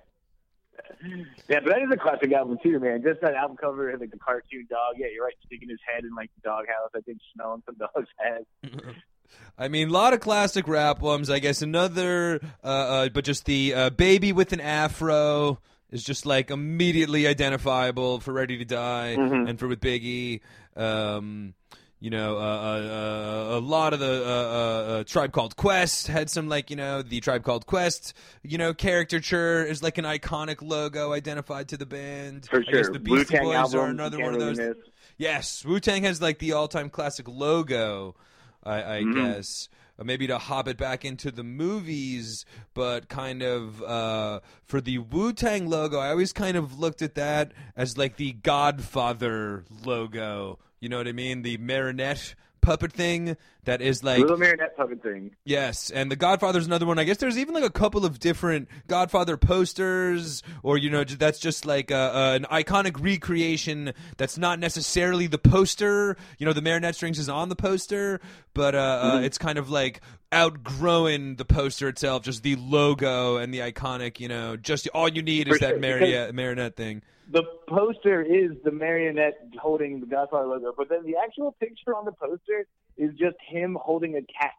Yeah, 1.48 1.60
but 1.64 1.66
that 1.74 1.82
is 1.84 1.90
a 1.94 1.98
classic 1.98 2.32
album 2.34 2.58
too, 2.64 2.80
man. 2.80 3.04
Just 3.04 3.22
that 3.22 3.36
album 3.36 3.58
cover 3.58 3.90
and 3.92 4.00
like 4.02 4.10
the 4.10 4.18
cartoon 4.18 4.66
dog. 4.68 4.96
Yeah, 4.98 5.06
you're 5.14 5.24
right. 5.24 5.34
Sticking 5.46 5.70
his 5.70 5.78
head 5.88 6.04
in 6.04 6.16
like 6.16 6.32
the 6.36 6.42
doghouse. 6.50 6.90
I 6.96 7.02
think 7.02 7.20
smelling 7.36 7.62
some 7.68 7.76
dog's 7.76 8.10
head. 8.18 8.74
I 9.58 9.68
mean, 9.68 9.90
a 9.90 9.92
lot 9.92 10.14
of 10.14 10.20
classic 10.20 10.68
rap 10.68 11.02
ones. 11.02 11.30
I 11.30 11.38
guess 11.38 11.62
another, 11.62 12.40
uh, 12.64 12.68
uh, 12.68 13.10
but 13.10 13.24
just 13.24 13.46
the 13.46 13.74
uh, 13.76 13.90
baby 13.92 14.32
with 14.34 14.52
an 14.54 14.62
afro 14.62 15.60
is 15.92 16.04
just 16.04 16.26
like 16.26 16.50
immediately 16.50 17.28
identifiable 17.28 18.20
for 18.20 18.34
Ready 18.34 18.58
to 18.58 18.66
Die 18.66 19.16
Mhm. 19.20 19.48
and 19.48 19.60
for 19.60 19.68
with 19.68 19.82
Biggie. 19.82 20.42
Um, 20.76 21.54
you 22.00 22.10
know, 22.10 22.38
uh, 22.38 22.40
uh, 22.40 23.54
uh, 23.56 23.58
a 23.58 23.62
lot 23.62 23.94
of 23.94 24.00
the 24.00 24.24
uh, 24.26 24.28
uh, 24.30 24.92
uh, 25.00 25.04
Tribe 25.06 25.32
Called 25.32 25.56
Quest 25.56 26.08
had 26.08 26.30
some 26.30 26.48
like 26.50 26.70
you 26.70 26.76
know 26.76 27.02
the 27.02 27.20
Tribe 27.22 27.44
Called 27.44 27.66
Quest 27.66 28.14
you 28.44 28.58
know 28.58 28.74
caricature 28.74 29.64
is 29.64 29.82
like 29.82 29.98
an 29.98 30.06
iconic 30.06 30.62
logo 30.62 31.14
identified 31.14 31.70
to 31.70 31.78
the 31.78 31.86
band. 31.86 32.48
For 32.48 32.60
I 32.60 32.64
guess 32.64 32.86
sure. 32.86 32.94
the 32.94 33.00
Beastie 33.00 33.34
Wu-Tang 33.36 33.44
Boys 33.46 33.56
album, 33.56 33.80
are 33.80 33.90
another 33.90 34.20
one 34.20 34.34
of 34.34 34.40
those. 34.40 34.58
miss. 34.58 34.76
Yes, 35.18 35.64
Wu 35.66 35.80
Tang 35.80 36.04
has 36.04 36.22
like 36.22 36.40
the 36.40 36.52
all 36.54 36.68
time 36.68 36.90
classic 36.90 37.28
logo, 37.28 38.16
I, 38.64 38.98
I 38.98 39.02
Mhm. 39.04 39.14
guess. 39.16 39.70
Uh, 39.98 40.04
maybe 40.04 40.28
to 40.28 40.38
hop 40.38 40.68
it 40.68 40.76
back 40.76 41.06
into 41.06 41.32
the 41.32 41.44
movies, 41.46 42.44
but 42.74 43.08
kind 43.08 43.42
of 43.42 43.82
uh, 43.82 44.42
for 44.66 44.82
the 44.82 44.98
Wu 44.98 45.32
Tang 45.32 45.70
logo, 45.70 46.00
I 46.00 46.10
always 46.10 46.34
kind 46.34 46.58
of 46.58 46.78
looked 46.78 47.02
at 47.02 47.16
that 47.16 47.54
as 47.78 47.98
like 47.98 48.18
the 48.18 48.34
Godfather 48.34 49.64
logo. 49.86 50.60
You 50.80 50.90
know 50.90 50.98
what 50.98 51.08
I 51.08 51.14
mean? 51.14 51.42
The 51.42 51.58
marionette 51.58 52.36
puppet 52.66 52.92
thing 52.92 53.38
that 53.66 53.82
is 53.82 54.04
like 54.04 54.20
Little 54.20 54.38
marionette 54.38 54.76
puppet 54.76 55.02
thing. 55.02 55.36
Yes, 55.46 55.92
and 55.92 56.12
the 56.12 56.16
Godfather's 56.16 56.66
another 56.66 56.86
one. 56.86 57.00
I 57.00 57.04
guess 57.04 57.18
there's 57.18 57.38
even 57.38 57.54
like 57.54 57.64
a 57.64 57.70
couple 57.70 58.06
of 58.06 58.20
different 58.20 58.68
Godfather 58.88 59.38
posters, 59.38 60.44
or 60.64 60.78
you 60.78 60.90
know, 60.90 61.04
that's 61.04 61.40
just 61.40 61.66
like 61.66 61.92
a, 61.92 61.96
a, 61.96 62.34
an 62.34 62.46
iconic 62.52 63.02
recreation 63.02 63.94
that's 64.18 64.38
not 64.38 64.60
necessarily 64.60 65.28
the 65.28 65.38
poster. 65.38 66.18
You 66.40 66.46
know, 66.46 66.54
the 66.54 66.62
marionette 66.62 66.96
strings 66.96 67.20
is 67.20 67.30
on 67.30 67.50
the 67.50 67.56
poster, 67.56 68.20
but 68.54 68.76
uh, 68.76 68.78
uh, 69.14 69.22
it's 69.24 69.38
kind 69.38 69.58
of 69.58 69.70
like 69.70 70.02
outgrowing 70.32 71.36
the 71.36 71.46
poster 71.46 71.88
itself, 71.88 72.24
just 72.24 72.44
the 72.44 72.56
logo 72.56 73.38
and 73.38 73.54
the 73.54 73.60
iconic. 73.60 74.20
You 74.20 74.28
know, 74.28 74.58
just 74.58 74.88
all 74.90 75.08
you 75.08 75.22
need 75.22 75.48
is 75.48 75.58
For 75.58 75.60
that 75.60 75.70
sure, 75.72 75.80
marionette 75.80 76.34
marionette 76.34 76.76
thing. 76.76 77.04
The 77.32 77.44
poster 77.68 78.22
is 78.22 78.52
the 78.64 78.72
marionette 78.72 79.50
holding 79.60 80.00
the 80.00 80.06
Godfather 80.06 80.48
logo, 80.48 80.74
but 80.78 80.90
then 80.90 81.04
the 81.06 81.16
actual 81.24 81.52
picture 81.60 81.96
on 81.96 82.06
the 82.06 82.12
poster 82.12 82.68
is 82.98 83.12
just 83.16 83.36
him 83.46 83.78
holding 83.82 84.16
a 84.16 84.22
cat. 84.22 84.54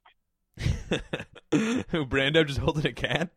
Who 1.90 2.06
Brando 2.06 2.46
just 2.46 2.58
holding 2.58 2.86
a 2.86 2.92
cat? 2.92 3.30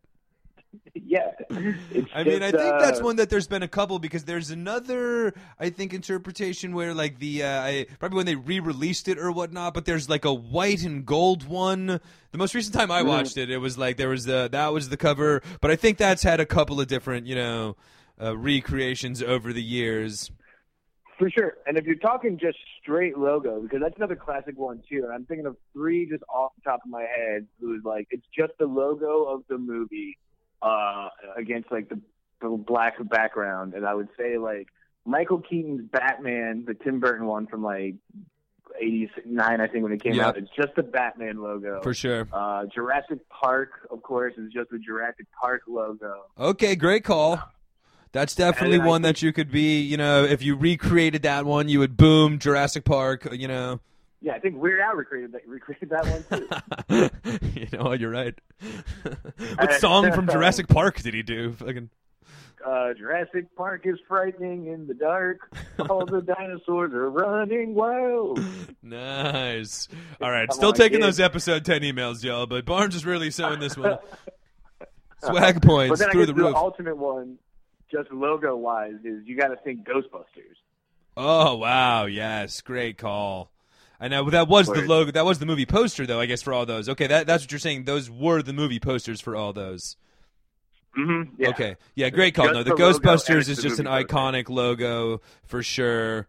yeah. 0.94 1.32
I 1.50 2.24
mean, 2.24 2.44
I 2.44 2.52
think 2.52 2.54
that's 2.54 3.00
uh, 3.00 3.04
one 3.04 3.16
that 3.18 3.30
there's 3.30 3.48
been 3.48 3.64
a 3.64 3.68
couple 3.68 4.00
because 4.00 4.26
there's 4.26 4.52
another, 4.52 5.34
I 5.60 5.70
think, 5.70 5.94
interpretation 5.94 6.76
where 6.76 6.94
like 6.94 7.20
the 7.20 7.44
uh, 7.44 7.62
I, 7.62 7.88
probably 8.00 8.18
when 8.18 8.26
they 8.26 8.36
re-released 8.36 9.08
it 9.08 9.18
or 9.18 9.32
whatnot, 9.32 9.74
but 9.74 9.86
there's 9.86 10.10
like 10.10 10.26
a 10.26 10.34
white 10.34 10.84
and 10.84 11.06
gold 11.06 11.48
one. 11.48 12.00
The 12.32 12.38
most 12.38 12.54
recent 12.54 12.76
time 12.76 12.92
I 12.92 13.02
watched 13.02 13.38
it, 13.38 13.50
it 13.50 13.58
was 13.58 13.78
like 13.78 13.98
there 13.98 14.10
was 14.10 14.26
the 14.26 14.50
that 14.52 14.74
was 14.74 14.90
the 14.90 14.98
cover, 14.98 15.42
but 15.62 15.72
I 15.72 15.76
think 15.76 15.98
that's 15.98 16.24
had 16.24 16.40
a 16.40 16.46
couple 16.46 16.80
of 16.80 16.88
different, 16.88 17.26
you 17.26 17.36
know, 17.36 17.76
uh, 18.22 18.38
recreations 18.38 19.22
over 19.24 19.54
the 19.54 19.64
years. 19.64 20.32
For 21.18 21.30
sure. 21.30 21.56
And 21.68 21.78
if 21.78 21.86
you're 21.86 21.96
talking 21.96 22.38
just 22.40 22.58
straight 22.82 23.18
logo, 23.18 23.62
because 23.62 23.82
that's 23.82 23.98
another 23.98 24.16
classic 24.16 24.58
one 24.58 24.82
too, 24.90 25.02
and 25.04 25.12
I'm 25.14 25.26
thinking 25.26 25.46
of 25.46 25.58
three 25.74 26.08
just 26.10 26.24
off 26.34 26.52
the 26.56 26.70
top 26.70 26.80
of 26.86 26.90
my 26.90 27.02
head 27.04 27.46
who's 27.60 27.84
like 27.84 28.08
it's 28.12 28.26
just 28.34 28.54
the 28.58 28.66
logo 28.66 29.24
of 29.26 29.44
the 29.50 29.58
movie 29.58 30.18
uh 30.62 31.10
against 31.38 31.72
like 31.72 31.90
the, 31.90 32.00
the 32.42 32.50
black 32.50 32.96
background. 33.10 33.74
And 33.74 33.86
I 33.86 33.94
would 33.94 34.08
say 34.18 34.38
like 34.38 34.68
Michael 35.06 35.40
Keaton's 35.42 35.82
Batman, 35.92 36.64
the 36.66 36.74
Tim 36.74 37.02
Burton 37.02 37.26
one 37.28 37.48
from 37.48 37.64
like 37.64 37.96
eighty 38.80 39.12
nine, 39.26 39.60
I 39.60 39.68
think 39.68 39.84
when 39.84 39.92
it 39.92 40.02
came 40.02 40.14
Yeah. 40.14 40.28
out, 40.28 40.38
it's 40.38 40.50
just 40.56 40.74
the 40.78 40.84
Batman 40.84 41.42
logo. 41.42 41.82
For 41.82 41.94
sure. 41.94 42.30
Uh 42.32 42.64
Jurassic 42.74 43.20
Park, 43.30 43.72
of 43.92 44.02
course, 44.04 44.36
is 44.38 44.54
just 44.54 44.70
the 44.70 44.80
Jurassic 44.80 45.26
Park 45.42 45.64
logo. 45.68 46.28
Okay, 46.40 46.78
great 46.78 47.04
call. 47.04 47.42
That's 48.12 48.34
definitely 48.34 48.80
one 48.80 49.04
that 49.04 49.22
you 49.22 49.32
could 49.32 49.52
be, 49.52 49.82
you 49.82 49.96
know, 49.98 50.24
if 50.24 50.42
you 50.42 50.56
recreated 50.56 51.22
that 51.24 51.46
one, 51.46 51.70
you 51.70 51.80
would 51.80 51.96
boom 51.96 52.40
Jurassic 52.40 52.84
Park, 52.84 53.28
you 53.34 53.48
know. 53.48 53.80
Yeah, 54.22 54.34
I 54.34 54.40
think 54.40 54.58
Weird 54.58 54.82
Al 54.82 54.96
recreated 54.96 55.32
that 55.34 55.48
recreated 55.48 55.90
that 55.92 56.06
one 56.90 57.10
too. 57.40 57.50
you 57.60 57.68
know, 57.72 57.94
you're 57.94 58.10
right. 58.10 58.36
what 59.56 59.74
song 59.76 60.12
from 60.12 60.28
Jurassic 60.32 60.68
Park 60.68 61.02
did 61.02 61.14
he 61.14 61.22
do? 61.24 61.54
Fucking 61.54 61.90
uh, 62.66 62.94
Jurassic 62.96 63.56
Park 63.56 63.84
is 63.86 63.98
frightening 64.08 64.68
in 64.68 64.88
the 64.88 64.94
dark. 64.94 65.40
All 65.90 66.06
the 66.06 66.22
dinosaurs 66.22 66.94
are 66.94 67.10
running 67.10 67.74
wild. 67.76 68.44
nice. 68.84 69.88
All 70.22 70.30
right, 70.30 70.50
Come 70.50 70.56
still 70.58 70.70
on, 70.70 70.76
taking 70.76 70.98
kid. 71.00 71.06
those 71.06 71.20
episode 71.22 71.64
ten 71.64 71.82
emails, 71.82 72.22
y'all. 72.24 72.46
But 72.48 72.66
Barnes 72.66 72.96
is 72.96 73.06
really 73.06 73.32
sowing 73.32 73.60
this 73.62 73.78
one. 73.78 74.00
Swag 75.24 75.62
points 75.62 75.92
but 75.92 76.00
then 76.00 76.10
I 76.10 76.12
through 76.12 76.26
the 76.28 76.34
the 76.34 76.44
roof. 76.44 76.56
ultimate 76.56 76.98
one, 76.98 77.38
just 77.92 78.12
logo 78.12 78.56
wise, 78.56 78.96
is 79.04 79.26
you 79.26 79.38
got 79.38 79.48
to 79.48 79.58
think 79.58 79.86
Ghostbusters. 79.88 80.58
Oh 81.18 81.56
wow, 81.56 82.06
yes, 82.06 82.62
great 82.62 82.98
call. 82.98 83.52
I 84.00 84.08
know 84.08 84.30
that 84.30 84.48
was 84.48 84.68
the 84.68 84.82
logo. 84.82 85.12
That 85.12 85.26
was 85.26 85.40
the 85.40 85.46
movie 85.46 85.66
poster, 85.66 86.06
though. 86.06 86.22
I 86.22 86.26
guess 86.26 86.42
for 86.42 86.54
all 86.54 86.66
those. 86.66 86.88
Okay, 86.88 87.08
that, 87.08 87.28
that's 87.28 87.44
what 87.44 87.52
you're 87.52 87.60
saying. 87.60 87.84
Those 87.84 88.10
were 88.10 88.42
the 88.42 88.54
movie 88.54 88.80
posters 88.80 89.20
for 89.20 89.36
all 89.36 89.52
those. 89.52 89.98
Mm-hmm. 90.98 91.42
Yeah. 91.42 91.50
Okay, 91.50 91.76
yeah, 91.96 92.10
great 92.10 92.34
call. 92.34 92.46
Just 92.46 92.56
no, 92.56 92.64
the, 92.64 92.76
the 92.76 92.82
Ghostbusters 92.82 93.50
is 93.50 93.62
just 93.62 93.80
an 93.80 93.86
poster. 93.86 94.08
iconic 94.08 94.50
logo 94.50 95.22
for 95.46 95.62
sure. 95.62 96.28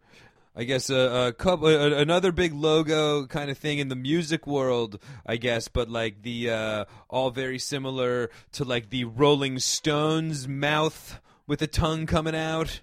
I 0.56 0.64
guess 0.64 0.90
a, 0.90 1.28
a 1.28 1.32
couple, 1.32 1.68
a, 1.68 1.98
another 1.98 2.32
big 2.32 2.52
logo 2.52 3.26
kind 3.26 3.50
of 3.50 3.56
thing 3.56 3.78
in 3.78 3.88
the 3.88 3.94
music 3.94 4.48
world, 4.48 4.98
I 5.24 5.36
guess, 5.36 5.68
but 5.68 5.88
like 5.88 6.22
the 6.22 6.50
uh, 6.50 6.84
all 7.08 7.30
very 7.30 7.60
similar 7.60 8.30
to 8.52 8.64
like 8.64 8.90
the 8.90 9.04
Rolling 9.04 9.60
Stones 9.60 10.48
mouth 10.48 11.20
with 11.50 11.60
a 11.62 11.66
tongue 11.66 12.06
coming 12.06 12.36
out, 12.36 12.80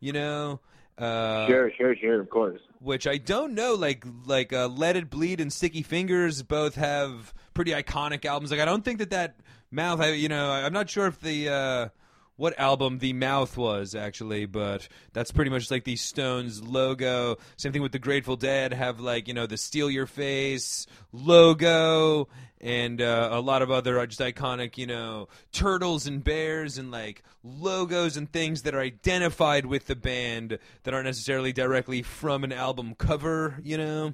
you 0.00 0.12
know. 0.12 0.58
Uh, 0.98 1.46
Sure, 1.46 1.70
sure, 1.78 1.94
sure. 1.94 2.20
Of 2.20 2.28
course. 2.28 2.60
which 2.80 3.06
I 3.06 3.18
don't 3.18 3.54
know. 3.54 3.74
Like 3.74 4.04
like 4.26 4.52
uh, 4.52 4.66
Let 4.66 4.96
It 4.96 5.10
Bleed 5.10 5.40
and 5.40 5.52
Sticky 5.52 5.82
Fingers 5.82 6.42
both 6.42 6.74
have 6.74 7.32
pretty 7.54 7.70
iconic 7.70 8.24
albums. 8.24 8.50
Like 8.50 8.58
I 8.58 8.64
don't 8.64 8.84
think 8.84 8.98
that 8.98 9.10
that 9.10 9.36
mouth. 9.70 10.00
I, 10.00 10.10
you 10.10 10.28
know, 10.28 10.50
I'm 10.50 10.72
not 10.72 10.90
sure 10.90 11.06
if 11.06 11.20
the 11.20 11.50
uh, 11.50 11.88
what 12.34 12.58
album 12.58 12.98
the 12.98 13.12
mouth 13.12 13.56
was 13.56 13.94
actually, 13.94 14.46
but 14.46 14.88
that's 15.12 15.30
pretty 15.30 15.52
much 15.52 15.70
like 15.70 15.84
the 15.84 15.94
Stones 15.94 16.60
logo. 16.60 17.36
Same 17.58 17.70
thing 17.70 17.82
with 17.82 17.92
the 17.92 18.00
Grateful 18.00 18.34
Dead. 18.34 18.72
Have 18.72 18.98
like 18.98 19.28
you 19.28 19.34
know 19.34 19.46
the 19.46 19.56
Steal 19.56 19.88
Your 19.88 20.06
Face 20.06 20.88
logo. 21.12 22.28
And 22.62 23.00
uh, 23.00 23.30
a 23.32 23.40
lot 23.40 23.62
of 23.62 23.70
other 23.70 23.98
uh, 23.98 24.04
just 24.06 24.20
iconic, 24.20 24.76
you 24.76 24.86
know, 24.86 25.28
turtles 25.50 26.06
and 26.06 26.22
bears 26.22 26.76
and 26.76 26.90
like 26.90 27.22
logos 27.42 28.18
and 28.18 28.30
things 28.30 28.62
that 28.62 28.74
are 28.74 28.80
identified 28.80 29.64
with 29.64 29.86
the 29.86 29.96
band 29.96 30.58
that 30.82 30.92
aren't 30.92 31.06
necessarily 31.06 31.52
directly 31.54 32.02
from 32.02 32.44
an 32.44 32.52
album 32.52 32.94
cover, 32.96 33.58
you 33.62 33.78
know. 33.78 34.12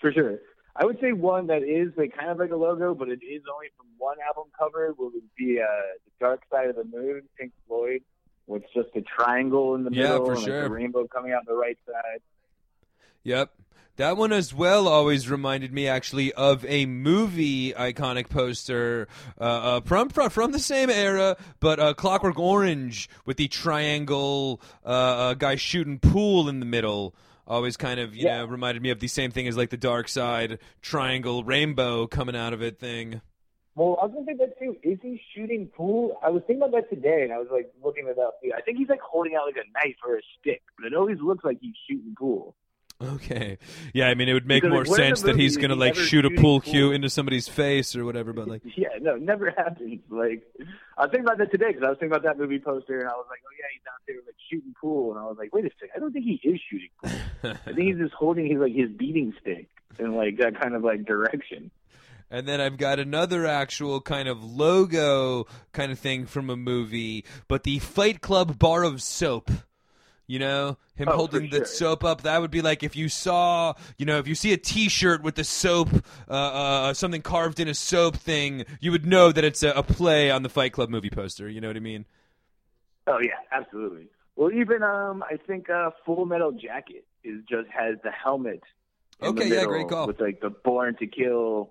for 0.00 0.10
sure. 0.12 0.38
I 0.74 0.84
would 0.84 0.98
say 1.00 1.12
one 1.12 1.46
that 1.46 1.62
is 1.62 1.92
like 1.96 2.16
kind 2.16 2.30
of 2.30 2.38
like 2.38 2.50
a 2.50 2.56
logo, 2.56 2.94
but 2.94 3.08
it 3.08 3.20
is 3.22 3.42
only 3.54 3.68
from 3.76 3.86
one 3.96 4.16
album 4.26 4.50
cover. 4.58 4.92
would 4.98 5.12
be 5.38 5.60
uh, 5.60 5.66
the 6.04 6.10
Dark 6.18 6.42
Side 6.50 6.68
of 6.68 6.76
the 6.76 6.84
Moon, 6.84 7.22
Pink 7.38 7.52
Floyd, 7.68 8.02
with 8.48 8.62
just 8.74 8.88
a 8.96 9.02
triangle 9.02 9.74
in 9.76 9.84
the 9.84 9.90
Yeah, 9.92 10.02
middle 10.10 10.26
for 10.26 10.32
and 10.34 10.42
sure. 10.42 10.60
like 10.62 10.68
the 10.68 10.74
rainbow 10.74 11.06
coming 11.06 11.32
out 11.32 11.46
the 11.46 11.54
right 11.54 11.78
side. 11.86 12.20
Yep. 13.22 13.52
That 13.96 14.18
one 14.18 14.30
as 14.30 14.52
well 14.52 14.88
always 14.88 15.30
reminded 15.30 15.72
me 15.72 15.88
actually 15.88 16.30
of 16.34 16.66
a 16.66 16.84
movie 16.84 17.72
iconic 17.72 18.28
poster 18.28 19.08
uh, 19.40 19.44
uh, 19.44 19.80
from, 19.80 20.10
from 20.10 20.28
from 20.28 20.52
the 20.52 20.58
same 20.58 20.90
era, 20.90 21.36
but 21.60 21.80
uh, 21.80 21.94
Clockwork 21.94 22.38
Orange 22.38 23.08
with 23.24 23.38
the 23.38 23.48
triangle 23.48 24.60
uh, 24.84 24.88
uh, 24.88 25.34
guy 25.34 25.56
shooting 25.56 25.98
pool 25.98 26.46
in 26.50 26.60
the 26.60 26.66
middle. 26.66 27.14
Always 27.46 27.78
kind 27.78 27.98
of 27.98 28.14
you 28.14 28.26
Yeah. 28.26 28.38
know 28.40 28.44
reminded 28.46 28.82
me 28.82 28.90
of 28.90 29.00
the 29.00 29.08
same 29.08 29.30
thing 29.30 29.48
as 29.48 29.56
like 29.56 29.70
the 29.70 29.78
dark 29.78 30.08
side 30.08 30.58
triangle 30.82 31.42
rainbow 31.42 32.06
coming 32.06 32.36
out 32.36 32.52
of 32.52 32.60
it 32.62 32.78
thing. 32.78 33.22
Well, 33.76 33.98
I 34.02 34.06
was 34.06 34.12
gonna 34.14 34.26
say 34.26 34.34
that 34.44 34.58
too. 34.58 34.76
Is 34.82 34.98
he 35.00 35.18
shooting 35.34 35.68
pool? 35.68 36.18
I 36.22 36.28
was 36.28 36.42
thinking 36.46 36.62
about 36.62 36.72
that 36.72 36.90
today, 36.94 37.22
and 37.22 37.32
I 37.32 37.38
was 37.38 37.48
like 37.50 37.72
looking 37.82 38.08
it 38.08 38.18
up. 38.18 38.40
I 38.54 38.60
think 38.60 38.76
he's 38.76 38.88
like 38.90 39.00
holding 39.00 39.36
out 39.36 39.46
like 39.46 39.56
a 39.56 39.68
knife 39.86 39.96
or 40.06 40.16
a 40.18 40.22
stick, 40.38 40.60
but 40.78 40.86
it 40.86 40.94
always 40.94 41.18
looks 41.22 41.44
like 41.44 41.58
he's 41.62 41.74
shooting 41.88 42.14
pool. 42.18 42.54
Okay, 43.02 43.58
yeah, 43.92 44.08
I 44.08 44.14
mean 44.14 44.28
it 44.28 44.32
would 44.32 44.46
make 44.46 44.62
Because, 44.62 44.72
more 44.72 44.80
like, 44.84 44.90
where 44.90 45.02
in 45.02 45.10
the 45.10 45.16
sense 45.16 45.26
that 45.26 45.36
he's 45.36 45.56
gonna 45.58 45.74
like 45.74 45.94
shoot 45.94 46.24
a 46.24 46.30
pool 46.30 46.60
pool? 46.60 46.72
cue 46.72 46.92
into 46.92 47.10
somebody's 47.10 47.46
face 47.46 47.94
or 47.94 48.04
whatever, 48.06 48.32
but 48.32 48.48
like 48.48 48.62
Yeah, 48.76 48.88
no, 49.00 49.16
it 49.16 49.22
never 49.22 49.50
happens. 49.56 50.00
Like, 50.08 50.42
I 50.96 51.02
was 51.02 51.10
thinking 51.10 51.20
about 51.26 51.38
that 51.38 51.50
today 51.50 51.66
because 51.68 51.82
I 51.82 51.90
was 51.90 51.98
thinking 51.98 52.16
about 52.16 52.22
that 52.22 52.38
movie 52.38 52.58
poster, 52.58 52.98
and 53.00 53.08
I 53.08 53.12
was 53.12 53.26
like, 53.28 53.40
oh 53.46 53.52
yeah, 53.58 53.66
he's 53.72 53.82
out 53.86 54.00
there 54.06 54.16
like 54.24 54.34
shooting 54.50 54.74
pool, 54.80 55.10
and 55.10 55.20
I 55.20 55.24
was 55.24 55.36
like, 55.38 55.54
wait 55.54 55.66
a 55.66 55.70
second, 55.78 55.90
I 55.94 55.98
don't 55.98 56.12
think 56.12 56.24
he 56.24 56.40
is 56.48 56.58
shooting 56.70 56.88
pool. 57.02 57.52
I 57.66 57.72
think 57.72 57.78
he's 57.80 57.98
just 58.02 58.14
holding 58.14 58.46
his 58.46 58.58
like 58.58 58.72
his 58.74 58.90
beating 58.90 59.34
stick 59.42 59.68
in 59.98 60.14
like 60.14 60.38
that 60.38 60.58
kind 60.58 60.74
of 60.74 60.82
like 60.82 61.04
direction. 61.04 61.70
And 62.30 62.48
then 62.48 62.60
I've 62.60 62.76
got 62.76 62.98
another 62.98 63.46
actual 63.46 64.00
kind 64.00 64.26
of 64.26 64.42
logo 64.42 65.46
kind 65.72 65.92
of 65.92 65.98
thing 65.98 66.26
from 66.26 66.50
a 66.50 66.56
movie, 66.56 67.24
but 67.46 67.62
the 67.62 67.78
Fight 67.78 68.20
Club 68.20 68.58
bar 68.58 68.82
of 68.82 69.00
soap. 69.02 69.50
You 70.28 70.40
know, 70.40 70.76
him 70.96 71.08
Oh, 71.08 71.16
holding 71.16 71.50
the 71.50 71.58
sure. 71.58 71.66
soap 71.66 72.04
up. 72.04 72.22
That 72.22 72.40
would 72.40 72.50
be 72.50 72.60
like 72.60 72.82
if 72.82 72.96
you 72.96 73.08
saw, 73.08 73.74
you 73.96 74.04
know, 74.06 74.18
if 74.18 74.26
you 74.26 74.34
see 74.34 74.52
a 74.52 74.56
T-shirt 74.56 75.22
with 75.22 75.36
the 75.36 75.44
soap, 75.44 75.88
uh, 76.28 76.32
uh, 76.32 76.94
something 76.94 77.22
carved 77.22 77.60
in 77.60 77.68
a 77.68 77.74
soap 77.74 78.16
thing, 78.16 78.64
you 78.80 78.90
would 78.90 79.06
know 79.06 79.30
that 79.30 79.44
it's 79.44 79.62
a, 79.62 79.70
a 79.70 79.84
play 79.84 80.30
on 80.32 80.42
the 80.42 80.48
Fight 80.48 80.72
Club 80.72 80.90
movie 80.90 81.10
poster. 81.10 81.48
You 81.48 81.60
know 81.60 81.68
what 81.68 81.76
I 81.76 81.80
mean? 81.80 82.06
Oh 83.06 83.20
yeah, 83.20 83.38
absolutely. 83.52 84.08
Well, 84.34 84.50
even 84.52 84.82
um, 84.82 85.22
I 85.22 85.36
think 85.36 85.70
uh, 85.70 85.90
Full 86.04 86.26
Metal 86.26 86.50
Jacket 86.52 87.04
is 87.22 87.42
just 87.48 87.68
has 87.70 87.96
the 88.02 88.10
helmet. 88.10 88.62
Okay, 89.22 89.48
the 89.48 89.54
yeah, 89.54 89.64
great 89.64 89.88
call. 89.88 90.08
With 90.08 90.20
like 90.20 90.40
the 90.40 90.50
Born 90.50 90.96
to 90.96 91.06
Kill 91.06 91.70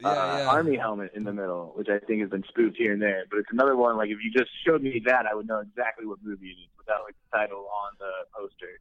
Yeah, 0.00 0.08
uh, 0.08 0.38
yeah. 0.38 0.46
army 0.46 0.76
helmet 0.76 1.12
in 1.14 1.24
the 1.24 1.32
middle, 1.32 1.72
which 1.76 1.88
I 1.88 2.04
think 2.04 2.20
has 2.20 2.30
been 2.30 2.44
spoofed 2.48 2.76
here 2.76 2.92
and 2.92 3.00
there. 3.00 3.24
But 3.30 3.38
it's 3.38 3.48
another 3.52 3.76
one. 3.76 3.96
Like 3.96 4.10
if 4.10 4.18
you 4.22 4.32
just 4.36 4.50
showed 4.66 4.82
me 4.82 5.00
that, 5.06 5.26
I 5.30 5.34
would 5.34 5.46
know 5.46 5.60
exactly 5.60 6.04
what 6.04 6.18
movie 6.22 6.48
it 6.48 6.60
is 6.60 6.68
without 6.76 7.04
like 7.04 7.14
the 7.30 7.38
title 7.38 7.68
on 7.68 7.92
the 7.98 8.10
poster. 8.36 8.80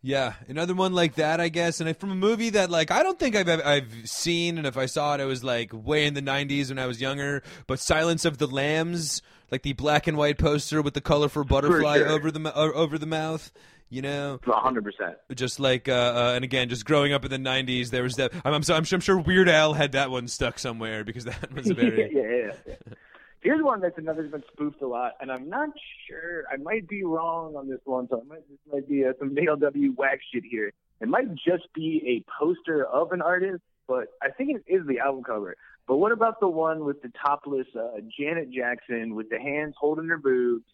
Yeah, 0.00 0.34
another 0.46 0.74
one 0.74 0.92
like 0.92 1.16
that, 1.16 1.40
I 1.40 1.48
guess, 1.48 1.80
and 1.80 1.96
from 1.96 2.12
a 2.12 2.14
movie 2.14 2.50
that 2.50 2.70
like 2.70 2.90
I 2.90 3.02
don't 3.02 3.18
think 3.18 3.34
I've 3.34 3.48
I've 3.48 4.08
seen, 4.08 4.56
and 4.56 4.66
if 4.66 4.76
I 4.76 4.86
saw 4.86 5.14
it, 5.14 5.20
it 5.20 5.24
was 5.24 5.42
like 5.42 5.70
way 5.72 6.06
in 6.06 6.14
the 6.14 6.22
'90s 6.22 6.68
when 6.68 6.78
I 6.78 6.86
was 6.86 7.00
younger. 7.00 7.42
But 7.66 7.80
Silence 7.80 8.24
of 8.24 8.38
the 8.38 8.46
Lambs, 8.46 9.22
like 9.50 9.62
the 9.62 9.72
black 9.72 10.06
and 10.06 10.16
white 10.16 10.38
poster 10.38 10.82
with 10.82 10.94
the 10.94 11.00
colorful 11.00 11.44
butterfly 11.44 11.98
sure. 11.98 12.08
over 12.08 12.30
the 12.30 12.54
over 12.54 12.96
the 12.96 13.06
mouth, 13.06 13.50
you 13.90 14.02
know, 14.02 14.38
hundred 14.46 14.84
percent. 14.84 15.16
just 15.34 15.60
like 15.60 15.88
uh, 15.88 15.92
uh, 15.92 16.32
and 16.34 16.44
again, 16.44 16.68
just 16.68 16.84
growing 16.84 17.12
up 17.12 17.24
in 17.24 17.30
the 17.30 17.38
'90s, 17.38 17.90
there 17.90 18.02
was 18.02 18.16
that. 18.16 18.32
I'm 18.44 18.54
I'm, 18.54 18.62
so, 18.62 18.74
I'm, 18.74 18.84
sure, 18.84 18.96
I'm 18.96 19.00
sure 19.00 19.18
Weird 19.18 19.48
Al 19.48 19.72
had 19.72 19.92
that 19.92 20.10
one 20.10 20.28
stuck 20.28 20.58
somewhere 20.58 21.04
because 21.04 21.24
that 21.24 21.52
was 21.54 21.70
a 21.70 21.74
very 21.74 22.10
yeah, 22.14 22.22
yeah, 22.22 22.74
yeah. 22.86 22.94
Here's 23.40 23.62
one 23.62 23.80
that's 23.80 23.96
another 23.96 24.22
that's 24.22 24.32
been 24.32 24.44
spoofed 24.52 24.82
a 24.82 24.86
lot, 24.86 25.12
and 25.20 25.30
I'm 25.30 25.48
not 25.48 25.70
sure. 26.08 26.44
I 26.52 26.56
might 26.56 26.88
be 26.88 27.04
wrong 27.04 27.54
on 27.56 27.68
this 27.68 27.80
one, 27.84 28.08
so 28.08 28.20
I 28.20 28.28
might, 28.28 28.48
this 28.48 28.58
might 28.70 28.88
be 28.88 29.04
uh, 29.04 29.12
some 29.18 29.34
ALW 29.34 29.96
whack 29.96 30.18
shit 30.32 30.42
here. 30.44 30.72
It 31.00 31.08
might 31.08 31.34
just 31.36 31.72
be 31.72 32.02
a 32.04 32.24
poster 32.38 32.84
of 32.84 33.12
an 33.12 33.22
artist, 33.22 33.62
but 33.86 34.08
I 34.20 34.30
think 34.30 34.56
it 34.56 34.72
is 34.72 34.86
the 34.86 34.98
album 34.98 35.22
cover. 35.22 35.56
But 35.86 35.96
what 35.96 36.12
about 36.12 36.40
the 36.40 36.48
one 36.48 36.84
with 36.84 37.00
the 37.00 37.12
topless 37.24 37.68
uh, 37.74 38.00
Janet 38.18 38.50
Jackson 38.50 39.14
with 39.14 39.30
the 39.30 39.38
hands 39.38 39.74
holding 39.78 40.08
her 40.08 40.18
boobs? 40.18 40.64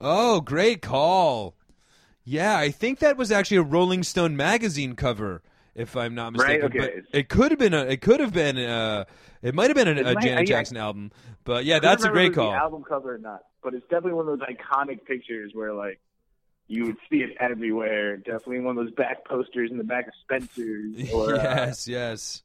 Oh, 0.00 0.40
great 0.40 0.80
call. 0.80 1.56
Yeah, 2.24 2.56
I 2.56 2.70
think 2.70 3.00
that 3.00 3.16
was 3.16 3.30
actually 3.30 3.58
a 3.58 3.62
Rolling 3.62 4.02
Stone 4.02 4.36
magazine 4.36 4.96
cover, 4.96 5.42
if 5.74 5.96
I'm 5.96 6.14
not 6.14 6.32
mistaken. 6.32 6.62
Right, 6.62 6.86
okay. 6.86 7.02
But 7.10 7.18
it 7.18 7.28
could 7.28 7.50
have 7.50 7.58
been 7.60 7.74
a. 7.74 7.84
It 7.84 8.00
could 8.00 8.20
have 8.20 8.32
been. 8.32 8.56
Uh, 8.56 9.04
it 9.42 9.54
might 9.54 9.68
have 9.68 9.76
been 9.76 9.88
a, 9.98 10.00
a 10.00 10.14
might- 10.14 10.22
Janet 10.22 10.44
uh. 10.44 10.46
Jackson 10.46 10.76
album. 10.76 11.12
But 11.44 11.66
yeah, 11.66 11.78
that's 11.78 12.04
a 12.04 12.08
great 12.08 12.32
call. 12.34 12.54
Album 12.54 12.82
cover 12.82 13.14
or 13.14 13.18
not, 13.18 13.42
but 13.62 13.74
it's 13.74 13.84
definitely 13.84 14.14
one 14.14 14.28
of 14.28 14.38
those 14.38 14.48
iconic 14.48 15.04
pictures 15.04 15.52
where 15.54 15.74
like 15.74 16.00
you 16.68 16.86
would 16.86 16.96
see 17.10 17.18
it 17.18 17.36
everywhere. 17.38 18.16
Definitely 18.16 18.60
one 18.60 18.78
of 18.78 18.84
those 18.84 18.94
back 18.94 19.26
posters 19.26 19.70
in 19.70 19.76
the 19.76 19.84
back 19.84 20.06
of 20.06 20.14
Spencer's. 20.22 21.10
Or, 21.12 21.34
uh, 21.34 21.42
yes, 21.42 21.86
yes. 21.86 22.42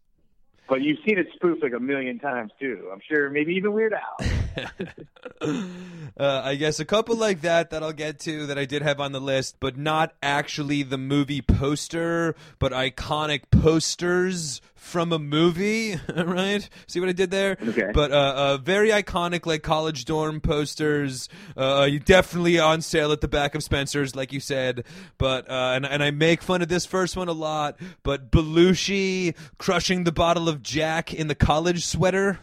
But 0.68 0.82
you've 0.82 1.00
seen 1.08 1.18
it 1.18 1.28
spoofed 1.34 1.64
like 1.64 1.74
a 1.74 1.80
million 1.80 2.20
times 2.20 2.52
too. 2.60 2.90
I'm 2.92 3.00
sure 3.10 3.30
maybe 3.30 3.54
even 3.54 3.72
Weird 3.72 3.94
Al. 3.94 4.28
uh, 5.42 6.42
I 6.44 6.56
guess 6.56 6.80
a 6.80 6.86
couple 6.86 7.16
like 7.16 7.42
that 7.42 7.70
that 7.70 7.84
I'll 7.84 7.94
get 7.94 8.20
to 8.22 8.48
that 8.48 8.58
I 8.58 8.66
did 8.66 8.82
have 8.82 9.00
on 9.00 9.12
the 9.12 9.22
list, 9.22 9.58
but 9.60 9.78
not 9.78 10.14
actually 10.22 10.84
the 10.84 10.98
movie 10.98 11.42
poster, 11.42 12.36
but 12.60 12.72
iconic 12.72 13.44
posters 13.52 14.62
from 14.80 15.12
a 15.12 15.20
movie. 15.20 16.00
right? 16.16 16.68
See 16.88 17.00
what 17.00 17.10
I 17.10 17.14
did 17.14 17.32
there? 17.32 17.58
Okay. 17.62 17.92
But 17.94 18.12
uh, 18.12 18.34
uh, 18.36 18.58
very 18.58 18.90
iconic, 18.90 19.46
like 19.46 19.62
college 19.62 20.06
dorm 20.06 20.42
posters. 20.42 21.30
Uh, 21.56 21.88
you 21.90 22.00
definitely 22.00 22.60
on 22.60 22.82
sale 22.82 23.12
at 23.12 23.22
the 23.22 23.28
back 23.28 23.56
of 23.56 23.64
Spencer's, 23.64 24.16
like 24.16 24.34
you 24.34 24.40
said. 24.40 24.86
But 25.18 25.50
uh, 25.50 25.74
and 25.76 25.86
and 25.86 26.04
I 26.04 26.12
make 26.12 26.42
fun 26.42 26.62
of 26.62 26.70
this 26.70 26.86
first 26.86 27.16
one 27.16 27.28
a 27.28 27.34
lot. 27.34 27.80
But 28.04 28.32
Belushi 28.32 29.36
crushing 29.58 30.04
the 30.04 30.12
bottle 30.12 30.50
of 30.50 30.64
Jack 30.64 31.14
in 31.14 31.28
the 31.28 31.36
college 31.36 31.86
sweater. 31.86 32.40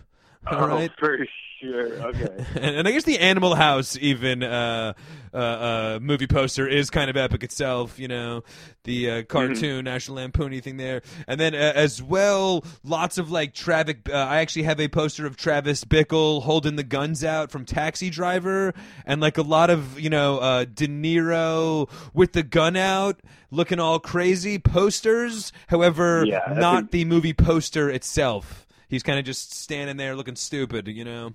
All 0.46 0.64
oh, 0.64 0.68
right. 0.68 0.90
for 0.98 1.18
sure. 1.66 1.92
Okay. 2.08 2.44
and, 2.56 2.76
and 2.76 2.88
I 2.88 2.92
guess 2.92 3.04
the 3.04 3.18
Animal 3.18 3.54
House 3.54 3.96
even 4.00 4.42
uh, 4.42 4.92
uh, 5.32 5.36
uh, 5.36 5.98
movie 6.00 6.26
poster 6.26 6.66
is 6.68 6.90
kind 6.90 7.10
of 7.10 7.16
epic 7.16 7.42
itself. 7.42 7.98
You 7.98 8.08
know, 8.08 8.42
the 8.84 9.10
uh, 9.10 9.22
cartoon 9.24 9.84
National 9.84 10.16
Lampoony 10.18 10.62
thing 10.62 10.76
there, 10.76 11.02
and 11.28 11.38
then 11.40 11.54
uh, 11.54 11.72
as 11.74 12.02
well, 12.02 12.64
lots 12.84 13.18
of 13.18 13.30
like 13.30 13.52
Travis. 13.54 13.96
Uh, 14.08 14.12
I 14.14 14.38
actually 14.38 14.62
have 14.64 14.80
a 14.80 14.88
poster 14.88 15.26
of 15.26 15.36
Travis 15.36 15.84
Bickle 15.84 16.42
holding 16.42 16.76
the 16.76 16.84
guns 16.84 17.22
out 17.24 17.50
from 17.50 17.64
Taxi 17.64 18.08
Driver, 18.10 18.72
and 19.04 19.20
like 19.20 19.38
a 19.38 19.42
lot 19.42 19.70
of 19.70 19.98
you 20.00 20.10
know 20.10 20.38
uh, 20.38 20.64
De 20.64 20.86
Niro 20.88 21.90
with 22.14 22.32
the 22.32 22.42
gun 22.42 22.76
out, 22.76 23.20
looking 23.50 23.80
all 23.80 23.98
crazy 23.98 24.58
posters. 24.58 25.52
However, 25.68 26.24
Yeah, 26.24 26.40
not 26.56 26.84
a- 26.84 26.86
the 26.88 27.04
movie 27.04 27.34
poster 27.34 27.90
itself. 27.90 28.66
He's 28.88 29.02
kind 29.02 29.18
of 29.18 29.24
just 29.24 29.52
standing 29.52 29.96
there 29.96 30.14
looking 30.14 30.36
stupid, 30.36 30.86
you 30.86 31.04
know. 31.04 31.34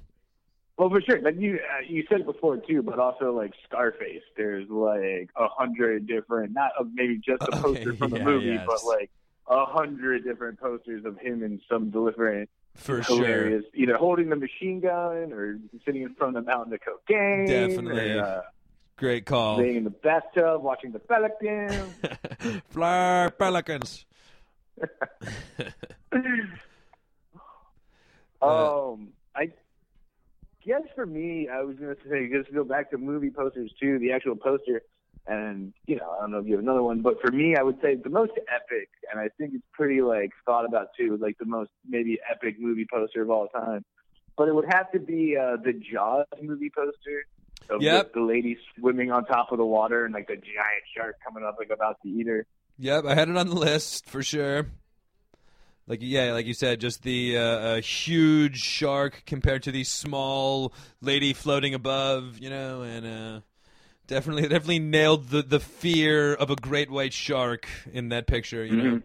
Well, 0.82 0.90
for 0.90 1.00
sure. 1.00 1.22
Like 1.22 1.36
you, 1.38 1.60
uh, 1.60 1.86
you 1.88 2.04
said 2.10 2.22
it 2.22 2.26
before 2.26 2.58
too, 2.58 2.82
but 2.82 2.98
also 2.98 3.38
like 3.38 3.54
Scarface. 3.70 4.24
There's 4.36 4.68
like 4.68 5.30
a 5.36 5.48
hundred 5.48 6.08
different, 6.08 6.54
not 6.54 6.72
uh, 6.80 6.86
maybe 6.92 7.18
just 7.24 7.44
a 7.44 7.56
Okay, 7.56 7.62
poster 7.62 7.94
from 7.98 8.10
the 8.10 8.18
yeah, 8.18 8.24
movie, 8.26 8.46
yes. 8.48 8.66
but 8.66 8.84
like 8.84 9.12
a 9.48 9.64
hundred 9.64 10.24
different 10.24 10.60
posters 10.60 11.06
of 11.06 11.20
him 11.20 11.44
in 11.44 11.62
some 11.70 11.92
different 11.92 12.50
For 12.74 13.04
sure. 13.04 13.16
hilarious, 13.18 13.64
either 13.76 13.96
holding 13.96 14.30
the 14.30 14.36
machine 14.36 14.80
gun 14.80 15.32
or 15.32 15.60
sitting 15.86 16.02
in 16.02 16.16
front 16.16 16.36
of 16.36 16.46
a 16.46 16.48
mountain 16.48 16.74
of 16.74 16.80
cocaine. 16.82 17.46
Definitely. 17.46 18.14
Or, 18.14 18.24
uh, 18.26 18.42
Great 18.98 19.28
call. 19.28 19.58
laying 19.58 19.76
in 19.76 19.84
the 19.84 19.92
bathtub 19.92 20.64
watching 20.64 20.94
the 20.94 21.00
Pelican. 21.00 21.94
Fly 22.72 23.30
Pelicans. 23.38 24.04
Um, 28.44 29.10
I 29.36 29.52
guess 30.66 30.84
for 30.96 31.06
me, 31.06 31.48
I 31.52 31.62
was 31.62 31.78
gonna 31.78 31.96
say 32.10 32.30
just 32.30 32.54
go 32.54 32.64
back 32.64 32.92
to 32.92 32.98
movie 32.98 33.32
posters 33.32 33.72
too. 33.80 34.00
The 34.00 34.12
actual 34.12 34.36
poster, 34.36 34.82
and 35.28 35.74
you 35.88 35.98
know, 35.98 36.10
I 36.18 36.22
don't 36.22 36.32
know 36.32 36.40
if 36.40 36.46
you 36.46 36.54
have 36.54 36.64
another 36.64 36.84
one, 36.84 37.02
but 37.02 37.22
for 37.22 37.32
me, 37.32 37.56
I 37.56 37.64
would 37.64 37.80
say 37.82 37.96
the 37.96 38.10
most 38.10 38.34
epic, 38.48 38.90
and 39.12 39.20
I 39.20 39.30
think 39.38 39.54
it's 39.54 39.64
pretty 39.74 40.02
like 40.02 40.32
thought 40.46 40.66
about 40.66 40.88
too, 40.98 41.18
like 41.22 41.38
the 41.40 41.46
most 41.46 41.72
maybe 41.88 42.20
epic 42.30 42.56
movie 42.60 42.86
poster 42.92 43.22
of 43.22 43.30
all 43.30 43.48
time. 43.48 43.84
But 44.38 44.48
it 44.48 44.56
would 44.56 44.72
have 44.72 44.92
to 44.94 45.00
be 45.00 45.38
uh, 45.38 45.58
the 45.64 45.74
Jaws 45.74 46.26
movie 46.42 46.72
poster. 46.76 47.26
Of 47.70 47.82
Yep. 47.82 48.14
the, 48.14 48.20
the 48.20 48.26
lady 48.26 48.58
swimming 48.78 49.12
on 49.12 49.24
top 49.24 49.52
of 49.54 49.58
the 49.58 49.66
water 49.66 50.04
and 50.04 50.14
like 50.14 50.28
the 50.28 50.36
giant 50.36 50.84
shark 50.98 51.16
coming 51.24 51.48
up 51.48 51.56
like 51.58 51.70
about 51.70 51.96
to 52.04 52.10
eat 52.10 52.28
her. 52.28 52.46
Yep, 52.80 53.06
I 53.06 53.14
had 53.14 53.30
it 53.30 53.38
on 53.38 53.48
the 53.48 53.56
list 53.56 54.10
for 54.10 54.22
sure. 54.22 54.68
Like 55.92 56.00
yeah, 56.02 56.32
like 56.32 56.46
you 56.46 56.54
said, 56.54 56.80
just 56.80 57.04
the 57.04 57.38
uh, 57.38 57.82
huge 57.82 58.62
shark 58.62 59.24
compared 59.26 59.64
to 59.64 59.74
the 59.74 59.84
small 59.84 60.72
lady 61.02 61.34
floating 61.34 61.74
above, 61.74 62.40
you 62.40 62.50
know, 62.50 62.82
and 62.84 63.06
uh, 63.06 63.42
definitely, 64.08 64.44
definitely 64.48 64.80
nailed 64.80 65.28
the 65.28 65.42
the 65.42 65.60
fear 65.60 66.34
of 66.34 66.50
a 66.50 66.56
great 66.56 66.90
white 66.90 67.12
shark 67.12 67.68
in 67.92 68.08
that 68.08 68.26
picture, 68.26 68.64
you 68.64 68.78
know. 68.78 68.84
Mhm. 68.84 69.04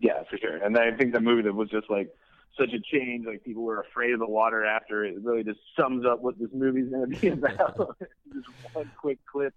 Yeah, 0.00 0.24
for 0.28 0.36
sure. 0.36 0.56
And 0.56 0.76
I 0.76 0.90
think 0.96 1.12
the 1.12 1.20
movie 1.20 1.42
that 1.42 1.54
was 1.54 1.70
just 1.70 1.88
like 1.88 2.12
such 2.58 2.70
a 2.72 2.80
change, 2.80 3.24
like 3.24 3.44
people 3.44 3.62
were 3.62 3.82
afraid 3.82 4.12
of 4.12 4.18
the 4.18 4.26
water 4.26 4.64
after 4.64 5.04
it 5.04 5.14
really 5.22 5.44
just 5.44 5.60
sums 5.78 6.04
up 6.04 6.22
what 6.22 6.40
this 6.40 6.50
movie's 6.52 6.90
to 6.90 7.06
be 7.06 7.28
about. 7.28 7.96
just 8.34 8.48
one 8.72 8.90
quick 9.00 9.20
clip. 9.30 9.54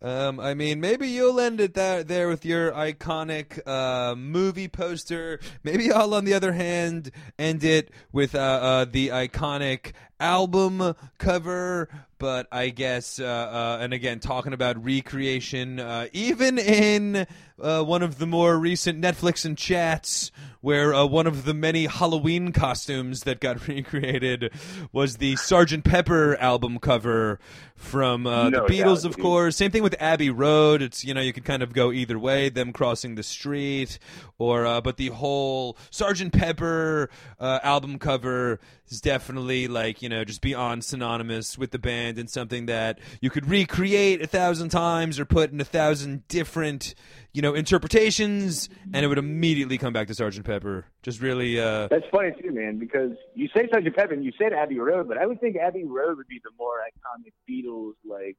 Um, 0.00 0.38
I 0.38 0.54
mean, 0.54 0.80
maybe 0.80 1.08
you'll 1.08 1.40
end 1.40 1.60
it 1.60 1.74
there, 1.74 2.04
there 2.04 2.28
with 2.28 2.44
your 2.44 2.70
iconic 2.70 3.66
uh, 3.66 4.14
movie 4.14 4.68
poster. 4.68 5.40
Maybe 5.64 5.90
I'll, 5.90 6.14
on 6.14 6.24
the 6.24 6.34
other 6.34 6.52
hand, 6.52 7.10
end 7.38 7.64
it 7.64 7.90
with 8.12 8.34
uh, 8.34 8.38
uh, 8.38 8.84
the 8.84 9.08
iconic 9.08 9.92
album 10.20 10.94
cover. 11.18 11.88
But 12.18 12.48
I 12.50 12.70
guess, 12.70 13.20
uh, 13.20 13.24
uh, 13.24 13.78
and 13.80 13.92
again, 13.92 14.18
talking 14.18 14.52
about 14.52 14.82
recreation, 14.84 15.78
uh, 15.78 16.08
even 16.12 16.58
in 16.58 17.26
uh, 17.60 17.82
one 17.84 18.02
of 18.02 18.18
the 18.18 18.26
more 18.26 18.58
recent 18.58 19.00
Netflix 19.00 19.44
and 19.44 19.56
chats, 19.56 20.32
where 20.60 20.92
uh, 20.92 21.06
one 21.06 21.26
of 21.26 21.44
the 21.44 21.54
many 21.54 21.86
Halloween 21.86 22.52
costumes 22.52 23.22
that 23.22 23.40
got 23.40 23.68
recreated 23.68 24.52
was 24.92 25.18
the 25.18 25.36
Sergeant 25.36 25.84
Pepper 25.84 26.36
album 26.36 26.78
cover 26.78 27.38
from 27.76 28.26
uh, 28.26 28.48
No 28.48 28.66
the 28.66 28.72
Beatles, 28.72 29.02
doubt, 29.02 29.10
of 29.10 29.18
course. 29.18 29.56
Same 29.56 29.70
thing 29.70 29.82
with 29.84 29.94
Abbey 30.00 30.30
Road. 30.30 30.82
It's 30.82 31.04
you 31.04 31.14
know 31.14 31.20
you 31.20 31.32
could 31.32 31.44
kind 31.44 31.62
of 31.62 31.72
go 31.72 31.92
either 31.92 32.18
way, 32.18 32.48
them 32.48 32.72
crossing 32.72 33.14
the 33.14 33.22
street, 33.22 33.98
or 34.38 34.66
uh, 34.66 34.80
but 34.80 34.96
the 34.96 35.08
whole 35.08 35.76
Sergeant 35.90 36.32
Pepper 36.32 37.10
uh, 37.38 37.60
album 37.62 37.98
cover 37.98 38.58
is 38.90 39.00
definitely 39.00 39.68
like 39.68 40.02
you 40.02 40.08
know 40.08 40.24
just 40.24 40.40
beyond 40.40 40.84
synonymous 40.84 41.56
with 41.58 41.70
the 41.70 41.78
band 41.78 42.18
and 42.18 42.28
something 42.28 42.66
that 42.66 42.98
you 43.20 43.30
could 43.30 43.48
recreate 43.48 44.22
a 44.22 44.26
thousand 44.26 44.70
times 44.70 45.18
or 45.18 45.24
put 45.24 45.52
in 45.52 45.60
a 45.60 45.64
thousand 45.64 46.26
different 46.28 46.94
you 47.32 47.42
know 47.42 47.54
interpretations, 47.54 48.68
and 48.92 49.04
it 49.04 49.08
would 49.08 49.18
immediately 49.18 49.78
come 49.78 49.92
back 49.92 50.06
to 50.08 50.14
Sergeant 50.14 50.46
Pepper. 50.46 50.86
Just 51.02 51.20
really. 51.20 51.60
Uh, 51.60 51.88
That's 51.88 52.06
funny 52.10 52.32
too, 52.40 52.52
man, 52.52 52.78
because 52.78 53.12
you 53.34 53.48
say 53.56 53.68
sergeant 53.72 53.96
Pepper 53.96 54.14
and 54.14 54.24
you 54.24 54.32
said 54.38 54.52
Abbey 54.52 54.78
Road, 54.78 55.08
but 55.08 55.18
I 55.18 55.26
would 55.26 55.40
think 55.40 55.56
Abbey 55.56 55.84
Road 55.84 56.16
would 56.16 56.28
be 56.28 56.40
the 56.42 56.50
more 56.58 56.76
iconic 56.78 57.32
Beatles 57.48 57.94
like 58.08 58.36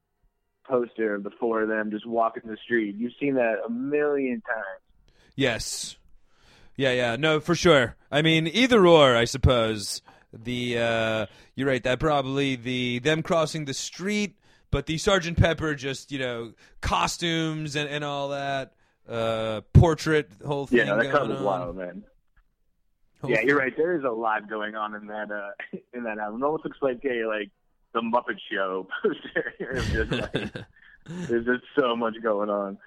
poster 0.69 1.15
of 1.15 1.23
the 1.23 1.31
four 1.39 1.63
of 1.63 1.69
them 1.69 1.91
just 1.91 2.05
walking 2.05 2.43
the 2.45 2.57
street. 2.63 2.95
You've 2.95 3.13
seen 3.19 3.35
that 3.35 3.55
a 3.65 3.69
million 3.69 4.41
times. 4.41 5.13
Yes. 5.35 5.97
Yeah, 6.75 6.91
yeah. 6.91 7.15
No, 7.17 7.39
for 7.39 7.55
sure. 7.55 7.95
I 8.11 8.21
mean, 8.21 8.47
either 8.47 8.85
or, 8.85 9.15
I 9.15 9.25
suppose. 9.25 10.01
The 10.31 10.77
uh 10.77 11.25
you're 11.55 11.67
right, 11.67 11.83
that 11.83 11.99
probably 11.99 12.55
the 12.55 12.99
them 12.99 13.23
crossing 13.23 13.65
the 13.65 13.73
street, 13.73 14.37
but 14.71 14.85
the 14.85 14.97
Sergeant 14.99 15.37
Pepper 15.37 15.73
just, 15.75 16.11
you 16.11 16.19
know, 16.19 16.53
costumes 16.81 17.75
and, 17.75 17.89
and 17.89 18.03
all 18.03 18.29
that. 18.29 18.73
Uh 19.07 19.61
portrait 19.73 20.29
whole 20.45 20.67
thing. 20.67 20.79
Yeah, 20.85 20.95
that 20.95 21.11
going 21.11 21.43
wild, 21.43 21.77
man. 21.77 22.03
Whole 23.21 23.31
Yeah, 23.31 23.37
thing. 23.37 23.47
you're 23.47 23.57
right. 23.57 23.75
There 23.75 23.97
is 23.97 24.03
a 24.03 24.09
lot 24.11 24.47
going 24.47 24.75
on 24.75 24.93
in 24.93 25.07
that 25.07 25.31
uh 25.31 25.77
in 25.93 26.03
that 26.03 26.19
album. 26.19 26.43
It 26.43 26.45
almost 26.45 26.65
looks 26.65 26.77
like 26.81 27.03
a 27.05 27.25
like 27.25 27.49
the 27.93 28.01
Muppet 28.01 28.37
Show 28.51 28.87
poster. 29.01 29.53
Just 29.91 30.11
like 30.11 30.53
there's 31.27 31.45
just 31.45 31.63
so 31.75 31.95
much 31.95 32.13
going 32.21 32.51
on. 32.51 32.77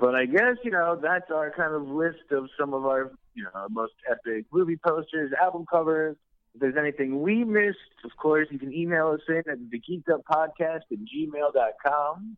But 0.00 0.16
I 0.16 0.26
guess 0.26 0.56
you 0.64 0.72
know 0.72 0.98
that's 1.00 1.30
our 1.30 1.52
kind 1.52 1.74
of 1.74 1.86
list 1.86 2.32
of 2.32 2.48
some 2.58 2.74
of 2.74 2.86
our 2.86 3.12
you 3.38 3.44
know 3.44 3.66
most 3.70 3.94
epic 4.10 4.46
movie 4.52 4.76
posters, 4.76 5.32
album 5.40 5.64
covers. 5.70 6.16
If 6.54 6.60
there's 6.60 6.76
anything 6.76 7.22
we 7.22 7.44
missed, 7.44 7.78
of 8.04 8.10
course, 8.16 8.48
you 8.50 8.58
can 8.58 8.72
email 8.74 9.08
us 9.08 9.20
in 9.28 9.42
at 9.50 9.58
the 9.70 9.78
geeked 9.80 10.12
up 10.12 10.22
podcast 10.30 10.82
at 10.90 10.98
gmail.com. 11.14 12.36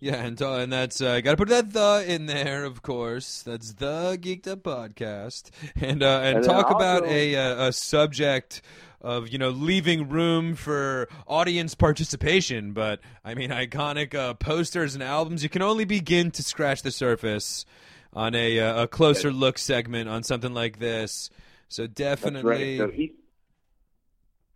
Yeah, 0.00 0.16
and 0.16 0.42
uh, 0.42 0.54
and 0.54 0.72
that's 0.72 1.00
uh, 1.00 1.20
got 1.20 1.30
to 1.30 1.36
put 1.36 1.48
that 1.48 1.72
the 1.72 2.04
in 2.06 2.26
there, 2.26 2.64
of 2.64 2.82
course. 2.82 3.42
That's 3.42 3.74
the 3.74 4.18
Geeked 4.20 4.48
Up 4.48 4.64
podcast, 4.64 5.50
and 5.80 6.02
uh, 6.02 6.20
and, 6.24 6.38
And 6.38 6.44
talk 6.44 6.70
about 6.70 7.02
also- 7.04 7.14
a 7.14 7.36
uh, 7.36 7.68
a 7.68 7.72
subject 7.72 8.62
of 9.00 9.28
you 9.28 9.38
know 9.38 9.50
leaving 9.50 10.08
room 10.08 10.56
for 10.56 11.08
audience 11.28 11.76
participation. 11.76 12.72
But 12.72 12.98
I 13.24 13.34
mean, 13.34 13.50
iconic 13.50 14.12
uh, 14.12 14.34
posters 14.34 14.94
and 14.94 15.04
albums. 15.04 15.44
You 15.44 15.48
can 15.48 15.62
only 15.62 15.84
begin 15.84 16.32
to 16.32 16.42
scratch 16.42 16.82
the 16.82 16.90
surface 16.90 17.64
on 18.12 18.34
a 18.34 18.58
uh, 18.58 18.82
a 18.84 18.88
closer 18.88 19.32
look 19.32 19.58
segment 19.58 20.08
on 20.08 20.22
something 20.22 20.54
like 20.54 20.78
this. 20.78 21.30
So 21.68 21.86
definitely, 21.86 22.78
right. 22.78 23.08
So 23.08 23.14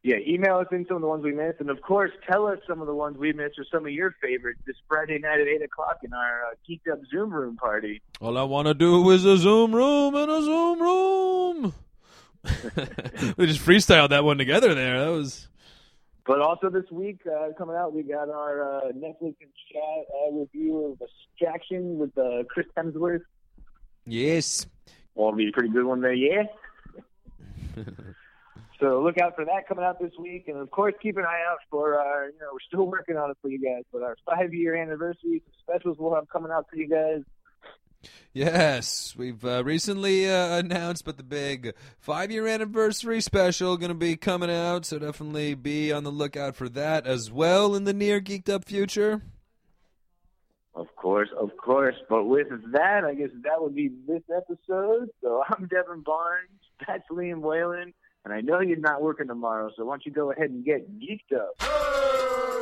yeah, 0.06 0.18
email 0.24 0.58
us 0.58 0.68
in 0.70 0.86
some 0.86 0.98
of 0.98 1.02
the 1.02 1.08
ones 1.08 1.24
we 1.24 1.32
missed, 1.32 1.58
and 1.58 1.68
of 1.68 1.82
course, 1.82 2.12
tell 2.30 2.46
us 2.46 2.58
some 2.68 2.80
of 2.80 2.86
the 2.86 2.94
ones 2.94 3.18
we 3.18 3.32
missed 3.32 3.58
or 3.58 3.64
some 3.72 3.86
of 3.86 3.90
your 3.90 4.14
favorites 4.22 4.60
this 4.64 4.76
Friday 4.86 5.18
night 5.18 5.40
at 5.40 5.48
eight 5.48 5.62
o'clock 5.62 5.98
in 6.04 6.12
our 6.12 6.44
uh, 6.44 6.54
geeked 6.68 6.92
up 6.92 7.00
Zoom 7.10 7.34
room 7.34 7.56
party. 7.56 8.00
all 8.20 8.38
I 8.38 8.44
want 8.44 8.68
to 8.68 8.74
do 8.74 9.10
is 9.10 9.24
a 9.24 9.36
Zoom 9.36 9.74
room 9.74 10.14
and 10.14 10.30
a 10.30 10.42
Zoom 10.42 10.80
room. 10.80 11.74
we 13.36 13.46
just 13.46 13.60
freestyled 13.60 14.10
that 14.10 14.22
one 14.22 14.38
together 14.38 14.76
there. 14.76 15.04
That 15.04 15.10
was. 15.10 15.48
But 16.24 16.40
also 16.40 16.70
this 16.70 16.88
week, 16.92 17.20
uh, 17.26 17.48
coming 17.58 17.74
out, 17.74 17.92
we 17.92 18.04
got 18.04 18.28
our 18.28 18.76
uh, 18.76 18.92
Netflix 18.92 19.34
and 19.40 19.50
chat 19.72 20.04
uh, 20.28 20.32
review 20.32 20.96
of 21.00 21.08
Extraction 21.40 21.98
with 21.98 22.16
uh, 22.16 22.44
Chris 22.48 22.66
Hemsworth. 22.76 23.22
Yes. 24.06 24.66
Well, 25.14 25.28
it'll 25.28 25.38
be 25.38 25.48
a 25.48 25.52
pretty 25.52 25.70
good 25.70 25.84
one 25.84 26.00
there, 26.00 26.12
yeah. 26.12 26.44
so 28.80 29.02
look 29.02 29.18
out 29.18 29.34
for 29.34 29.44
that 29.44 29.66
coming 29.68 29.84
out 29.84 29.98
this 29.98 30.12
week, 30.18 30.48
and 30.48 30.58
of 30.58 30.70
course, 30.70 30.94
keep 31.02 31.16
an 31.16 31.24
eye 31.24 31.42
out 31.50 31.58
for 31.70 31.98
our. 31.98 32.26
You 32.26 32.38
know, 32.40 32.48
we're 32.52 32.58
still 32.68 32.86
working 32.86 33.16
on 33.16 33.30
it 33.30 33.36
for 33.42 33.48
you 33.48 33.60
guys, 33.60 33.84
but 33.92 34.02
our 34.02 34.16
five-year 34.24 34.76
anniversary 34.76 35.42
specials 35.60 35.96
we'll 35.98 36.14
have 36.14 36.28
coming 36.28 36.52
out 36.52 36.66
for 36.70 36.76
you 36.76 36.88
guys. 36.88 37.22
Yes, 38.32 39.14
we've 39.16 39.44
uh, 39.44 39.64
recently 39.64 40.30
uh, 40.30 40.58
announced, 40.58 41.04
but 41.04 41.16
the 41.16 41.22
big 41.22 41.74
five-year 41.98 42.46
anniversary 42.46 43.20
special 43.20 43.76
going 43.76 43.88
to 43.88 43.94
be 43.94 44.16
coming 44.16 44.50
out, 44.50 44.84
so 44.84 44.98
definitely 44.98 45.54
be 45.54 45.90
on 45.90 46.04
the 46.04 46.12
lookout 46.12 46.54
for 46.54 46.68
that 46.68 47.06
as 47.06 47.30
well 47.30 47.74
in 47.74 47.84
the 47.84 47.94
near 47.94 48.20
geeked 48.20 48.50
up 48.50 48.64
future. 48.64 49.22
Of 50.76 50.94
course, 50.94 51.30
of 51.40 51.56
course. 51.56 51.96
But 52.08 52.24
with 52.24 52.48
that, 52.72 53.04
I 53.04 53.14
guess 53.14 53.30
that 53.42 53.62
would 53.62 53.74
be 53.74 53.90
this 54.06 54.22
episode. 54.34 55.08
So 55.22 55.42
I'm 55.48 55.66
Devin 55.66 56.02
Barnes. 56.02 56.50
That's 56.86 57.08
Liam 57.10 57.40
Whalen. 57.40 57.94
And 58.24 58.34
I 58.34 58.42
know 58.42 58.60
you're 58.60 58.76
not 58.76 59.02
working 59.02 59.28
tomorrow, 59.28 59.70
so 59.76 59.84
why 59.84 59.92
don't 59.92 60.04
you 60.04 60.12
go 60.12 60.32
ahead 60.32 60.50
and 60.50 60.64
get 60.64 60.86
geeked 61.00 61.32
up? 61.32 62.55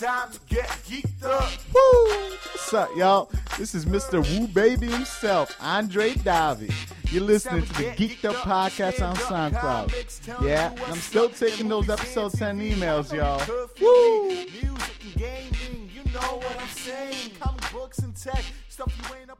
Time 0.00 0.32
to 0.32 0.40
get 0.48 0.66
geeked 0.88 1.22
up. 1.24 1.50
Woo! 1.74 2.30
What's 2.52 2.72
up, 2.72 2.88
y'all? 2.96 3.30
This 3.58 3.74
is 3.74 3.84
Mr. 3.84 4.26
Woo 4.26 4.48
Baby 4.48 4.86
himself, 4.86 5.54
Andre 5.60 6.12
Davi. 6.12 6.72
You're 7.12 7.24
listening 7.24 7.66
to 7.66 7.72
the 7.74 7.90
Geeked 7.90 8.24
Up 8.24 8.36
Podcast 8.36 9.06
on 9.06 9.14
SoundCloud. 9.16 10.42
Yeah, 10.42 10.72
and 10.72 10.80
I'm 10.84 10.96
still 10.96 11.28
taking 11.28 11.68
those 11.68 11.90
episode 11.90 12.32
10 12.32 12.60
emails, 12.60 13.12
y'all. 13.14 13.42
Woo! 13.78 14.28
Music 14.30 15.04
and 15.04 15.14
gaming, 15.16 15.90
you 15.94 16.02
know 16.14 16.36
what 16.38 16.58
I'm 16.58 16.68
saying. 16.68 17.32
Comic 17.38 17.70
books 17.70 17.98
and 17.98 18.16
tech, 18.16 18.42
stuff 18.70 18.96
you 18.96 19.16
ain't 19.16 19.30